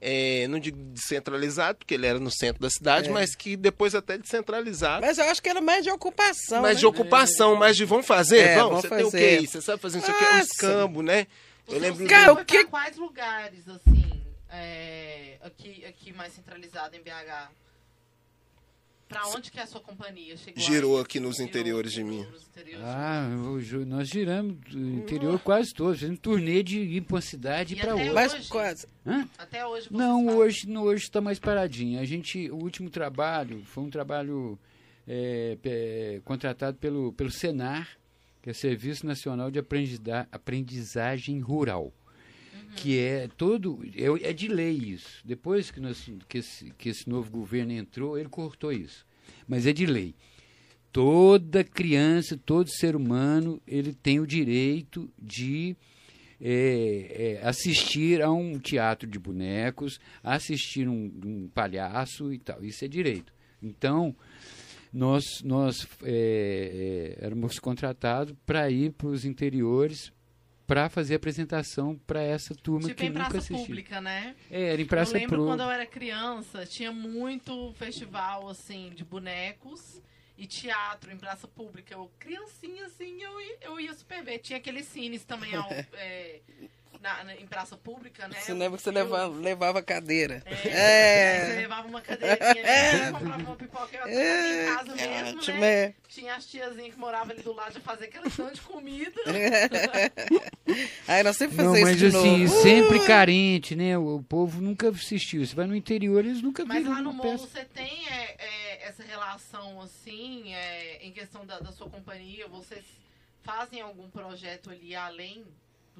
é, 0.00 0.48
não 0.48 0.58
digo 0.58 0.78
descentralizado, 0.92 1.78
porque 1.78 1.94
ele 1.94 2.06
era 2.06 2.18
no 2.18 2.30
centro 2.30 2.62
da 2.62 2.70
cidade, 2.70 3.08
é. 3.08 3.12
mas 3.12 3.34
que 3.34 3.56
depois 3.56 3.94
até 3.94 4.16
descentralizado. 4.16 5.04
Mas 5.04 5.18
eu 5.18 5.24
acho 5.26 5.42
que 5.42 5.48
era 5.48 5.60
mais 5.60 5.84
de 5.84 5.90
ocupação. 5.90 6.62
Mais 6.62 6.76
né? 6.76 6.80
de 6.80 6.86
ocupação, 6.86 7.54
mais 7.56 7.76
de 7.76 7.84
vamos 7.84 8.06
fazer? 8.06 8.38
É, 8.38 8.56
vamos, 8.56 8.68
vamos 8.68 8.82
você 8.82 8.88
fazer. 8.88 9.02
tem 9.02 9.08
o 9.08 9.10
que 9.10 9.38
aí? 9.38 9.46
Você 9.46 9.60
sabe 9.60 9.82
fazer 9.82 9.98
isso 9.98 10.10
aqui? 10.10 10.24
Uns 10.24 10.48
cambo, 10.52 11.02
né? 11.02 11.26
Eu 11.68 11.78
lembro 11.78 12.06
Cara, 12.06 12.34
do... 12.34 12.40
o 12.40 12.44
que... 12.44 12.64
quais 12.64 12.96
lugares, 12.96 13.68
assim, 13.68 14.22
é, 14.48 15.36
aqui, 15.42 15.84
aqui 15.84 16.12
mais 16.12 16.32
centralizado 16.32 16.96
em 16.96 17.00
BH? 17.00 17.50
Pra 19.10 19.26
onde 19.26 19.50
que 19.50 19.58
é 19.58 19.64
a 19.64 19.66
sua 19.66 19.80
companhia 19.80 20.36
chegou? 20.36 20.62
Girou 20.62 21.00
aqui 21.00 21.18
nos 21.18 21.36
Girou, 21.36 21.48
interiores 21.48 21.92
de 21.92 22.04
mim. 22.04 22.24
Ah, 22.80 23.28
nós 23.84 24.06
giramos 24.06 24.56
o 24.72 24.78
interior 24.78 25.36
quase 25.40 25.74
todo. 25.74 25.94
Fizemos 25.94 26.20
turnê 26.20 26.62
de 26.62 26.78
ir 26.78 27.00
pra 27.00 27.16
uma 27.16 27.20
cidade 27.20 27.74
e, 27.74 27.76
pra 27.76 27.96
outra. 27.96 28.12
Mas 28.12 28.48
quase. 28.48 28.86
Hã? 29.04 29.28
Até 29.36 29.66
hoje 29.66 29.88
Não, 29.90 30.28
hoje 30.28 30.68
não 30.68 30.84
hoje 30.84 31.02
está 31.02 31.20
mais 31.20 31.40
paradinho. 31.40 31.98
A 31.98 32.04
gente, 32.04 32.48
o 32.52 32.56
último 32.56 32.88
trabalho 32.88 33.64
foi 33.64 33.82
um 33.82 33.90
trabalho 33.90 34.56
é, 35.08 35.58
é, 35.64 36.20
contratado 36.24 36.76
pelo, 36.78 37.12
pelo 37.12 37.32
Senar, 37.32 37.88
que 38.40 38.50
é 38.50 38.52
Serviço 38.52 39.04
Nacional 39.04 39.50
de 39.50 39.58
Aprendizagem 40.30 41.40
Rural 41.40 41.92
que 42.76 42.98
é 42.98 43.28
todo 43.36 43.80
é, 43.94 44.30
é, 44.30 44.32
de 44.32 44.48
lei 44.48 44.76
isso. 44.76 45.20
Depois 45.24 45.70
que, 45.70 45.80
nós, 45.80 46.10
que, 46.28 46.38
esse, 46.38 46.70
que 46.78 46.88
esse 46.88 47.08
novo 47.08 47.30
governo 47.30 47.72
entrou, 47.72 48.18
ele 48.18 48.28
cortou 48.28 48.72
isso. 48.72 49.06
Mas 49.46 49.66
é 49.66 49.72
de 49.72 49.86
lei. 49.86 50.14
Toda 50.92 51.62
criança, 51.62 52.36
todo 52.36 52.68
ser 52.68 52.96
humano, 52.96 53.60
ele 53.66 53.92
tem 53.92 54.18
o 54.18 54.26
direito 54.26 55.08
de 55.20 55.76
é, 56.40 57.38
é, 57.42 57.46
assistir 57.46 58.22
a 58.22 58.30
um 58.30 58.58
teatro 58.58 59.08
de 59.08 59.18
bonecos, 59.18 60.00
assistir 60.22 60.88
um, 60.88 61.12
um 61.24 61.48
palhaço 61.54 62.32
e 62.32 62.38
tal. 62.38 62.64
Isso 62.64 62.84
é 62.84 62.88
direito. 62.88 63.32
Então, 63.62 64.16
nós, 64.92 65.42
nós 65.44 65.86
é, 66.02 67.16
é 67.20 67.24
éramos 67.24 67.58
contratados 67.58 68.34
para 68.44 68.68
ir 68.70 68.92
para 68.92 69.08
os 69.08 69.24
interiores 69.24 70.12
para 70.70 70.88
fazer 70.88 71.16
apresentação 71.16 71.96
para 72.06 72.22
essa 72.22 72.54
turma 72.54 72.86
tipo 72.86 73.00
que 73.00 73.06
em 73.06 73.08
nunca 73.08 73.22
praça 73.22 73.38
assistiu. 73.38 73.66
pública, 73.66 74.00
né? 74.00 74.36
É, 74.48 74.72
era 74.72 74.80
em 74.80 74.86
praça 74.86 75.16
Eu 75.16 75.20
lembro 75.22 75.36
pública. 75.38 75.56
quando 75.56 75.68
eu 75.68 75.70
era 75.72 75.84
criança, 75.84 76.64
tinha 76.64 76.92
muito 76.92 77.72
festival 77.72 78.48
assim 78.48 78.92
de 78.94 79.04
bonecos 79.04 80.00
e 80.38 80.46
teatro 80.46 81.10
em 81.10 81.16
praça 81.16 81.48
pública. 81.48 81.94
Eu 81.94 82.08
criancinha 82.20 82.86
assim, 82.86 83.20
eu 83.20 83.40
ia, 83.40 83.58
eu 83.62 83.80
ia 83.80 83.92
super 83.92 84.22
ver. 84.22 84.38
Tinha 84.38 84.58
aqueles 84.58 84.86
cines 84.86 85.24
também 85.24 85.56
ao, 85.56 85.68
é, 85.94 86.38
na, 87.00 87.24
na, 87.24 87.34
em 87.34 87.46
praça 87.46 87.76
pública, 87.76 88.28
né? 88.28 88.38
Cinema 88.40 88.76
que 88.76 88.82
você 88.82 88.90
levava, 88.90 89.34
levava 89.34 89.82
cadeira. 89.82 90.42
É, 90.44 90.68
é. 90.68 91.46
Você 91.46 91.56
levava 91.56 91.88
uma 91.88 92.00
cadeirinha 92.00 93.02
ali, 93.02 93.12
comprava 93.12 93.42
uma 93.42 93.56
pipoca 93.56 93.96
eu 93.96 94.06
é. 94.06 94.62
em 94.62 94.74
casa 94.74 94.94
mesmo, 94.94 95.60
né? 95.60 95.94
Tinha 96.08 96.34
as 96.34 96.46
tiazinhas 96.46 96.94
que 96.94 97.00
moravam 97.00 97.30
ali 97.32 97.42
do 97.42 97.52
lado 97.52 97.72
de 97.72 97.80
fazer 97.80 98.06
aquela 98.06 98.28
tanto 98.28 98.54
de 98.54 98.60
comida. 98.60 99.20
Aí 101.08 101.22
nós 101.22 101.36
sempre 101.36 101.56
Não, 101.56 101.72
fazemos 101.72 101.90
mas 101.90 102.02
isso 102.02 102.16
assim, 102.18 102.44
novo. 102.44 102.62
sempre 102.62 102.98
uh! 102.98 103.06
carente, 103.06 103.74
né? 103.74 103.96
O, 103.96 104.16
o, 104.16 104.22
povo 104.22 104.60
nunca 104.60 104.90
assistiu. 104.90 105.44
Você 105.44 105.54
vai 105.54 105.66
no 105.66 105.74
interior, 105.74 106.24
eles 106.24 106.42
nunca 106.42 106.64
mas 106.64 106.78
viram 106.78 106.90
Mas 106.90 107.04
lá 107.04 107.10
no 107.10 107.12
morro 107.16 107.38
você 107.38 107.64
tem 107.64 108.08
é, 108.08 108.36
é, 108.38 108.88
essa 108.88 109.02
relação, 109.02 109.80
assim, 109.80 110.52
é, 110.52 110.98
em 111.02 111.12
questão 111.12 111.46
da, 111.46 111.58
da 111.60 111.72
sua 111.72 111.88
companhia? 111.88 112.46
Vocês 112.46 112.84
fazem 113.42 113.80
algum 113.80 114.10
projeto 114.10 114.70
ali 114.70 114.94
além 114.94 115.44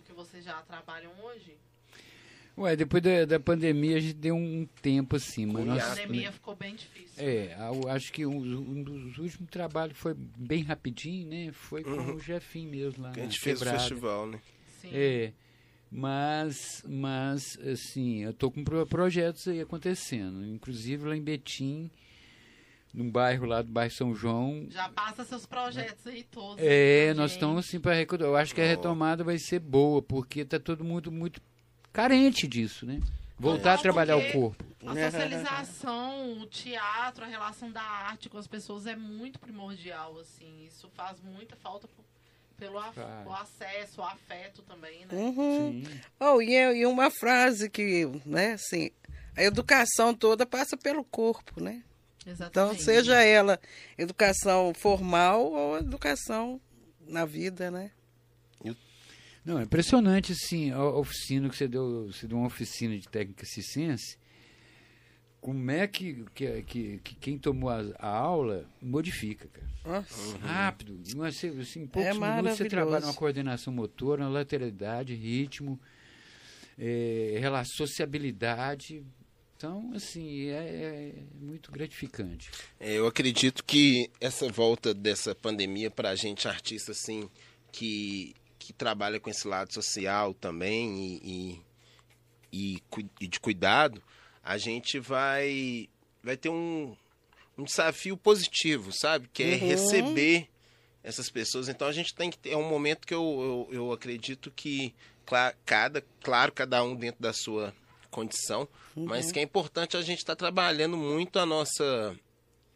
do 0.01 0.05
que 0.07 0.13
vocês 0.13 0.45
já 0.45 0.61
trabalham 0.63 1.13
hoje? 1.23 1.57
Ué, 2.59 2.75
depois 2.77 3.03
da, 3.03 3.25
da 3.25 3.41
pandemia 3.41 3.97
a 3.97 4.01
gente 4.01 4.15
deu 4.15 4.35
um 4.35 4.67
tempo 4.83 5.17
assim, 5.17 5.47
mas 5.47 5.63
A 5.63 5.67
nós, 5.67 5.85
pandemia 5.99 6.33
ficou 6.33 6.55
bem 6.57 6.75
difícil. 6.75 7.23
É, 7.25 7.57
eu 7.59 7.89
acho 7.89 8.13
que 8.13 8.27
um, 8.27 8.37
um 8.39 8.83
dos 8.83 9.19
últimos 9.19 9.49
trabalhos 9.51 9.97
foi 9.97 10.15
bem 10.15 10.63
rapidinho, 10.63 11.29
né? 11.29 11.53
Foi 11.53 11.83
com 11.85 11.91
Uhum. 11.91 12.15
o 12.17 12.21
Jefim 12.21 12.67
mesmo 12.67 13.03
lá 13.03 13.13
Que 13.13 13.21
a 13.21 13.23
gente 13.25 13.39
fez 13.39 13.57
o 13.57 13.65
Quebrada. 13.65 13.79
festival, 13.79 14.27
né? 14.27 14.41
Sim. 14.81 14.91
É, 14.93 15.33
mas, 15.91 16.83
mas 16.87 17.59
assim, 17.61 18.19
eu 18.25 18.33
tô 18.35 18.51
com 18.51 18.63
pro- 18.65 18.87
projetos 18.87 19.47
aí 19.49 19.61
acontecendo, 19.61 20.45
inclusive 20.45 21.07
lá 21.09 21.17
em 21.17 21.23
Betim, 21.23 21.91
num 22.93 23.11
bairro 23.11 23.47
lá 23.47 23.63
do 23.63 23.71
bairro 23.71 23.93
São 23.93 24.15
João. 24.15 24.67
Já 24.71 24.89
passa 24.89 25.25
seus 25.25 25.47
projetos 25.47 26.07
aí 26.07 26.25
todos. 26.25 26.57
É, 26.65 27.07
pra 27.07 27.15
nós 27.15 27.31
gente. 27.31 27.37
estamos 27.39 27.67
assim 27.67 27.81
para 27.81 27.95
recordar. 27.95 28.29
Eu 28.29 28.37
acho 28.37 28.55
que 28.55 28.61
a 28.61 28.67
retomada 28.67 29.23
vai 29.25 29.39
ser 29.39 29.59
boa, 29.61 30.03
porque 30.03 30.45
tá 30.45 30.59
todo 30.59 30.85
mundo 30.85 31.11
muito 31.13 31.41
carente 31.93 32.47
disso, 32.47 32.85
né? 32.87 33.01
Voltar 33.39 33.71
Não, 33.71 33.79
a 33.79 33.83
trabalhar 33.83 34.17
porque 34.17 34.29
o 34.31 34.33
corpo. 34.41 34.65
A 34.87 34.95
socialização, 35.11 36.39
o 36.41 36.47
teatro, 36.47 37.25
a 37.25 37.27
relação 37.27 37.71
da 37.71 37.83
arte 37.83 38.29
com 38.29 38.39
as 38.39 38.47
pessoas 38.47 38.87
é 38.87 38.95
muito 38.97 39.39
primordial, 39.39 40.19
assim. 40.19 40.67
Isso 40.67 40.91
faz 40.95 41.21
muita 41.21 41.57
falta 41.57 41.89
por- 41.89 42.05
pelo 42.59 42.79
a- 42.79 42.93
Faz. 42.93 43.27
o 43.27 43.33
acesso, 43.33 44.01
o 44.03 44.05
afeto 44.05 44.63
também, 44.63 45.07
né? 45.07 45.09
Uhum. 45.13 45.83
Sim. 45.85 46.01
Oh, 46.19 46.43
e, 46.43 46.55
é- 46.55 46.77
e 46.77 46.87
uma 46.87 47.11
frase 47.11 47.71
que, 47.71 48.07
né, 48.27 48.53
assim, 48.53 48.91
a 49.35 49.43
educação 49.43 50.15
toda 50.15 50.45
passa 50.45 50.77
pelo 50.77 51.03
corpo, 51.05 51.63
né? 51.63 51.83
Então, 52.23 52.33
Exatamente. 52.33 52.83
seja 52.83 53.23
ela 53.23 53.59
educação 53.97 54.73
formal 54.75 55.51
ou 55.53 55.79
educação 55.79 56.61
na 57.07 57.25
vida, 57.25 57.71
né? 57.71 57.91
Não, 59.43 59.59
é 59.59 59.63
impressionante, 59.63 60.33
assim, 60.33 60.71
a 60.71 60.85
oficina 60.85 61.49
que 61.49 61.57
você 61.57 61.67
deu, 61.67 62.07
você 62.09 62.27
deu 62.29 62.37
uma 62.37 62.47
oficina 62.47 62.97
de 62.99 63.09
técnica 63.09 63.47
ciência. 63.47 64.19
Como 65.41 65.71
é 65.71 65.87
que, 65.87 66.27
que, 66.35 66.63
que, 66.63 66.99
que 66.99 67.15
quem 67.15 67.39
tomou 67.39 67.71
a, 67.71 67.81
a 67.99 68.09
aula 68.09 68.67
modifica, 68.83 69.49
cara? 69.49 69.67
Nossa. 69.83 70.37
Rápido. 70.39 71.01
Em 71.09 71.15
uma- 71.15 71.29
assim, 71.29 71.49
em 71.49 71.87
poucos 71.87 72.11
É 72.11 72.13
minutos 72.13 72.59
você 72.59 72.69
trabalha 72.69 73.07
uma 73.07 73.15
coordenação 73.15 73.73
motora, 73.73 74.25
uma 74.25 74.29
lateralidade, 74.29 75.15
ritmo, 75.15 75.81
é, 76.79 77.41
sociabilidade. 77.65 79.03
Então, 79.61 79.93
assim, 79.95 80.47
é, 80.49 80.55
é 80.55 81.13
muito 81.39 81.71
gratificante. 81.71 82.51
É, 82.81 82.95
eu 82.95 83.07
acredito 83.07 83.63
que 83.63 84.11
essa 84.19 84.49
volta 84.49 84.95
dessa 84.95 85.35
pandemia 85.35 85.91
para 85.91 86.09
a 86.09 86.15
gente, 86.15 86.49
artista 86.49 86.93
assim, 86.93 87.29
que, 87.71 88.35
que 88.59 88.73
trabalha 88.73 89.21
com 89.21 89.29
esse 89.29 89.47
lado 89.47 89.71
social 89.71 90.33
também 90.33 90.99
e, 91.23 91.61
e, 92.51 92.79
e 92.79 92.83
e 93.21 93.29
de 93.29 93.39
cuidado, 93.39 94.03
a 94.43 94.57
gente 94.57 94.99
vai 94.99 95.91
vai 96.23 96.39
ter 96.39 96.49
um, 96.49 96.97
um 97.59 97.65
desafio 97.65 98.17
positivo, 98.17 98.91
sabe? 98.95 99.29
Que 99.31 99.43
é 99.43 99.51
Uhum. 99.53 99.57
receber 99.57 100.49
essas 101.05 101.29
pessoas. 101.29 101.69
Então 101.69 101.87
a 101.87 101.93
gente 101.93 102.15
tem 102.15 102.31
que 102.31 102.39
ter 102.39 102.53
é 102.53 102.57
um 102.57 102.67
momento 102.67 103.07
que 103.07 103.13
eu, 103.13 103.67
eu, 103.71 103.75
eu 103.75 103.93
acredito 103.93 104.51
que 104.51 104.95
cada, 105.67 106.03
claro, 106.23 106.51
cada 106.51 106.83
um 106.83 106.97
dentro 106.97 107.21
da 107.21 107.35
sua 107.35 107.75
condição, 108.11 108.67
Uhum. 109.01 109.07
mas 109.09 109.31
que 109.33 109.39
é 109.39 109.43
importante 109.43 109.97
a 109.97 110.03
gente 110.03 110.19
estar 110.19 110.37
trabalhando 110.37 110.97
muito 110.97 111.39
a 111.39 111.47
nossa 111.47 112.15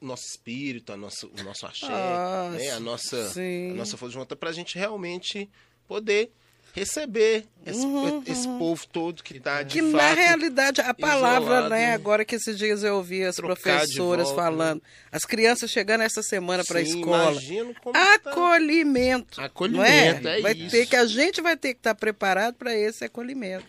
nosso 0.01 0.25
espírito, 0.27 0.93
a 0.93 0.97
nossa, 0.97 1.27
o 1.27 1.43
nosso 1.43 1.65
axé, 1.67 1.87
Ah, 1.89 2.51
né? 2.53 2.71
a 2.73 2.81
nossa 2.81 3.31
sim. 3.31 3.71
a 3.71 3.75
nossa 3.75 3.97
força 3.97 4.13
de 4.13 4.19
vontade 4.19 4.39
para 4.39 4.51
a 4.51 4.53
gente 4.53 4.77
realmente 4.77 5.49
poder 5.89 6.31
receber 6.75 7.47
esse, 7.65 7.87
esse 8.27 8.49
povo 8.59 8.85
todo 8.89 9.23
que 9.23 9.37
está 9.37 9.63
de 9.63 9.81
Uhum, 9.81 9.93
Que 9.93 9.97
fato 9.97 10.09
na 10.09 10.15
realidade 10.15 10.81
a 10.81 10.93
palavra, 10.93 11.39
isolado, 11.55 11.69
né? 11.71 11.87
né? 11.87 11.95
Agora 11.95 12.25
que 12.25 12.35
esses 12.35 12.59
dias 12.59 12.83
eu 12.83 12.97
ouvi 12.97 13.23
as 13.25 13.37
professoras 13.37 14.27
volta, 14.29 14.43
falando, 14.43 14.83
as 15.13 15.25
crianças 15.25 15.71
chegando 15.71 16.01
essa 16.03 16.21
semana 16.21 16.65
para 16.65 16.81
a 16.81 16.83
escola. 16.83 17.41
como 17.81 17.93
tá. 17.95 18.15
Acolhimento. 18.31 19.41
Acolhimento, 19.41 20.27
é? 20.29 20.39
é 20.41 20.43
vai 20.43 20.53
isso. 20.53 20.71
ter 20.73 20.87
que 20.87 20.97
a 20.97 21.07
gente 21.07 21.41
vai 21.41 21.57
ter 21.57 21.75
que 21.75 21.81
estar 21.81 21.95
preparado 21.95 22.55
para 22.57 22.75
esse 22.77 23.05
acolhimento. 23.05 23.67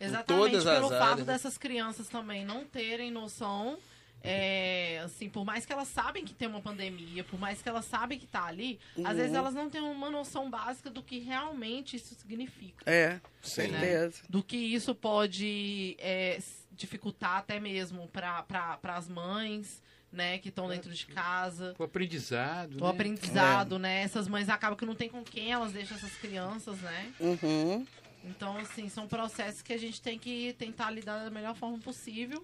Exatamente 0.00 0.50
todas 0.52 0.66
as 0.66 0.74
pelo 0.74 0.88
fato 0.88 1.02
áreas, 1.02 1.26
né? 1.26 1.32
dessas 1.32 1.58
crianças 1.58 2.08
também 2.08 2.44
não 2.44 2.64
terem 2.64 3.10
noção. 3.10 3.78
é, 4.22 5.00
assim, 5.04 5.28
por 5.28 5.44
mais 5.44 5.64
que 5.64 5.72
elas 5.72 5.86
sabem 5.88 6.24
que 6.24 6.34
tem 6.34 6.48
uma 6.48 6.60
pandemia, 6.60 7.22
por 7.22 7.38
mais 7.38 7.62
que 7.62 7.68
elas 7.68 7.84
sabem 7.84 8.18
que 8.18 8.26
tá 8.26 8.44
ali, 8.44 8.80
às 9.04 9.16
vezes 9.16 9.34
elas 9.34 9.54
não 9.54 9.70
têm 9.70 9.80
uma 9.80 10.10
noção 10.10 10.50
básica 10.50 10.90
do 10.90 11.02
que 11.02 11.18
realmente 11.20 11.96
isso 11.96 12.14
significa. 12.16 12.82
É, 12.90 13.20
Sim. 13.40 13.68
certeza. 13.70 14.22
Do 14.28 14.42
que 14.42 14.56
isso 14.56 14.94
pode 14.94 15.96
é, 16.00 16.38
dificultar 16.72 17.36
até 17.36 17.60
mesmo 17.60 18.08
para 18.08 18.78
as 18.82 19.08
mães, 19.08 19.80
né, 20.10 20.38
que 20.38 20.48
estão 20.48 20.68
dentro 20.68 20.92
de 20.92 21.06
casa. 21.06 21.74
O 21.78 21.84
aprendizado. 21.84 22.78
O 22.80 22.84
né? 22.84 22.90
aprendizado, 22.90 23.78
né? 23.78 24.02
Essas 24.02 24.26
mães 24.26 24.48
acabam 24.48 24.76
que 24.76 24.86
não 24.86 24.94
tem 24.94 25.08
com 25.08 25.22
quem 25.22 25.52
elas 25.52 25.72
deixam 25.72 25.96
essas 25.96 26.14
crianças, 26.16 26.80
né? 26.80 27.12
Uhum. 27.20 27.86
Então, 28.26 28.56
assim, 28.58 28.88
são 28.88 29.06
processos 29.06 29.62
que 29.62 29.72
a 29.72 29.78
gente 29.78 30.00
tem 30.00 30.18
que 30.18 30.54
tentar 30.58 30.90
lidar 30.90 31.24
da 31.24 31.30
melhor 31.30 31.54
forma 31.54 31.78
possível. 31.78 32.42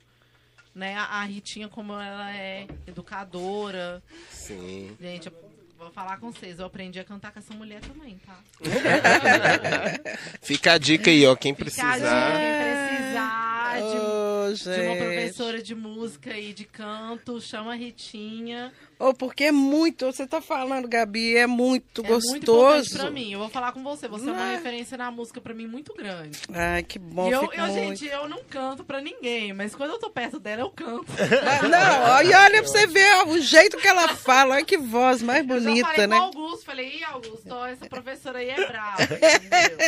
Né? 0.75 0.95
A, 0.95 1.05
a 1.05 1.25
Ritinha, 1.25 1.69
como 1.69 1.93
ela 1.93 2.35
é 2.35 2.67
educadora. 2.87 4.03
Sim. 4.31 4.97
Gente, 5.01 5.27
eu 5.27 5.35
vou 5.79 5.91
falar 5.91 6.19
com 6.19 6.33
vocês, 6.33 6.59
eu 6.59 6.67
aprendi 6.67 6.99
a 6.99 7.05
cantar 7.05 7.33
com 7.33 7.41
essa 7.41 7.53
mulher 7.53 7.81
também, 7.81 8.19
tá? 8.25 8.39
Fica 10.41 10.73
a 10.73 10.79
dica 10.79 11.11
aí, 11.11 11.27
ó. 11.27 11.35
Quem 11.37 11.53
Fica 11.55 11.63
a 11.63 11.65
precisar. 11.65 11.97
dica, 11.97 12.09
quem 12.09 12.97
precisar 12.97 13.62
de, 13.71 14.71
Ô, 14.71 14.75
de 14.75 14.81
uma 14.87 14.97
professora 14.97 15.63
de 15.63 15.75
música 15.75 16.37
e 16.39 16.53
de 16.53 16.65
canto, 16.65 17.41
chama 17.41 17.73
a 17.73 17.75
Ritinha. 17.77 18.73
Ô, 18.99 19.13
porque 19.13 19.45
é 19.45 19.53
muito, 19.53 20.07
você 20.07 20.27
tá 20.27 20.41
falando, 20.41 20.87
Gabi, 20.87 21.37
é 21.37 21.47
muito 21.47 22.03
É 22.05 22.09
muito 22.11 22.37
importante 22.37 22.47
gostoso. 22.47 22.99
pra 22.99 23.11
mim. 23.11 23.33
Eu 23.33 23.41
vou 23.41 23.49
falar 23.49 23.73
com 23.73 23.83
você. 23.83 24.07
Você 24.07 24.25
é 24.25 24.27
Não 24.29 24.35
uma 24.35 24.49
é? 24.53 24.55
referência 24.57 24.97
na 24.97 25.11
música 25.11 25.41
pra 25.41 25.53
mim 25.53 25.67
muito 25.67 25.93
grande. 25.95 26.39
Ai, 26.53 26.83
que 26.85 26.99
bom, 27.01 27.29
e 27.29 27.33
eu, 27.33 27.51
eu, 27.53 27.67
muito. 27.67 27.75
gente, 27.99 28.07
eu 28.07 28.29
não 28.29 28.45
canto 28.45 28.85
pra 28.85 29.01
ninguém, 29.01 29.53
mas 29.53 29.75
quando 29.75 29.91
eu 29.91 29.99
tô 29.99 30.09
perto 30.11 30.39
dela, 30.39 30.63
eu 30.63 30.71
canto. 30.71 31.07
Ah, 31.43 31.69
Não, 31.69 32.23
e 32.31 32.35
olha 32.35 32.63
pra 32.63 32.71
você 32.71 32.87
ver 32.87 33.13
ó, 33.17 33.29
o 33.29 33.41
jeito 33.41 33.77
que 33.79 33.89
ela 33.89 34.09
fala, 34.15 34.55
olha 34.55 34.65
que 34.65 34.79
voz 34.79 35.21
mais 35.23 35.41
eu 35.41 35.47
bonita, 35.47 35.89
falei 35.89 36.07
né? 36.07 36.17
com 36.17 36.23
Augusto, 36.23 36.65
falei, 36.65 36.89
ih, 36.99 37.05
Augusto, 37.05 37.49
ó, 37.51 37.67
essa 37.67 37.87
professora 37.89 38.39
aí 38.39 38.51
é 38.51 38.67
brava, 38.67 39.03
entendeu? 39.03 39.79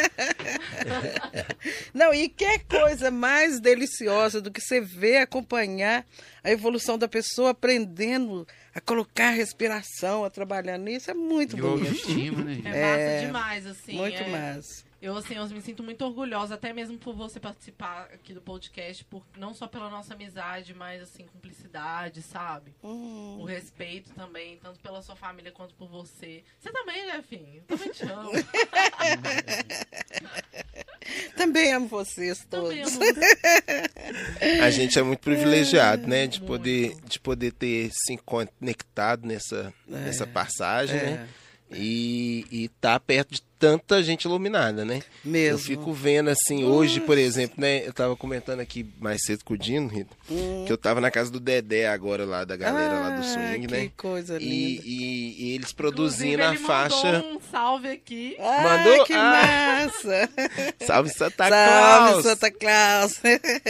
Não, 1.94 2.12
e 2.12 2.28
que 2.28 2.58
coisa 2.60 3.10
mais 3.10 3.60
deliciosa 3.64 4.40
do 4.40 4.52
que 4.52 4.60
você 4.60 4.80
ver, 4.80 5.16
acompanhar 5.16 6.06
a 6.42 6.50
evolução 6.50 6.96
da 6.98 7.08
pessoa 7.08 7.50
aprendendo 7.50 8.46
a 8.74 8.80
colocar 8.80 9.30
respiração, 9.30 10.24
a 10.24 10.30
trabalhar 10.30 10.78
nisso, 10.78 11.10
é 11.10 11.14
muito 11.14 11.56
E 11.56 11.60
bonito. 11.60 11.88
autoestima, 11.88 12.44
né? 12.44 12.60
É 12.64 12.82
massa 12.82 13.26
demais, 13.26 13.66
assim. 13.66 13.92
Muito 13.94 14.22
é- 14.22 14.28
massa. 14.28 14.84
Eu, 15.02 15.14
assim, 15.18 15.34
eu 15.34 15.46
me 15.48 15.60
sinto 15.60 15.82
muito 15.82 16.02
orgulhosa, 16.02 16.54
até 16.54 16.72
mesmo 16.72 16.96
por 16.96 17.14
você 17.14 17.38
participar 17.38 18.08
aqui 18.14 18.32
do 18.32 18.40
podcast, 18.40 19.04
por, 19.04 19.22
não 19.36 19.52
só 19.52 19.66
pela 19.68 19.90
nossa 19.90 20.14
amizade, 20.14 20.72
mas, 20.72 21.02
assim, 21.02 21.26
cumplicidade, 21.26 22.22
sabe? 22.22 22.74
Hum. 22.82 23.36
O 23.38 23.44
respeito 23.44 24.14
também, 24.14 24.56
tanto 24.62 24.80
pela 24.80 25.02
sua 25.02 25.14
família 25.14 25.52
quanto 25.52 25.74
por 25.74 25.88
você. 25.90 26.42
Você 26.58 26.72
também, 26.72 27.04
né, 27.06 27.20
Fim? 27.20 27.56
Eu 27.56 27.64
também 27.76 27.92
te 27.92 28.04
amo. 28.04 28.30
Também 31.36 31.72
amo 31.72 31.88
vocês 31.88 32.44
todos. 32.48 32.76
amo. 32.94 33.00
A 34.62 34.70
gente 34.70 34.98
é 34.98 35.02
muito 35.02 35.20
privilegiado, 35.20 36.06
né? 36.06 36.26
De 36.26 36.38
Muito. 36.40 36.48
poder, 36.48 36.96
de 37.06 37.20
poder 37.20 37.52
ter 37.52 37.90
se 37.92 38.16
conectado 38.18 39.26
nessa, 39.26 39.72
nessa 39.86 40.26
passagem, 40.26 40.96
né? 40.96 41.28
E, 41.70 42.46
e 42.52 42.68
tá 42.80 43.00
perto 43.00 43.32
de 43.34 43.42
tanta 43.58 44.02
gente 44.02 44.24
iluminada, 44.26 44.84
né? 44.84 45.00
Mesmo. 45.24 45.54
Eu 45.54 45.58
fico 45.58 45.92
vendo 45.92 46.28
assim, 46.28 46.64
hoje, 46.64 47.00
por 47.00 47.16
exemplo, 47.16 47.56
né? 47.58 47.84
Eu 47.86 47.92
tava 47.92 48.14
comentando 48.14 48.60
aqui 48.60 48.86
mais 49.00 49.22
cedo 49.24 49.42
com 49.44 49.54
o 49.54 49.58
Dino, 49.58 49.88
Rita, 49.88 50.14
que 50.28 50.70
eu 50.70 50.76
tava 50.76 51.00
na 51.00 51.10
casa 51.10 51.30
do 51.30 51.40
Dedé 51.40 51.88
agora 51.88 52.24
lá, 52.26 52.44
da 52.44 52.56
galera 52.56 53.00
lá 53.00 53.10
do 53.10 53.20
Ah, 53.20 53.22
swing, 53.22 53.66
que 53.66 53.72
né? 53.72 53.90
coisa 53.96 54.36
E, 54.40 54.44
linda. 54.44 54.82
e- 54.84 55.34
e 55.38 55.54
eles 55.54 55.72
Inclusive, 55.72 55.74
produzindo 55.74 56.42
a 56.42 56.48
ele 56.48 56.58
faixa. 56.58 57.12
mandou 57.12 57.32
um 57.36 57.40
salve 57.50 57.88
aqui. 57.88 58.36
Ah, 58.38 58.62
Mandou? 58.62 59.04
que 59.06 59.12
Ah. 59.14 59.86
massa! 59.86 60.28
Salve 60.86 61.08
Santa 61.10 61.48
Salve, 61.48 62.12
Claus! 62.12 62.22
Santa 62.24 62.50
Claus! 62.50 63.12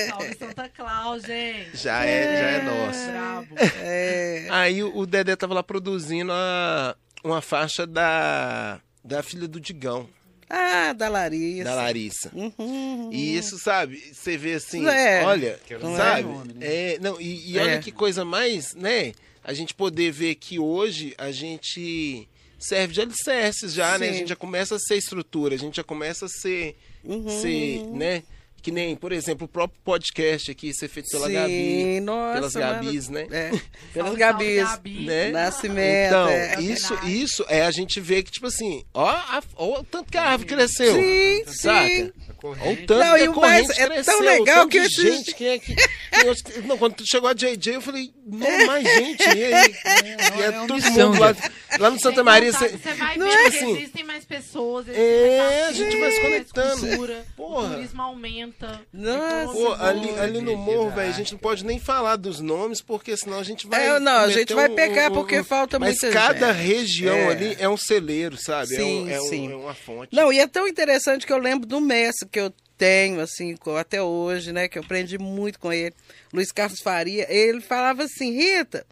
Salve 0.09 0.35
Santa 0.39 0.69
Claus, 0.77 1.23
gente. 1.23 1.77
Já 1.77 2.05
é, 2.05 2.23
já 2.41 2.49
é 2.51 2.62
nosso. 2.65 3.07
Brabo. 3.11 3.55
É. 3.81 4.47
Aí 4.51 4.83
o 4.83 4.95
o 4.99 5.07
Dedé 5.07 5.37
tava 5.37 5.55
lá 5.55 5.62
produzindo 5.62 6.33
a, 6.33 6.97
uma 7.24 7.40
faixa 7.40 7.86
da, 7.86 8.80
da 9.02 9.22
filha 9.22 9.48
do 9.48 9.59
Digão, 9.59 10.09
Ah, 10.48 10.92
da 10.92 11.09
Larissa. 11.09 11.64
da 11.64 11.74
Larissa. 11.74 12.30
Uhum. 12.34 13.09
E 13.12 13.36
isso, 13.36 13.59
sabe, 13.59 13.96
você 14.12 14.36
vê 14.36 14.55
assim, 14.55 14.86
É. 14.86 15.24
olha, 15.24 15.59
não 15.80 15.96
sabe? 15.96 16.20
é 16.20 16.22
nome, 16.22 16.52
né? 16.55 16.66
É, 16.66 16.98
não, 17.01 17.20
e, 17.20 17.52
e 17.52 17.59
É. 17.59 17.62
olha 17.62 17.78
que 17.80 17.90
coisa 17.90 18.24
mais, 18.24 18.74
né? 18.74 19.12
A 19.42 19.52
gente 19.55 19.74
poder 19.74 20.10
ver 20.12 20.34
que 20.36 20.59
hoje 20.59 21.14
a 21.18 21.32
gente 21.32 22.28
serve 22.59 22.94
de 22.94 23.01
alicerces 23.01 23.72
já, 23.72 23.98
né? 23.98 24.09
A 24.09 24.12
Sim. 24.12 24.18
gente 24.20 24.28
já 24.28 24.36
começa 24.36 24.76
a 24.76 24.78
ser 24.78 24.96
estrutura, 24.96 25.55
a 25.55 25.59
gente 25.59 25.76
já 25.76 25.84
começa 25.84 26.26
a 26.26 26.28
ser, 26.28 26.76
Uhum. 27.02 27.28
ser 27.28 27.82
né? 27.88 28.22
Que 28.65 28.70
nem, 28.70 28.97
por 28.97 29.12
exemplo, 29.12 29.45
o 29.45 29.49
próprio 29.49 29.78
podcast 29.85 30.51
aqui 30.51 30.73
ser 30.73 30.89
feito 30.89 31.11
pela 31.11 31.27
Sim, 31.27 31.35
Gabi, 31.35 32.01
nossa, 32.01 32.32
pelas 32.35 32.55
mano. 32.55 32.66
Gabis, 32.85 33.09
né? 33.11 33.27
É, 33.31 33.51
pelas 33.93 34.07
Salve, 34.09 34.16
Gabis. 34.16 34.57
salve, 34.62 34.73
Gabi. 34.95 35.05
Né? 35.05 35.31
Nascimento. 35.32 36.07
Então, 36.07 36.28
é. 36.31 36.61
isso, 36.62 36.95
isso 37.07 37.45
é 37.51 37.61
a 37.61 37.70
gente 37.70 38.01
ver 38.01 38.23
que, 38.23 38.31
tipo 38.32 38.47
assim, 38.47 38.82
ó, 38.95 39.07
a- 39.07 39.43
ó 39.57 39.81
o 39.81 39.85
tanto 39.85 40.11
que 40.11 40.16
a 40.16 40.23
árvore 40.31 40.49
cresceu. 40.49 40.95
Sim, 40.95 41.45
saca? 41.47 41.86
sim. 41.89 42.12
Ó 42.27 42.31
o 42.32 42.35
corrente. 42.57 42.86
tanto 42.86 43.05
Não, 43.05 43.16
que 43.16 43.23
a 43.27 43.31
o 43.31 43.41
mais- 43.41 43.66
corrente 43.66 43.81
é 43.82 43.86
cresceu. 43.86 44.15
tão 44.15 44.23
o 44.23 44.24
legal 44.27 44.57
tanto 44.61 44.69
que 44.70 44.81
de 44.81 44.86
esses- 44.86 45.03
gente, 45.16 45.35
quem 45.35 45.47
é 45.49 45.59
que... 45.59 45.73
é 45.73 46.61
Não, 46.66 46.78
quando 46.78 47.07
chegou 47.07 47.28
a 47.28 47.35
JJ, 47.35 47.74
eu 47.74 47.81
falei, 47.82 48.12
não, 48.27 48.66
mais 48.66 48.82
gente, 48.86 49.23
e 49.28 49.45
aí? 49.45 49.74
E 50.39 50.43
é, 50.43 50.47
é 50.47 50.53
todo 50.53 50.74
missão, 50.74 51.11
mundo 51.11 51.20
lá, 51.20 51.36
lá 51.78 51.91
no 51.91 52.01
Santa 52.01 52.24
Maria, 52.24 52.51
você... 52.53 52.69
Você 52.69 52.95
vai 52.95 53.16
Não 53.19 53.27
ver 53.27 53.32
é 53.35 53.51
que 53.51 53.57
assim. 53.59 53.77
existem 53.77 54.05
mais 54.05 54.24
pessoas, 54.24 54.86
É, 54.89 55.65
a 55.69 55.73
gente 55.73 55.97
vai 55.99 56.11
se 56.11 56.20
conectando. 56.20 56.81
cultura, 56.86 57.24
Porra. 57.36 57.69
O 57.69 57.74
turismo 57.74 58.03
aumenta. 58.03 58.53
Nossa, 58.93 59.43
Então, 59.43 59.52
Pô, 59.55 59.72
ali, 59.74 60.10
ali 60.18 60.40
no 60.40 60.56
morro, 60.56 60.90
velho, 60.90 61.09
a 61.09 61.12
gente 61.12 61.32
não 61.32 61.39
pode 61.39 61.64
nem 61.64 61.78
falar 61.78 62.16
dos 62.16 62.40
nomes, 62.40 62.81
porque 62.81 63.16
senão 63.16 63.39
a 63.39 63.43
gente 63.43 63.66
vai. 63.66 63.86
É, 63.89 63.98
não, 64.01 64.12
a 64.20 64.28
gente 64.28 64.55
vai 64.55 64.68
um- 64.70 64.74
pegar 64.74 65.10
um- 65.10 65.14
porque 65.14 65.40
um- 65.40 65.44
falta 65.44 65.78
Mas 65.78 66.01
muita 66.01 66.10
cada 66.12 66.52
gente. 66.52 66.66
região 66.66 67.16
É. 67.16 67.28
ali 67.31 67.56
é 67.59 67.68
um 67.68 67.76
celeiro, 67.76 68.36
sabe? 68.36 68.74
é, 68.76 68.78
um- 68.78 68.85
Sim, 68.85 69.10
é 69.12 69.20
um- 69.20 69.28
sim. 69.28 69.52
é 69.52 69.56
uma 69.56 69.74
fonte. 69.74 70.14
Não, 70.14 70.32
e 70.32 70.39
é 70.39 70.47
tão 70.47 70.66
interessante 70.68 71.26
que 71.26 71.32
eu 71.32 71.39
lembro 71.39 71.66
do 71.66 71.81
mestre 71.81 72.28
que 72.28 72.40
eu 72.40 72.52
tenho, 72.78 73.20
assim, 73.20 73.55
até 73.78 74.02
hoje, 74.02 74.52
né? 74.52 74.66
Que 74.68 74.78
eu 74.78 74.82
aprendi 74.82 75.18
muito 75.18 75.59
com 75.60 75.72
ele, 75.72 75.94
Luiz 76.32 76.51
Carlos 76.51 76.81
Faria. 76.81 77.26
Ele 77.32 77.60
falava 77.60 78.02
assim, 78.05 78.32
Rita, 78.32 78.85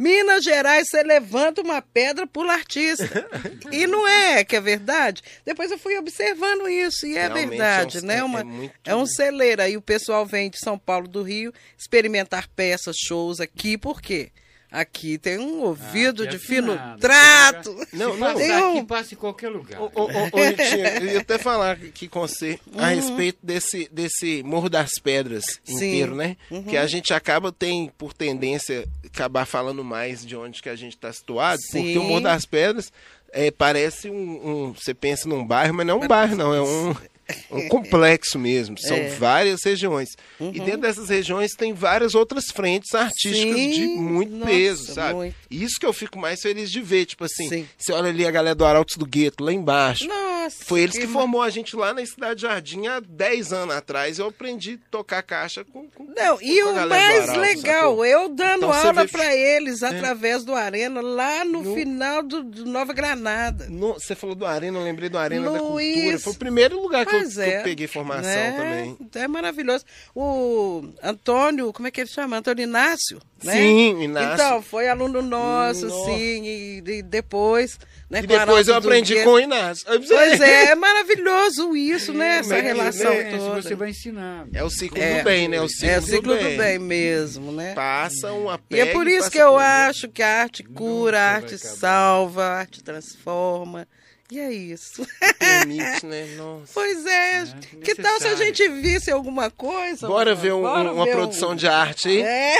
Minas 0.00 0.42
Gerais, 0.42 0.88
você 0.88 1.02
levanta 1.02 1.60
uma 1.60 1.82
pedra, 1.82 2.26
pula 2.26 2.54
artista. 2.54 3.04
e 3.70 3.86
não 3.86 4.08
é 4.08 4.42
que 4.42 4.56
é 4.56 4.60
verdade. 4.60 5.22
Depois 5.44 5.70
eu 5.70 5.78
fui 5.78 5.98
observando 5.98 6.66
isso, 6.68 7.06
e 7.06 7.16
é 7.18 7.22
Realmente 7.26 7.48
verdade, 7.50 7.98
é 7.98 8.00
um- 8.00 8.06
né? 8.06 8.16
é- 8.16 8.24
Uma, 8.24 8.40
é 8.40 8.44
muito- 8.44 8.74
é 8.86 8.96
um 8.96 9.04
celeiro. 9.04 9.60
Aí 9.60 9.76
o 9.76 9.82
pessoal 9.82 10.24
vem 10.24 10.48
de 10.48 10.58
São 10.58 10.78
Paulo 10.78 11.06
do 11.06 11.22
Rio 11.22 11.52
experimentar 11.78 12.48
peças, 12.56 12.96
shows 12.98 13.40
aqui, 13.40 13.76
por 13.76 14.00
quê? 14.00 14.30
Aqui 14.70 15.18
tem 15.18 15.38
um 15.38 15.62
ouvido 15.62 16.22
aqui 16.22 16.34
é 16.34 16.36
de 16.36 16.38
fino 16.38 16.72
afinado. 16.72 17.00
trato. 17.00 17.86
Não, 17.92 18.16
não. 18.16 18.34
Tem 18.36 18.52
um- 18.52 18.78
aqui, 18.78 18.86
passa 18.86 19.14
em 19.14 19.16
qualquer 19.16 19.48
lugar. 19.48 19.80
Ô, 19.80 19.90
ô, 19.94 20.06
Ritinha, 20.06 20.98
eu 21.00 21.06
ia 21.06 21.20
até 21.20 21.38
falar 21.38 21.72
aqui 21.72 22.06
com 22.06 22.20
você 22.20 22.58
a 22.76 22.82
Uhum. 22.88 22.94
respeito 22.94 23.38
desse, 23.42 23.88
desse 23.92 24.42
Morro 24.44 24.68
das 24.68 24.92
Pedras 25.02 25.44
Sim. 25.64 25.74
inteiro, 25.74 26.14
né? 26.14 26.36
Uhum. 26.50 26.62
Que 26.62 26.76
a 26.76 26.86
gente 26.86 27.12
acaba, 27.12 27.50
tem 27.50 27.90
por 27.98 28.12
tendência, 28.12 28.86
acabar 29.06 29.44
falando 29.44 29.82
mais 29.82 30.24
de 30.24 30.36
onde 30.36 30.62
que 30.62 30.68
a 30.68 30.76
gente 30.76 30.94
está 30.96 31.12
situado, 31.12 31.58
porque 31.72 31.98
o 31.98 32.02
Sim. 32.02 32.08
Morro 32.08 32.20
das 32.20 32.44
Pedras 32.46 32.92
é, 33.32 33.50
parece 33.50 34.08
um, 34.10 34.14
um- 34.68 34.72
Você 34.74 34.94
pensa 34.94 35.28
num 35.28 35.44
bairro, 35.44 35.74
mas 35.74 35.86
não 35.86 36.00
é 36.00 36.04
um 36.04 36.08
bairro, 36.08 36.36
não. 36.36 36.54
É 36.54 36.60
um. 36.62 36.94
Um 37.50 37.68
complexo 37.68 38.38
mesmo. 38.38 38.78
São 38.78 38.96
É. 38.96 39.08
várias 39.10 39.62
regiões. 39.64 40.10
Uhum. 40.38 40.52
E 40.54 40.60
dentro 40.60 40.82
dessas 40.82 41.08
regiões 41.08 41.52
tem 41.52 41.72
várias 41.72 42.14
outras 42.14 42.46
frentes 42.50 42.94
artísticas 42.94 43.54
Sim, 43.56 43.70
de 43.70 43.86
muito 43.86 44.32
nossa, 44.34 44.50
peso, 44.50 44.94
sabe? 44.94 45.14
muito. 45.14 45.34
E 45.50 45.62
Isso 45.62 45.78
que 45.78 45.86
eu 45.86 45.92
fico 45.92 46.18
mais 46.18 46.40
feliz 46.40 46.70
de 46.70 46.80
ver. 46.80 47.06
Tipo 47.06 47.24
assim, 47.24 47.48
Sim. 47.48 47.68
você 47.78 47.92
olha 47.92 48.08
ali 48.08 48.26
a 48.26 48.30
galera 48.30 48.54
do 48.54 48.64
Arautos 48.64 48.96
do 48.96 49.06
Gueto, 49.06 49.42
lá 49.44 49.52
embaixo. 49.52 50.06
Nossa. 50.06 50.64
Foi 50.64 50.80
eles 50.80 50.96
que, 50.96 51.06
ma- 51.06 51.12
formou 51.20 51.42
a 51.42 51.50
gente 51.50 51.76
lá 51.76 51.92
na 51.92 52.04
Cidade 52.04 52.42
Jardim 52.42 52.86
há 52.86 52.98
10 53.00 53.52
anos 53.52 53.74
atrás. 53.74 54.18
Eu 54.18 54.26
aprendi 54.28 54.80
a 54.84 54.90
tocar 54.90 55.22
caixa 55.22 55.64
com. 55.64 55.86
com 55.90 56.04
Não, 56.16 56.40
e 56.40 56.60
com 56.62 56.68
a 56.70 56.72
o 56.84 56.88
mais 56.88 57.28
Arautos, 57.28 57.36
legal, 57.36 57.90
sacou? 57.90 58.04
eu 58.06 58.28
dando 58.30 58.56
Então 58.56 58.72
aula 58.72 58.92
vê- 58.92 59.00
É. 59.02 59.06
pra 59.06 59.36
eles 59.36 59.82
através 59.82 60.42
do 60.44 60.54
Arena, 60.54 61.00
lá 61.00 61.44
no, 61.44 61.62
No- 61.62 61.74
final 61.74 62.22
do, 62.22 62.42
do 62.42 62.64
Nova 62.66 62.92
Granada. 62.92 63.66
No- 63.68 63.94
você 63.94 64.14
falou 64.14 64.34
do 64.34 64.46
Arena, 64.46 64.78
eu 64.78 64.82
lembrei 64.84 65.08
do 65.08 65.18
Arena 65.18 65.44
da 65.50 65.58
No 65.58 65.68
Cultura. 65.68 66.18
Foi 66.18 66.32
o 66.32 66.36
primeiro 66.36 66.80
lugar 66.80 67.04
que 67.06 67.14
eu, 67.14 67.19
Pois 67.20 67.34
que 67.34 67.40
eu 67.40 67.44
é, 67.44 67.62
peguei 67.62 67.86
formação 67.86 68.22
né? 68.22 68.54
também. 68.56 68.98
É 69.14 69.28
maravilhoso. 69.28 69.84
O 70.14 70.84
Antônio, 71.02 71.72
como 71.72 71.88
é 71.88 71.90
que 71.90 72.00
ele 72.00 72.10
chama? 72.10 72.38
Antônio 72.38 72.64
Inácio, 72.64 73.20
né? 73.42 73.52
Sim, 73.52 74.02
Inácio. 74.02 74.34
Então, 74.34 74.62
foi 74.62 74.88
aluno 74.88 75.22
nosso, 75.22 75.86
Nossa. 75.86 76.10
sim, 76.10 76.44
e, 76.44 76.82
e 76.86 77.02
depois... 77.02 77.78
Né, 78.10 78.22
e 78.24 78.26
depois 78.26 78.66
eu 78.66 78.74
aprendi 78.74 79.22
com 79.22 79.30
o 79.34 79.40
Inácio. 79.40 79.86
Pois 79.86 80.40
é, 80.40 80.70
é 80.70 80.74
maravilhoso 80.74 81.76
isso, 81.76 82.12
né? 82.12 82.38
Essa 82.38 82.56
que, 82.56 82.62
relação 82.62 83.14
né, 83.14 83.30
Se 83.30 83.38
toda. 83.38 83.62
você 83.62 83.74
vai 83.76 83.90
ensinar. 83.90 84.46
É 84.52 84.64
o 84.64 84.70
ciclo 84.70 85.00
É, 85.00 85.18
do 85.18 85.24
bem, 85.24 85.46
né? 85.46 85.60
O 85.60 85.68
ciclo, 85.68 85.88
é 85.88 85.98
o 85.98 86.02
ciclo 86.02 86.34
do, 86.34 86.38
do 86.38 86.44
bem. 86.44 86.58
bem 86.58 86.78
mesmo, 86.80 87.52
né? 87.52 87.72
Passa 87.72 88.32
uma 88.32 88.60
E 88.68 88.80
é 88.80 88.86
por 88.86 89.06
isso 89.06 89.30
que 89.30 89.38
eu 89.38 89.56
acho 89.56 90.08
que 90.08 90.22
a 90.24 90.42
arte 90.42 90.64
cura, 90.64 91.20
a 91.20 91.34
arte 91.36 91.56
salva, 91.56 92.42
a 92.44 92.58
arte 92.58 92.82
transforma. 92.82 93.86
E 94.30 94.38
é 94.38 94.52
isso. 94.52 95.04
Permite, 95.38 96.06
né? 96.06 96.24
Nossa. 96.36 96.72
Pois 96.72 97.04
é. 97.04 97.44
que 97.84 97.96
tal 97.96 98.20
se 98.20 98.28
a 98.28 98.36
gente 98.36 98.66
visse 98.68 99.10
alguma 99.10 99.50
coisa? 99.50 100.06
Bora 100.06 100.30
mano? 100.30 100.40
ver 100.42 100.52
um- 100.52 100.62
Bora 100.62 100.92
uma 100.92 101.04
ver 101.04 101.10
produção 101.12 101.50
um- 101.50 101.56
de 101.56 101.66
arte 101.66 102.06
aí? 102.08 102.22
É. 102.22 102.58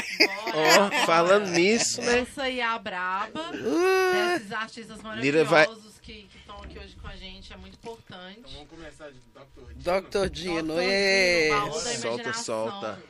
Ó, 0.52 0.90
falando 1.06 1.48
nisso, 1.50 2.02
né? 2.02 2.20
Essa 2.20 2.42
aí 2.42 2.58
é 2.58 2.64
a 2.64 2.76
Braba, 2.78 3.50
Uh, 3.54 4.34
desses 4.34 4.50
artistas 4.52 4.98
Lira 5.20 5.44
vai- 5.44 5.66
maravilhosos 5.66 6.00
que 6.00 6.24
que 6.24 6.38
estão 6.38 6.56
aqui 6.62 6.76
hoje 6.78 6.96
com 6.96 7.06
a 7.06 7.14
gente, 7.16 7.52
é 7.52 7.56
muito 7.56 7.74
importante. 7.74 8.66
começar 8.68 9.10
de 9.10 9.20
Dr. 9.32 10.26
Dr. 10.26 10.28
Dino, 10.28 10.74
Dr. 10.74 10.80
é. 10.82 11.48
Dino, 11.50 11.64
da 11.66 11.70
Solta, 11.72 11.92
imaginação. 12.08 12.70
solta. 12.70 13.02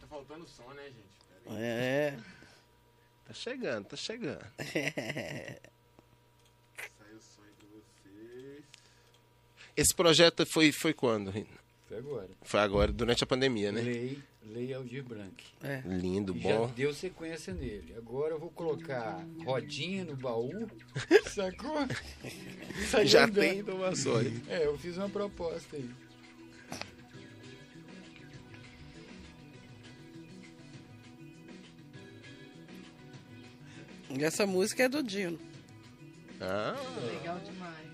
Tá 0.00 0.06
faltando 0.08 0.46
som, 0.48 0.72
né, 0.74 0.84
gente? 0.84 1.58
É. 1.58 2.14
Tá 3.26 3.34
chegando, 3.34 3.84
tá 3.86 3.96
chegando. 3.96 4.44
Saiu 4.56 4.58
o 7.16 7.20
som 7.20 7.42
aí 7.42 7.52
pra 7.58 7.66
vocês. 7.72 8.64
Esse 9.76 9.94
projeto 9.94 10.46
foi, 10.46 10.70
foi 10.72 10.92
quando? 10.92 11.30
Rina? 11.30 11.46
Foi 11.88 11.98
agora. 11.98 12.28
Foi 12.42 12.60
agora, 12.60 12.92
durante 12.92 13.24
a 13.24 13.26
pandemia, 13.26 13.72
né? 13.72 13.80
Lei, 13.80 14.18
Lei 14.42 14.72
Aldir 14.72 15.02
Blanc. 15.04 15.34
Lindo, 15.84 16.34
E 16.36 16.40
Já 16.40 16.56
bom. 16.58 16.72
deu 16.74 16.94
sequência 16.94 17.52
nele. 17.52 17.94
Agora 17.96 18.34
eu 18.34 18.38
vou 18.38 18.50
colocar 18.50 19.24
rodinha 19.44 20.04
no 20.04 20.16
baú. 20.16 20.68
Sacou? 21.34 21.76
Sai 22.90 23.06
Já 23.06 23.24
andando. 23.24 23.40
tem 23.40 23.58
inovações. 23.58 24.32
É, 24.48 24.64
eu 24.66 24.78
fiz 24.78 24.96
uma 24.96 25.08
proposta 25.08 25.76
aí. 25.76 25.90
E 34.10 34.22
essa 34.24 34.46
música 34.46 34.84
é 34.84 34.88
do 34.88 35.02
Dino. 35.02 35.38
Ah, 36.40 36.74
Legal 37.06 37.38
demais. 37.40 37.93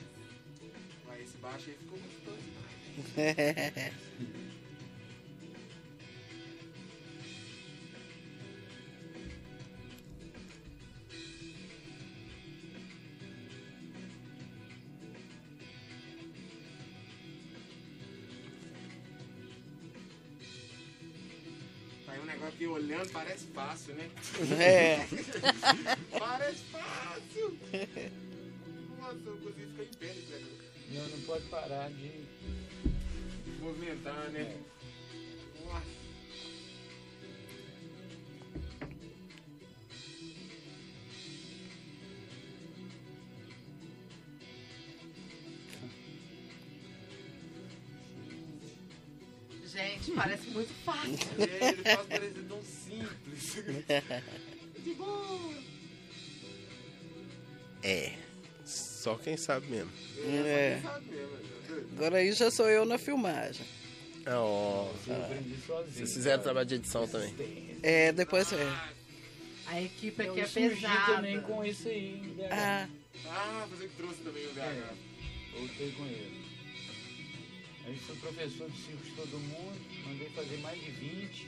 Baixo 1.50 1.70
aí 1.70 1.76
ficou 1.76 1.98
gostoso. 1.98 2.38
Tá 22.06 22.12
aí 22.12 22.20
um 22.20 22.24
negócio 22.26 22.56
que 22.56 22.66
olhando 22.68 23.10
parece 23.10 23.46
fácil, 23.48 23.94
né? 23.94 24.08
É. 24.60 24.98
Parece 26.16 26.62
fácil! 26.70 27.58
Nossa, 29.00 29.16
eu 29.26 29.36
consigo 29.38 29.70
ficar 29.72 29.82
em 29.82 29.94
pé 29.98 30.14
negócio. 30.14 30.59
Não, 30.90 31.06
não 31.08 31.20
pode 31.20 31.44
parar 31.46 31.88
de. 31.90 32.10
Movimentar, 33.60 34.30
né? 34.30 34.56
Nossa. 35.64 36.00
Gente, 49.64 50.10
parece 50.12 50.50
muito 50.50 50.72
fácil. 50.84 51.16
É, 51.38 51.68
ele 51.68 51.82
faz 51.82 52.06
parecer 52.08 52.44
tão 52.48 52.62
simples. 52.64 53.64
De 54.82 54.94
boa. 54.94 55.54
é. 57.82 58.29
Só 59.00 59.14
quem 59.14 59.34
sabe 59.34 59.66
mesmo. 59.68 59.90
É. 60.46 60.78
Sabe 60.82 61.06
mesmo? 61.06 61.38
Agora 61.96 62.18
aí 62.18 62.32
já 62.32 62.50
sou 62.50 62.68
eu 62.68 62.84
na 62.84 62.98
filmagem. 62.98 63.64
Ah, 64.26 64.38
ó. 64.40 64.92
Eu 65.06 65.16
aprendi 65.24 65.56
sozinho. 65.66 65.92
Vocês 65.94 66.12
fizeram 66.12 66.42
trabalho 66.42 66.66
de 66.66 66.74
edição 66.74 67.08
também. 67.08 67.34
É, 67.82 68.12
depois 68.12 68.52
é. 68.52 68.80
A 69.68 69.80
equipe 69.80 70.20
aqui 70.22 70.40
é 70.40 70.46
pesada. 70.46 71.14
também 71.14 71.40
com 71.40 71.64
isso 71.64 71.88
aí. 71.88 72.36
Ah, 72.50 72.86
Ah, 73.26 73.66
você 73.70 73.88
que 73.88 73.94
trouxe 73.96 74.20
também 74.20 74.44
o 74.46 74.52
VH. 74.52 74.94
Voltei 75.56 75.92
com 75.92 76.04
ele. 76.04 76.44
Aí 77.86 77.96
fui 77.96 78.16
professor 78.16 78.68
de 78.70 78.76
circo 78.82 79.02
de 79.02 79.10
todo 79.12 79.38
mundo, 79.38 79.80
mandei 80.06 80.28
fazer 80.30 80.58
mais 80.58 80.78
de 80.78 80.90
20. 80.90 81.46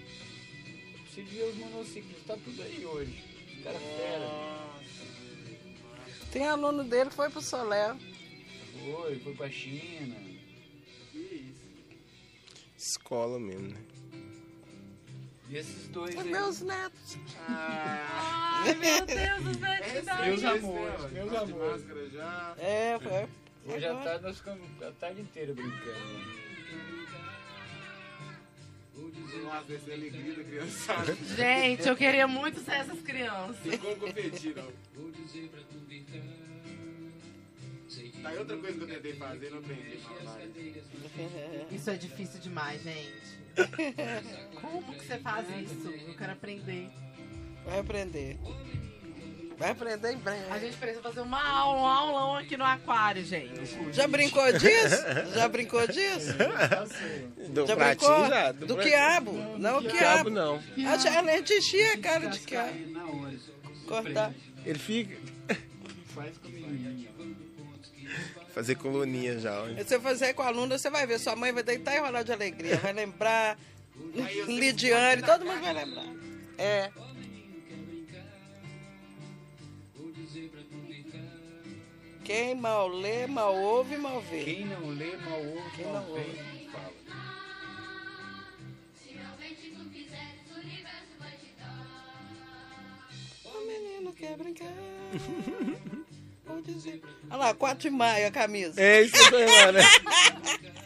Você 1.07 1.23
via 1.23 1.45
os 1.49 1.55
monociclistas, 1.57 2.25
tá 2.27 2.37
tudo 2.43 2.63
aí 2.63 2.87
hoje. 2.87 3.23
Os 3.59 3.63
caras 3.65 3.83
fera. 3.83 4.73
Tem 6.33 6.47
aluno 6.49 6.83
dele 6.85 7.11
que 7.11 7.17
foi 7.17 7.31
pro 7.31 7.41
Solé. 7.43 7.95
Foi, 8.85 9.19
foi 9.21 9.35
pra 9.35 9.51
China. 9.51 10.17
Que 11.13 11.19
isso. 11.19 11.63
Escola 12.77 13.39
mesmo, 13.39 13.69
né? 13.69 13.81
E 15.49 15.57
esses 15.59 15.87
dois 15.89 16.15
É 16.15 16.21
aí. 16.21 16.31
meus 16.31 16.61
netos. 16.63 17.19
Ah, 17.47 18.63
Ai, 18.65 18.75
meu 18.75 19.05
Deus, 19.07 19.57
os 19.57 19.63
é 19.63 19.81
verdade. 19.93 20.23
Meus 20.23 20.43
esse 20.43 20.47
amores, 20.47 21.13
meus 21.13 21.35
amores. 21.35 21.83
É, 22.59 22.99
foi. 22.99 23.75
Hoje 23.75 23.87
à 23.87 23.95
tarde 23.97 24.25
nós 24.25 24.37
ficamos 24.39 24.83
a 24.83 24.91
tarde 24.93 25.21
inteira 25.21 25.53
brincando. 25.53 26.43
Nossa, 29.43 29.75
essa 29.75 29.91
a 29.91 29.95
alegria 29.95 30.35
da 30.35 30.45
criançada. 30.45 31.15
Gente, 31.37 31.89
eu 31.89 31.97
queria 31.97 32.27
muito 32.27 32.61
ser 32.61 32.73
essas 32.73 33.01
crianças. 33.01 33.57
Tem 33.63 33.79
como 33.79 33.97
competir, 33.97 34.55
não. 34.57 34.71
Tá 38.23 38.29
aí 38.29 38.39
outra 38.39 38.57
coisa 38.57 38.79
que 38.79 38.85
eu 38.85 38.89
tentei 38.89 39.15
fazer, 39.15 39.51
não 39.51 39.59
aprendi. 39.59 39.99
Isso 41.75 41.91
é 41.91 41.97
difícil 41.97 42.41
demais, 42.41 42.83
gente. 42.83 43.43
Como 44.61 44.95
que 44.95 45.05
você 45.05 45.19
faz 45.19 45.47
isso? 45.61 45.89
Eu 45.89 46.15
quero 46.15 46.33
aprender. 46.33 46.89
Vai 47.65 47.81
aprender. 47.81 48.39
Vai 49.63 49.71
aprender 49.71 50.11
em 50.13 50.17
A 50.17 50.19
breve. 50.19 50.61
gente 50.67 50.77
precisa 50.77 51.03
fazer 51.03 51.21
uma 51.21 51.41
aula, 51.41 51.81
um 51.81 51.87
aulão 51.87 52.37
aqui 52.37 52.57
no 52.57 52.65
aquário, 52.65 53.25
gente. 53.25 53.53
Já 53.93 54.09
brincou 54.09 54.45
disso? 54.53 54.97
Já 55.35 55.49
brincou 55.49 55.87
disso? 55.87 56.33
Do 57.51 57.67
Já 57.67 57.77
pratinho 57.77 58.11
brincou? 58.11 58.29
já. 58.29 58.53
Do 58.53 58.67
pratinho. 58.75 58.83
quiabo? 58.83 59.33
Não, 59.59 59.79
o 59.79 59.83
Quiabo 59.83 59.97
quiabo. 59.97 60.31
não. 60.31 60.61
A 60.89 61.37
gente 61.37 61.55
enchia 61.55 61.93
a 61.95 61.99
cara 61.99 62.27
de 62.27 62.41
quiabo. 62.41 62.73
Cortar. 63.87 64.33
Ele 64.67 64.79
fica. 64.79 65.17
Faz 66.15 66.37
com. 66.39 66.51
Fazer 68.53 68.75
coluninha 68.75 69.39
já. 69.39 69.65
Se 69.79 69.85
você 69.85 70.01
fazer 70.01 70.35
com 70.35 70.43
a 70.43 70.47
aluna, 70.49 70.77
você 70.77 70.91
vai 70.91 71.07
ver. 71.07 71.19
Sua 71.19 71.35
mãe 71.37 71.53
vai 71.53 71.63
deitar 71.63 71.95
e 71.97 72.01
rolar 72.01 72.23
de 72.23 72.33
alegria. 72.33 72.77
Vai 72.79 72.93
lembrar. 72.93 73.57
Lidiane, 74.47 75.23
todo 75.23 75.45
mundo 75.47 75.61
vai 75.61 75.73
lembrar. 75.73 76.05
É. 76.59 76.91
Quem 82.25 82.55
mal 82.55 82.89
lê, 82.89 83.27
mal 83.27 83.55
ouve, 83.55 83.97
mal 83.97 84.21
vê. 84.21 84.45
Quem 84.45 84.65
não 84.67 84.89
lê, 84.91 85.17
mal 85.17 85.39
ouve, 85.41 85.71
Quem 85.77 85.85
mal 85.87 85.95
não 85.95 86.15
vê, 86.15 86.21
ouve. 86.21 86.69
fala. 86.71 86.93
O 93.45 93.67
menino 93.67 94.13
quer 94.13 94.37
brincar. 94.37 94.67
O 96.47 96.53
Olha 97.31 97.37
lá, 97.37 97.55
4 97.55 97.79
de 97.79 97.91
maio 97.91 98.29
a 98.29 98.31
camisa. 98.31 98.81
É 98.81 99.03
isso 99.03 99.17
que 99.29 99.35
eu 99.35 100.82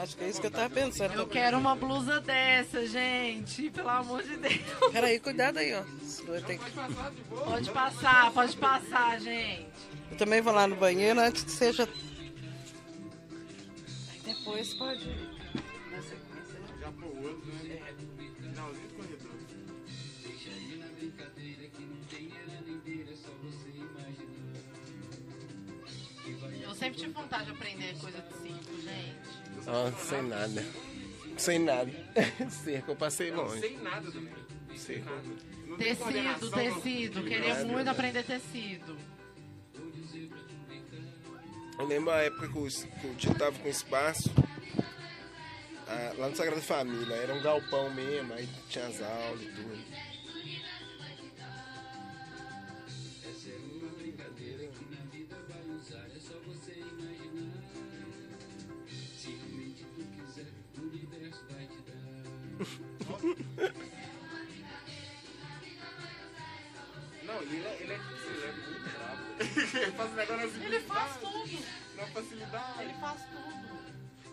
acho 0.00 0.16
que 0.16 0.24
é 0.24 0.28
isso 0.28 0.40
que 0.40 0.46
eu 0.46 0.50
tava 0.50 0.70
pensando. 0.70 1.14
Eu 1.14 1.26
quero 1.26 1.58
uma 1.58 1.76
blusa 1.76 2.20
dessa, 2.20 2.86
gente. 2.86 3.70
Pelo 3.70 3.88
amor 3.88 4.22
de 4.22 4.36
Deus. 4.36 4.60
Peraí, 4.92 5.20
cuidado 5.20 5.58
aí, 5.58 5.74
ó. 5.74 5.82
Pode 7.44 7.70
passar, 7.70 8.32
pode 8.32 8.56
passar, 8.56 9.20
gente. 9.20 9.68
Eu 10.10 10.16
também 10.16 10.40
vou 10.40 10.52
lá 10.52 10.66
no 10.66 10.76
banheiro 10.76 11.20
antes 11.20 11.44
que 11.44 11.50
seja. 11.50 11.88
Aí 14.10 14.20
depois 14.24 14.74
pode. 14.74 15.06
Na 15.90 16.02
sequência. 16.02 16.58
Já 16.80 16.90
pro 16.92 17.06
outro, 17.06 17.52
né? 17.64 17.94
Finalzinho 18.40 18.88
do 18.88 18.94
corredor. 18.94 19.30
Eu 26.62 26.74
sempre 26.74 26.98
tive 26.98 27.12
vontade 27.12 27.46
de 27.46 27.50
aprender 27.50 27.96
coisa 27.98 28.20
de 28.20 28.32
circo, 28.34 28.80
gente. 28.82 29.19
Ó, 29.66 29.90
sem 29.92 30.22
nada. 30.22 30.64
Sem 31.36 31.58
nada. 31.58 31.90
Cerco, 32.50 32.90
eu 32.92 32.96
passei 32.96 33.30
longe. 33.30 33.60
Sem 33.60 33.78
nada 33.78 34.10
também. 34.10 34.32
Cerco. 34.76 35.10
Não 35.66 35.76
tem 35.76 35.94
Tecido, 35.96 36.50
tecido. 36.50 37.24
Queria 37.24 37.64
muito 37.64 37.88
aprender 37.88 38.24
tecido. 38.24 38.96
Eu 41.78 41.86
lembro 41.86 42.10
a 42.10 42.18
época 42.18 42.48
que 42.48 42.58
o, 42.58 42.66
que 42.66 43.06
o 43.06 43.14
tio 43.14 43.34
tava 43.34 43.58
com 43.58 43.68
espaço. 43.68 44.30
ah, 45.88 46.12
lá 46.18 46.28
no 46.28 46.36
Sagrada 46.36 46.60
Família, 46.60 47.14
era 47.14 47.32
um 47.34 47.42
galpão 47.42 47.90
mesmo, 47.94 48.34
aí 48.34 48.46
tinha 48.68 48.86
as 48.86 49.00
aulas 49.00 49.40
e 49.40 49.46
tudo. 49.46 50.09
Não, 67.24 67.42
ele 67.42 67.64
é, 67.64 67.78
ele 67.80 67.92
é, 67.92 67.96
ele 67.96 68.44
é 68.44 68.52
muito 68.52 68.90
bravo. 68.90 69.22
ele 69.78 69.92
faz 69.92 70.14
negócio 70.14 70.46
assim. 70.46 70.64
Ele 70.64 70.80
faz 70.80 71.16
tudo. 71.18 71.64
Na 71.96 72.06
facilidade. 72.06 72.82
Ele 72.82 72.94
faz 72.94 73.20
tudo. 73.26 73.80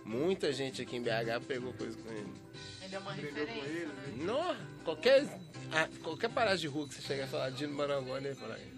Muita 0.06 0.54
gente 0.54 0.82
aqui 0.82 0.96
em 0.96 1.02
BH 1.02 1.46
pegou 1.48 1.74
coisa 1.74 1.98
com 1.98 2.10
ele. 2.10 2.34
Ele 2.82 2.96
é 2.96 3.00
uma 3.00 3.12
referência. 3.14 3.66
ele, 3.66 3.86
né? 3.88 4.14
Não, 4.16 4.56
qualquer, 4.84 5.28
ah, 5.74 5.90
qualquer 6.02 6.30
parada 6.30 6.58
de 6.58 6.68
rua 6.68 6.88
que 6.88 6.94
você 6.96 7.02
chegar 7.02 7.26
e 7.26 7.30
falar 7.30 7.50
Dino 7.50 7.76
Marangoni, 7.76 8.28
ele 8.28 8.36
fala 8.36 8.56
aí. 8.56 8.74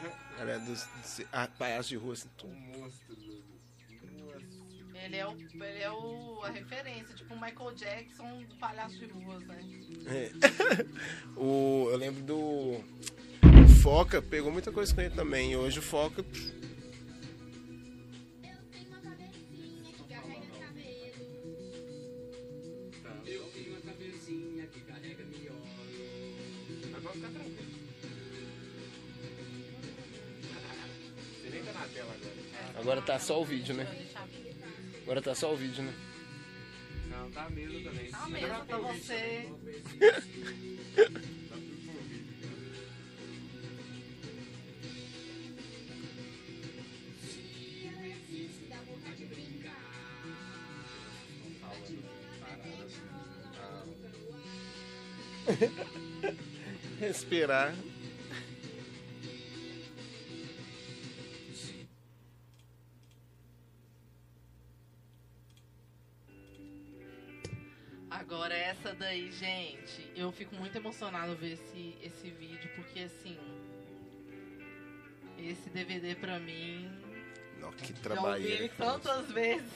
Ela 0.40 0.52
é 0.52 0.58
dos, 0.60 0.86
dos 0.86 1.26
palhaços 1.58 1.88
de 1.88 1.96
rua, 1.96 2.14
assim, 2.14 2.28
Um 2.28 2.38
tudo. 2.38 2.54
monstro. 2.54 3.16
Ele 5.04 5.16
é, 5.16 5.26
o, 5.26 5.32
ele 5.32 5.82
é 5.82 5.90
o, 5.90 6.40
a 6.44 6.50
referência, 6.50 7.14
tipo 7.14 7.34
o 7.34 7.40
Michael 7.40 7.74
Jackson 7.74 8.42
do 8.42 8.54
palhaço 8.56 8.98
de 8.98 9.06
ruas, 9.06 9.42
né? 9.44 9.58
É. 10.06 10.30
o, 11.36 11.88
eu 11.90 11.96
lembro 11.96 12.22
do 12.22 12.38
o 13.42 13.68
Foca, 13.82 14.20
pegou 14.20 14.52
muita 14.52 14.70
coisa 14.70 14.94
com 14.94 15.00
ele 15.00 15.14
também. 15.14 15.52
E 15.52 15.56
hoje 15.56 15.78
o 15.78 15.82
Foca. 15.82 16.22
pff, 16.22 16.60
Mas 26.92 27.02
pode 27.02 27.16
ficar 27.16 27.30
tranquilo. 27.30 27.70
Você 31.40 31.50
nem 31.50 31.62
tá 31.62 31.72
na 31.72 31.86
tela 31.86 32.12
agora. 32.12 32.80
Agora 32.80 33.02
tá 33.02 33.18
só 33.18 33.40
o 33.40 33.44
vídeo, 33.44 33.74
né? 33.74 33.86
Agora 35.10 35.22
tá 35.22 35.34
só 35.34 35.52
o 35.52 35.56
vídeo, 35.56 35.82
né? 35.82 35.92
Não, 37.08 37.28
tá 37.32 37.50
mesmo 37.50 37.82
também. 37.82 38.12
Tá 38.12 38.28
mesmo 38.28 38.64
pra 38.64 38.78
você. 38.78 39.48
Tá 40.08 41.56
tudo 41.56 41.84
com 41.84 41.90
o 41.90 41.98
vídeo. 41.98 42.30
Respirar. 57.00 57.74
Agora 68.30 68.54
essa 68.54 68.94
daí, 68.94 69.32
gente, 69.32 70.08
eu 70.14 70.30
fico 70.30 70.54
muito 70.54 70.76
emocionada 70.76 71.34
ver 71.34 71.54
esse, 71.54 71.96
esse 72.00 72.30
vídeo, 72.30 72.70
porque 72.76 73.00
assim. 73.00 73.36
Esse 75.36 75.68
DVD 75.70 76.14
pra 76.14 76.38
mim. 76.38 76.88
Não, 77.58 77.72
que 77.72 77.92
Já 77.92 78.22
ouvi 78.22 78.56
foi 78.56 78.66
isso. 78.66 78.74
tantas 78.76 79.32
vezes. 79.32 79.72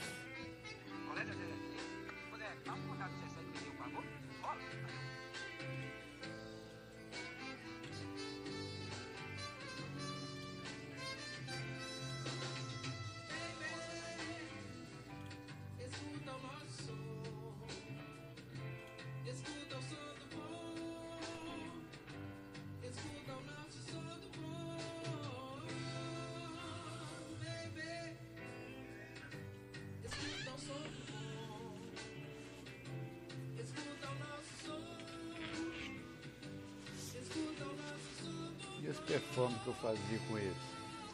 E 39.35 39.36
performances 39.36 39.62
que 39.62 39.69
eu 39.69 39.74
fazia 39.74 40.19
com 40.28 40.39
eles? 40.39 40.56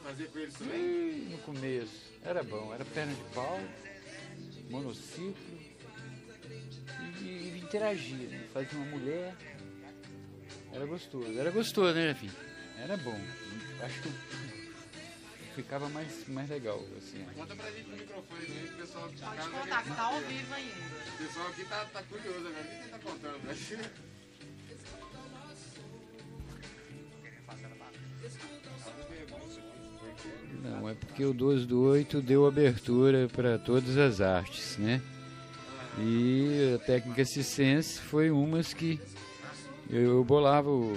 Fazer 0.04 0.26
com 0.26 0.38
eles 0.38 0.54
também? 0.54 0.78
Ih, 0.78 1.28
No 1.30 1.38
começo, 1.38 2.12
era 2.22 2.42
bom. 2.42 2.74
Era 2.74 2.84
perna 2.84 3.14
de 3.14 3.22
pau, 3.34 3.58
monociclo 4.68 5.34
e, 7.22 7.24
e 7.24 7.58
interagia, 7.64 8.28
né? 8.28 8.46
Fazia 8.52 8.78
uma 8.78 8.86
mulher. 8.90 9.34
Era 10.70 10.84
gostoso. 10.84 11.38
Era 11.38 11.50
gostoso, 11.50 11.94
né, 11.94 12.08
Jafim? 12.08 12.30
Era 12.78 12.96
bom. 12.98 13.18
Acho 13.82 14.02
que 14.02 14.10
ficava 15.54 15.88
mais, 15.88 16.28
mais 16.28 16.50
legal, 16.50 16.78
assim. 16.98 17.24
Conta 17.34 17.56
pra 17.56 17.70
gente 17.70 17.88
no 17.88 17.96
microfone 17.96 18.40
aí, 18.42 18.68
que 18.68 18.74
o 18.74 18.76
pessoal 18.76 19.04
aqui 19.06 19.14
de 19.14 19.22
Pode 19.22 19.48
contar, 19.48 19.82
que 19.82 19.90
tá 19.94 20.02
ao 20.02 20.20
vivo 20.20 20.54
ainda. 20.54 20.74
O 20.74 21.26
pessoal 21.26 21.48
aqui 21.48 21.64
tá, 21.64 21.84
tá 21.86 22.02
curioso, 22.02 22.40
né? 22.50 22.60
O 22.60 22.64
que 22.68 22.84
você 22.84 22.90
tá 22.90 22.98
contando, 22.98 23.38
né? 23.44 23.90
Não, 30.62 30.88
é 30.88 30.94
porque 30.94 31.24
o 31.24 31.32
12 31.32 31.66
do 31.66 31.82
8 31.82 32.20
deu 32.20 32.46
abertura 32.46 33.28
para 33.32 33.58
todas 33.58 33.96
as 33.96 34.20
artes, 34.20 34.76
né? 34.78 35.00
E 35.98 36.74
a 36.74 36.78
técnica 36.84 37.24
Cicense 37.24 37.98
foi 38.00 38.30
umas 38.30 38.72
que 38.72 39.00
eu 39.88 40.22
bolava 40.24 40.68
o- 40.70 40.96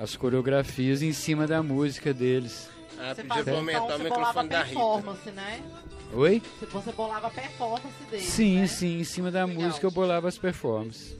as 0.00 0.16
coreografias 0.16 1.02
em 1.02 1.12
cima 1.12 1.46
da 1.46 1.62
música 1.62 2.12
deles. 2.12 2.68
Ah, 2.98 3.14
Você 3.14 3.22
podia 3.22 3.28
fazia, 3.28 3.42
então, 3.42 3.56
aumentar 3.56 3.96
o 3.96 3.98
microfone 4.04 4.48
da 4.48 4.62
Rita. 4.62 4.74
performance, 4.80 5.30
né? 5.30 5.62
Oi? 6.12 6.42
Você- 6.72 6.92
bolava 6.92 7.26
a 7.26 7.30
performance 7.30 8.04
dele. 8.10 8.22
Sim, 8.22 8.60
né? 8.60 8.66
sim, 8.66 9.00
em 9.00 9.04
cima 9.04 9.30
da 9.30 9.44
Legal. 9.44 9.62
música 9.64 9.86
eu 9.86 9.90
bolava 9.90 10.28
as 10.28 10.38
performances. 10.38 11.14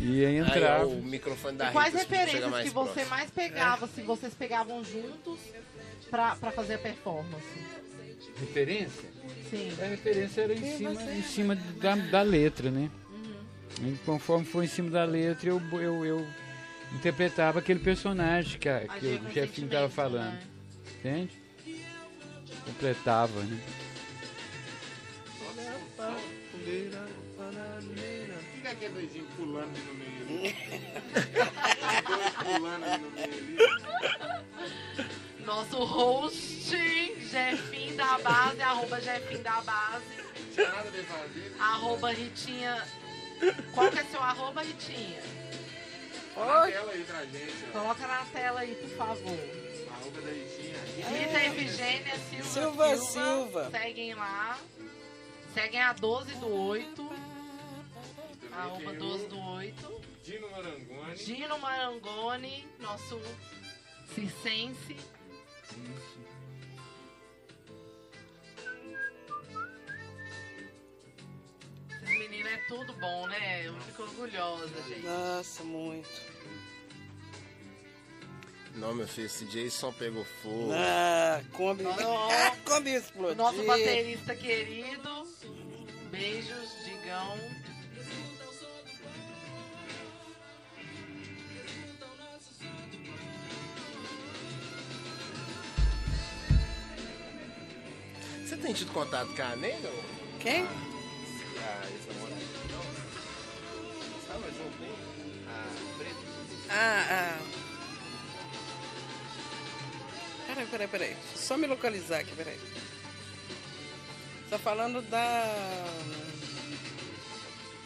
E 0.00 0.24
aí 0.24 0.40
Aí 0.40 0.84
o 0.84 1.02
microfone 1.02 1.56
da 1.58 1.68
E 1.68 1.72
quais 1.72 1.92
Rita. 1.94 2.06
referências 2.16 2.62
que 2.62 2.70
você 2.70 2.72
próximo. 2.92 3.06
mais 3.10 3.30
pegava, 3.30 3.86
se 3.86 4.02
vocês 4.02 4.32
pegavam 4.34 4.82
juntos 4.82 5.38
pra, 6.10 6.34
pra 6.36 6.50
fazer 6.50 6.74
a 6.74 6.78
performance? 6.78 7.44
Referência? 8.38 9.10
Sim. 9.50 9.70
A 9.80 9.84
referência 9.86 10.40
era 10.42 10.54
em 10.54 10.76
cima, 10.76 11.02
em 11.02 11.22
cima 11.22 11.54
da, 11.56 11.96
da 11.96 12.22
letra, 12.22 12.70
né? 12.70 12.90
Uhum. 13.10 13.88
E 13.92 13.96
conforme 14.06 14.44
foi 14.46 14.64
em 14.64 14.68
cima 14.68 14.90
da 14.90 15.04
letra, 15.04 15.50
eu, 15.50 15.60
eu, 15.80 16.04
eu 16.04 16.26
interpretava 16.94 17.58
aquele 17.58 17.80
personagem 17.80 18.58
que, 18.58 18.68
a- 18.68 18.86
que 18.88 19.06
o 19.06 19.32
chefinho 19.32 19.66
estava 19.66 19.88
falando. 19.90 20.32
né? 20.32 20.40
Entende? 20.98 21.30
Completava, 22.64 23.40
né? 23.42 23.60
Fica 26.64 27.06
é 28.70 28.72
aquele 28.72 28.94
beijinho 28.94 29.26
pulando 29.36 29.70
ali 29.76 29.84
no 29.86 29.94
meio 29.94 30.22
ali? 30.22 30.56
Dois 32.06 32.32
pulando 32.34 32.84
ali 32.84 33.02
no 33.02 33.10
meio 33.10 33.32
ali. 33.32 33.56
Nosso 35.44 35.84
host, 35.84 36.70
Jefim 36.70 37.96
da 37.96 38.18
base, 38.18 38.60
arroba 38.62 39.00
Jefim 39.00 39.42
da 39.42 39.60
base, 39.62 40.04
Não 40.16 40.54
tinha 40.54 40.68
nada 40.72 40.90
bem 40.90 41.04
fazer. 41.04 41.56
arroba 41.58 42.12
Ritinha. 42.12 42.86
Qual 43.74 43.90
que 43.90 43.98
é 43.98 44.04
seu 44.04 44.20
arroba, 44.20 44.62
Ritinha? 44.62 45.22
Fala 46.34 46.64
a 46.64 46.70
tela 46.70 46.92
aí 46.92 47.04
pra 47.04 47.24
gente, 47.24 47.64
ó. 47.68 47.72
Coloca 47.80 48.06
na 48.06 48.24
tela 48.26 48.60
aí, 48.60 48.74
por 48.74 48.90
favor. 48.90 49.38
Arroba 49.90 50.20
da 50.20 50.30
Ritinha. 50.30 50.76
Rita 51.08 51.44
Efigênia 51.46 52.18
Silva, 52.18 52.44
Silva, 52.44 52.96
Silva. 52.96 53.70
Seguem 53.70 54.14
lá. 54.14 54.58
Seguem 55.54 55.80
a 55.82 55.92
12 55.94 56.34
do 56.36 56.54
8. 56.54 57.10
Também 58.50 58.86
tem 58.86 58.98
12 58.98 59.24
o 59.24 59.28
do 59.28 59.38
8. 59.40 60.00
Dino 60.22 60.50
Marangoni. 60.50 61.16
Gino 61.16 61.58
Marangoni, 61.58 62.68
nosso 62.80 63.20
circense. 64.14 64.96
Esses 72.02 72.18
meninos 72.18 72.52
é 72.52 72.56
tudo 72.68 72.92
bom, 72.94 73.26
né? 73.26 73.66
Eu 73.66 73.80
fico 73.80 74.02
orgulhosa, 74.02 74.82
gente. 74.88 75.02
Nossa, 75.06 75.62
muito. 75.64 76.08
Não, 78.74 78.94
meu 78.94 79.06
filho, 79.06 79.26
esse 79.26 79.44
Jason 79.46 79.92
pegou 79.92 80.24
fogo. 80.24 80.70
Ah, 80.72 81.42
Kombi. 81.52 81.84
Kombi 82.64 82.90
explodiu. 82.94 83.36
nosso 83.36 83.62
baterista 83.64 84.34
querido. 84.34 85.26
Beijos, 86.10 86.70
Digão. 86.84 87.36
Você 98.50 98.56
tem 98.56 98.72
tido 98.72 98.92
contato 98.92 99.28
com 99.28 99.42
a 99.42 99.50
ou- 99.50 100.04
Quem? 100.40 100.66
Ah, 100.66 101.86
ex-namorada? 101.88 102.40
Estava 104.20 104.46
junto, 104.48 104.82
hein? 104.82 104.92
A 105.46 105.96
preta. 105.96 106.16
Ah, 106.68 107.06
ah. 107.12 107.38
Peraí, 110.48 110.66
peraí, 110.66 110.88
peraí. 110.88 111.16
Só 111.36 111.56
me 111.56 111.68
localizar 111.68 112.18
aqui, 112.18 112.34
peraí. 112.34 112.58
Tá 114.50 114.58
falando 114.58 115.00
da 115.02 115.46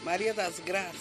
Maria 0.02 0.32
das 0.32 0.60
Graças. 0.60 0.94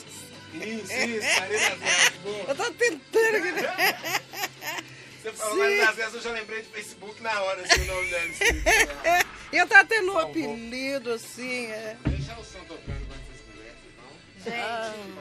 Isso, 0.55 0.91
isso, 0.91 1.39
Maria 1.39 1.69
das 1.69 1.79
Graças. 1.79 2.17
Boa. 2.21 2.43
Eu 2.51 2.55
tô 2.57 2.69
tentando 2.73 3.37
aqui. 3.37 4.83
Você 5.21 5.31
falou. 5.31 5.55
Maria 5.55 5.85
das 5.85 5.95
Graças, 5.95 6.15
eu 6.15 6.21
já 6.21 6.31
lembrei 6.31 6.63
de 6.63 6.67
Facebook 6.67 7.23
na 7.23 7.41
hora, 7.43 7.61
assim, 7.61 7.81
o 7.81 7.85
nome 7.85 8.09
dela. 8.09 9.22
Eu 9.55 9.67
tava 9.67 9.87
tendo 9.87 10.11
um 10.13 10.17
apelido 10.17 11.11
assim, 11.11 11.65
é. 11.67 11.97
Deixa 12.07 12.37
o 12.39 12.43
som 12.43 12.59
tocando 12.59 13.05
quando 13.07 13.23
vocês 13.25 13.41
conversam, 13.45 13.89
então. 13.91 14.51
Gente, 14.51 15.19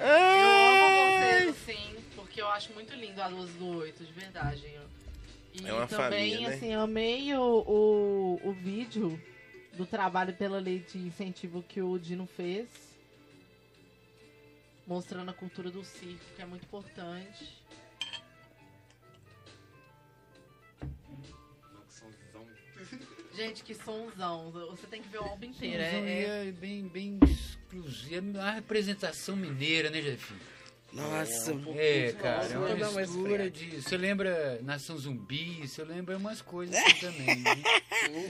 Ah. 0.00 0.34
Eu 0.36 0.50
amo 0.50 1.54
vocês, 1.54 1.56
sim, 1.78 1.96
porque 2.14 2.40
eu 2.40 2.48
acho 2.48 2.72
muito 2.72 2.94
lindo 2.94 3.20
a 3.22 3.26
luz 3.26 3.50
do 3.54 3.78
8, 3.78 4.04
de 4.04 4.12
verdade. 4.12 4.64
E 5.54 5.66
É 5.68 5.72
uma 5.72 5.86
também, 5.86 6.30
família, 6.32 6.48
né? 6.48 6.54
assim, 6.56 6.72
amei 6.74 7.32
o, 7.34 7.40
o, 7.40 8.40
o 8.48 8.52
vídeo 8.52 9.20
do 9.74 9.86
trabalho 9.86 10.34
pela 10.34 10.58
lei 10.58 10.80
de 10.80 10.98
incentivo 10.98 11.62
que 11.62 11.80
o 11.80 11.96
Dino 11.98 12.26
fez. 12.26 12.66
Mostrando 14.86 15.30
a 15.30 15.34
cultura 15.34 15.70
do 15.70 15.82
circo, 15.84 16.24
que 16.36 16.42
é 16.42 16.44
muito 16.44 16.64
importante. 16.64 17.56
Gente, 23.36 23.62
que 23.64 23.74
sonzão. 23.74 24.50
Você 24.70 24.86
tem 24.86 25.02
que 25.02 25.08
ver 25.08 25.18
o 25.18 25.24
álbum 25.24 25.46
inteiro. 25.46 25.82
É, 25.82 25.86
é- 25.96 26.48
é 26.48 26.52
bem, 26.52 26.82
bem 26.86 27.18
exclusivo. 27.22 28.38
A 28.38 28.52
representação 28.52 29.34
mineira, 29.34 29.90
né, 29.90 30.00
Jefinho? 30.00 30.40
Nossa, 30.92 31.52
É, 31.74 32.12
cara, 32.12 32.44
é 32.44 32.48
Vou 32.56 32.76
dar 32.76 32.90
uma 32.90 33.00
mistura 33.00 33.50
de. 33.50 33.82
Você 33.82 33.96
lembra 33.96 34.60
Nação 34.62 34.96
Zumbi? 34.96 35.66
Você 35.66 35.82
lembra 35.82 36.16
umas 36.16 36.40
coisas 36.40 36.76
assim 36.76 36.94
também. 37.00 37.34
Né? 37.40 37.54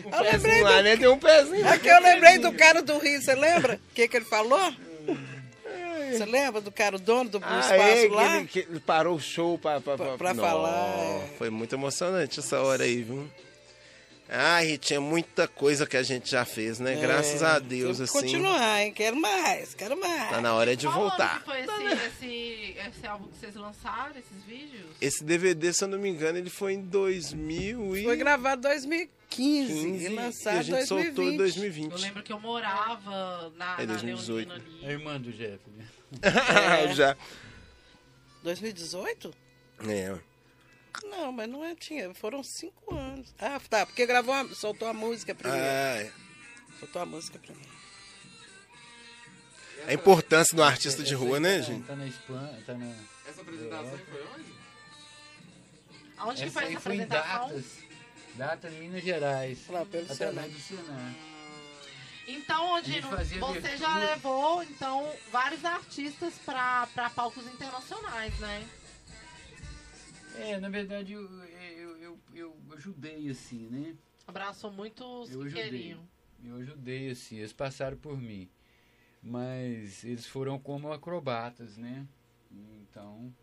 Um 0.07 0.11
pezinho 0.23 0.65
lá, 0.65 0.83
né? 0.83 0.97
Tem 0.97 1.07
um 1.09 1.19
pezinho. 1.19 1.69
Aqui 1.69 1.89
eu 1.89 2.01
lembrei 2.01 2.39
do 2.39 2.51
cara 2.55 2.81
do 2.83 2.97
Rio, 2.97 3.21
você 3.21 3.35
lembra? 3.35 3.75
O 3.91 3.95
que, 3.95 4.09
que 4.09 4.17
ele 4.17 4.25
falou? 4.25 4.73
Você 6.11 6.25
lembra 6.25 6.61
do 6.63 6.71
cara, 6.73 6.97
o 6.97 6.99
dono 6.99 7.29
do 7.29 7.39
Ah, 7.43 7.61
espaço 7.61 7.73
é, 7.83 8.09
que 8.09 8.15
lá? 8.15 8.37
ele, 8.39 8.47
que 8.47 8.59
ele 8.61 8.81
parou 8.81 9.17
o 9.17 9.21
show 9.21 9.59
pra, 9.59 9.81
pra, 9.81 9.97
Pra- 9.97 10.17
pra 10.17 10.35
falar, 10.35 10.97
é. 10.99 11.35
Foi 11.37 11.51
muito 11.51 11.75
emocionante 11.75 12.41
essa 12.41 12.61
hora 12.63 12.85
aí, 12.85 13.03
viu? 13.03 13.29
Ai, 14.29 14.79
tinha 14.79 15.01
muita 15.01 15.47
coisa 15.47 15.87
que 15.87 15.97
a 15.97 16.03
gente 16.03 16.31
já 16.31 16.45
fez, 16.47 16.79
né? 16.79 16.95
Graças 16.97 17.43
a 17.43 17.59
Deus, 17.59 18.01
assim. 18.01 18.13
Continuar, 18.13 18.81
hein? 18.83 18.93
Quero 18.93 19.17
mais, 19.17 19.75
quero 19.75 20.01
mais. 20.01 20.31
Tá 20.31 20.41
na 20.41 20.55
hora 20.55 20.75
de 20.75 20.87
Qual 20.87 20.95
ano 20.95 21.09
voltar. 21.11 21.41
que 21.41 21.45
foi 21.45 21.61
esse, 21.61 22.07
esse, 22.07 22.79
esse 22.89 23.07
álbum 23.07 23.29
que 23.29 23.39
vocês 23.39 23.55
lançaram, 23.55 24.13
esses 24.13 24.43
vídeos? 24.47 24.87
Esse 25.01 25.23
DVD, 25.23 25.73
se 25.75 25.85
eu 25.85 25.89
não 25.89 25.99
me 25.99 26.09
engano, 26.09 26.39
ele 26.39 26.49
foi 26.49 26.73
em 26.73 26.81
2000 26.81 27.97
e... 27.99 28.05
Foi 28.05 28.17
gravado 28.17 28.67
em 28.67 28.71
2015 28.71 29.11
15, 29.29 29.75
e 29.89 30.05
e 30.05 30.09
lançado 30.11 30.57
a 30.57 30.61
em 30.61 30.63
gente 30.63 30.87
soltou 30.87 31.25
em 31.25 31.37
2020. 31.37 31.39
2020. 31.39 31.93
Eu 31.93 31.99
lembro 31.99 32.23
que 32.23 32.33
eu 32.33 32.41
morava 32.41 33.53
na, 33.57 33.75
É 33.81 33.87
na 33.87 33.93
2018. 33.95 34.49
Leonina 34.49 34.71
A 34.71 34.85
ali. 34.85 34.93
irmã 34.93 35.21
do 35.21 35.33
Jeff, 35.33 35.59
né? 35.77 35.87
Já. 36.95 37.17
2018? 38.45 39.35
É. 39.89 40.17
Não, 41.03 41.33
mas 41.33 41.49
não 41.49 41.65
é, 41.65 41.75
tinha. 41.75 42.15
Foram 42.15 42.43
cinco 42.43 42.95
anos. 42.95 43.35
Ah, 43.39 43.61
tá, 43.69 43.85
porque 43.87 44.07
gravou, 44.07 44.49
soltou 44.55 44.89
a 44.89 44.93
música 44.93 45.35
primeiro. 45.35 45.65
Ah, 45.65 46.01
é. 46.03 46.13
Soltou 46.79 47.03
a 47.03 47.07
música 47.07 47.39
primeiro. 47.39 47.75
A 49.87 49.93
importância 49.93 50.57
do 50.57 50.63
artista 50.63 51.03
de 51.03 51.15
rua, 51.15 51.39
né, 51.39 51.57
tá- 51.59 51.63
gente? 51.63 51.85
Tá 51.87 51.97
na 51.97 52.07
Espanha, 52.07 52.63
tá 52.65 52.75
na. 52.75 52.95
Essa 53.29 53.41
apresentação 53.43 53.93
aí 53.93 53.99
foi 53.99 54.27
onde? 54.35 54.55
Aonde 56.17 56.45
que 56.45 56.51
foi 56.51 56.63
essa 56.65 56.81
foi 56.81 56.93
apresentação? 56.93 57.49
datas. 57.49 57.65
Data 58.35 58.69
em 58.69 58.81
Minas 58.81 59.05
Gerais. 59.05 59.59
Lá 59.69 59.85
pelo 59.85 60.11
Através 60.11 60.53
do 60.53 60.59
Senado. 60.59 61.15
Então, 62.27 62.73
Odino, 62.75 63.11
você 63.11 63.37
abertura. 63.37 63.77
já 63.77 63.99
levou, 63.99 64.63
então, 64.63 65.13
vários 65.31 65.63
artistas 65.65 66.33
pra 66.45 66.89
palcos 67.15 67.47
internacionais, 67.47 68.33
né? 68.39 68.67
É, 70.35 70.59
na 70.59 70.69
verdade 70.69 71.13
eu, 71.13 71.23
eu, 71.23 71.97
eu, 71.99 72.21
eu 72.35 72.57
ajudei 72.75 73.29
assim, 73.31 73.69
né? 73.69 73.97
Abraçou 74.27 74.71
muitos 74.73 75.31
Eu 75.31 75.41
que 75.41 75.47
ajudei. 75.47 75.65
queriam. 75.65 76.09
Eu 76.45 76.57
ajudei 76.57 77.11
assim, 77.11 77.39
eles 77.39 77.53
passaram 77.53 77.97
por 77.97 78.19
mim. 78.21 78.49
Mas 79.23 80.05
eles 80.05 80.27
foram 80.27 80.59
como 80.59 80.93
acrobatas, 80.93 81.77
né? 81.79 82.07
Então, 82.51 83.35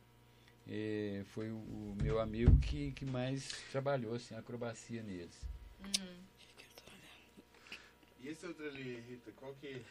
é, 0.67 1.23
foi 1.25 1.49
o, 1.49 1.55
o 1.57 1.97
meu 2.01 2.19
amigo 2.19 2.57
que, 2.59 2.91
que 2.91 3.05
mais 3.05 3.49
trabalhou 3.71 4.13
assim, 4.15 4.35
acrobacia 4.35 5.01
neles. 5.01 5.45
E 8.19 8.27
esse 8.27 8.45
outro 8.45 8.67
ali, 8.67 8.99
Rita, 9.09 9.31
qual 9.35 9.53
que... 9.55 9.81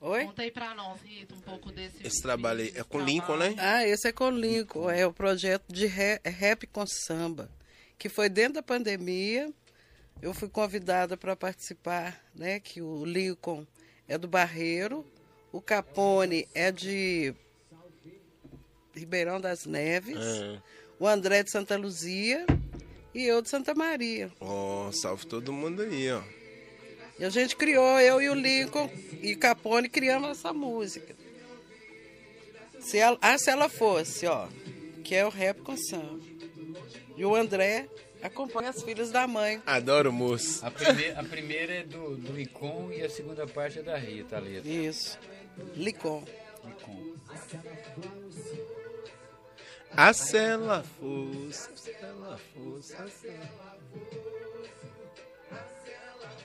Oi? 0.00 0.24
Conta 0.24 0.42
aí 0.42 0.50
pra 0.50 0.74
nós, 0.74 0.98
Rita, 1.02 1.34
um 1.34 1.40
pouco 1.40 1.70
desse 1.70 2.06
Esse 2.06 2.22
trabalho 2.22 2.62
aí 2.62 2.72
é 2.74 2.82
com 2.82 2.98
Lincoln, 2.98 3.36
né? 3.36 3.54
Ah, 3.58 3.86
esse 3.86 4.08
é 4.08 4.12
com 4.12 4.24
o 4.24 4.30
Lincoln. 4.30 4.88
É 4.88 5.06
o 5.06 5.12
projeto 5.12 5.70
de 5.70 5.86
rap, 5.86 6.66
com 6.68 6.86
samba. 6.86 7.50
Que 7.98 8.08
foi 8.08 8.30
dentro 8.30 8.54
da 8.54 8.62
pandemia. 8.62 9.52
Eu 10.22 10.32
fui 10.32 10.48
convidada 10.48 11.18
para 11.18 11.36
participar, 11.36 12.18
né? 12.34 12.60
Que 12.60 12.80
o 12.80 13.04
Lincoln 13.04 13.66
é 14.08 14.16
do 14.16 14.26
Barreiro. 14.26 15.04
O 15.52 15.60
Capone 15.60 16.48
é 16.54 16.72
de 16.72 17.34
Ribeirão 18.94 19.38
das 19.38 19.66
Neves. 19.66 20.16
É. 20.16 20.62
O 20.98 21.06
André 21.06 21.42
de 21.42 21.50
Santa 21.50 21.76
Luzia. 21.76 22.46
E 23.14 23.24
eu 23.24 23.42
de 23.42 23.50
Santa 23.50 23.74
Maria. 23.74 24.30
Ó, 24.40 24.90
salve 24.92 25.26
todo 25.26 25.52
mundo 25.52 25.82
aí, 25.82 26.10
ó. 26.10 26.22
E 27.20 27.24
a 27.26 27.28
gente 27.28 27.54
criou, 27.54 28.00
eu 28.00 28.22
e 28.22 28.30
o 28.30 28.34
Lincoln 28.34 28.90
e 29.20 29.36
Capone 29.36 29.90
criamos 29.90 30.30
essa 30.30 30.54
música. 30.54 31.14
Se 32.80 32.96
ela, 32.96 33.18
ah, 33.20 33.36
se 33.36 33.50
ela 33.50 33.68
fosse, 33.68 34.26
ó, 34.26 34.48
que 35.04 35.14
é 35.14 35.26
o 35.26 35.28
rap 35.28 35.60
com 35.60 35.76
samba. 35.76 36.18
E 37.18 37.22
o 37.22 37.36
André 37.36 37.90
acompanha 38.22 38.70
as 38.70 38.82
filhas 38.82 39.10
da 39.10 39.26
mãe. 39.26 39.62
Adoro 39.66 40.10
moço. 40.10 40.64
A, 40.64 40.70
prime 40.70 41.10
a 41.10 41.22
primeira 41.22 41.74
é 41.74 41.82
do, 41.82 42.16
do 42.16 42.40
Icon 42.40 42.90
e 42.90 43.02
a 43.02 43.10
segunda 43.10 43.46
parte 43.46 43.80
é 43.80 43.82
da 43.82 43.98
Rita, 43.98 44.38
a 44.38 44.40
letra. 44.40 44.70
Isso. 44.70 45.18
Licon. 45.76 46.24
Icon. 46.70 47.14
A 49.94 50.14
cela 50.14 50.82
fosse, 50.98 51.70
a 51.70 51.76
cela 51.76 52.40
fosse, 52.54 52.94
a 52.94 53.08
cela 53.08 53.78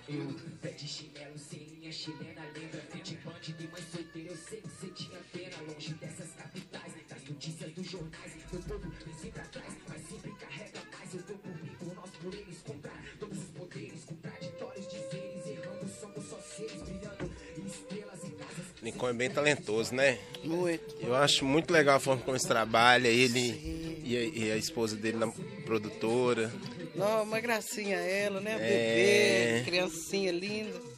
Eu, 0.08 0.36
pé 0.62 0.70
de 0.70 0.88
chinelo, 0.88 1.36
sem 1.36 1.60
linha 1.60 1.92
chilena, 1.92 2.42
lembra? 2.54 2.80
Frente 2.92 3.16
bandido 3.26 3.64
e 3.64 3.68
mãe 3.70 3.82
solteira, 3.92 4.30
eu 4.30 4.38
sei 4.38 4.62
que 4.62 4.68
você 4.68 4.88
tinha 4.90 5.20
pena. 5.34 5.58
Longe 5.68 5.94
dessas 5.96 6.30
capitais, 6.34 6.94
das 7.10 7.24
notícias 7.24 7.74
dos 7.74 7.90
jornais. 7.90 8.32
Meu 8.52 8.62
povo 8.62 8.94
vem 9.04 9.16
sempre 9.16 9.42
atrás, 9.42 9.74
mas 9.90 10.08
sempre 10.08 10.32
carrega 10.34 10.80
mais. 10.92 11.12
Eu 11.16 11.24
tô 11.24 11.34
por 11.34 11.64
mim, 11.64 11.72
por 11.80 11.96
nós, 11.96 12.10
por 12.22 12.34
eles, 12.36 12.62
comprar 12.64 13.04
todos 13.20 13.38
os 13.40 13.46
poderes, 13.46 14.06
contraditórios 14.06 14.88
dizeres. 14.88 15.48
Errando, 15.48 15.90
somos 16.00 16.26
só 16.26 16.40
seres 16.40 16.82
brilhando, 16.84 17.32
estrelas 17.66 18.24
em 18.24 18.30
casas. 18.30 18.66
Lincoln 18.84 19.10
é 19.10 19.14
bem 19.14 19.32
talentoso, 19.32 19.96
né? 19.96 20.20
Muito. 20.44 20.98
Eu 21.00 21.16
acho 21.16 21.44
muito 21.44 21.74
legal 21.74 21.98
a 21.98 22.00
forma 22.00 22.22
como 22.22 22.38
ele 22.38 22.46
trabalha, 22.46 23.08
ele 23.08 24.02
e 24.06 24.16
a, 24.16 24.22
e 24.24 24.52
a 24.52 24.58
esposa 24.58 24.96
dele 24.96 25.18
na 25.18 25.32
produtora. 25.66 26.54
Não, 26.96 27.24
uma 27.24 27.40
gracinha 27.40 27.98
ela, 27.98 28.40
né? 28.40 28.54
É. 28.54 28.58
Bebê, 28.58 29.66
criancinha 29.66 30.32
linda. 30.32 30.80
Né? 30.80 30.96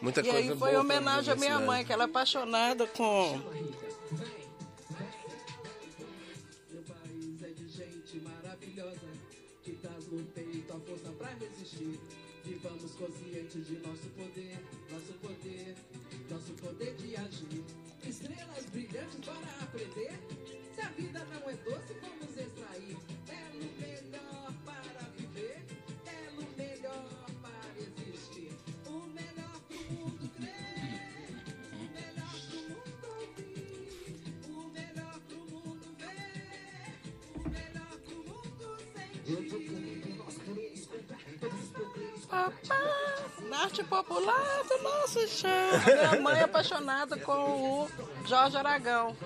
Muita 0.00 0.20
E 0.20 0.24
coisa 0.24 0.38
aí 0.38 0.46
boa. 0.48 0.58
foi 0.58 0.70
pra 0.70 0.80
homenagem 0.80 1.32
à 1.32 1.36
minha 1.36 1.50
ensinar. 1.52 1.66
mãe, 1.66 1.84
que 1.84 1.92
ela 1.92 2.04
é 2.04 2.06
apaixonada 2.06 2.86
com. 2.88 3.40
Vivamos 12.62 12.92
conscientes 12.92 13.66
de 13.66 13.74
nosso 13.80 14.08
poder, 14.10 14.56
nosso 14.88 15.12
poder, 15.14 15.74
nosso 16.30 16.52
poder 16.52 16.94
de 16.94 17.16
agir. 17.16 17.64
Estrelas 18.06 18.66
brilhantes 18.66 19.18
para 19.24 19.64
aprender. 19.64 20.12
Se 20.72 20.80
a 20.80 20.88
vida 20.90 21.24
não 21.24 21.50
é 21.50 21.56
doce, 21.56 21.92
vamos 22.00 22.38
extrair. 22.38 22.51
Na 43.48 43.58
arte 43.64 43.84
popular 43.84 44.62
do 44.68 44.82
nosso 44.82 45.28
chão. 45.28 45.50
Minha 45.86 46.20
mãe 46.20 46.40
é 46.40 46.44
apaixonada 46.44 47.16
com 47.18 47.32
o 47.32 47.88
Jorge 48.26 48.56
Aragão. 48.56 49.16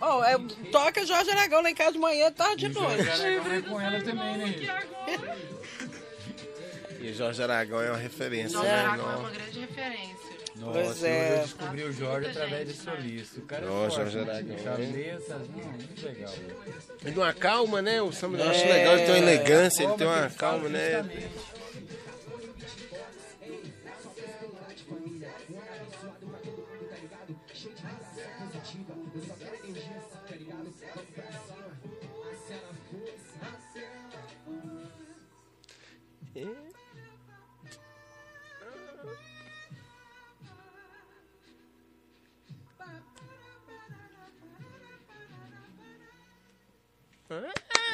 Oh, 0.00 0.22
é, 0.24 0.36
toca 0.72 1.04
Jorge 1.06 1.30
Aragão 1.30 1.62
lá 1.62 1.70
em 1.70 1.74
casa 1.74 1.92
de 1.92 1.98
manhã, 1.98 2.30
tarde 2.32 2.68
de 2.68 2.74
noite. 2.74 3.02
Vai 3.02 3.62
com 3.62 3.80
ela 3.80 4.02
também, 4.02 4.38
né? 4.38 4.54
E 7.00 7.12
Jorge 7.12 7.42
Aragão 7.42 7.80
é 7.82 7.90
uma 7.90 7.98
referência, 7.98 8.50
Jorge 8.50 8.68
né? 8.68 8.80
Aragão 8.80 9.12
é 9.12 9.16
uma 9.16 9.30
grande 9.30 9.60
referência. 9.60 10.34
Nossa, 10.56 10.72
Pois 10.84 11.04
é. 11.04 11.34
eu 11.34 11.42
descobri 11.42 11.82
o 11.82 11.92
Jorge 11.92 12.26
Muita 12.26 12.30
através 12.44 12.68
gente, 12.68 12.78
de 12.78 12.84
solista. 12.84 13.40
O 13.40 13.42
cara 13.42 13.66
é 13.66 13.68
Nossa, 13.68 13.96
forte, 13.96 14.12
Jorge 14.12 14.18
né? 14.18 14.32
Aragão, 14.32 14.56
Cabeça, 14.64 15.34
não, 15.38 15.62
muito 15.72 16.06
legal. 16.06 16.32
E 17.04 17.10
de 17.10 17.18
uma 17.18 17.32
calma, 17.34 17.82
né? 17.82 18.00
O 18.00 18.12
samba 18.12 18.38
eu 18.38 18.48
acho 18.50 18.64
É. 18.64 18.72
legal, 18.72 18.94
ele 18.96 19.02
tem 19.06 19.14
uma 19.22 19.30
elegância, 19.30 19.82
ele 19.82 19.92
tem 19.94 20.06
uma 20.06 20.24
ele 20.26 20.34
calma, 20.34 20.68
né? 20.68 20.90
justamente. 21.02 21.30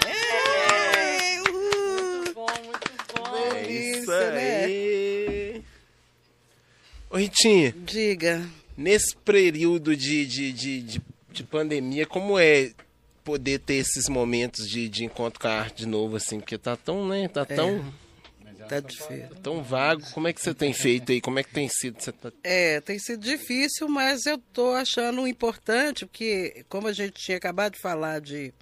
Ei, 0.06 1.40
uhul. 1.40 2.32
Bom, 2.32 2.47
muito 2.64 2.90
bom. 3.14 3.36
É 3.36 3.62
Delícia, 3.62 4.01
isso 4.01 4.10
né? 4.10 4.64
aí. 4.64 5.64
Ô, 7.10 7.16
Ritinha, 7.18 7.72
Diga. 7.72 8.60
Nesse 8.81 9.15
período 9.15 9.94
de, 9.94 10.27
de, 10.27 10.52
de, 10.52 10.82
de, 10.82 11.02
de 11.31 11.44
pandemia, 11.44 12.07
como 12.07 12.39
é 12.39 12.73
poder 13.23 13.61
ter 13.61 13.74
esses 13.74 14.09
momentos 14.09 14.66
de, 14.66 14.89
de 14.89 15.05
encontro 15.05 15.39
com 15.39 15.47
a 15.47 15.52
arte 15.52 15.78
de 15.81 15.86
novo, 15.86 16.16
assim? 16.16 16.40
Porque 16.40 16.57
tá 16.57 16.74
tão, 16.77 17.07
né? 17.07 17.28
Tá 17.28 17.44
tão, 17.44 17.93
Mas 18.43 18.57
já 18.57 18.66
Tá 18.66 18.81
difícil. 18.81 19.28
tão 19.43 19.62
vago. 19.62 20.02
Como 20.12 20.27
é 20.27 20.32
que 20.32 20.40
você 20.40 20.55
tem 20.55 20.73
feito 20.73 21.12
aí? 21.12 21.20
Como 21.20 21.39
é 21.39 21.43
que 21.43 21.52
tem 21.52 21.69
sido? 21.69 22.01
Você 22.01 22.11
tá... 22.11 22.32
É, 22.43 22.81
tem 22.81 22.98
sido 22.98 23.23
difícil, 23.23 23.86
mas 23.89 24.24
eu 24.24 24.39
tô 24.39 24.70
achando 24.73 25.27
importante, 25.28 26.07
porque 26.07 26.65
como 26.69 26.89
a 26.89 26.93
gente 26.93 27.12
tinha 27.23 27.36
acabado 27.36 27.74
de 27.74 27.81
falar 27.81 28.20
de. 28.20 28.52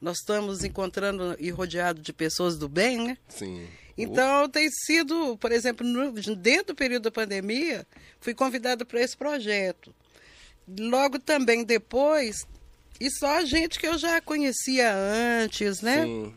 Nós 0.00 0.18
estamos 0.18 0.64
encontrando 0.64 1.36
e 1.38 1.48
rodeados 1.50 2.02
de 2.02 2.12
pessoas 2.12 2.58
do 2.58 2.68
bem, 2.68 2.98
né? 2.98 3.16
Sim. 3.28 3.66
Então, 3.96 4.48
tem 4.48 4.68
sido, 4.70 5.36
por 5.38 5.52
exemplo, 5.52 5.86
no- 5.86 6.12
dentro 6.36 6.68
do 6.68 6.74
período 6.74 7.04
da 7.04 7.10
pandemia, 7.10 7.86
fui 8.20 8.34
convidada 8.34 8.84
para 8.84 9.00
esse 9.00 9.16
projeto. 9.16 9.94
Logo 10.78 11.18
também 11.18 11.64
depois, 11.64 12.46
e 13.00 13.10
só 13.10 13.44
gente 13.44 13.78
que 13.78 13.86
eu 13.86 13.98
já 13.98 14.20
conhecia 14.20 14.92
antes, 14.94 15.80
né? 15.82 16.04
Sim. 16.04 16.34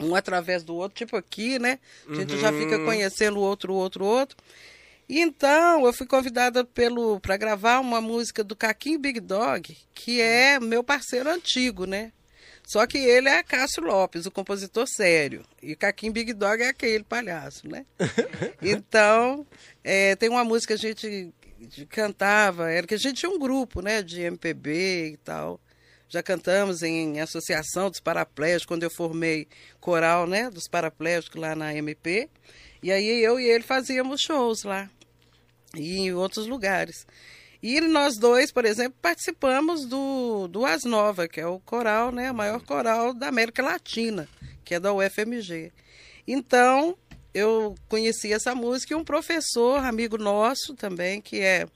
um 0.00 0.14
através 0.14 0.62
do 0.62 0.76
outro, 0.76 0.96
tipo 0.96 1.16
aqui, 1.16 1.58
né? 1.58 1.80
A 2.08 2.14
gente 2.14 2.38
já 2.38 2.52
fica 2.52 2.78
conhecendo 2.84 3.36
o 3.38 3.42
outro, 3.42 3.72
o 3.72 3.76
outro, 3.76 4.04
o 4.04 4.06
outro. 4.06 4.36
E 5.08 5.20
então, 5.20 5.84
eu 5.84 5.92
fui 5.92 6.06
convidada 6.06 6.64
pelo 6.64 7.18
para 7.18 7.36
gravar 7.36 7.80
uma 7.80 8.00
música 8.00 8.44
do 8.44 8.54
Caquinho 8.54 8.98
Big 9.00 9.18
Dog, 9.18 9.76
que 9.94 10.20
é 10.20 10.60
meu 10.60 10.84
parceiro 10.84 11.28
antigo, 11.28 11.84
né? 11.84 12.12
Só 12.68 12.86
que 12.86 12.98
ele 12.98 13.30
é 13.30 13.42
Cássio 13.42 13.82
Lopes, 13.82 14.26
o 14.26 14.30
compositor 14.30 14.86
sério. 14.86 15.42
E 15.62 15.74
Caquinho 15.74 16.12
Big 16.12 16.34
Dog 16.34 16.62
é 16.62 16.68
aquele 16.68 17.02
palhaço, 17.02 17.66
né? 17.66 17.86
Então, 18.60 19.46
é, 19.82 20.14
tem 20.16 20.28
uma 20.28 20.44
música 20.44 20.76
que 20.76 20.86
a 20.86 20.90
gente 20.90 21.32
cantava, 21.88 22.70
era 22.70 22.86
que 22.86 22.92
a 22.92 22.98
gente 22.98 23.20
tinha 23.20 23.30
um 23.30 23.38
grupo, 23.38 23.80
né, 23.80 24.02
de 24.02 24.20
MPB 24.20 25.12
e 25.12 25.16
tal. 25.16 25.58
Já 26.10 26.22
cantamos 26.22 26.82
em 26.82 27.20
associação 27.20 27.88
dos 27.88 28.00
paraplégicos, 28.00 28.66
quando 28.66 28.82
eu 28.82 28.90
formei 28.90 29.48
coral, 29.80 30.26
né, 30.26 30.50
dos 30.50 30.68
paraplégicos 30.68 31.40
lá 31.40 31.54
na 31.54 31.74
MP. 31.74 32.28
E 32.82 32.92
aí 32.92 33.24
eu 33.24 33.40
e 33.40 33.48
ele 33.48 33.64
fazíamos 33.64 34.20
shows 34.20 34.64
lá 34.64 34.90
e 35.74 35.96
em 35.96 36.12
outros 36.12 36.46
lugares. 36.46 37.06
E 37.62 37.80
nós 37.80 38.16
dois, 38.16 38.52
por 38.52 38.64
exemplo, 38.64 38.96
participamos 39.02 39.84
do, 39.84 40.46
do 40.48 40.64
As 40.64 40.84
Nova, 40.84 41.26
que 41.26 41.40
é 41.40 41.46
o 41.46 41.58
coral, 41.58 42.12
né, 42.12 42.30
o 42.30 42.34
maior 42.34 42.60
coral 42.62 43.12
da 43.12 43.28
América 43.28 43.62
Latina, 43.62 44.28
que 44.64 44.74
é 44.74 44.80
da 44.80 44.92
UFMG. 44.92 45.72
Então, 46.26 46.96
eu 47.34 47.74
conheci 47.88 48.32
essa 48.32 48.54
música 48.54 48.94
e 48.94 48.96
um 48.96 49.04
professor, 49.04 49.84
amigo 49.84 50.16
nosso 50.16 50.74
também, 50.74 51.20
que 51.20 51.40
é 51.40 51.66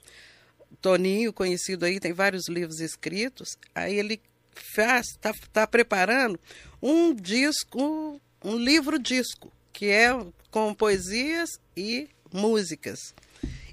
Toninho, 0.81 1.31
conhecido 1.33 1.85
aí, 1.85 1.99
tem 1.99 2.13
vários 2.13 2.47
livros 2.47 2.79
escritos. 2.79 3.57
Aí 3.73 3.97
ele 3.97 4.21
está 4.55 5.33
tá 5.51 5.67
preparando 5.67 6.39
um 6.81 7.13
disco, 7.13 8.21
um 8.43 8.57
livro 8.57 8.99
disco, 8.99 9.51
que 9.71 9.87
é 9.87 10.09
com 10.51 10.73
poesias 10.73 11.49
e 11.75 12.09
músicas. 12.31 13.13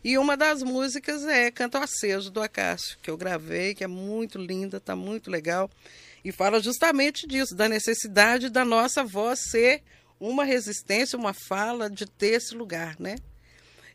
E 0.02 0.16
uma 0.16 0.36
das 0.36 0.62
músicas 0.62 1.24
é 1.24 1.51
Canto 1.51 1.77
Aceso 1.77 2.31
do 2.31 2.40
Acácio, 2.40 2.98
que 3.02 3.10
eu 3.10 3.16
gravei, 3.16 3.74
que 3.74 3.85
é 3.85 3.86
muito 3.86 4.39
linda, 4.39 4.78
está 4.78 4.97
muito 4.97 5.31
legal. 5.31 5.70
E 6.24 6.32
fala 6.32 6.60
justamente 6.60 7.27
disso, 7.27 7.55
da 7.55 7.68
necessidade 7.68 8.48
da 8.48 8.64
nossa 8.64 9.05
voz 9.05 9.40
ser 9.51 9.82
uma 10.18 10.44
resistência, 10.44 11.18
uma 11.18 11.35
fala 11.35 11.89
de 11.89 12.06
ter 12.06 12.35
esse 12.35 12.55
lugar, 12.55 12.97
né? 12.98 13.16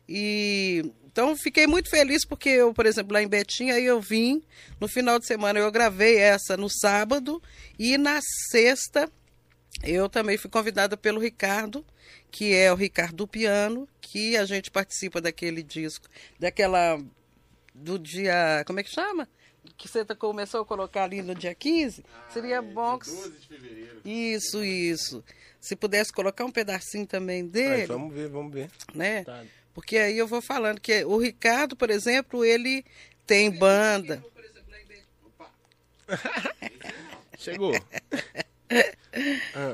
E 0.08 0.92
então 1.04 1.34
fiquei 1.34 1.66
muito 1.66 1.88
feliz 1.88 2.26
porque 2.26 2.50
eu, 2.50 2.74
por 2.74 2.84
exemplo, 2.84 3.14
lá 3.14 3.22
em 3.22 3.28
Betim, 3.28 3.70
aí 3.70 3.86
eu 3.86 4.00
vim 4.00 4.42
no 4.78 4.86
final 4.86 5.18
de 5.18 5.26
semana, 5.26 5.58
eu 5.58 5.72
gravei 5.72 6.18
essa 6.18 6.56
no 6.56 6.68
sábado 6.68 7.42
e 7.78 7.96
na 7.96 8.20
sexta 8.50 9.10
eu 9.82 10.08
também 10.08 10.36
fui 10.36 10.50
convidada 10.50 10.96
pelo 10.96 11.20
Ricardo, 11.20 11.84
que 12.36 12.54
é 12.54 12.70
o 12.70 12.76
Ricardo 12.76 13.16
do 13.16 13.26
Piano, 13.26 13.88
que 13.98 14.36
a 14.36 14.44
gente 14.44 14.70
participa 14.70 15.22
daquele 15.22 15.62
disco, 15.62 16.06
daquela 16.38 17.02
do 17.74 17.98
dia, 17.98 18.62
como 18.66 18.78
é 18.78 18.82
que 18.82 18.90
chama? 18.90 19.26
que 19.74 19.88
você 19.88 20.04
tá- 20.04 20.14
começou 20.14 20.60
a 20.60 20.64
colocar 20.66 21.04
ali 21.04 21.22
no 21.22 21.34
dia 21.34 21.54
15, 21.54 22.04
seria 22.28 22.56
é, 22.56 22.60
bom 22.60 22.98
que. 22.98 23.06
12 23.10 23.30
de 23.30 23.46
fevereiro. 23.48 24.00
Isso, 24.04 24.62
isso. 24.62 25.24
Se 25.58 25.74
pudesse 25.74 26.12
colocar 26.12 26.44
um 26.44 26.52
pedacinho 26.52 27.06
também 27.06 27.40
Aí, 27.40 27.48
dele, 27.48 27.86
vamos 27.86 28.14
ver, 28.14 28.28
vamos 28.28 28.52
ver. 28.52 28.70
né? 28.94 29.24
Tá. 29.24 29.42
Porque 29.72 29.96
aí 29.96 30.18
eu 30.18 30.26
vou 30.26 30.42
falando 30.42 30.78
que 30.78 31.06
o 31.06 31.16
Ricardo, 31.16 31.74
por 31.74 31.88
exemplo, 31.88 32.44
ele 32.44 32.84
tem 33.26 33.50
banda. 33.50 34.22
Chegou. 37.38 37.72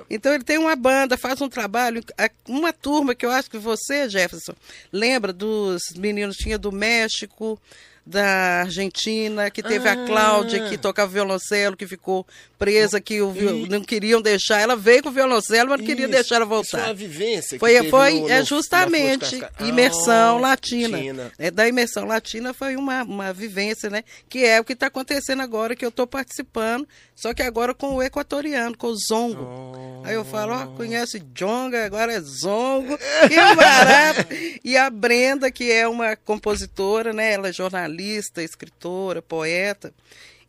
Então 0.08 0.32
ele 0.32 0.44
tem 0.44 0.58
uma 0.58 0.76
banda, 0.76 1.16
faz 1.16 1.40
um 1.40 1.48
trabalho, 1.48 2.04
uma 2.48 2.72
turma 2.72 3.14
que 3.14 3.26
eu 3.26 3.30
acho 3.30 3.50
que 3.50 3.58
você, 3.58 4.08
Jefferson, 4.08 4.54
lembra 4.92 5.32
dos 5.32 5.82
meninos 5.96 6.36
tinha 6.36 6.58
do 6.58 6.70
México, 6.70 7.60
da 8.04 8.62
Argentina, 8.62 9.48
que 9.50 9.62
teve 9.62 9.88
Ah. 9.88 9.92
a 9.92 10.06
Cláudia 10.06 10.68
que 10.68 10.76
tocava 10.76 11.10
violoncelo, 11.12 11.76
que 11.76 11.86
ficou 11.86 12.26
presa, 12.58 13.00
que 13.00 13.20
o 13.22 13.30
viol- 13.30 13.66
não 13.68 13.80
queriam 13.82 14.20
deixar. 14.20 14.60
Ela 14.60 14.74
veio 14.76 15.02
com 15.02 15.08
o 15.08 15.12
violoncelo, 15.12 15.70
mas 15.70 15.78
não 15.80 15.86
queria 15.86 16.08
deixar 16.08 16.36
ela 16.36 16.44
Isso 16.44 16.70
foi 16.70 16.78
uma 16.80 16.86
voltar. 16.86 16.94
vivência 16.94 17.50
que 17.56 17.58
Foi, 17.58 17.88
foi 17.90 18.20
no- 18.20 18.28
é 18.30 18.44
justamente 18.44 19.40
imersão 19.60 20.38
Ah, 20.38 20.40
latina. 20.40 20.96
Latina. 20.96 21.32
É, 21.38 21.50
da 21.50 21.66
imersão 21.68 22.04
latina 22.04 22.52
foi 22.52 22.76
uma, 22.76 23.02
uma 23.04 23.32
vivência, 23.32 23.88
né? 23.88 24.02
Que 24.28 24.44
é 24.44 24.60
o 24.60 24.64
que 24.64 24.72
está 24.72 24.86
acontecendo 24.86 25.40
agora, 25.42 25.74
que 25.76 25.84
eu 25.84 25.88
estou 25.88 26.06
participando, 26.06 26.86
só 27.14 27.32
que 27.32 27.42
agora 27.42 27.72
com 27.74 27.94
o 27.96 28.02
equatoriano, 28.02 28.76
com 28.76 28.88
o 28.88 28.96
zongo. 28.96 29.42
Oh. 29.42 30.06
Aí 30.06 30.14
eu 30.14 30.24
falo, 30.24 30.52
ó, 30.54 30.66
conhece 30.76 31.20
Jonga, 31.34 31.84
agora 31.84 32.12
é 32.12 32.20
Zongo, 32.20 32.98
que 33.28 33.54
barato. 33.54 34.26
e 34.64 34.76
a 34.76 34.90
Brenda, 34.90 35.50
que 35.50 35.70
é 35.70 35.86
uma 35.86 36.16
compositora, 36.16 37.12
né? 37.12 37.32
Ela 37.32 37.48
é 37.48 37.52
jornalista, 37.52 37.91
escritora, 38.00 39.20
poeta. 39.22 39.92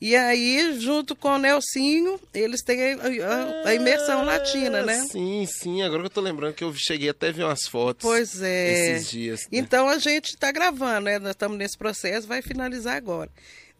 E 0.01 0.15
aí, 0.17 0.77
junto 0.81 1.15
com 1.15 1.29
o 1.29 1.37
Nelsinho, 1.37 2.19
eles 2.33 2.61
têm 2.61 2.93
a, 2.93 2.97
a- 2.97 3.69
a 3.69 3.73
imersão 3.75 4.25
latina, 4.25 4.79
Ah, 4.79 4.85
né? 4.85 5.07
Sim, 5.09 5.45
sim. 5.45 5.81
Agora 5.81 6.01
que 6.01 6.07
eu 6.07 6.09
tô 6.09 6.19
lembrando 6.19 6.53
que 6.53 6.63
eu 6.63 6.73
cheguei 6.75 7.07
até 7.09 7.29
a 7.29 7.31
ver 7.31 7.43
umas 7.43 7.65
fotos. 7.69 8.01
Pois 8.01 8.41
é. 8.41 8.95
Esses 8.97 9.09
dias. 9.09 9.41
né? 9.43 9.47
Então 9.53 9.87
a 9.87 9.97
gente 9.97 10.31
está 10.31 10.51
gravando, 10.51 11.05
né? 11.05 11.19
Nós 11.19 11.31
estamos 11.31 11.57
nesse 11.57 11.77
processo, 11.77 12.27
vai 12.27 12.41
finalizar 12.41 12.97
agora. 12.97 13.29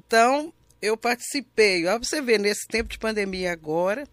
Então, 0.07 0.53
eu 0.81 0.95
participei, 0.95 1.85
ó, 1.87 1.97
você 1.99 2.21
ver, 2.21 2.39
nesse 2.39 2.67
tempo 2.67 2.89
de 2.89 2.97
pandemia 2.97 3.51
agora, 3.51 4.07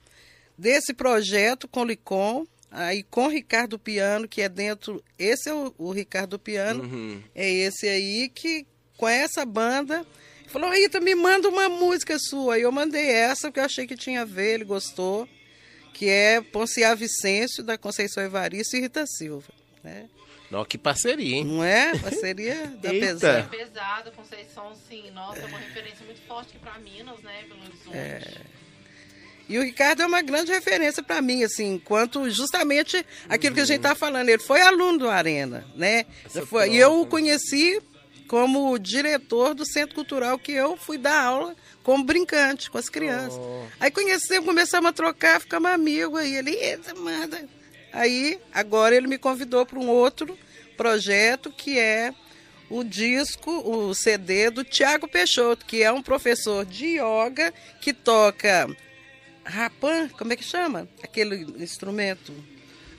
desse 0.58 0.92
projeto 0.92 1.68
com 1.68 1.82
o 1.82 1.84
Licom, 1.84 2.44
aí 2.72 3.04
com 3.04 3.26
o 3.26 3.28
Ricardo 3.30 3.78
Piano, 3.78 4.26
que 4.26 4.42
é 4.42 4.48
dentro. 4.48 5.00
Esse 5.16 5.48
é 5.48 5.54
o, 5.54 5.72
o 5.78 5.92
Ricardo 5.92 6.40
Piano, 6.40 6.82
Uhum. 6.82 7.22
é 7.36 7.48
esse 7.48 7.86
aí 7.88 8.28
que, 8.28 8.66
com 9.00 9.08
essa 9.08 9.46
banda, 9.46 10.06
falou: 10.48 10.70
Rita, 10.70 11.00
me 11.00 11.14
manda 11.14 11.48
uma 11.48 11.68
música 11.70 12.18
sua. 12.18 12.54
Aí 12.56 12.62
eu 12.62 12.70
mandei 12.70 13.08
essa, 13.08 13.48
porque 13.48 13.60
eu 13.60 13.64
achei 13.64 13.86
que 13.86 13.96
tinha 13.96 14.20
a 14.20 14.24
ver, 14.26 14.54
ele 14.54 14.64
gostou, 14.64 15.26
que 15.94 16.06
é 16.08 16.40
Ponciá 16.42 16.94
Vicêncio, 16.94 17.62
da 17.64 17.78
Conceição 17.78 18.22
Evaristo 18.22 18.76
e 18.76 18.80
Rita 18.80 19.04
Silva. 19.06 19.48
Né? 19.82 20.06
Não, 20.50 20.64
que 20.64 20.76
parceria, 20.76 21.36
hein? 21.36 21.44
Não 21.44 21.64
é? 21.64 21.96
Parceria 21.96 22.66
da 22.82 22.92
Eita. 22.92 23.06
pesada. 23.06 23.42
Pesado, 23.48 24.12
Conceição, 24.12 24.72
sim. 24.88 25.10
Nossa, 25.12 25.40
é 25.40 25.46
uma 25.46 25.58
referência 25.58 26.04
muito 26.04 26.20
forte 26.28 26.50
aqui 26.50 26.58
pra 26.58 26.78
Minas, 26.78 27.18
né? 27.22 27.44
Belo 27.48 27.60
Horizonte. 27.62 27.96
É. 27.96 28.20
E 29.48 29.58
o 29.58 29.62
Ricardo 29.62 30.02
é 30.02 30.06
uma 30.06 30.22
grande 30.22 30.52
referência 30.52 31.02
para 31.02 31.20
mim, 31.22 31.42
assim, 31.42 31.74
enquanto 31.74 32.28
justamente 32.30 33.04
aquilo 33.28 33.54
que 33.54 33.60
a 33.60 33.64
gente 33.64 33.78
está 33.78 33.94
falando. 33.96 34.28
Ele 34.28 34.40
foi 34.42 34.60
aluno 34.60 34.98
do 34.98 35.08
Arena, 35.08 35.66
né? 35.74 36.04
Essa 36.24 36.46
Foi- 36.46 36.66
e 36.68 36.78
troca, 36.78 36.82
eu 36.84 37.00
o 37.00 37.06
conheci 37.06 37.80
como 38.30 38.78
diretor 38.78 39.56
do 39.56 39.66
Centro 39.66 39.92
Cultural, 39.92 40.38
que 40.38 40.52
eu 40.52 40.76
fui 40.76 40.96
dar 40.96 41.20
aula 41.20 41.56
como 41.82 42.04
brincante 42.04 42.70
com 42.70 42.78
as 42.78 42.88
crianças. 42.88 43.34
Oh. 43.34 43.64
Aí 43.80 43.90
conhecemos, 43.90 44.46
começamos 44.46 44.88
a 44.88 44.92
trocar, 44.92 45.40
ficamos 45.40 45.68
amigos. 45.68 46.20
Aí 46.20 46.36
ele, 46.36 46.52
eita, 46.52 46.94
manda. 46.94 47.48
Aí, 47.92 48.38
agora 48.54 48.94
ele 48.94 49.08
me 49.08 49.18
convidou 49.18 49.66
para 49.66 49.80
um 49.80 49.88
outro 49.88 50.38
projeto 50.76 51.50
que 51.50 51.76
é 51.76 52.14
o 52.70 52.84
disco, 52.84 53.50
o 53.68 53.92
CD 53.96 54.48
do 54.48 54.62
Tiago 54.62 55.08
Peixoto, 55.08 55.66
que 55.66 55.82
é 55.82 55.90
um 55.90 56.00
professor 56.00 56.64
de 56.64 57.00
yoga 57.00 57.52
que 57.80 57.92
toca 57.92 58.68
rapan, 59.44 60.08
como 60.10 60.32
é 60.32 60.36
que 60.36 60.44
chama? 60.44 60.88
Aquele 61.02 61.34
instrumento. 61.60 62.32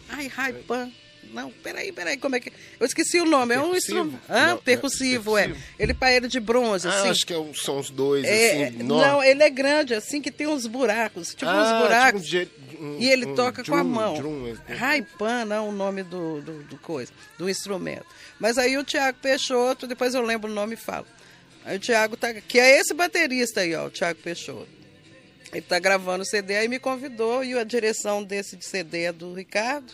Ai, 0.10 0.28
rapan. 0.28 0.91
Não, 1.34 1.49
peraí, 1.49 1.91
peraí, 1.93 2.18
como 2.18 2.35
é 2.35 2.39
que. 2.41 2.52
Eu 2.80 2.85
esqueci 2.85 3.19
o 3.19 3.26
nome, 3.26 3.56
é 3.56 3.60
um 3.60 3.72
Percussivo? 3.72 3.99
instrumento. 3.99 4.22
Ah, 4.27 4.48
Não, 4.48 4.57
percussivo, 4.57 5.38
é 5.38 5.45
é. 5.45 5.56
Ele 5.80 5.93
para 5.93 6.11
ele 6.11 6.27
de 6.27 6.39
bronze, 6.41 6.88
Ah, 6.88 6.91
assim. 6.99 7.10
acho 7.10 7.26
que 7.26 7.31
é 7.34 7.38
um- 7.38 7.53
são 7.53 7.80
os 7.80 7.89
dois, 7.89 8.26
É, 8.26 8.65
assim. 8.68 8.84
não, 8.84 9.23
ele 9.23 9.41
é 9.41 9.49
grande, 9.49 9.93
assim, 9.93 10.22
que 10.22 10.30
tem 10.30 10.48
uns 10.48 10.68
buracos, 10.68 11.30
tipo 11.30 11.49
ah, 11.49 11.61
uns 11.77 11.81
buracos. 11.84 12.26
tipo 12.27 12.52
um 12.81 12.95
um- 12.95 12.99
e 12.99 13.10
ele 13.10 13.27
um 13.27 13.35
toca 13.35 13.64
com 13.64 13.73
a 13.76 13.77
drum, 13.81 13.89
mão. 13.89 14.14
drum, 14.15 14.57
é- 14.68 14.73
Raipan, 14.73 15.45
não 15.45 15.69
o 15.69 15.72
nome 15.72 16.03
do, 16.03 16.41
do, 16.41 16.64
do 16.64 16.77
coisa, 16.80 17.11
do 17.38 17.49
instrumento. 17.49 18.06
Mas 18.39 18.57
aí 18.57 18.77
o 18.77 18.84
Tiago 18.84 19.18
Peixoto, 19.22 19.88
depois 19.88 20.14
eu 20.14 20.22
lembro 20.22 20.52
o 20.52 20.53
nome 20.53 20.73
e 20.73 20.77
falo. 20.77 21.06
Aí 21.64 21.77
o 21.77 21.80
Tiago 21.80 22.18
tá. 22.18 22.34
Que 22.34 22.60
é 22.60 22.80
esse 22.80 22.93
baterista 22.93 23.61
aí, 23.61 23.73
ó, 23.76 23.85
o 23.85 23.89
Tiago 23.89 24.19
Peixoto. 24.19 24.68
Ele 25.53 25.61
tá 25.61 25.77
gravando 25.80 26.23
o 26.23 26.26
CD, 26.26 26.56
aí 26.57 26.68
me 26.68 26.80
convidou, 26.80 27.43
e 27.43 27.53
a 27.57 27.64
direção 27.64 28.23
desse 28.23 28.56
de 28.57 28.65
CD 28.65 29.03
é 29.03 29.11
do 29.14 29.34
Ricardo. 29.34 29.93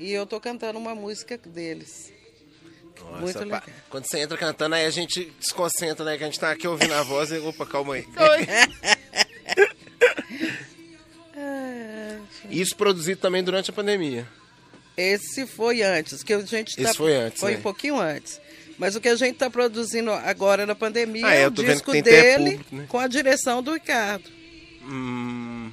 E 0.00 0.10
eu 0.12 0.26
tô 0.26 0.40
cantando 0.40 0.78
uma 0.78 0.94
música 0.94 1.36
deles. 1.38 2.10
Nossa, 2.98 3.20
Muito 3.20 3.34
pá, 3.38 3.44
legal. 3.44 3.62
Quando 3.90 4.06
você 4.06 4.18
entra 4.18 4.36
cantando, 4.36 4.74
aí 4.74 4.86
a 4.86 4.90
gente 4.90 5.26
desconcentra, 5.38 6.04
né? 6.04 6.16
Que 6.16 6.24
a 6.24 6.26
gente 6.26 6.40
tá 6.40 6.50
aqui 6.50 6.66
ouvindo 6.66 6.94
a 6.94 7.02
voz 7.02 7.30
e. 7.30 7.38
Opa, 7.38 7.66
calma 7.66 7.94
aí. 7.94 8.06
Isso 12.50 12.74
produzido 12.76 13.20
também 13.20 13.42
durante 13.44 13.70
a 13.70 13.72
pandemia. 13.72 14.26
Esse 14.96 15.46
foi 15.46 15.82
antes, 15.82 16.22
que 16.22 16.32
a 16.32 16.40
gente 16.40 16.76
tá, 16.76 16.82
Esse 16.82 16.94
foi 16.96 17.14
antes, 17.14 17.40
Foi 17.40 17.52
né? 17.52 17.58
um 17.58 17.62
pouquinho 17.62 17.98
antes. 17.98 18.40
Mas 18.76 18.96
o 18.96 19.00
que 19.00 19.08
a 19.08 19.14
gente 19.14 19.34
está 19.34 19.48
produzindo 19.50 20.10
agora 20.10 20.66
na 20.66 20.74
pandemia 20.74 21.26
Ah, 21.26 21.34
é, 21.34 21.42
é 21.42 21.46
o 21.46 21.50
disco 21.50 21.92
dele 21.92 22.52
público, 22.52 22.76
né? 22.76 22.86
com 22.88 22.98
a 22.98 23.06
direção 23.06 23.62
do 23.62 23.74
Ricardo. 23.74 24.24
Hum, 24.82 25.70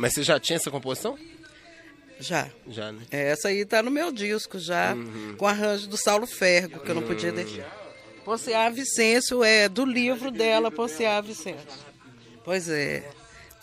Mas 0.00 0.14
você 0.14 0.22
já 0.22 0.40
tinha 0.40 0.56
essa 0.56 0.70
composição? 0.70 1.18
Já. 2.18 2.48
Já, 2.66 2.90
né? 2.90 3.02
Essa 3.10 3.48
aí 3.48 3.66
tá 3.66 3.82
no 3.82 3.90
meu 3.90 4.10
disco 4.10 4.58
já, 4.58 4.94
Uhum. 4.94 5.34
com 5.36 5.46
arranjo 5.46 5.86
do 5.88 5.98
Saulo 5.98 6.26
Fergo, 6.26 6.80
que 6.80 6.90
eu 6.90 6.94
não 6.94 7.02
podia 7.02 7.30
deixar. 7.30 7.70
Ponciá 8.24 8.70
Vicêncio 8.70 9.44
é 9.44 9.68
do 9.68 9.84
livro 9.84 10.30
dela, 10.30 10.70
Ponciá 10.70 11.20
Vicêncio. 11.20 11.66
Pois 12.42 12.66
é. 12.70 13.06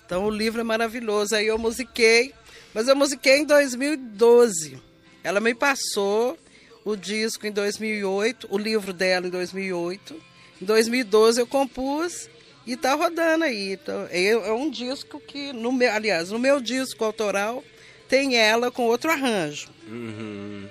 Então 0.05 0.25
o 0.25 0.29
livro 0.29 0.61
é 0.61 0.63
maravilhoso. 0.63 1.35
Aí 1.35 1.47
eu 1.47 1.57
musiquei, 1.57 2.31
mas 2.71 2.87
eu 2.87 2.95
musiquei 2.95 3.37
em 3.39 3.45
2012. 3.45 4.79
Ela 5.23 5.39
me 5.39 5.55
passou 5.55 6.37
o 6.85 6.95
disco 6.95 7.47
em 7.47 7.51
2008, 7.51 8.47
o 8.51 8.59
livro 8.59 8.93
dela 8.93 9.25
em 9.25 9.31
2008. 9.31 10.15
Em 10.61 10.65
2012 10.65 11.41
eu 11.41 11.47
compus 11.47 12.29
e 12.67 12.75
tá 12.75 12.93
rodando 12.93 13.45
aí. 13.45 13.71
Então, 13.71 14.07
é 14.11 14.51
um 14.51 14.69
disco 14.69 15.21
que, 15.21 15.53
no 15.53 15.71
meu, 15.71 15.89
aliás, 15.91 16.29
no 16.29 16.37
meu 16.37 16.59
disco 16.59 17.05
autoral 17.05 17.63
tem 18.09 18.35
ela 18.37 18.69
com 18.69 18.83
outro 18.83 19.09
arranjo. 19.09 19.69
Uhum. 19.87 20.69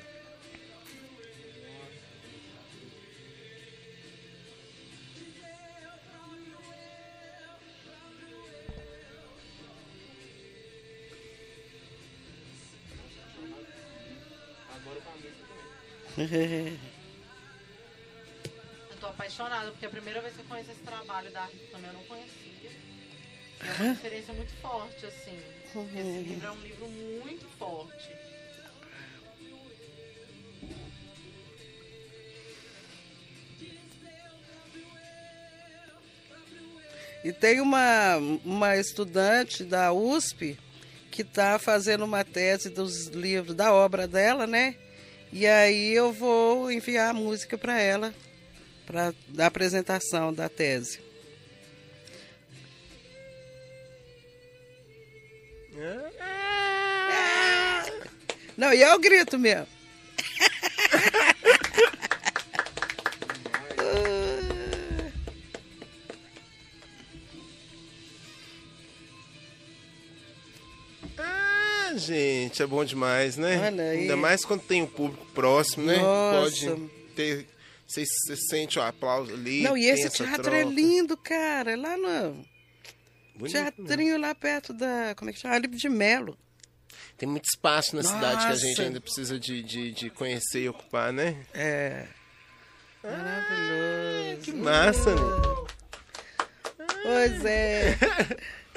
Tô 16.17 16.23
apaixonada, 19.17 19.71
porque 19.71 19.87
é 19.87 19.89
a 19.89 19.91
primeira 19.91 20.21
vez 20.21 20.35
que 20.35 20.41
eu 20.41 20.45
conheço 20.45 20.71
esse 20.71 20.83
trabalho 20.83 21.31
da 21.33 21.47
Rita 21.47 21.65
também 21.73 21.89
eu 21.89 21.95
não 21.95 22.05
conhecia. 22.05 22.71
É 23.61 23.83
uma 23.83 23.93
referência 23.95 24.35
muito 24.35 24.53
forte, 24.61 25.07
assim. 25.07 25.39
Esse 25.65 26.29
livro 26.29 26.47
é 26.47 26.51
um 26.51 26.61
livro 26.61 26.89
muito 26.89 27.47
forte. 27.59 28.11
E 37.25 37.33
tem 37.33 37.61
uma, 37.61 38.17
uma 38.45 38.77
estudante 38.77 39.65
da 39.65 39.93
USP 39.93 40.57
que 41.11 41.23
está 41.23 41.59
fazendo 41.59 42.05
uma 42.05 42.23
tese 42.23 42.69
dos 42.69 43.07
livros, 43.07 43.57
da 43.57 43.73
obra 43.73 44.07
dela, 44.07 44.47
né? 44.47 44.77
E 45.33 45.47
aí 45.47 45.93
eu 45.93 46.13
vou 46.13 46.71
enviar 46.71 47.11
a 47.11 47.15
música 47.15 47.59
para 47.59 47.81
ela, 47.81 48.15
para 48.87 49.13
da 49.29 49.47
apresentação 49.47 50.33
da 50.33 50.49
tese. 50.49 51.01
Ah! 56.21 57.85
Não, 58.57 58.73
e 58.73 58.85
o 58.85 58.99
grito 58.99 59.39
mesmo. 59.39 59.67
Ah, 71.19 71.93
gente, 71.97 72.63
é 72.63 72.67
bom 72.67 72.85
demais, 72.85 73.37
né? 73.37 73.69
Ainda 73.93 74.17
mais 74.17 74.45
quando 74.45 74.63
tem 74.63 74.83
o 74.83 74.87
público 74.87 75.25
próximo, 75.35 75.87
né? 75.87 75.97
Nossa. 75.99 76.71
Pode 76.71 76.91
ter 77.15 77.47
você, 77.87 78.05
você 78.05 78.37
sente 78.37 78.79
o 78.79 78.83
aplauso 78.83 79.33
ali. 79.33 79.63
Não, 79.63 79.77
e 79.77 79.87
esse 79.87 80.11
teatro 80.11 80.53
é 80.55 80.63
troca. 80.63 80.75
lindo, 80.75 81.17
cara. 81.17 81.73
É 81.73 81.77
Lá 81.77 81.97
no 81.97 82.45
Bonito, 83.37 83.53
teatrinho 83.53 84.19
lá 84.19 84.35
perto 84.35 84.73
da. 84.73 85.15
Como 85.15 85.31
é 85.31 85.33
que 85.33 85.39
chama? 85.41 85.55
Alipe 85.55 85.77
de 85.77 85.89
Melo. 85.89 86.37
Tem 87.17 87.29
muito 87.29 87.45
espaço 87.47 87.95
na 87.97 88.03
cidade 88.03 88.47
que 88.47 88.53
a 88.53 88.57
gente 88.57 88.71
Nossa. 88.71 88.83
ainda 88.83 89.01
precisa 89.01 89.39
de, 89.39 89.63
de, 89.63 89.93
de 89.93 90.11
conhecer 90.11 90.63
e 90.65 90.69
ocupar, 90.69 91.13
né? 91.13 91.45
É. 91.55 92.07
Maravilhoso. 93.03 94.43
Que 94.43 94.53
massa, 94.53 95.15
né? 95.15 95.21
Pois 97.03 97.45
é. 97.45 97.97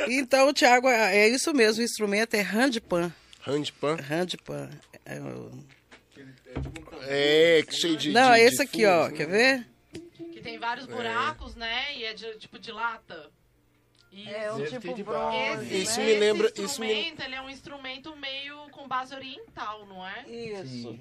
Então, 0.07 0.53
Tiago, 0.53 0.87
é 0.87 1.27
isso 1.27 1.53
mesmo. 1.53 1.81
O 1.81 1.85
instrumento 1.85 2.33
é 2.35 2.41
handpan. 2.41 3.11
Handpan. 3.41 3.95
Handpan. 3.97 4.69
É 5.05 5.19
o- 5.19 5.51
É, 7.07 7.63
cheio 7.69 7.97
de. 7.97 8.11
Não, 8.11 8.31
de, 8.33 8.39
é 8.39 8.43
esse 8.43 8.57
de 8.57 8.61
aqui, 8.63 8.85
ó. 8.85 9.03
furos, 9.05 9.17
Quer 9.17 9.27
né? 9.27 9.65
ver? 9.93 10.01
Que 10.33 10.41
tem 10.41 10.57
vários 10.59 10.85
buracos, 10.85 11.55
né? 11.55 11.95
E 11.95 12.03
é 12.05 12.13
de, 12.13 12.37
tipo 12.37 12.59
de 12.59 12.71
lata. 12.71 13.29
E 14.11 14.27
É 14.27 14.51
um 14.51 14.57
Deve 14.57 14.71
tipo 14.79 14.93
de 14.95 15.03
bronze. 15.03 15.65
esse, 15.65 15.81
Isso 15.83 15.99
né? 15.99 16.05
me 16.07 16.13
lembra- 16.15 16.47
Esse 16.47 16.63
isso 16.63 16.81
me- 16.81 16.87
instrumento, 16.87 17.21
ele 17.23 17.35
é 17.35 17.41
um 17.41 17.49
instrumento 17.49 18.15
meio 18.17 18.69
com 18.71 18.87
base 18.87 19.13
oriental, 19.13 19.85
não 19.85 20.05
é? 20.07 20.23
Isso. 20.27 20.97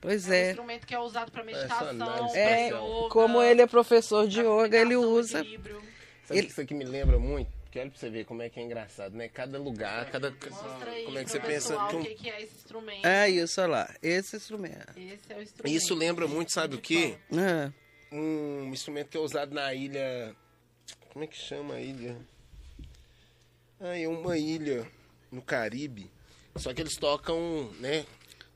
Pois 0.00 0.26
É 0.28 0.30
um 0.30 0.34
é. 0.34 0.48
instrumento 0.50 0.86
que 0.86 0.94
é 0.94 0.98
usado 0.98 1.30
para 1.30 1.42
Essa 1.42 1.50
meditação, 1.58 1.88
análise 1.88 2.32
pra 2.32 2.40
É, 2.40 2.68
yoga, 2.68 3.08
como 3.10 3.42
ele 3.42 3.60
é 3.60 3.66
professor 3.66 4.26
de 4.26 4.42
pra 4.42 4.50
yoga, 4.50 4.78
ele 4.78 4.96
usa. 4.96 5.38
Sabe 5.38 5.60
Ele- 6.30 6.42
que 6.46 6.52
isso 6.52 6.60
aqui 6.62 6.72
me 6.72 6.84
lembra 6.84 7.18
muito? 7.18 7.50
Que 7.70 7.78
olha 7.78 7.88
pra 7.90 7.98
você 8.00 8.10
ver 8.10 8.24
como 8.24 8.42
é 8.42 8.48
que 8.50 8.58
é 8.58 8.62
engraçado, 8.64 9.16
né? 9.16 9.28
Cada 9.28 9.56
lugar, 9.58 10.10
cada. 10.10 10.30
Mostra 10.30 10.90
aí 10.90 11.04
Como 11.04 11.18
é 11.18 11.24
que 11.24 11.30
pro 11.30 11.40
você 11.40 11.46
pensa 11.46 11.68
pessoal 11.68 11.88
que 11.88 11.96
um- 11.96 12.00
o 12.00 12.04
que, 12.04 12.14
que 12.16 12.30
é 12.30 12.42
esse 12.42 12.56
instrumento. 12.56 13.06
Ah, 13.06 13.28
isso, 13.28 13.60
olha 13.60 13.70
lá. 13.70 13.94
Esse 14.02 14.36
instrumento. 14.36 14.98
Esse 14.98 15.32
é 15.32 15.36
o 15.36 15.42
instrumento. 15.42 15.76
Isso 15.76 15.94
lembra 15.94 16.26
muito, 16.26 16.52
sabe 16.52 16.74
o 16.74 16.80
quê? 16.80 17.16
Ah, 17.32 17.72
Um 18.12 18.70
instrumento 18.72 19.08
que 19.10 19.16
é 19.16 19.20
usado 19.20 19.54
na 19.54 19.72
ilha. 19.72 20.34
Como 21.12 21.24
é 21.24 21.28
que 21.28 21.36
chama 21.36 21.74
a 21.74 21.80
ilha? 21.80 22.16
Ah, 23.80 23.96
é 23.96 24.08
uma 24.08 24.36
ilha 24.36 24.86
no 25.30 25.40
Caribe. 25.40 26.10
Só 26.56 26.74
que 26.74 26.80
eles 26.82 26.96
tocam, 26.96 27.70
né? 27.78 28.04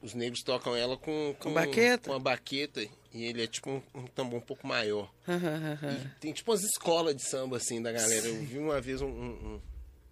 Os 0.05 0.13
negros 0.13 0.43
tocam 0.43 0.77
ela 0.77 0.99
com, 0.99 1.35
com, 1.39 1.53
baqueta? 1.55 2.09
com 2.09 2.13
uma 2.15 2.21
baqueta. 2.21 2.83
E 3.13 3.25
ele 3.25 3.43
é 3.43 3.47
tipo 3.47 3.71
um, 3.71 3.83
um 3.95 4.07
tambor 4.09 4.39
um 4.39 4.43
pouco 4.43 4.67
maior. 4.67 5.11
E 5.27 6.09
tem 6.21 6.33
tipo 6.33 6.51
umas 6.51 6.63
escolas 6.63 7.17
de 7.17 7.23
samba, 7.23 7.57
assim, 7.57 7.81
da 7.81 7.91
galera. 7.91 8.27
Eu 8.27 8.35
vi 8.43 8.59
uma 8.59 8.81
vez 8.81 9.01
um. 9.01 9.07
um- 9.09 9.55
um- 9.55 9.61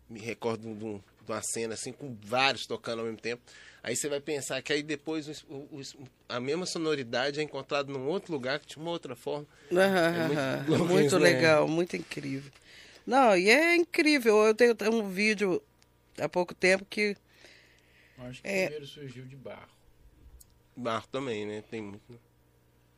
me 0.08 0.18
recordo 0.20 0.62
de, 0.74 0.84
um- 0.84 0.98
de 0.98 1.30
uma 1.32 1.42
cena, 1.42 1.74
assim, 1.74 1.92
com 1.92 2.16
vários 2.22 2.66
tocando 2.66 3.00
ao 3.00 3.04
mesmo 3.04 3.18
tempo. 3.20 3.42
Aí 3.82 3.94
você 3.96 4.08
vai 4.08 4.20
pensar 4.20 4.62
que 4.62 4.72
aí 4.72 4.82
depois 4.82 5.42
o- 5.48 5.54
o- 5.70 5.82
a 6.28 6.40
mesma 6.40 6.64
sonoridade 6.64 7.38
é 7.40 7.42
encontrada 7.42 7.92
num 7.92 8.06
outro 8.06 8.32
lugar, 8.32 8.60
de 8.60 8.76
uma 8.78 8.90
outra 8.90 9.14
forma. 9.14 9.46
Ah, 9.72 9.76
ah, 9.76 10.26
muito 10.68 10.74
ah. 10.74 10.86
muito 10.86 11.18
né? 11.18 11.30
legal, 11.30 11.68
muito 11.68 11.96
incrível. 11.96 12.50
Não, 13.06 13.36
e 13.36 13.50
é 13.50 13.74
incrível. 13.76 14.36
Eu 14.46 14.54
tenho 14.54 14.74
um 14.92 15.08
vídeo 15.10 15.60
há 16.18 16.28
pouco 16.28 16.54
tempo 16.54 16.84
que 16.88 17.14
Acho 18.18 18.40
que 18.42 18.48
É. 18.48 18.62
primeiro 18.66 18.86
surgiu 18.86 19.24
de 19.26 19.34
barro. 19.36 19.68
Barro 20.76 21.06
também, 21.10 21.46
né? 21.46 21.62
Tem 21.70 21.82
muito. 21.82 22.20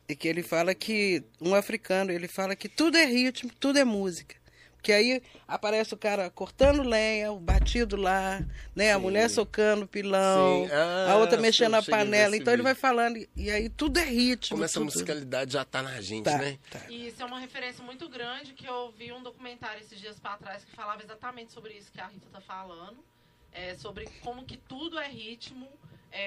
E 0.07 0.15
que 0.15 0.27
ele 0.27 0.43
fala 0.43 0.75
que, 0.75 1.23
um 1.41 1.55
africano, 1.55 2.11
ele 2.11 2.27
fala 2.27 2.55
que 2.55 2.69
tudo 2.69 2.95
é 2.97 3.05
ritmo, 3.05 3.51
tudo 3.59 3.79
é 3.79 3.83
música. 3.83 4.35
Porque 4.75 4.91
aí 4.93 5.19
aparece 5.47 5.95
o 5.95 5.97
cara 5.97 6.29
cortando 6.29 6.83
lenha, 6.83 7.31
o 7.31 7.39
batido 7.39 7.95
lá, 7.95 8.39
né? 8.75 8.91
A 8.93 8.97
Sim. 8.97 9.01
mulher 9.01 9.27
socando 9.31 9.85
o 9.85 9.87
pilão. 9.87 10.67
Ah, 10.71 11.13
a 11.13 11.17
outra 11.17 11.41
mexendo 11.41 11.71
na 11.71 11.81
panela. 11.81 12.37
Então 12.37 12.53
ele 12.53 12.61
vídeo. 12.61 12.63
vai 12.65 12.75
falando, 12.75 13.17
e- 13.17 13.27
e 13.35 13.49
aí 13.49 13.67
tudo 13.67 13.97
é 13.97 14.03
ritmo. 14.05 14.57
Como 14.57 14.63
essa 14.63 14.75
tudo- 14.75 14.85
musicalidade 14.85 15.53
já 15.53 15.65
tá 15.65 15.81
na 15.81 15.99
gente, 16.01 16.25
Tá, 16.25 16.37
né? 16.37 16.59
tá. 16.69 16.81
E 16.87 17.07
isso 17.07 17.19
é 17.19 17.25
uma 17.25 17.39
referência 17.39 17.83
muito 17.83 18.07
grande 18.07 18.53
que 18.53 18.67
eu 18.67 18.91
vi 18.91 19.11
um 19.11 19.23
documentário 19.23 19.81
esses 19.81 19.99
dias 19.99 20.19
para 20.19 20.37
trás 20.37 20.63
que 20.63 20.71
falava 20.75 21.01
exatamente 21.01 21.51
sobre 21.51 21.73
isso 21.73 21.91
que 21.91 21.99
a 21.99 22.05
Rita 22.05 22.27
tá 22.31 22.39
falando. 22.41 23.03
É, 23.51 23.73
sobre 23.73 24.07
como 24.21 24.45
que 24.45 24.57
tudo 24.57 24.99
é 24.99 25.07
ritmo 25.07 25.67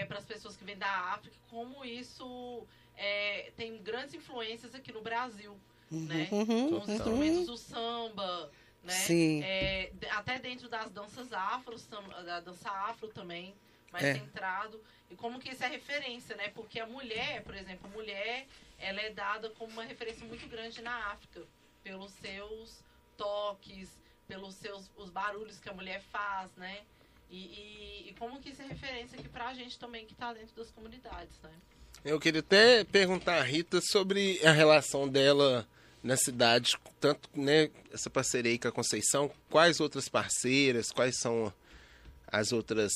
para 0.06 0.18
as 0.18 0.24
pessoas 0.24 0.56
que 0.56 0.64
vêm 0.64 0.76
da 0.76 0.90
África, 0.90 1.36
como 1.48 1.84
isso 1.84 2.66
é, 2.96 3.52
tem 3.56 3.78
grandes 3.82 4.14
influências 4.14 4.74
aqui 4.74 4.92
no 4.92 5.00
Brasil, 5.00 5.58
né? 5.90 6.28
Uhum, 6.30 6.70
Com 6.70 6.76
os 6.76 6.88
uhum. 6.88 6.94
instrumentos 6.94 7.46
do 7.46 7.56
samba, 7.56 8.50
né? 8.82 8.92
Sim. 8.92 9.42
É, 9.42 9.90
até 10.10 10.38
dentro 10.38 10.68
das 10.68 10.90
danças 10.90 11.32
afro, 11.32 11.76
da 12.24 12.40
dança 12.40 12.70
afro 12.70 13.08
também, 13.08 13.54
mais 13.92 14.04
É. 14.04 14.14
centrado. 14.14 14.82
E 15.10 15.16
como 15.16 15.38
que 15.38 15.50
isso 15.50 15.64
é 15.64 15.68
referência, 15.68 16.36
né? 16.36 16.48
Porque 16.48 16.78
a 16.78 16.86
mulher, 16.86 17.42
por 17.42 17.54
exemplo, 17.54 17.86
a 17.86 17.90
mulher, 17.90 18.46
ela 18.78 19.00
é 19.00 19.10
dada 19.10 19.48
como 19.50 19.72
uma 19.72 19.84
referência 19.84 20.26
muito 20.26 20.46
grande 20.48 20.82
na 20.82 21.12
África, 21.12 21.42
pelos 21.82 22.12
seus 22.12 22.84
toques, 23.16 23.98
pelos 24.26 24.54
seus 24.56 24.90
os 24.96 25.08
barulhos 25.08 25.58
que 25.58 25.68
a 25.70 25.72
mulher 25.72 26.02
faz, 26.12 26.54
né? 26.56 26.82
E, 27.30 27.36
e- 27.36 28.10
e 28.10 28.14
como 28.18 28.40
que 28.40 28.50
isso 28.50 28.62
é 28.62 28.66
referência 28.66 29.18
aqui 29.18 29.28
pra 29.28 29.52
gente 29.54 29.78
também 29.78 30.06
que 30.06 30.14
tá 30.14 30.32
dentro 30.32 30.54
das 30.56 30.70
comunidades, 30.70 31.38
né? 31.42 31.50
Eu 32.04 32.18
queria 32.20 32.40
até 32.40 32.84
perguntar 32.84 33.38
a 33.38 33.42
Rita 33.42 33.80
sobre 33.80 34.40
a 34.46 34.52
relação 34.52 35.08
dela 35.08 35.66
na 36.02 36.16
cidade, 36.16 36.72
tanto 37.00 37.28
né, 37.34 37.70
essa 37.92 38.08
parceria 38.08 38.56
com 38.58 38.68
a 38.68 38.72
Conceição, 38.72 39.30
quais 39.50 39.80
outras 39.80 40.08
parceiras, 40.08 40.92
quais 40.92 41.18
são 41.18 41.52
as 42.26 42.52
outras 42.52 42.92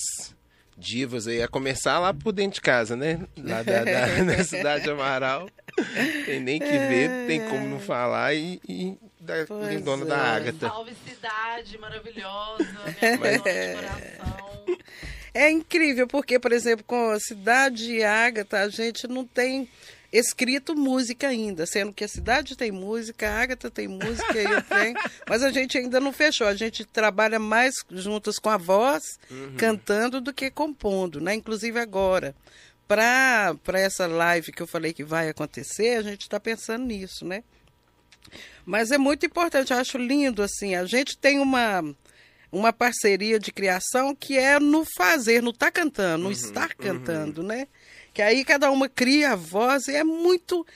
divas 0.77 1.27
aí, 1.27 1.43
a 1.43 1.49
começar 1.49 1.99
lá 1.99 2.13
por 2.13 2.33
dentro 2.33 2.55
de 2.55 2.61
casa, 2.61 2.97
né? 2.97 3.21
Lá 3.37 3.63
da, 3.63 3.85
da, 3.85 4.25
da 4.37 4.45
cidade 4.45 4.85
de 4.85 4.91
Amaral. 4.91 5.49
Tem 6.27 6.41
nem 6.41 6.59
que 6.59 6.67
ver, 6.67 7.27
tem 7.27 7.49
como 7.49 7.67
não 7.67 7.81
falar, 7.81 8.35
e, 8.35 8.61
e 8.69 8.99
da 9.21 9.45
Pois 9.47 9.69
lindona 9.69 10.05
é. 10.05 10.09
da 10.09 10.19
Ágata. 10.19 10.69
Salve 10.69 10.93
cidade 11.09 11.79
maravilhosa, 11.79 12.67
minha 13.01 13.19
mãe 13.19 13.33
de 13.33 13.39
coração. 13.75 14.77
É 15.35 15.51
incrível, 15.51 16.07
porque, 16.07 16.39
por 16.39 16.53
exemplo, 16.53 16.85
com 16.85 17.11
a 17.11 17.19
Cidade 17.19 17.87
de 17.87 18.03
Ágata, 18.03 18.61
a 18.61 18.69
gente 18.69 19.09
não 19.09 19.25
tem 19.25 19.67
escrito 20.13 20.77
música 20.77 21.29
ainda, 21.29 21.65
sendo 21.65 21.93
que 21.93 22.05
a 22.05 22.09
cidade 22.09 22.55
tem 22.55 22.71
música, 22.71 23.29
a 23.29 23.41
Ágata 23.41 23.71
tem 23.71 23.89
música, 23.89 24.39
eu 24.39 24.63
tenho, 24.63 24.95
mas 25.27 25.43
a 25.43 25.51
gente 25.51 25.79
ainda 25.79 25.99
não 25.99 26.13
fechou. 26.13 26.47
A 26.47 26.55
gente 26.55 26.85
trabalha 26.85 27.39
mais 27.39 27.75
juntas 27.91 28.39
com 28.39 28.51
a 28.51 28.59
voz, 28.59 29.03
cantando, 29.57 30.21
do 30.21 30.33
que 30.33 30.51
compondo, 30.51 31.21
né? 31.21 31.35
Inclusive 31.35 31.79
agora. 31.79 32.35
Para 32.87 33.57
essa 33.73 34.07
live 34.07 34.53
que 34.53 34.61
eu 34.61 34.67
falei 34.67 34.93
que 34.93 35.03
vai 35.03 35.31
acontecer, 35.31 35.97
a 35.97 36.03
gente 36.03 36.23
está 36.23 36.39
pensando 36.39 36.85
nisso, 36.85 37.25
né? 37.25 37.43
Mas 38.67 38.91
é 38.91 38.99
muito 38.99 39.25
importante, 39.25 39.73
eu 39.73 39.79
acho 39.79 39.97
lindo, 39.97 40.43
assim, 40.43 40.75
a 40.75 40.85
gente 40.85 41.17
tem 41.17 41.39
uma 41.39 41.83
uma 42.53 42.71
parceria 42.71 43.41
de 43.41 43.51
criação 43.51 44.15
que 44.15 44.37
é 44.37 44.61
no 44.61 44.85
fazer, 44.85 45.43
no 45.43 45.51
estar 45.51 45.71
cantando, 45.71 46.25
no 46.25 46.31
estar 46.31 46.75
cantando, 46.75 47.43
né? 47.43 47.67
Que 48.13 48.23
aí 48.23 48.45
cada 48.45 48.71
uma 48.71 48.89
cria 48.89 49.33
a 49.33 49.37
voz 49.37 49.89
e 49.89 49.97
é 49.97 50.05
muito. 50.05 50.67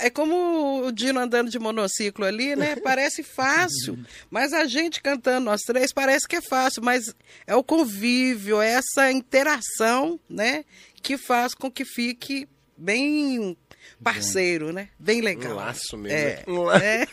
É 0.00 0.10
como 0.10 0.86
o 0.86 0.92
Dino 0.92 1.18
andando 1.18 1.50
de 1.50 1.58
monociclo 1.58 2.24
ali, 2.24 2.54
né? 2.54 2.76
Parece 2.84 3.22
fácil, 3.22 3.98
mas 4.30 4.52
a 4.52 4.66
gente 4.66 5.00
cantando, 5.00 5.46
nós 5.46 5.62
três, 5.62 5.92
parece 5.92 6.28
que 6.28 6.36
é 6.36 6.42
fácil, 6.42 6.82
mas 6.82 7.14
é 7.46 7.56
o 7.56 7.64
convívio, 7.64 8.60
é 8.60 8.72
essa 8.72 9.10
interação, 9.10 10.20
né? 10.28 10.64
Que 11.02 11.16
faz 11.16 11.54
com 11.54 11.70
que 11.70 11.86
fique 11.86 12.46
bem 12.76 13.56
parceiro, 14.02 14.72
né? 14.72 14.88
Bem 14.98 15.20
legal. 15.20 15.52
Um 15.52 15.56
laço 15.56 15.96
mesmo. 15.96 16.18
É. 16.18 16.36
né? 16.36 16.42
Um 16.46 16.62
laço. 16.62 16.84
É. 16.84 17.06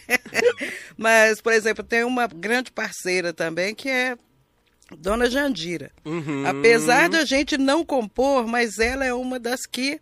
Mas, 0.98 1.42
por 1.42 1.54
exemplo, 1.54 1.84
tem 1.84 2.04
uma 2.04 2.28
grande 2.28 2.72
parceira 2.72 3.34
também 3.34 3.74
que 3.74 3.90
é 3.90 4.18
Dona 4.92 5.30
Jandira. 5.30 5.92
Uhum. 6.04 6.46
Apesar 6.46 7.10
da 7.10 7.26
gente 7.26 7.58
não 7.58 7.84
compor, 7.84 8.46
mas 8.46 8.78
ela 8.78 9.04
é 9.06 9.14
uma 9.14 9.40
das 9.40 9.66
que, 9.66 10.00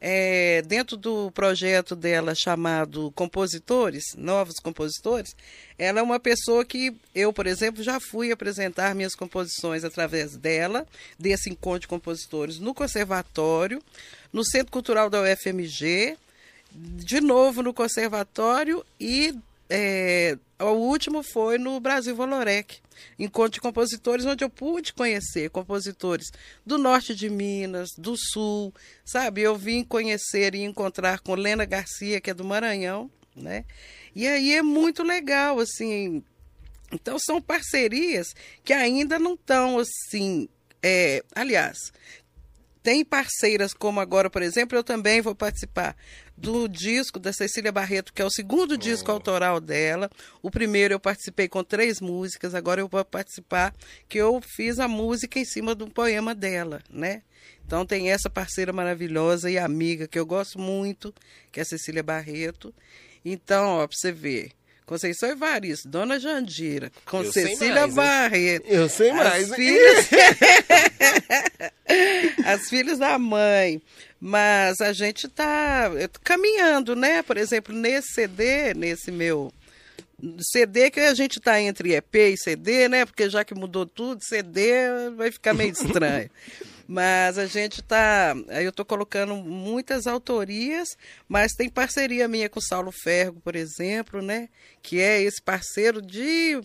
é, 0.00 0.62
dentro 0.62 0.96
do 0.96 1.30
projeto 1.30 1.94
dela 1.94 2.34
chamado 2.34 3.12
Compositores, 3.12 4.14
Novos 4.16 4.56
Compositores, 4.56 5.36
ela 5.78 6.00
é 6.00 6.02
uma 6.02 6.18
pessoa 6.18 6.64
que 6.64 6.94
eu, 7.14 7.32
por 7.32 7.46
exemplo, 7.46 7.82
já 7.82 8.00
fui 8.00 8.32
apresentar 8.32 8.94
minhas 8.94 9.14
composições 9.14 9.84
através 9.84 10.36
dela, 10.36 10.86
desse 11.18 11.48
encontro 11.48 11.80
de 11.80 11.88
compositores 11.88 12.58
no 12.58 12.74
Conservatório, 12.74 13.80
no 14.32 14.44
Centro 14.44 14.72
Cultural 14.72 15.08
da 15.08 15.22
UFMG, 15.22 16.16
de 16.74 17.20
novo 17.20 17.62
no 17.62 17.72
Conservatório 17.72 18.84
e 18.98 19.32
é, 19.70 20.36
o 20.58 20.72
último 20.72 21.22
foi 21.22 21.58
no 21.58 21.80
Brasil 21.80 22.14
Volorec, 22.14 22.78
encontro 23.18 23.52
de 23.52 23.60
compositores, 23.60 24.24
onde 24.24 24.44
eu 24.44 24.50
pude 24.50 24.92
conhecer 24.92 25.50
compositores 25.50 26.30
do 26.64 26.78
norte 26.78 27.14
de 27.14 27.28
Minas, 27.28 27.90
do 27.98 28.16
sul, 28.16 28.72
sabe? 29.04 29.42
Eu 29.42 29.56
vim 29.56 29.82
conhecer 29.82 30.54
e 30.54 30.62
encontrar 30.62 31.20
com 31.20 31.34
Lena 31.34 31.64
Garcia, 31.64 32.20
que 32.20 32.30
é 32.30 32.34
do 32.34 32.44
Maranhão, 32.44 33.10
né? 33.34 33.64
E 34.14 34.26
aí 34.26 34.52
é 34.54 34.62
muito 34.62 35.02
legal, 35.02 35.58
assim. 35.58 36.22
Então 36.92 37.18
são 37.18 37.42
parcerias 37.42 38.34
que 38.62 38.72
ainda 38.72 39.18
não 39.18 39.34
estão 39.34 39.78
assim. 39.78 40.48
É, 40.80 41.24
aliás, 41.34 41.78
tem 42.84 43.02
parceiras 43.02 43.72
como 43.72 43.98
agora, 43.98 44.28
por 44.28 44.42
exemplo, 44.42 44.76
eu 44.76 44.84
também 44.84 45.22
vou 45.22 45.34
participar 45.34 45.96
do 46.36 46.68
disco 46.68 47.18
da 47.18 47.32
Cecília 47.32 47.72
Barreto, 47.72 48.12
que 48.12 48.20
é 48.20 48.24
o 48.26 48.30
segundo 48.30 48.76
disco 48.76 49.10
autoral 49.10 49.58
dela. 49.58 50.10
O 50.42 50.50
primeiro 50.50 50.92
eu 50.92 51.00
participei 51.00 51.48
com 51.48 51.64
três 51.64 51.98
músicas, 51.98 52.54
agora 52.54 52.82
eu 52.82 52.86
vou 52.86 53.02
participar 53.02 53.74
que 54.06 54.18
eu 54.18 54.38
fiz 54.42 54.78
a 54.78 54.86
música 54.86 55.38
em 55.38 55.46
cima 55.46 55.74
do 55.74 55.88
poema 55.88 56.34
dela, 56.34 56.82
né? 56.90 57.22
Então 57.64 57.86
tem 57.86 58.10
essa 58.10 58.28
parceira 58.28 58.70
maravilhosa 58.70 59.50
e 59.50 59.56
amiga 59.56 60.06
que 60.06 60.18
eu 60.18 60.26
gosto 60.26 60.58
muito, 60.58 61.14
que 61.50 61.60
é 61.60 61.62
a 61.62 61.66
Cecília 61.66 62.02
Barreto. 62.02 62.74
Então, 63.24 63.78
ó, 63.78 63.86
pra 63.86 63.96
você 63.96 64.12
ver, 64.12 64.52
Conceição 64.86 65.30
Evaristo, 65.30 65.88
Dona 65.88 66.20
Jandira, 66.20 66.92
com 67.06 67.22
Eu 67.22 67.32
Cecília 67.32 67.86
mais? 67.86 67.94
Barreto. 67.94 68.66
Eu 68.68 68.88
sei 68.88 69.10
As 69.10 69.16
mais. 69.16 69.48
hein? 69.48 69.54
filhas, 69.56 70.08
as 72.44 72.68
filhas 72.68 72.98
da 72.98 73.18
mãe. 73.18 73.80
Mas 74.20 74.80
a 74.80 74.92
gente 74.92 75.26
está 75.26 75.90
caminhando, 76.22 76.96
né? 76.96 77.22
Por 77.22 77.36
exemplo, 77.36 77.74
nesse 77.74 78.14
CD, 78.14 78.72
nesse 78.74 79.10
meu 79.12 79.52
CD 80.40 80.90
que 80.90 81.00
a 81.00 81.12
gente 81.12 81.38
está 81.38 81.60
entre 81.60 81.94
EP 81.94 82.14
e 82.14 82.36
CD, 82.38 82.88
né? 82.88 83.04
Porque 83.04 83.28
já 83.28 83.44
que 83.44 83.54
mudou 83.54 83.84
tudo, 83.84 84.24
CD 84.24 85.10
vai 85.16 85.30
ficar 85.30 85.52
meio 85.52 85.72
estranho. 85.72 86.30
Mas 86.86 87.38
a 87.38 87.46
gente 87.46 87.80
está. 87.80 88.34
Eu 88.48 88.70
estou 88.70 88.84
colocando 88.84 89.34
muitas 89.36 90.06
autorias, 90.06 90.88
mas 91.26 91.52
tem 91.52 91.68
parceria 91.68 92.28
minha 92.28 92.48
com 92.48 92.58
o 92.58 92.62
Saulo 92.62 92.92
Fergo, 92.92 93.40
por 93.40 93.56
exemplo, 93.56 94.20
né? 94.20 94.48
Que 94.82 95.00
é 95.00 95.22
esse 95.22 95.40
parceiro 95.42 96.02
de, 96.02 96.60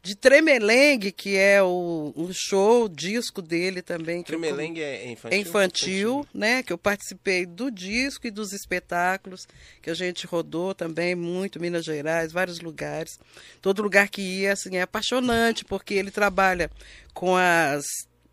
de 0.00 0.14
Tremelengue, 0.14 1.10
que 1.10 1.36
é 1.36 1.60
o, 1.60 2.30
show, 2.32 2.84
o 2.84 2.88
disco 2.88 3.42
dele 3.42 3.82
também. 3.82 4.22
que 4.22 4.32
eu 4.32 4.38
Tremelengue 4.38 4.80
é 4.80 5.10
infantil? 5.10 5.36
é 5.36 5.40
infantil, 5.40 6.26
né? 6.32 6.62
Que 6.62 6.72
eu 6.72 6.78
participei 6.78 7.44
do 7.44 7.68
disco 7.68 8.28
e 8.28 8.30
dos 8.30 8.52
espetáculos 8.52 9.44
que 9.82 9.90
a 9.90 9.94
gente 9.94 10.24
rodou 10.24 10.72
também 10.72 11.16
muito, 11.16 11.60
Minas 11.60 11.84
Gerais, 11.84 12.30
vários 12.30 12.60
lugares. 12.60 13.18
Todo 13.60 13.82
lugar 13.82 14.08
que 14.08 14.22
ia, 14.22 14.52
assim, 14.52 14.76
é 14.76 14.82
apaixonante, 14.82 15.64
porque 15.64 15.94
ele 15.94 16.12
trabalha 16.12 16.70
com 17.12 17.36
as 17.36 17.84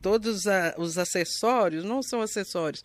todos 0.05 0.45
a- 0.45 0.75
os 0.77 0.99
acessórios, 0.99 1.83
não 1.83 2.03
são 2.03 2.21
acessórios. 2.21 2.83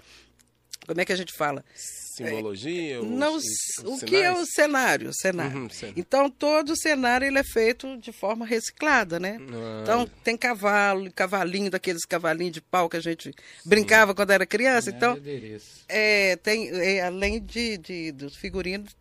Como 0.86 0.98
é 0.98 1.05
que 1.05 1.12
a 1.12 1.16
gente 1.16 1.34
fala? 1.34 1.62
Simbologia? 1.74 2.98
os- 3.02 3.06
não, 3.10 3.36
os- 3.36 3.44
o 3.84 3.92
os 3.94 4.02
que 4.02 4.16
é 4.16 4.32
o 4.32 4.47
cenário? 4.47 5.10
Cenário. 5.12 5.59
Uhum, 5.59 5.68
sim. 5.68 5.92
Então 5.94 6.30
todo 6.30 6.70
o 6.70 6.76
cenário 6.76 7.26
ele 7.26 7.38
é 7.38 7.44
feito 7.44 7.98
de 7.98 8.10
forma 8.10 8.47
reciclada, 8.47 9.20
né? 9.20 9.36
Ah. 9.52 9.80
Então 9.82 10.06
tem 10.24 10.34
cavalo, 10.38 11.12
cavalinho 11.12 11.70
daqueles 11.70 12.06
cavalinhos 12.06 12.55
de 12.55 12.62
pau 12.62 12.88
que 12.88 12.97
a 12.97 13.01
gente 13.01 13.30
brincava 13.66 14.14
quando 14.14 14.30
era 14.30 14.47
criança. 14.47 14.88
Então 14.90 15.12
Adereço. 15.12 15.84
é, 15.88 16.36
tem 16.36 16.70
é, 16.70 17.02
além 17.02 17.38
de, 17.42 17.76
de 17.76 18.12
dos 18.12 18.34
figurinos 18.36 18.97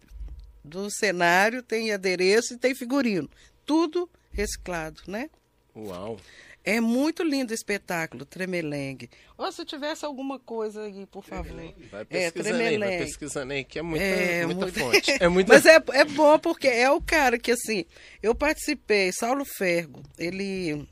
do 0.64 0.90
cenário 0.92 1.64
tem 1.64 1.94
adereço 1.94 2.54
e 2.54 2.58
tem 2.58 2.76
figurino, 2.76 3.30
tudo 3.66 4.10
reciclado, 4.34 5.02
né? 5.08 5.30
Uau. 5.74 6.20
É 6.64 6.80
muito 6.82 7.24
lindo 7.24 7.52
o 7.52 7.54
espetáculo, 7.56 8.26
Tremelengue. 8.26 9.10
Ou 9.38 9.52
se 9.52 9.64
tivesse 9.66 10.06
alguma 10.06 10.38
coisa 10.38 10.84
aí, 10.84 11.06
por 11.06 11.24
favor. 11.24 11.56
Vai 11.90 12.02
É, 12.02 12.06
pesquisando 12.06 12.56
aí, 12.56 12.62
vai 12.62 12.68
Tremelengue. 12.70 13.06
pesquisando 13.06 13.54
aí, 13.54 13.64
que 13.64 13.80
é 13.80 13.82
muita, 13.82 14.04
É, 14.06 14.46
muita 14.46 14.62
muito- 14.66 14.80
fonte. 14.80 15.12
É 15.24 15.28
muita 15.30 15.54
Mas 15.54 15.66
é, 15.66 15.82
é 15.94 16.06
bom 16.06 16.38
porque 16.38 16.68
é 16.68 16.92
o 16.92 17.02
cara 17.02 17.40
que, 17.40 17.52
assim, 17.52 17.86
eu 18.22 18.36
participei, 18.36 19.12
Saulo 19.14 19.46
Fergo, 19.46 20.04
ele 20.18 20.86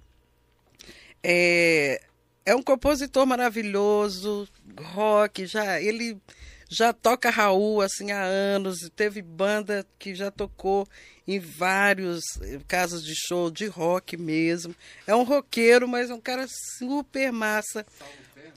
é, 1.24 2.02
é 2.46 2.56
um 2.56 2.64
compositor 2.64 3.26
maravilhoso, 3.26 4.48
rock, 4.80 5.46
já, 5.46 5.82
ele 5.82 6.18
já 6.70 6.94
toca 6.94 7.30
Raul, 7.30 7.82
assim, 7.82 8.12
há 8.12 8.22
anos, 8.22 8.90
teve 8.96 9.22
banda 9.22 9.86
que 9.98 10.14
já 10.14 10.30
tocou 10.30 10.88
em 11.28 11.40
vários 11.40 12.22
eh, 12.42 12.60
casas 12.68 13.04
de 13.04 13.14
show 13.16 13.52
de 13.52 13.68
rock 13.68 14.18
mesmo. 14.18 14.76
É 15.06 15.16
um 15.16 15.24
roqueiro, 15.24 15.88
mas 15.88 16.10
é 16.10 16.14
um 16.14 16.22
cara 16.22 16.46
super 16.78 17.32
massa. 17.32 17.86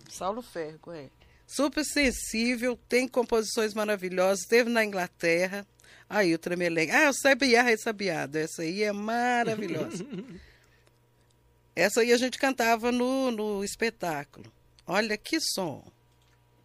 Saulo 0.09 0.43
Fergo, 0.43 0.93
é. 0.93 1.09
Super 1.47 1.85
sensível, 1.85 2.78
tem 2.89 3.09
composições 3.09 3.74
maravilhosas, 3.74 4.41
esteve 4.41 4.70
na 4.70 4.85
Inglaterra. 4.85 5.66
Aí 6.09 6.35
o 6.35 6.39
Tremelengue. 6.39 6.91
Ah, 6.91 7.11
o 7.11 7.12
Sabiá 7.12 7.62
Ressabiado. 7.62 8.37
Essa 8.37 8.62
aí 8.62 8.82
é 8.82 8.93
maravilhosa. 8.93 10.05
Essa 11.74 12.01
aí 12.01 12.12
a 12.12 12.16
gente 12.16 12.37
cantava 12.37 12.91
no, 12.91 13.31
no 13.31 13.65
espetáculo. 13.65 14.53
Olha 14.87 15.16
que 15.16 15.39
som. 15.41 15.85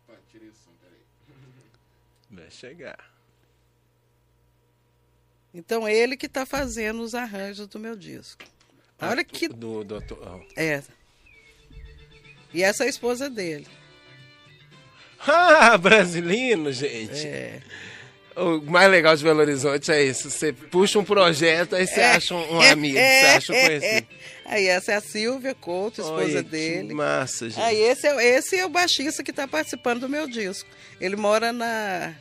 Opa, 0.04 0.20
tirei 0.32 0.50
o 0.50 0.54
som, 0.54 0.72
peraí. 0.82 1.00
Vai 2.36 2.52
chegar. 2.52 2.98
Então, 5.54 5.88
ele 5.88 6.18
que 6.18 6.26
está 6.26 6.46
fazendo 6.46 7.02
os 7.02 7.16
arranjos 7.16 7.68
do 7.68 7.80
meu 7.80 7.96
disco. 7.96 8.44
Olha 9.02 9.22
Ah, 9.22 9.24
que. 9.24 9.48
Do, 9.48 9.84
do, 9.84 9.96
atu- 9.98 10.18
É. 10.56 10.82
E 12.54 12.64
essa 12.64 12.84
é 12.84 12.88
a 12.88 12.90
esposa 12.90 13.30
dele. 13.30 13.68
Ah, 15.28 15.76
brasileiro, 15.78 16.72
gente. 16.72 17.26
É. 17.26 17.60
O 18.36 18.62
mais 18.62 18.92
legal 18.92 19.16
de 19.16 19.24
Belo 19.24 19.40
Horizonte 19.40 19.92
é 19.92 20.04
isso. 20.04 20.30
Você 20.30 20.54
puxa 20.54 21.00
um 21.00 21.04
projeto, 21.06 21.76
aí 21.76 21.88
você 21.88 22.02
acha 22.02 22.36
um, 22.36 22.56
um 22.58 22.62
amigo, 22.62 22.96
você 22.96 23.26
acha 23.36 23.54
um 23.54 23.56
conhecido. 23.60 24.08
Aí 24.46 24.68
essa 24.68 24.92
é 24.92 24.96
a 24.96 25.02
Silvia 25.02 25.56
Couto, 25.56 26.02
esposa 26.02 26.22
Olha, 26.22 26.44
que 26.44 26.50
dele. 26.52 26.94
massa, 26.94 27.50
gente. 27.50 27.60
Aí 27.64 27.76
esse 27.78 28.06
é, 28.06 28.24
esse 28.38 28.56
é 28.56 28.64
o 28.64 28.70
baixista 28.70 29.24
que 29.24 29.32
está 29.32 29.48
participando 29.48 30.02
do 30.02 30.10
meu 30.10 30.28
disco. 30.28 30.70
Ele 31.02 31.16
mora 31.16 31.52
na 31.52 32.14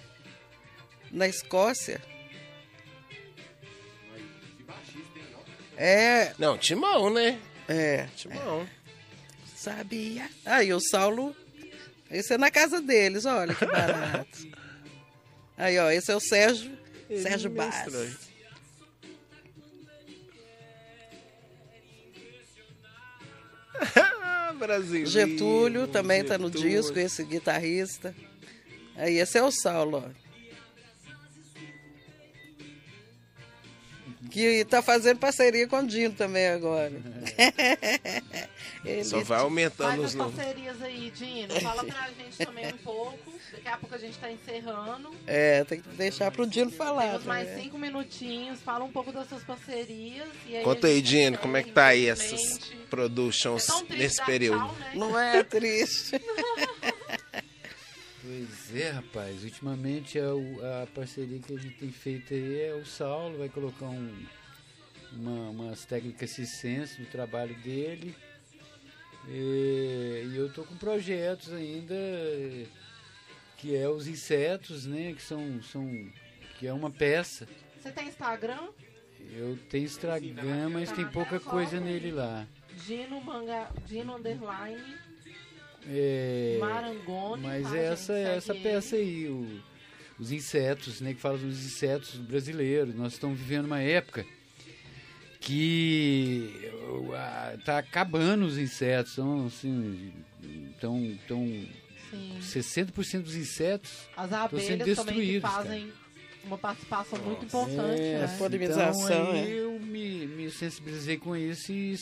na 1.14 1.26
Escócia. 1.28 2.02
É, 5.76 6.34
Não, 6.38 6.56
Timão, 6.58 7.10
né? 7.10 7.40
é, 7.68 8.06
Timão. 8.16 8.68
sabia. 9.56 10.28
Aí 10.44 10.72
o 10.72 10.78
Saulo, 10.80 11.34
esse 12.10 12.34
é 12.34 12.38
na 12.38 12.50
casa 12.50 12.80
deles, 12.80 13.24
olha 13.24 13.54
que 13.54 13.64
barato. 13.66 14.38
Aí, 15.56 15.78
ó, 15.78 15.88
esse 15.90 16.10
é 16.10 16.16
o 16.16 16.20
Sérgio, 16.20 16.76
Sérgio 17.22 17.48
Ele 17.48 17.56
Bass. 17.56 17.84
mestrou. 17.86 18.06
Brasil. 24.58 25.06
Getúlio 25.06 25.86
também 25.88 26.20
está 26.20 26.38
no 26.38 26.46
Getúlio. 26.48 26.70
disco, 26.82 26.98
esse 26.98 27.24
guitarrista. 27.24 28.14
Aí 28.96 29.18
esse 29.18 29.36
é 29.38 29.42
o 29.42 29.50
Saulo, 29.50 30.04
ó. 30.06 30.23
Que 34.34 34.40
está 34.62 34.82
fazendo 34.82 35.18
parceria 35.18 35.68
com 35.68 35.76
o 35.78 35.86
Dino 35.86 36.12
também 36.12 36.48
agora. 36.48 36.90
Ele- 38.84 39.04
Só 39.04 39.20
vai 39.22 39.38
aumentando 39.40 39.90
Faz 39.90 40.00
os 40.00 40.06
as 40.06 40.14
números. 40.16 40.34
parcerias 40.36 40.82
aí, 40.82 41.12
Dino. 41.14 41.60
Fala 41.60 41.84
pra 41.84 42.08
gente 42.08 42.36
também 42.44 42.66
um 42.66 42.76
pouco. 42.78 43.32
Daqui 43.52 43.68
a 43.68 43.76
pouco 43.76 43.94
a 43.94 43.98
gente 43.98 44.18
tá 44.18 44.28
encerrando. 44.32 45.10
É, 45.24 45.62
tem 45.62 45.80
que 45.80 45.88
deixar 45.90 46.32
pro 46.32 46.46
Dino 46.48 46.72
falar. 46.72 47.12
Temos 47.12 47.24
mais 47.26 47.48
também. 47.48 47.62
cinco 47.64 47.78
minutinhos. 47.78 48.60
Fala 48.60 48.84
um 48.84 48.90
pouco 48.90 49.12
das 49.12 49.28
suas 49.28 49.44
parcerias. 49.44 50.26
E 50.48 50.56
aí 50.56 50.64
Conta 50.64 50.88
aí, 50.88 51.00
Dino, 51.00 51.38
como 51.38 51.56
é 51.56 51.62
que 51.62 51.70
tá 51.70 51.86
aí 51.86 52.08
essas 52.08 52.58
productions 52.90 53.68
É 53.88 53.94
nesse 53.96 54.20
período? 54.24 54.58
tchau, 54.66 54.74
né? 54.80 54.90
Não 54.96 55.16
é 55.18 55.44
triste. 55.44 56.20
Pois 58.24 58.74
é, 58.74 58.90
rapaz. 58.90 59.44
Ultimamente 59.44 60.18
a, 60.18 60.82
a 60.82 60.86
parceria 60.86 61.38
que 61.38 61.52
a 61.52 61.58
gente 61.58 61.76
tem 61.76 61.90
feito 61.90 62.32
aí 62.32 62.62
é 62.62 62.74
o 62.74 62.86
Saulo, 62.86 63.36
vai 63.36 63.50
colocar 63.50 63.84
um, 63.84 64.26
uma, 65.12 65.50
umas 65.50 65.84
técnicas 65.84 66.30
circenses 66.30 66.98
no 66.98 67.04
trabalho 67.04 67.54
dele. 67.56 68.16
E, 69.28 70.30
e 70.32 70.36
eu 70.36 70.50
tô 70.50 70.64
com 70.64 70.74
projetos 70.76 71.52
ainda 71.52 71.94
que 73.58 73.76
é 73.76 73.88
os 73.88 74.06
insetos, 74.06 74.86
né? 74.86 75.12
Que 75.12 75.22
são, 75.22 75.62
são 75.62 76.10
que 76.58 76.66
é 76.66 76.72
uma 76.72 76.90
peça. 76.90 77.46
Você 77.78 77.90
tem 77.90 78.08
Instagram? 78.08 78.68
Eu 79.32 79.58
tenho 79.68 79.84
Instagram, 79.84 80.70
mas 80.70 80.92
tem 80.92 81.06
pouca 81.10 81.38
coisa 81.38 81.78
nele 81.78 82.10
lá. 82.10 82.46
Dino 82.86 83.20
Manga, 83.20 83.70
Dino 83.86 84.16
Underline, 84.16 84.96
É, 85.88 86.56
Marangoni. 86.60 87.42
Mas 87.42 87.68
tá, 87.70 87.76
essa 87.78 88.14
gente? 88.16 88.28
essa 88.36 88.54
peça 88.54 88.96
ele. 88.96 89.04
aí, 89.26 89.28
o- 89.28 89.60
os 90.18 90.30
insetos, 90.32 91.00
né, 91.00 91.12
que 91.12 91.20
fala 91.20 91.36
dos 91.38 91.64
insetos 91.64 92.14
brasileiros. 92.16 92.94
Nós 92.94 93.14
estamos 93.14 93.38
vivendo 93.38 93.64
uma 93.66 93.80
época 93.80 94.24
que 95.40 96.70
está 97.58 97.78
acabando 97.78 98.44
os 98.46 98.56
insetos. 98.58 99.12
Então, 99.14 99.46
assim, 99.46 100.12
tão, 100.80 101.18
tão, 101.28 101.46
Sim. 102.10 102.38
60% 102.40 103.22
dos 103.22 103.34
insetos 103.34 103.90
As 104.16 104.30
sendo 104.30 104.34
abelhas 104.34 104.58
também 104.58 104.84
que 104.84 104.84
destruídos, 104.84 105.50
fazem 105.50 105.92
uma 106.44 106.58
participação 106.58 107.18
muito 107.20 107.44
importante, 107.46 108.00
É, 108.00 108.18
né? 108.20 108.24
a 108.24 108.38
polinização, 108.38 109.04
então, 109.04 109.32
aí 109.32 109.52
é. 109.52 109.60
eu 109.60 109.80
me, 109.80 110.26
me 110.26 110.50
sensibilizei 110.50 111.16
com 111.16 111.34
isso 111.34 111.72
e, 111.72 111.96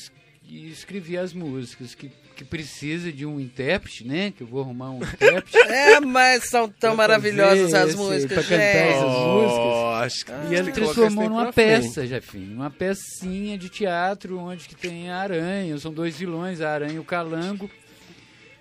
e 0.49 0.71
escrevi 0.71 1.17
as 1.17 1.33
músicas 1.33 1.95
que, 1.95 2.11
que 2.37 2.45
precisa 2.45 3.13
de 3.13 3.25
um 3.25 3.41
intérprete, 3.41 4.07
né? 4.07 4.33
Que 4.37 4.43
eu 4.43 4.47
vou 4.47 4.61
arrumar 4.61 4.91
um 4.91 4.99
intérprete. 4.99 5.57
É, 5.73 6.01
mas 6.01 6.49
são 6.49 6.69
tão 6.69 6.95
maravilhosas 6.97 7.73
as 7.73 7.95
músicas, 7.95 8.33
pra 8.33 8.43
cantar 8.43 8.65
essas 8.65 9.03
músicas. 9.03 9.57
Oh, 9.57 9.95
acho 9.97 10.27
que 10.27 10.33
E 10.51 10.55
ele 10.55 10.73
transformou 10.73 11.29
numa 11.29 11.53
peça, 11.53 12.07
Jefinho. 12.07 12.57
Uma 12.57 12.71
pecinha 12.71 13.57
de 13.57 13.69
teatro 13.69 14.39
onde 14.39 14.69
que 14.69 14.75
tem 14.75 15.11
a 15.11 15.19
aranha. 15.19 15.79
São 15.79 15.93
dois 15.93 16.19
vilões, 16.19 16.61
a 16.61 16.71
aranha 16.71 16.95
e 16.95 16.99
o 16.99 17.05
calango. 17.05 17.71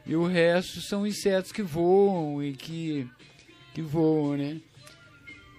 E 0.06 0.16
o 0.16 0.26
resto 0.26 0.82
são 0.82 1.06
insetos 1.06 1.52
que 1.52 1.62
voam 1.62 2.44
e 2.44 2.54
que, 2.54 3.08
que 3.74 3.82
voam, 3.82 4.38
né? 4.38 4.58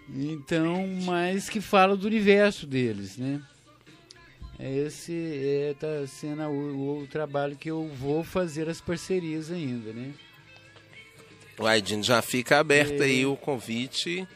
Então, 0.08 0.86
mas 1.04 1.48
que 1.48 1.60
falam 1.60 1.96
do 1.96 2.06
universo 2.06 2.66
deles, 2.66 3.16
né? 3.16 3.40
Esse 4.62 5.12
é, 5.12 5.74
tá 5.78 6.06
sendo 6.06 6.42
o, 6.44 7.02
o 7.02 7.06
trabalho 7.08 7.56
que 7.56 7.70
eu 7.70 7.88
vou 7.88 8.22
fazer 8.22 8.68
as 8.68 8.80
parcerias 8.80 9.50
ainda, 9.50 9.92
né? 9.92 10.12
Uai, 11.58 11.82
Dino, 11.82 12.02
já 12.02 12.22
fica 12.22 12.58
aberto 12.58 13.02
É. 13.02 13.06
aí 13.06 13.26
o 13.26 13.36
convite, 13.36 14.26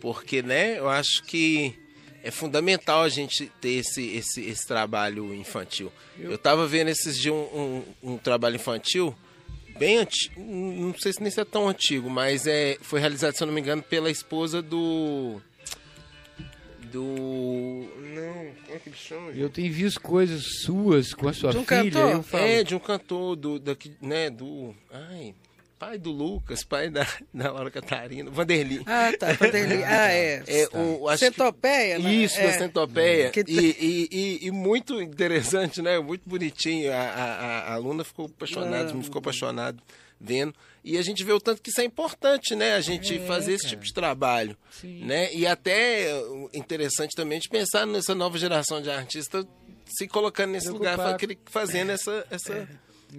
porque, 0.00 0.42
né, 0.42 0.78
eu 0.78 0.88
acho 0.88 1.22
que 1.24 1.74
é 2.22 2.30
fundamental 2.30 3.02
a 3.02 3.08
gente 3.08 3.50
ter 3.60 3.70
esse, 3.70 4.04
esse, 4.16 4.44
esse 4.44 4.66
trabalho 4.66 5.32
infantil. 5.34 5.92
Eu, 6.18 6.36
tava 6.36 6.66
vendo 6.66 6.88
esses 6.88 7.16
dias 7.16 7.34
um, 7.34 7.84
um, 8.02 8.12
um 8.14 8.18
trabalho 8.18 8.56
infantil 8.56 9.14
bem 9.78 9.98
antigo, 9.98 10.40
não 10.40 10.92
sei 10.98 11.12
se 11.12 11.22
nem 11.22 11.30
se 11.30 11.40
é 11.40 11.44
tão 11.44 11.68
antigo, 11.68 12.10
mas 12.10 12.46
é, 12.48 12.76
foi 12.82 12.98
realizado, 12.98 13.34
se 13.36 13.42
eu 13.42 13.46
não 13.46 13.54
me 13.54 13.60
engano, 13.60 13.82
pela 13.82 14.10
esposa 14.10 14.60
do... 14.60 15.40
Do... 16.90 17.88
Não, 18.14 18.32
como 18.64 18.74
é 18.74 18.78
que 18.78 18.88
ele 18.88 18.96
chama? 18.96 19.30
Eu 19.32 19.48
tenho 19.48 19.72
visto 19.72 20.00
coisas 20.00 20.42
suas 20.62 21.12
com 21.14 21.28
a 21.28 21.32
sua 21.32 21.50
De 21.52 21.58
um 21.58 21.64
filha. 21.64 21.82
cantor? 21.90 22.10
Eu 22.10 22.22
falo, 22.22 22.44
É, 22.44 22.62
de 22.64 22.74
um 22.74 22.78
cantor 22.78 23.36
do, 23.36 23.58
daqui, 23.58 23.92
né, 24.00 24.30
do... 24.30 24.74
Ai, 24.90 25.34
pai 25.78 25.96
do 25.96 26.10
Lucas, 26.10 26.64
pai 26.64 26.90
da, 26.90 27.06
da 27.32 27.52
Laura 27.52 27.70
Catarina, 27.70 28.28
Vanderly. 28.30 28.82
Ah, 28.86 29.12
tá. 29.18 29.32
Vanderly. 29.34 29.82
Ah, 29.86 30.10
é. 30.12 30.42
É, 30.46 30.68
o, 30.76 31.08
acho 31.08 31.20
que- 31.20 31.26
Centopeia, 31.30 31.98
né? 32.00 32.12
Isso, 32.12 32.38
é. 32.40 32.46
da 32.48 32.52
centopeia. 32.58 33.30
Que- 33.30 33.44
E, 33.46 33.76
e, 33.78 34.08
e, 34.10 34.46
e 34.48 34.50
muito 34.50 35.00
interessante, 35.00 35.80
né? 35.80 35.98
Muito 36.00 36.22
bonitinho. 36.28 36.92
A, 36.92 36.96
a, 36.96 37.24
a- 37.24 37.60
a 37.60 37.74
aluna 37.74 38.02
ficou 38.02 38.26
apaixonada, 38.26 38.92
Ah. 38.92 39.02
ficou 39.02 39.20
apaixonado 39.20 39.80
vendo. 40.20 40.54
E 40.84 40.96
a 40.96 41.02
gente 41.02 41.22
vê 41.24 41.32
o 41.32 41.40
tanto 41.40 41.60
que 41.60 41.70
isso 41.70 41.80
é 41.80 41.84
importante, 41.84 42.54
né? 42.54 42.74
A 42.74 42.80
gente 42.80 43.18
fazer 43.20 43.52
esse 43.54 43.68
tipo 43.68 43.84
de 43.84 43.92
trabalho. 43.92 44.56
Sim. 44.70 45.04
Né? 45.04 45.32
E 45.34 45.46
até 45.46 46.14
uh, 46.14 46.48
interessante 46.54 47.14
também 47.14 47.38
de 47.40 47.48
pensar 47.48 47.86
nessa 47.86 48.14
nova 48.14 48.38
geração 48.38 48.80
de 48.80 48.90
artistas 48.90 49.44
se 49.86 50.06
colocando 50.08 50.50
nesse 50.52 50.68
lugar, 50.68 50.94
Preocupado. 50.94 51.14
aquele- 51.16 51.38
fazendo 51.46 51.90
essa, 51.90 52.26
essa, 52.30 52.68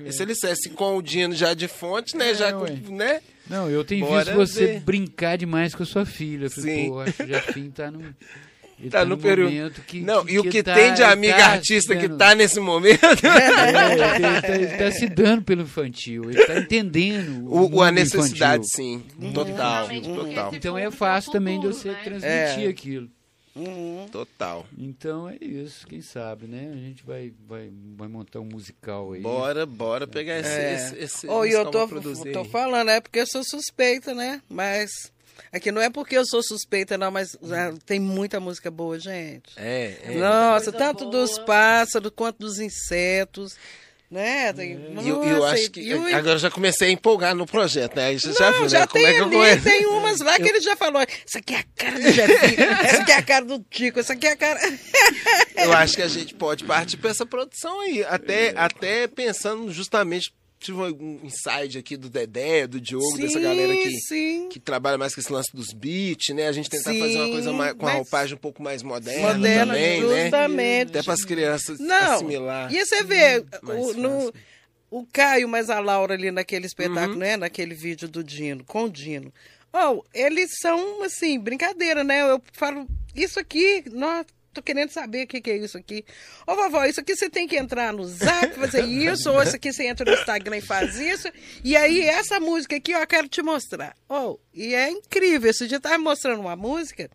esse 0.06 0.22
alicerce. 0.22 0.70
Com 0.70 0.98
o 0.98 1.02
Dino 1.02 1.34
já 1.36 1.54
de 1.54 1.68
fonte, 1.68 2.16
né? 2.16 2.34
já, 2.34 2.52
com- 2.54 2.62
ué. 2.64 2.72
né? 2.90 3.22
Não, 3.50 3.70
eu 3.70 3.84
tenho 3.84 4.06
Bora 4.06 4.24
visto 4.36 4.38
você 4.38 4.66
ver. 4.68 4.80
brincar 4.82 5.38
demais 5.38 5.74
com 5.74 5.82
a 5.84 5.86
sua 5.86 6.06
filha. 6.06 6.46
Eu 6.46 6.52
falei, 6.52 6.76
Sim. 6.76 6.90
pô, 6.90 7.00
acho 7.02 7.14
que 7.14 7.24
o 7.24 7.28
Jafim 7.28 7.72
tá 7.72 7.90
no. 7.92 8.16
Ele 8.80 8.90
Tá 8.90 9.04
no 9.04 9.18
período. 9.18 9.52
momento 9.52 9.82
que. 9.82 10.00
Não, 10.02 10.28
e 10.30 10.40
o 10.40 10.44
que 10.44 10.64
tá- 10.64 10.74
tem 10.74 10.94
de 10.94 11.04
amiga 11.04 11.36
tá 11.38 11.46
artista 11.48 11.96
que 11.96 12.08
dando- 12.08 12.18
tá 12.18 12.34
nesse 12.36 12.60
momento. 12.60 13.00
É, 13.28 14.16
ele, 14.16 14.42
tá, 14.42 14.56
ele 14.56 14.68
tá 14.78 14.92
se 14.92 15.08
dando 15.10 15.44
pelo 15.44 15.64
infantil, 15.64 16.30
ele 16.32 16.46
tá 16.46 16.58
entendendo 16.60 17.46
o, 17.46 17.76
O, 17.78 17.82
a 17.84 17.92
necessidade, 17.92 18.64
infantil. 18.66 19.04
sim. 19.20 19.32
Total, 19.34 19.88
total, 19.90 20.48
esse 20.48 20.56
Então 20.58 20.78
é 20.78 20.82
público 20.84 20.98
fácil 20.98 21.30
o 21.30 21.34
também 21.34 21.60
de 21.60 21.68
futuro, 21.68 21.82
você 21.82 21.90
né? 21.92 22.02
transmitir 22.04 22.66
É. 22.66 22.68
aquilo. 22.70 23.10
Uhum. 23.56 24.06
total. 24.10 24.66
Então 24.78 25.28
é 25.28 25.36
isso, 25.42 25.86
quem 25.86 26.02
sabe, 26.02 26.46
né? 26.48 26.72
A 26.72 26.78
gente 26.78 27.04
vai, 27.06 27.34
vai, 27.46 27.70
vai 27.98 28.08
montar 28.08 28.40
um 28.40 28.46
musical 28.46 29.12
aí. 29.12 29.20
Bora, 29.22 29.66
bora 29.66 30.08
pegar 30.08 30.40
esse, 30.40 30.50
É. 30.50 30.74
esse, 30.76 30.96
esse 30.98 31.28
Oh, 31.28 31.44
e 31.44 31.50
musical 31.50 31.66
eu 31.66 31.72
tô, 31.72 31.80
pra 31.80 31.88
produzir 32.00 32.32
tô 32.32 32.46
falando, 32.46 32.90
é 32.90 33.02
porque 33.02 33.20
eu 33.20 33.28
sou 33.28 33.44
suspeita, 33.44 34.14
né? 34.14 34.42
Mas. 34.48 35.12
Aqui 35.52 35.72
não 35.72 35.82
é 35.82 35.90
porque 35.90 36.18
eu 36.18 36.26
sou 36.26 36.42
suspeita, 36.44 36.98
não, 36.98 37.12
mas 37.12 37.36
ah, 37.52 37.74
tem 37.86 38.00
muita 38.00 38.40
música 38.40 38.70
boa, 38.72 39.00
gente. 39.00 39.52
É, 39.58 39.96
é. 40.04 40.16
Nossa, 40.16 40.72
Coisa 40.72 40.78
tanto 40.86 41.06
boa. 41.06 41.12
dos 41.12 41.38
pássaros 41.40 42.12
quanto 42.16 42.40
dos 42.40 42.60
insetos. 42.60 43.56
Né? 44.12 44.52
Tem, 44.54 44.72
E 45.04 45.08
eu, 45.08 45.24
eu 45.24 45.46
acho 45.46 45.70
que 45.70 45.82
e 45.82 45.94
o- 45.94 46.08
agora 46.16 46.34
eu 46.34 46.40
já 46.40 46.50
comecei 46.50 46.88
a 46.88 46.92
empolgar 46.92 47.36
no 47.36 47.46
projeto, 47.46 47.96
né? 47.96 48.06
Aí 48.08 48.20
Você 48.20 48.34
já 48.34 48.50
Não, 48.50 48.60
viu, 48.62 48.68
já 48.70 48.80
né? 48.80 48.88
Como 48.88 49.04
tem 49.06 49.14
é 49.14 49.14
que 49.14 49.20
eu 49.22 49.62
tem 49.62 49.86
umas 49.86 50.20
lá 50.20 50.36
que 50.38 50.50
ele 50.50 50.60
já 50.62 50.76
falou. 50.76 51.00
Isso 51.04 51.38
aqui 51.38 51.54
é 51.54 51.60
a 51.60 51.64
cara 51.76 52.00
do 52.00 52.12
Jefinho, 52.12 52.72
isso 52.88 53.02
aqui 53.02 53.12
é 53.12 53.16
a 53.16 53.22
cara 53.22 53.46
do 53.46 53.60
Tico, 53.70 54.00
isso 54.00 54.12
aqui 54.12 54.26
é 54.26 54.32
a 54.32 54.36
cara. 54.36 54.60
Eu 55.56 55.72
acho 55.74 55.96
que 55.96 56.02
a 56.02 56.08
gente 56.08 56.34
pode 56.34 56.64
partir 56.64 56.98
para 56.98 57.12
essa 57.12 57.24
produção 57.24 57.80
aí. 57.82 58.04
Até, 58.04 58.52
até 58.56 59.08
pensando 59.08 59.72
justamente. 59.72 60.34
Tive 60.60 60.78
um 60.82 61.20
inside 61.24 61.78
aqui 61.78 61.96
do 61.96 62.10
Dedé, 62.10 62.68
do 62.68 62.82
Diogo, 62.82 63.18
dessa 63.18 63.40
galera 63.40 63.74
que, 63.74 63.92
Sim. 64.02 64.50
que 64.50 64.60
trabalha 64.60 64.98
mais 64.98 65.16
com 65.16 65.22
esse 65.22 65.32
lance 65.32 65.50
dos 65.54 65.68
beats, 65.74 66.36
né? 66.36 66.48
A 66.48 66.52
gente 66.52 66.70
tentar 66.70 66.92
Sim, 66.92 67.00
fazer 67.00 67.18
uma 67.18 67.30
coisa 67.30 67.54
mais, 67.54 67.74
com 67.74 67.88
a 67.88 67.94
roupagem 67.94 68.36
um 68.36 68.40
pouco 68.40 68.62
mais 68.62 68.84
moderna, 68.84 69.36
Moderna, 69.38 69.74
também, 69.74 70.02
né? 70.04 70.24
justamente. 70.26 70.90
Até 70.90 71.04
para 71.04 71.14
as 71.14 71.24
crianças 71.24 71.80
Não, 71.80 72.16
assimilar. 72.16 72.74
e 72.74 72.86
você 72.86 73.04
vê 73.04 73.46
Mais 73.64 73.86
o, 73.86 73.94
no, 73.94 74.34
o 74.92 75.06
Caio 75.06 75.48
mais 75.48 75.70
a 75.70 75.80
Laura 75.80 76.14
ali 76.16 76.30
naquele 76.30 76.66
espetáculo, 76.66 77.14
Uhum. 77.14 77.20
né? 77.20 77.38
Naquele 77.38 77.74
vídeo 77.74 78.10
do 78.10 78.22
Dino, 78.22 78.64
com 78.66 78.84
o 78.84 78.90
Dino. 78.90 79.34
Oh, 79.72 80.04
eles 80.14 80.50
são, 80.62 81.04
assim, 81.04 81.40
brincadeira, 81.40 82.04
né? 82.04 82.30
Eu 82.30 82.42
falo, 82.52 82.86
isso 83.16 83.40
aqui, 83.40 83.84
nós 83.92 84.26
tô 84.54 84.62
querendo 84.62 84.90
saber 84.90 85.24
o 85.24 85.28
que, 85.28 85.42
que 85.42 85.52
é 85.52 85.58
isso 85.58 85.78
aqui. 85.78 86.04
Ô, 86.46 86.56
vovó, 86.56 86.86
isso 86.86 87.00
aqui 87.00 87.16
você 87.16 87.30
tem 87.30 87.48
que 87.48 87.56
entrar 87.56 87.94
no 87.94 88.04
zap, 88.06 88.54
fazer 88.56 88.86
isso, 88.88 89.32
ou 89.32 89.42
isso 89.42 89.56
aqui 89.56 89.72
você 89.72 89.88
entra 89.88 90.10
no 90.10 90.18
Instagram 90.18 90.58
e 90.58 90.62
faz 90.62 90.98
isso. 91.00 91.32
E 91.64 91.76
aí, 91.76 92.02
essa 92.02 92.40
música 92.40 92.76
aqui, 92.76 92.94
ó, 92.94 93.00
eu 93.00 93.08
quero 93.08 93.28
te 93.28 93.42
mostrar. 93.42 93.96
Oh, 94.08 94.38
e 94.54 94.74
é 94.74 94.90
incrível. 94.90 95.50
Esse 95.50 95.68
dia 95.68 95.78
eu 95.78 95.82
tava 95.82 95.98
mostrando 95.98 96.42
uma 96.42 96.56
música 96.56 97.10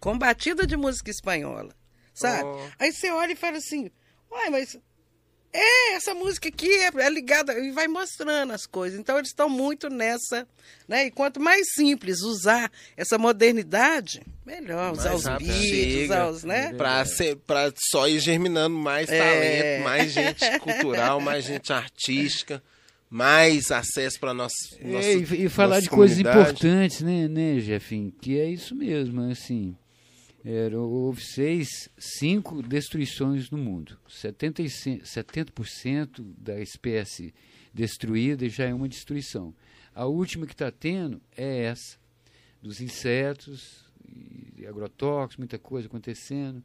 com 0.00 0.16
batida 0.16 0.66
de 0.66 0.76
música 0.76 1.10
espanhola, 1.10 1.74
sabe? 2.14 2.44
Oh. 2.44 2.70
Aí 2.78 2.92
você 2.92 3.10
olha 3.10 3.32
e 3.32 3.36
fala 3.36 3.58
assim, 3.58 3.90
uai, 4.30 4.50
mas 4.50 4.78
é, 5.52 5.94
essa 5.94 6.14
música 6.14 6.48
aqui 6.48 6.70
é, 6.70 6.90
é 6.94 7.10
ligada 7.10 7.58
e 7.58 7.70
vai 7.70 7.88
mostrando 7.88 8.52
as 8.52 8.66
coisas. 8.66 8.98
Então 8.98 9.16
eles 9.16 9.30
estão 9.30 9.48
muito 9.48 9.88
nessa, 9.88 10.46
né? 10.86 11.06
E 11.06 11.10
quanto 11.10 11.40
mais 11.40 11.66
simples 11.74 12.20
usar 12.20 12.70
essa 12.96 13.18
modernidade, 13.18 14.22
melhor. 14.44 14.92
Usar 14.92 15.10
Mais 15.10 15.20
os 15.20 15.24
rápido 15.24 15.48
beats, 15.48 16.04
usar 16.04 16.28
os, 16.28 16.44
né? 16.44 16.72
Pra, 16.74 17.04
ser, 17.04 17.36
pra 17.36 17.72
só 17.90 18.06
ir 18.08 18.20
germinando 18.20 18.76
mais 18.76 19.08
É. 19.08 19.18
talento, 19.18 19.84
mais 19.84 20.12
gente 20.12 20.44
cultural, 20.60 21.20
mais 21.20 21.44
gente 21.44 21.72
artística, 21.72 22.62
mais 23.08 23.70
acesso 23.70 24.20
para 24.20 24.34
nossa, 24.34 24.54
nossa 24.82 25.08
É, 25.08 25.14
e, 25.14 25.44
e 25.44 25.48
falar 25.48 25.76
nossa 25.76 25.82
de 25.82 25.90
coisas 25.90 26.18
importantes, 26.18 27.00
né, 27.00 27.26
né, 27.26 27.58
Jefim? 27.58 28.12
Que 28.20 28.38
é 28.38 28.46
isso 28.46 28.74
mesmo, 28.74 29.22
assim. 29.30 29.74
Era, 30.44 30.78
houve 30.78 31.20
seis, 31.20 31.88
cinco 31.98 32.62
destruições 32.62 33.50
no 33.50 33.58
mundo. 33.58 33.98
75 34.08 35.04
70% 35.04 36.22
da 36.38 36.60
espécie 36.60 37.34
destruída 37.74 38.48
já 38.48 38.64
é 38.66 38.74
uma 38.74 38.88
destruição. 38.88 39.54
A 39.94 40.06
última 40.06 40.46
que 40.46 40.52
está 40.52 40.70
tendo 40.70 41.20
é 41.36 41.64
essa, 41.64 41.98
dos 42.62 42.80
insetos, 42.80 43.84
agrotóxicos, 44.68 45.38
muita 45.38 45.58
coisa 45.58 45.88
acontecendo. 45.88 46.62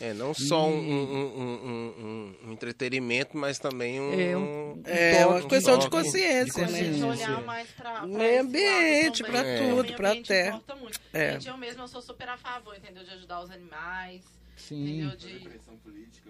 É, 0.00 0.14
não 0.14 0.32
só 0.32 0.66
um, 0.68 0.80
E- 0.80 0.92
um- 0.92 1.38
um- 1.40 2.36
um- 2.44 2.48
um 2.48 2.52
entretenimento, 2.52 3.36
mas 3.36 3.58
também 3.58 4.00
um. 4.00 4.12
É, 4.12 4.36
um- 4.36 4.82
É 4.86 5.26
uma 5.26 5.48
questão 5.48 5.76
de 5.76 5.90
consciência, 5.90 6.66
de 6.66 6.72
né? 6.72 6.78
consciência. 6.78 7.06
olhar 7.06 7.42
mais 7.42 7.68
para 7.72 8.06
Meio 8.06 8.42
ambiente, 8.42 9.24
pra 9.24 9.42
tudo, 9.58 9.92
pra 9.94 10.14
terra. 10.22 10.48
Importa 10.56 10.76
muito. 10.76 11.00
É. 11.12 11.32
Gente, 11.32 11.48
eu 11.48 11.56
mesma 11.56 11.82
eu 11.84 11.88
sou 11.88 12.00
super 12.00 12.28
a 12.28 12.36
favor, 12.36 12.76
entendeu? 12.76 13.02
De 13.02 13.10
ajudar 13.10 13.40
os 13.42 13.50
animais, 13.50 14.22
Sim. 14.56 15.00
entendeu? 15.00 15.16
De, 15.16 15.40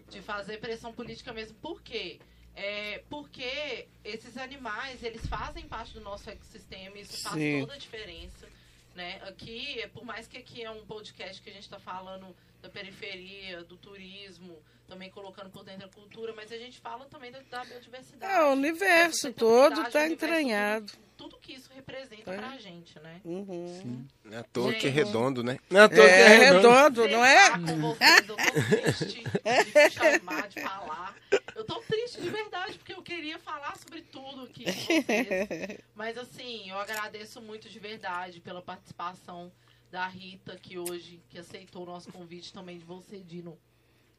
de 0.09 0.20
fazer 0.23 0.59
pressão 0.61 0.93
política 0.93 1.32
mesmo. 1.35 1.55
Por 1.61 1.82
quê? 1.82 2.19
É, 2.57 3.03
porque 3.11 3.86
esses 4.05 4.36
animais, 4.39 5.03
eles 5.03 5.24
fazem 5.27 5.69
parte 5.69 5.93
do 5.93 6.01
nosso 6.01 6.28
ecossistema, 6.31 6.97
e 6.97 7.03
isso 7.03 7.23
faz 7.23 7.36
Sim. 7.36 7.61
toda 7.61 7.74
a 7.74 7.78
diferença. 7.78 8.49
Né? 8.97 9.20
Aqui, 9.28 9.86
por 9.95 10.05
mais 10.05 10.27
que 10.27 10.39
aqui 10.39 10.62
é 10.65 10.70
um 10.70 10.85
podcast 10.85 11.40
que 11.40 11.51
a 11.51 11.53
gente 11.53 11.62
está 11.62 11.78
falando 11.78 12.35
da 12.60 12.68
periferia, 12.68 13.62
do 13.64 13.76
turismo, 13.76 14.60
também 14.86 15.10
colocando 15.10 15.51
por 15.51 15.64
dentro 15.64 15.86
a 15.86 15.89
cultura, 15.90 16.32
mas 16.35 16.51
a 16.51 16.56
gente 16.56 16.78
fala 16.80 17.05
também 17.06 17.30
da, 17.30 17.40
da 17.51 17.64
biodiversidade. 17.64 18.32
É, 18.32 18.43
o 18.44 18.52
universo 18.52 19.32
todo 19.32 19.82
está 19.82 20.06
entranhado. 20.09 20.86
Tudo, 20.93 21.30
tudo 21.30 21.39
que 21.39 21.52
isso 21.52 21.70
representa 21.74 22.32
pra 22.32 22.56
gente, 22.59 22.98
né? 23.01 23.20
Uhum. 23.24 24.06
Não 24.24 24.36
é 24.39 24.40
à 24.40 24.44
toa 24.44 24.72
que 24.72 24.78
é 24.78 24.90
Gente. 24.90 24.94
redondo, 24.94 25.43
né? 25.44 25.59
Não 25.70 25.80
é 25.80 25.85
à 25.85 25.89
toa 25.89 26.05
que 26.06 26.10
É, 26.12 26.20
é 26.20 26.39
redondo. 26.39 26.68
redondo, 26.68 27.09
não 27.09 27.24
é? 27.24 27.51
Com 27.51 27.80
vocês, 27.80 28.28
eu 28.28 28.36
tô 28.36 28.36
triste 28.36 29.22
de 29.24 29.90
chamar, 29.90 30.48
de 30.48 30.60
falar. 30.62 31.14
Eu 31.55 31.64
tô 31.64 31.80
triste 31.82 32.20
de 32.20 32.30
verdade, 32.30 32.78
porque 32.78 32.93
eu 32.94 33.02
queria 33.02 33.39
falar 33.39 33.76
sobre 33.76 34.01
tudo 34.02 34.44
aqui 34.44 34.64
com 34.64 34.72
vocês. 34.72 35.78
Mas 35.94 36.16
assim, 36.16 36.70
eu 36.70 36.78
agradeço 36.78 37.40
muito 37.43 37.68
de 37.68 37.78
verdade 37.78 38.40
pela 38.40 38.62
participação 38.62 39.52
da 39.90 40.06
Rita, 40.06 40.56
que 40.56 40.78
hoje 40.78 41.20
que 41.28 41.39
aceitou 41.39 41.82
o 41.82 41.86
nosso 41.86 42.10
convite 42.12 42.52
também 42.52 42.78
de 42.78 42.85
você, 42.85 43.19
Dino. 43.20 43.59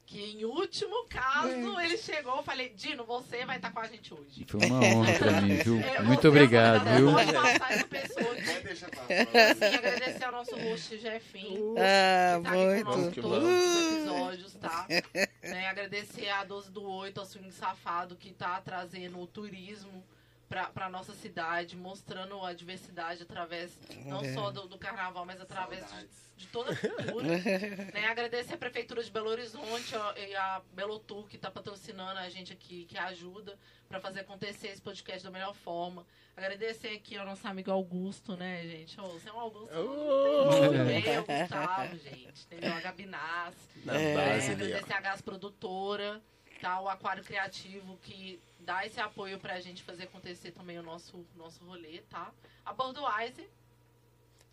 Que 0.06 0.20
em 0.32 0.44
último 0.44 1.06
caso 1.08 1.80
ele 1.80 1.96
chegou, 1.96 2.38
eu 2.38 2.41
falei, 2.44 2.70
Dino, 2.70 3.04
você 3.06 3.46
vai 3.46 3.58
estar 3.58 3.72
com 3.72 3.80
a 3.80 3.86
gente 3.88 4.12
hoje. 4.12 4.44
Foi 4.48 4.66
uma 4.66 4.80
honra 4.80 5.14
pra 5.20 5.32
mim, 5.41 5.56
viu? 5.58 5.80
É, 5.80 6.02
Muito 6.02 6.22
você- 6.24 6.28
obrigado, 6.30 6.84
viu? 6.98 7.12
Pode 7.12 7.32
passar 7.32 7.72
essa 7.74 7.88
pessoa. 7.88 8.36
Sim, 8.36 9.76
agradecer 9.78 10.24
ao 10.24 10.32
nosso 10.32 10.56
host 10.56 10.98
Jefinho. 10.98 11.76
Ah, 11.78 12.40
que 12.40 12.44
tá 12.44 12.50
aqui 12.50 12.56
muito. 12.56 12.86
conosco 12.86 13.12
Que 13.12 13.22
todos 13.22 13.44
os 13.44 13.94
episódios, 13.94 14.54
tá? 14.56 14.88
Né, 15.44 15.68
agradecer 15.68 16.30
a 16.30 16.44
12 16.44 16.70
do 16.72 16.84
8, 16.84 17.22
a 17.22 17.26
Swing 17.26 17.52
Safado, 17.52 18.16
que 18.16 18.32
tá 18.32 18.60
trazendo 18.62 19.20
o 19.20 19.26
turismo 19.28 20.04
pra, 20.50 20.66
pra 20.66 20.90
nossa 20.90 21.14
cidade, 21.14 21.78
mostrando 21.78 22.44
a 22.44 22.52
diversidade 22.54 23.22
através 23.24 23.78
não 24.06 24.22
É. 24.22 24.34
só 24.34 24.50
do, 24.52 24.68
do 24.68 24.78
carnaval, 24.78 25.26
mas 25.26 25.40
através 25.40 25.86
de, 25.92 26.08
de 26.38 26.48
toda 26.48 26.72
a 26.72 26.76
cultura. 26.76 27.28
né, 27.94 28.06
agradecer 28.10 28.56
a 28.56 28.58
Prefeitura 28.58 29.04
de 29.04 29.12
Belo 29.12 29.30
Horizonte 29.30 29.96
ó, 29.96 30.14
e 30.18 30.36
a 30.36 30.62
Belotur, 30.74 31.28
que 31.28 31.38
tá 31.38 31.52
patrocinando 31.52 32.20
a 32.20 32.28
gente 32.30 32.52
aqui, 32.52 32.86
que 32.86 32.98
ajuda 32.98 33.58
pra 33.88 34.00
fazer 34.00 34.22
acontecer 34.22 34.68
esse 34.70 34.82
podcast 34.82 35.24
da 35.24 35.32
melhor 35.32 35.54
forma. 35.54 36.06
Agradecer 36.36 36.90
aqui 36.90 37.18
ao 37.18 37.26
nosso 37.26 37.46
amigo 37.48 37.70
Augusto, 37.72 38.36
né, 38.38 38.64
gente? 38.64 39.00
Ô, 39.00 39.08
você 39.10 39.30
é 39.30 39.34
um 39.34 39.40
Augusto. 39.40 39.70
Oh. 39.76 40.46
muito 40.62 40.86
bem, 40.86 41.04
o 41.20 41.26
Gustavo, 41.26 41.98
gente. 41.98 42.46
Entendeu? 42.46 42.74
A 42.74 42.80
Gabi 42.80 43.06
Nas. 43.06 43.56
Na 43.86 43.94
É. 44.00 44.16
base 44.16 44.52
ali, 44.52 44.64
agradecer 44.74 44.94
a 44.94 45.02
Gás 45.02 45.22
Produtora, 45.22 46.22
tá? 46.61 46.80
O 46.81 46.90
Aquário 46.90 47.23
Criativo, 47.23 47.98
que 48.03 48.40
dá 48.60 48.86
esse 48.86 48.99
apoio 48.99 49.40
pra 49.40 49.60
gente 49.60 49.81
fazer 49.84 50.03
acontecer 50.03 50.52
também 50.52 50.77
o 50.77 50.84
nosso, 50.84 51.26
nosso 51.36 51.64
rolê, 51.65 52.02
tá? 52.10 52.31
A 52.65 52.73
Budweiser, 52.73 53.48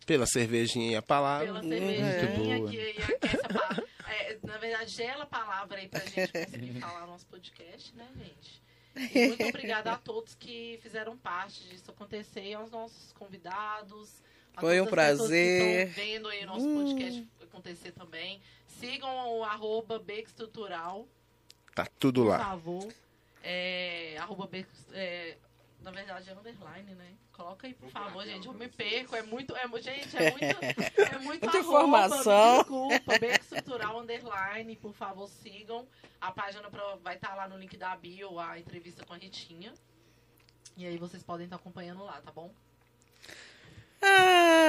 Pela 0.05 0.25
cervejinha 0.25 0.91
e 0.91 0.95
a 0.95 1.01
palavra. 1.01 1.45
pela 1.47 1.61
Muito 1.61 1.77
cervejinha, 1.77 2.57
boa. 2.59 2.69
que 2.69 2.79
aquece 3.01 3.45
a 3.45 3.49
pa- 3.49 3.83
é, 4.09 4.37
Na 4.43 4.57
verdade, 4.57 4.89
gela 4.91 5.23
a 5.23 5.27
palavra 5.27 5.77
aí 5.79 5.87
pra 5.89 5.99
gente 5.99 6.31
conseguir 6.31 6.79
falar 6.79 7.03
o 7.03 7.07
nosso 7.07 7.25
podcast, 7.27 7.93
né, 7.95 8.07
gente? 8.15 8.61
E 9.13 9.27
muito 9.27 9.43
obrigada 9.45 9.91
a 9.91 9.97
todos 9.97 10.33
que 10.33 10.79
fizeram 10.81 11.15
parte 11.17 11.61
disso 11.69 11.91
acontecer 11.91 12.41
e 12.43 12.53
aos 12.53 12.71
nossos 12.71 13.11
convidados. 13.13 14.23
Foi 14.59 14.81
um 14.81 14.85
que 14.85 14.89
prazer. 14.91 15.89
estão 15.89 16.03
vendo 16.03 16.27
aí 16.29 16.43
o 16.43 16.47
nosso 16.47 16.65
Hum. 16.67 16.83
podcast 16.83 17.27
acontecer 17.43 17.91
também. 17.91 18.41
Sigam 18.65 19.37
o 19.37 19.43
arroba 19.43 19.99
Beco 19.99 20.27
Estrutural, 20.29 21.07
Tá 21.83 21.87
tudo 21.99 22.23
por 22.23 22.29
lá. 22.29 22.39
favor. 22.39 22.93
É, 23.43 24.17
arroba 24.19 24.49
é, 24.93 25.37
na 25.81 25.91
verdade 25.91 26.29
é 26.29 26.33
underline, 26.33 26.95
né? 26.95 27.13
Coloca 27.31 27.67
aí, 27.67 27.73
por 27.75 27.89
favor, 27.89 28.25
gente. 28.25 28.47
Eu 28.47 28.53
me 28.53 28.67
perco. 28.67 29.15
É 29.15 29.21
muito. 29.21 29.55
É, 29.55 29.67
gente, 29.81 30.17
é 30.17 30.31
muito. 30.31 30.43
É 30.43 31.17
muito 31.19 31.43
Muita 31.45 31.47
arroba, 31.59 31.59
informação. 31.59 32.57
Desculpa. 32.57 33.19
Beco 33.19 33.43
Estrutural 33.45 33.99
Underline. 33.99 34.75
Por 34.75 34.93
favor, 34.93 35.29
sigam. 35.29 35.87
A 36.19 36.31
página 36.31 36.69
pra- 36.69 36.95
vai 36.95 37.15
estar 37.15 37.35
lá 37.35 37.47
no 37.47 37.57
link 37.57 37.77
da 37.77 37.95
bio, 37.95 38.39
a 38.39 38.57
entrevista 38.59 39.05
com 39.05 39.13
a 39.13 39.17
Ritinha. 39.17 39.71
E 40.75 40.85
aí 40.85 40.97
vocês 40.97 41.21
podem 41.23 41.45
estar 41.45 41.57
acompanhando 41.57 42.03
lá, 42.03 42.19
tá 42.21 42.31
bom? 42.31 42.51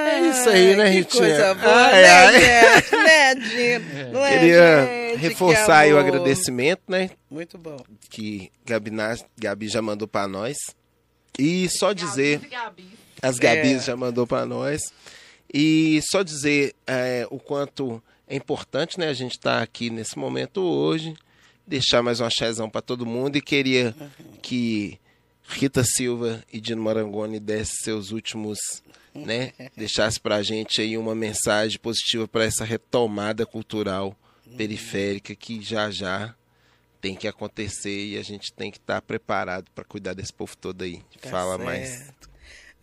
É 0.09 0.29
isso 0.29 0.49
aí, 0.49 0.75
né, 0.75 0.85
que 0.85 0.97
Ritinha? 0.97 1.21
coisa 1.23 1.53
boa, 1.55 1.73
Ai, 1.87 2.01
né, 2.01 2.09
ai. 2.11 2.33
gente? 2.41 2.95
Né, 3.09 3.35
Dino? 3.35 4.11
Não 4.13 4.25
é, 4.25 4.39
Queria 4.39 4.85
gente? 5.11 5.21
reforçar 5.21 5.65
Que 5.65 5.71
aí 5.71 5.93
o 5.93 5.97
agradecimento, 5.97 6.81
né? 6.87 7.09
Muito 7.29 7.57
bom. 7.57 7.77
Que 8.09 8.51
Gabi, 8.65 8.91
Gabi 9.37 9.67
já 9.67 9.81
mandou 9.81 10.07
pra 10.07 10.27
nós. 10.27 10.57
E 11.37 11.69
só 11.69 11.93
dizer. 11.93 12.39
Gabis. 12.49 12.85
As 13.21 13.37
Gabis 13.37 13.83
É. 13.83 13.85
já 13.85 13.95
mandou 13.95 14.25
pra 14.27 14.45
nós. 14.45 14.81
E 15.53 15.99
só 16.11 16.21
dizer 16.23 16.73
é, 16.87 17.25
o 17.29 17.39
quanto 17.39 18.01
é 18.27 18.35
importante, 18.35 18.99
né? 18.99 19.07
A 19.09 19.13
gente 19.13 19.31
estar 19.33 19.61
aqui 19.61 19.89
nesse 19.89 20.17
momento 20.17 20.61
hoje. 20.61 21.13
Deixar 21.65 22.01
mais 22.01 22.19
um 22.19 22.25
axézão 22.25 22.69
pra 22.69 22.81
todo 22.81 23.05
mundo. 23.05 23.35
E 23.37 23.41
queria 23.41 23.95
que 24.41 24.99
Rita 25.47 25.83
Silva 25.83 26.43
e 26.51 26.59
Dino 26.61 26.81
Marangoni 26.83 27.39
dessem 27.39 27.75
seus 27.83 28.11
últimos, 28.11 28.57
né? 29.13 29.53
Deixasse 29.75 30.19
pra 30.19 30.41
gente 30.41 30.81
aí 30.81 30.97
uma 30.97 31.15
mensagem 31.15 31.79
positiva 31.79 32.27
para 32.27 32.45
essa 32.45 32.63
retomada 32.63 33.45
cultural 33.45 34.15
periférica 34.57 35.35
que 35.35 35.61
já 35.61 35.91
já 35.91 36.33
tem 37.01 37.15
que 37.15 37.27
acontecer 37.27 38.07
e 38.07 38.17
a 38.17 38.23
gente 38.23 38.51
tem 38.51 38.71
que 38.71 38.77
estar 38.77 39.01
preparado 39.01 39.69
para 39.73 39.83
cuidar 39.83 40.13
desse 40.13 40.33
povo 40.33 40.55
todo 40.57 40.83
aí. 40.83 41.01
Tá 41.21 41.29
Fala 41.29 41.57
certo. 41.57 41.65
mais. 41.65 42.13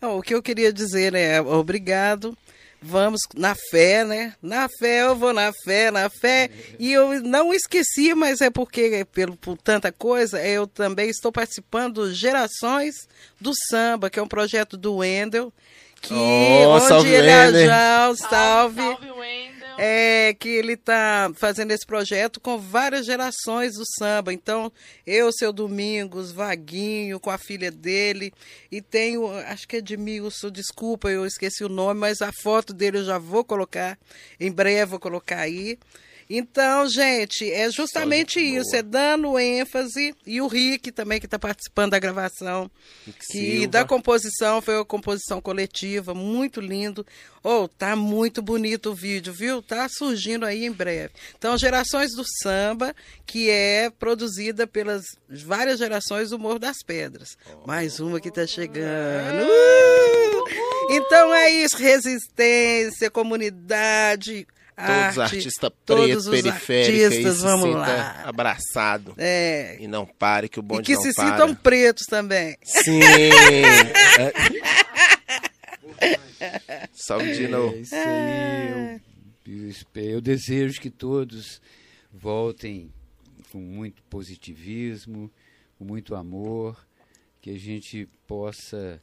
Não, 0.01 0.19
o 0.19 0.23
que 0.23 0.35
eu 0.35 0.43
queria 0.43 0.73
dizer 0.73 1.15
é 1.15 1.41
obrigado. 1.41 2.37
Vamos 2.81 3.21
na 3.35 3.55
fé, 3.71 4.05
né? 4.05 4.35
Na 4.41 4.69
fé, 4.69 5.03
eu 5.03 5.17
vou 5.17 5.33
na 5.33 5.51
fé, 5.65 5.91
na 5.91 6.09
fé. 6.11 6.51
E 6.79 6.93
eu 6.93 7.21
não 7.23 7.53
esqueci, 7.53 8.15
mas 8.15 8.41
é 8.41 8.51
porque, 8.51 9.05
pelo, 9.13 9.37
por 9.37 9.57
tanta 9.57 9.91
coisa, 9.91 10.47
eu 10.47 10.67
também 10.67 11.09
estou 11.09 11.33
participando 11.33 11.95
do 11.95 12.15
Gerações 12.15 12.95
do 13.41 13.53
Samba, 13.69 14.11
que 14.11 14.19
é 14.19 14.23
um 14.23 14.29
projeto 14.29 14.77
do 14.77 14.97
Wendel. 14.97 15.53
Que, 16.01 16.15
Oh, 16.15 16.69
onde 16.71 16.87
salve, 16.87 17.09
ele 17.11 17.27
Wendel. 17.27 17.67
já, 17.67 18.15
Salve, 18.15 18.77
salve, 18.81 18.99
é 19.79 20.35
que 20.39 20.49
ele 20.49 20.75
está 20.75 21.31
fazendo 21.35 21.71
esse 21.73 21.85
projeto 21.85 22.41
com 22.41 22.59
várias 22.59 23.05
gerações 23.05 23.75
do 23.75 23.85
samba. 23.99 24.33
Então, 24.33 24.73
eu, 25.07 25.31
seu 25.33 25.53
Domingos, 25.53 26.33
Vaguinho, 26.33 27.19
com 27.21 27.31
a 27.31 27.39
filha 27.39 27.71
dele, 27.71 28.33
e 28.71 28.81
tenho, 28.81 29.29
acho 29.49 29.67
que 29.67 29.77
é 29.77 29.79
Edmilson, 29.81 30.51
desculpa, 30.51 31.11
eu 31.11 31.27
esqueci 31.27 31.65
o 31.65 31.69
nome, 31.69 32.01
mas 32.01 32.23
a 32.23 32.31
foto 32.43 32.73
dele 32.73 32.99
eu 32.99 33.05
já 33.05 33.19
vou 33.19 33.45
colocar, 33.45 33.99
em 34.39 34.51
breve 34.51 34.91
vou 34.91 35.01
colocar 35.01 35.41
aí. 35.41 35.79
Então, 36.29 36.89
gente, 36.89 37.51
é 37.51 37.71
justamente 37.71 38.41
isso, 38.41 38.71
boa. 38.71 38.79
é 38.79 38.83
dando 38.83 39.39
ênfase, 39.39 40.15
e 40.27 40.41
o 40.41 40.49
Rick 40.49 40.91
também, 40.91 41.21
que 41.21 41.27
está 41.27 41.39
participando 41.39 41.93
da 41.93 41.99
gravação, 41.99 42.71
que 43.31 43.67
da 43.67 43.85
composição 43.85 44.61
foi 44.61 44.77
uma 44.77 44.85
composição 44.85 45.41
coletiva, 45.41 46.15
muito 46.15 46.61
lindo. 46.61 47.07
Oh, 47.45 47.69
tá 47.69 47.95
muito 47.95 48.43
bonito 48.43 48.91
o 48.91 48.95
vídeo, 48.95 49.33
viu? 49.33 49.63
Tá 49.63 49.89
surgindo 49.89 50.45
aí 50.45 50.65
em 50.65 50.73
breve. 50.73 51.15
Então, 51.39 51.57
Gerações 51.57 52.11
do 52.13 52.25
Samba, 52.43 52.95
que 53.25 53.49
é 53.49 53.89
produzida 53.91 54.67
pelas 54.67 55.05
várias 55.29 55.79
gerações 55.79 56.31
do 56.31 56.39
Morro 56.39 56.59
das 56.59 56.79
Pedras. 56.85 57.39
Mais 57.65 58.01
uma 58.01 58.21
que 58.21 58.33
tá 58.33 58.47
chegando. 58.47 59.45
Uh! 59.45 60.27
Então 60.89 61.35
é 61.35 61.51
isso, 61.51 61.77
resistência, 61.77 63.11
comunidade, 63.11 64.47
Todos 64.77 64.91
os 64.91 65.19
arte, 65.19 65.21
artistas 65.37 65.55
todos 65.87 66.05
pretos, 66.05 66.27
os 66.27 66.31
periféricos, 66.43 66.95
aí 67.01 67.05
artistas, 67.07 67.37
se 67.39 67.45
lá. 67.75 68.23
abraçado. 68.25 69.15
É, 69.17 69.79
E 69.81 69.89
não 69.89 70.05
pare, 70.05 70.49
que 70.51 70.59
o 70.59 70.61
e 70.61 70.63
bonde 70.63 70.83
que 70.83 70.95
não 70.95 71.03
se 71.03 71.15
para. 71.15 71.31
sintam 71.31 71.55
pretos 71.55 72.05
também. 72.07 72.57
Sim! 72.63 73.01
É. 75.99 76.89
Salve 76.93 77.33
de 77.35 77.45
É 77.45 77.49
novo. 77.49 77.77
isso 77.77 77.95
aí. 77.95 79.01
Eu, 79.95 80.03
eu 80.11 80.21
desejo 80.21 80.81
que 80.81 80.91
todos 80.91 81.61
voltem 82.13 82.93
com 83.51 83.59
muito 83.59 84.03
positivismo, 84.05 85.31
com 85.79 85.85
muito 85.85 86.15
amor, 86.15 86.77
que 87.41 87.51
a 87.51 87.59
gente 87.59 88.09
possa 88.27 89.01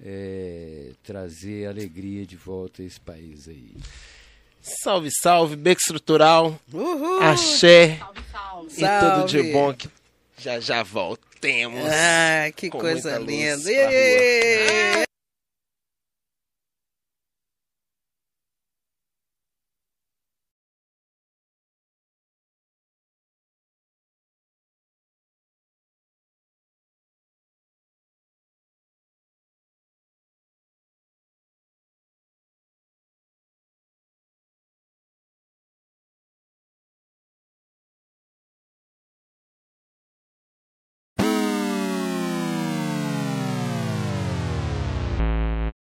é, 0.00 0.90
trazer 1.02 1.66
alegria 1.66 2.26
de 2.26 2.36
volta 2.36 2.82
a 2.82 2.84
esse 2.84 3.00
país 3.00 3.46
aí. 3.48 3.76
Salve, 4.66 5.10
salve, 5.10 5.56
Beco 5.56 5.78
Estrutural, 5.80 6.58
Uhul! 6.72 7.22
axé 7.22 7.98
Salve, 7.98 8.20
salve. 8.32 8.68
e 8.72 8.76
tudo 8.98 9.26
de 9.26 9.36
Salve. 9.38 9.52
bom 9.52 9.74
que 9.74 9.88
já 10.38 10.58
já 10.58 10.82
voltemos. 10.82 11.84
Ah, 11.86 12.50
que 12.56 12.70
coisa 12.70 13.18
linda. 13.18 13.70